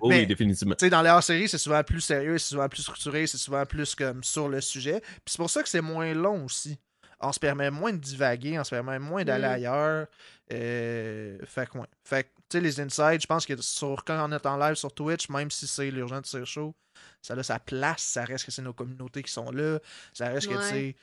[0.00, 0.74] Oh Mais- oui, définitivement.
[0.76, 3.66] Tu sais, dans les hors-séries, c'est souvent plus sérieux, c'est souvent plus structuré, c'est souvent
[3.66, 5.00] plus comme sur le sujet.
[5.00, 6.78] Puis c'est pour ça que c'est moins long aussi.
[7.18, 9.52] On se permet moins de divaguer, on se permet moins d'aller Mm.
[9.52, 10.06] ailleurs.
[10.52, 11.86] Euh, fait que, ouais.
[12.04, 14.74] Fait que, tu sais, les insides, je pense que sur, quand on est en live
[14.74, 16.74] sur Twitch, même si c'est l'urgent de Show,
[17.22, 19.80] ça a sa place, ça reste que c'est nos communautés qui sont là,
[20.12, 20.96] ça reste que, tu sais.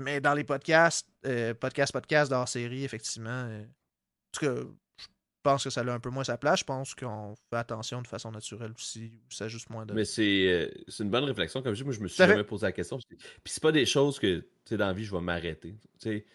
[0.00, 3.66] Mais dans les podcasts, euh, podcast, podcast, hors série, effectivement, euh, en
[4.32, 4.54] tout cas,
[4.98, 5.06] je
[5.42, 6.60] pense que ça a un peu moins sa place.
[6.60, 9.92] Je pense qu'on fait attention de façon naturelle aussi, ça juste moins de.
[9.94, 11.62] Mais c'est euh, c'est une bonne réflexion.
[11.62, 12.28] Comme je dis, moi, je me suis fait.
[12.28, 12.98] jamais posé la question.
[12.98, 15.76] Puis c'est pas des choses que, tu sais, dans la vie, je vais m'arrêter.
[15.98, 16.26] Tu sais,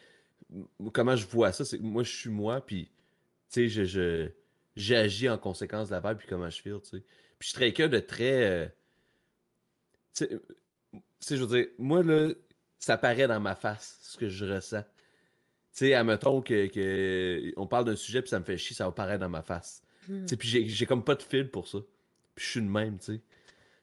[0.94, 2.92] comment je vois ça, c'est que moi, je suis moi, puis, tu
[3.50, 4.30] sais, je, je-
[4.76, 7.04] j'agis en conséquence de la vibe, puis comment je feel, tu sais.
[7.40, 8.76] Puis je suis quelqu'un de très...
[10.16, 10.40] tu sais, euh,
[10.94, 12.30] tu sais, je veux dire, moi, là,
[12.86, 14.84] ça paraît dans ma face, ce que je ressens.
[14.84, 18.86] Tu sais, admettons que, que on parle d'un sujet, puis ça me fait chier, ça
[18.86, 19.82] va paraître dans ma face.
[20.06, 21.80] Tu sais, puis j'ai, j'ai comme pas de fil pour ça.
[22.36, 23.22] Puis je suis de même, tu sais.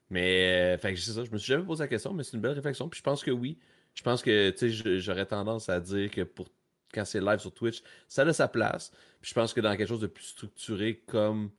[0.08, 2.36] Mais, euh, fait que c'est ça, je me suis jamais posé la question, mais c'est
[2.36, 2.88] une belle réflexion.
[2.88, 3.58] Puis je pense que oui.
[3.94, 6.46] Je pense que, tu sais, j'aurais tendance à dire que pour
[6.94, 8.92] quand c'est live sur Twitch, ça a sa place.
[9.20, 11.50] Puis je pense que dans quelque chose de plus structuré comme,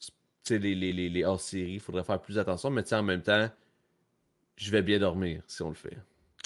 [0.00, 0.10] tu
[0.42, 2.70] sais, les, les, les, les hors-séries, il faudrait faire plus attention.
[2.70, 3.48] Mais tu sais, en même temps,
[4.56, 5.96] je vais bien dormir si on le fait.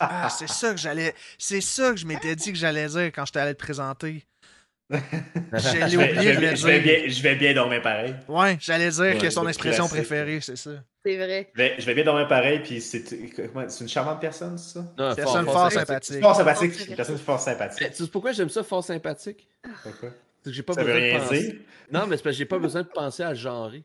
[0.00, 1.14] Ah, c'est ça que j'allais.
[1.38, 4.24] C'est ça que je m'étais dit que j'allais dire quand j'étais allé te présenter.
[4.90, 8.12] Je l'ai Je vais, je de vais- je bien, je vais bien dormir pareil.
[8.26, 10.08] Ouais, j'allais dire Ouais, que son expression classique.
[10.08, 10.70] préférée, c'est ça.
[11.06, 11.48] C'est vrai.
[11.54, 14.92] Je vais, je vais bien dormir pareil, puis c'est une charmante personne, c'est ça?
[14.98, 16.20] Non, Personne fort, fort sympathique.
[16.20, 17.80] Fort sympathique, une personne fort sympathique.
[17.82, 19.46] Mais Tu sais pourquoi j'aime ça, fort sympathique?
[19.84, 20.08] Pourquoi?
[20.42, 21.42] C'est que j'ai pas Ça veut besoin de rien penser.
[21.52, 21.54] dire?
[21.92, 23.84] Non, mais c'est parce que j'ai pas besoin de penser à le genrer.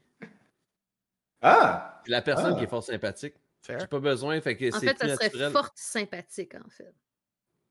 [1.41, 2.01] Ah!
[2.07, 2.57] La personne Ah.
[2.57, 3.35] qui est fort sympathique.
[3.65, 3.79] Fair.
[3.79, 6.93] J'ai pas besoin, fait que En c'est fait, ça serait forte sympathique, en fait.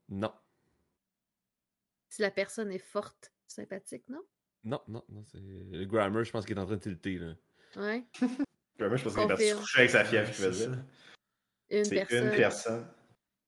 [0.09, 0.33] Non,
[2.11, 4.23] Si la personne est forte sympathique, non?
[4.65, 5.25] non, non, non.
[5.25, 7.19] c'est- Le grammar, je pense qu'il est en train de tilter.
[7.19, 7.35] Là.
[7.77, 8.05] Ouais.
[8.79, 10.85] Moi, je pense qu'il est parti se coucher avec sa fièvre, c'est dire.
[11.71, 12.25] Une C'est personne.
[12.27, 12.87] une personne.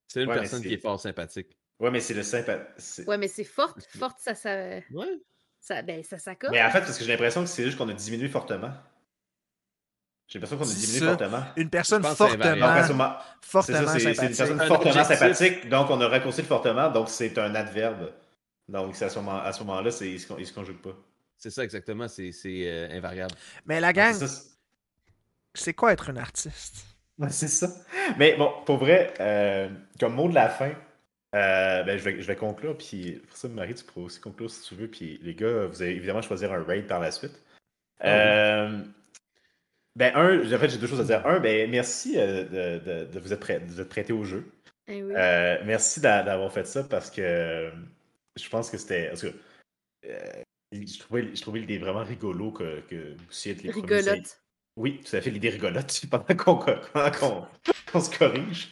[0.08, 1.56] C'est une Ouais, personne c'est- qui est fort sympathique.
[1.78, 3.06] Ouais, mais c'est le sympathique.
[3.08, 3.82] Ouais, mais c'est forte.
[3.98, 5.20] Forte, ça, ça, Ouais.
[5.60, 6.52] ça, ben, ça s'accorde.
[6.54, 8.72] Mais en fait, parce que j'ai l'impression que c'est juste qu'on a diminué fortement.
[10.28, 11.06] J'ai l'impression qu'on a C'est diminué ça.
[11.16, 11.44] fortement.
[11.56, 12.56] Une personne fortement,
[12.88, 14.36] moment- fortement ça, c'est c'est une sympathique.
[14.36, 15.16] personne Un fortement objectif.
[15.18, 18.10] sympathique, donc on a raccourci le fortement, donc c'est un adverbe.
[18.68, 20.96] Donc à ce moment- moment-là, c'est- il se con- il se conjugue pas.
[21.38, 23.34] C'est ça exactement, c'est c'est, euh, invariable.
[23.66, 24.14] Mais la gang,
[25.54, 26.84] c'est quoi être une artiste?
[27.18, 27.68] Ouais, c'est ça.
[28.18, 29.68] Mais bon, pour vrai, euh,
[30.00, 30.72] comme mot de la fin,
[31.34, 34.50] euh, ben, je, vais, je vais conclure, puis pour ça, Marie, tu pourras aussi conclure
[34.50, 37.40] si tu veux, puis les gars, vous allez évidemment choisir un raid par la suite.
[38.04, 38.80] Euh,
[39.96, 41.26] ben, un, en fait, j'ai deux choses à dire.
[41.26, 44.22] Un, ben, merci euh, de, de- de vous être prêt, de vous être prêté au
[44.24, 44.44] jeu.
[44.88, 45.12] Eh oui.
[45.16, 47.70] Euh, merci d'a- d'avoir fait ça parce que euh,
[48.38, 49.08] je pense que c'était.
[49.08, 49.32] parce que,
[50.06, 50.42] euh,
[50.72, 54.38] je, trouvais, je trouvais l'idée vraiment rigolo que, que vous soyez les premiers Rigolote.
[54.76, 56.56] oui, tout à fait, l'idée rigolote pendant qu'on
[57.18, 57.46] qu'on-
[57.90, 58.68] qu'on se corrige.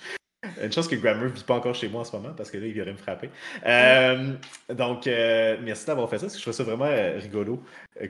[0.62, 2.58] Une chose que Grammar ne vit pas encore chez moi en ce moment parce que
[2.58, 3.30] là, il viendrait me frapper.
[3.66, 4.32] Euh,
[4.72, 7.62] donc, euh, merci d'avoir fait ça parce que je trouve ça vraiment euh, rigolo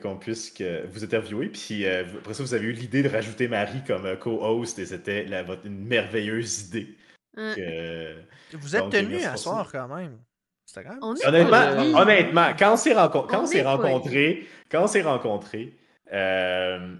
[0.03, 1.49] qu'on puisse que vous interviewer.
[1.49, 5.25] Puis euh, après ça, vous avez eu l'idée de rajouter Marie comme co-host et c'était
[5.25, 6.95] la- votre- une merveilleuse idée.
[7.55, 8.15] Que-
[8.57, 10.19] Vous êtes Donc, merci à soir quand même.
[10.83, 10.99] Quand même.
[11.03, 11.15] On
[11.83, 15.77] est Honnêtement, quand on s'est quand on rencontrés, quand on s'est rencontrés,
[16.12, 16.95] euh,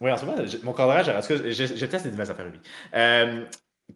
[0.00, 2.60] oui, en ce moment, mon cadrage, cas, je, je teste les nouvelles affaires, lui.
[2.94, 3.44] Euh,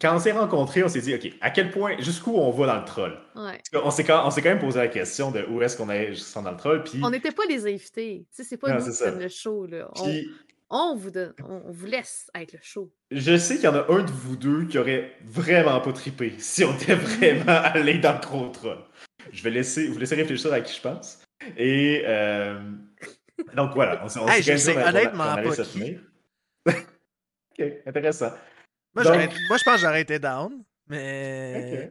[0.01, 2.79] quand on s'est rencontrés, on s'est dit, OK, à quel point, jusqu'où on va dans
[2.79, 3.19] le troll?
[3.35, 3.61] Ouais.
[3.73, 6.09] Qu'on s'est quand, on s'est quand même posé la question de où est-ce qu'on est
[6.15, 8.25] justement dans le troll, puis, On n'était pas les invités.
[8.31, 9.89] C'est pas Non, nous c'est qui le show, là.
[9.97, 10.29] On, puis
[10.71, 12.93] on vous donne, on, on vous laisse être le show.
[13.11, 16.35] je sais qu'il y en a un de vous deux qui aurait vraiment pas trippé
[16.39, 18.79] si on était vraiment allé dans le gros troll.
[19.33, 21.19] Je vais laisser, vous laisser réfléchir à qui je pense.
[21.57, 22.61] Et euh,
[23.57, 25.79] donc voilà, on, s'est- on Hey, s'est on honnêtement on allait pas se qui.
[25.81, 26.01] tenir.
[26.67, 28.33] ok, intéressant.
[28.95, 30.62] Moi, Donc- j'aurais- moi, je pense que j'aurais été down.
[30.89, 31.91] Mais.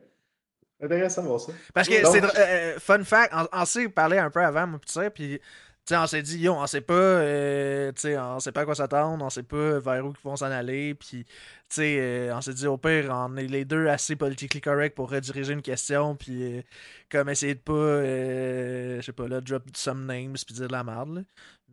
[0.82, 0.86] Ok.
[0.86, 1.52] Intéressant de voir ça.
[1.74, 2.22] Parce que Donc- c'est.
[2.22, 5.40] dr- euh, fun fact, on, on s'est parlé un peu avant, moi, pis ça, puis.
[5.86, 8.62] Tu sais, on s'est dit, yo, on sait pas, euh, tu sais, on sait pas
[8.62, 11.34] à quoi s'attendre, on sait pas vers où ils vont s'en aller, puis, tu
[11.70, 15.10] sais, euh, on s'est dit, au pire, on est les deux assez politically correct pour
[15.10, 16.62] rediriger une question, puis, euh,
[17.10, 20.72] comme essayer de pas, euh, je sais pas, là, drop some names, puis dire de
[20.74, 21.22] la merde, là.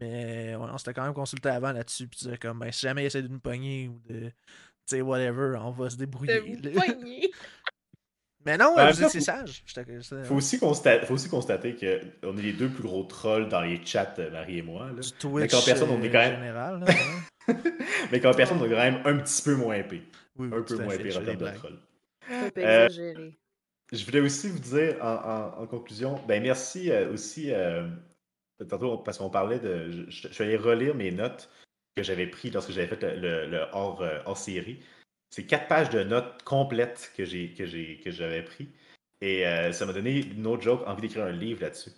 [0.01, 3.03] Mais, ouais, on s'était quand même consulté avant là-dessus, puis dire, comme, ben, si jamais
[3.03, 4.31] il essaie de nous pogner ou de,
[4.87, 6.41] sais, whatever, on va se débrouiller.
[8.45, 9.65] Mais non, Ben, ça, étiez faut- sage.
[10.25, 13.85] Faut aussi, constater, faut aussi constater qu'on est les deux plus gros trolls dans les
[13.85, 14.87] chats, euh, Marie et moi.
[14.95, 15.01] Là.
[15.03, 16.79] du Twitch quand personne, on est quand euh, même- général.
[16.81, 16.87] là,
[17.49, 17.55] ouais.
[18.13, 20.03] Mais quand personne, on est quand même un petit peu moins épais.
[20.39, 21.55] Oui, Un peu moins épais en termes de blagues.
[21.57, 21.79] troll.
[22.31, 23.37] Un peu Euh, exagéré.
[23.93, 27.89] Je voulais aussi vous dire en, en- en conclusion, ben merci euh, aussi, euh,
[28.69, 31.49] tantôt parce qu'on parlait de, je, je- je suis allé relire mes notes
[31.97, 34.79] que j'avais prises lorsque j'avais fait le, le- le hors, euh, hors série.
[35.31, 38.69] C'est quatre pages de notes complètes que j'ai que j'ai que j'avais pris
[39.21, 41.91] et euh, ça m'a donné no joke envie d'écrire un livre là-dessus.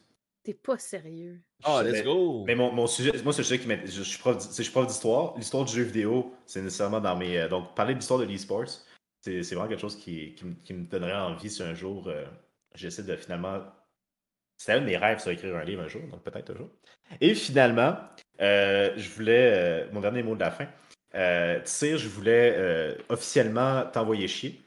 [0.45, 1.41] T'es pas sérieux.
[1.65, 2.45] Ah, Mais- let's go!
[2.47, 4.63] Mais mon, mon sujet, moi, c'est le sujet qui m'int- je, je suis prof, je
[4.63, 5.37] suis prof d'histoire.
[5.37, 7.37] L'histoire du jeu vidéo, c'est nécessairement dans mes.
[7.37, 8.69] euh, donc, parler de l'histoire de l'e-sports,
[9.21, 12.07] c'est c'est vraiment quelque chose qui, qui, me- qui me donnerait envie si un jour
[12.09, 12.25] euh,
[12.77, 13.65] j'essaie de finalement.
[14.57, 16.69] C'était un de mes rêves, ça, écrire un livre un jour, donc peut-être un jour.
[17.21, 17.97] Et finalement,
[18.41, 19.53] euh, je voulais.
[19.55, 20.67] euh, mon dernier mot de la fin.
[21.15, 24.61] Euh, je voulais euh, officiellement t'envoyer chier.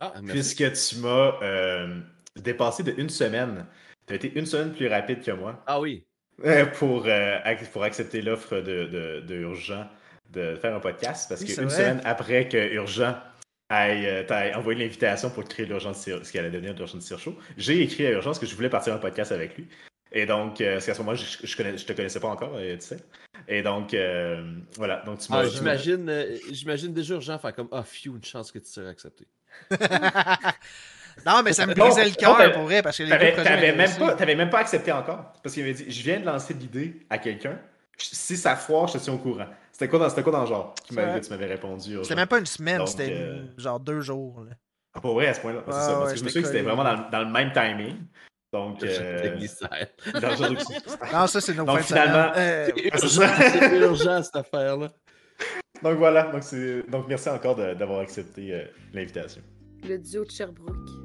[0.00, 0.12] Ah.
[0.26, 1.32] Puisque tu m'as
[2.36, 3.66] dépassé de une semaine.
[4.06, 5.62] Tu as été une semaine plus rapide que moi.
[5.66, 6.04] Ah oui.
[6.78, 9.86] Pour, ac- pour accepter l'offre de, de, de Urgent
[10.30, 13.14] de faire un podcast parce Oui, qu'une semaine après que Urgent
[13.70, 18.06] ait, t'ait envoyé l'invitation pour créer l'urgence ce qui allait devenir l'urgence Show, j'ai écrit
[18.06, 19.68] à Urgence que je voulais partir en podcast avec lui.
[20.14, 22.52] Et donc, euh, parce qu'à ce moment-là, je, je, connais, je te connaissais pas encore,
[22.54, 22.98] euh, tu sais.
[23.48, 24.42] Et donc, euh,
[24.76, 25.02] voilà.
[25.06, 25.38] Donc, tu m'as.
[25.40, 28.88] Ah, j'imagine, euh, j'imagine déjà Urgent faire comme Ah, phew, une chance que tu serais
[28.90, 29.26] accepté.
[31.26, 33.90] non, mais ça me brisait le cœur pour vrai parce que les T'avais t'avais même,
[33.98, 35.32] pas- t'avais même pas accepté encore.
[35.42, 37.58] Parce qu'il m'avait dit Je viens de lancer l'idée à quelqu'un.
[37.98, 39.46] Si ça foire, je te tiens au courant.
[39.70, 41.20] C'était quoi dans, c'était quoi dans le genre Ouais.
[41.20, 42.02] que tu m'avais répondu Urgent?
[42.04, 44.44] C'était même pas une semaine, Donc, c'était euh, genre deux jours.
[44.48, 44.54] là.
[44.94, 45.62] Ah, Pas vrai à ce point-là.
[45.66, 47.20] C'est ça, parce ouais, que je me j'étais souviens que c'était vraiment dans, le- dans
[47.20, 47.96] le même timing.
[48.52, 49.38] Donc, euh,
[51.12, 52.32] Non, ça, c'est nos Donc, finalement-.
[52.36, 54.90] Euh, c'est urgent cette affaire-là.
[55.82, 56.30] Donc voilà,
[56.88, 59.42] donc, merci encore de- d'avoir accepté euh, l'invitation.
[59.88, 61.01] Le duo de Sherbrooke.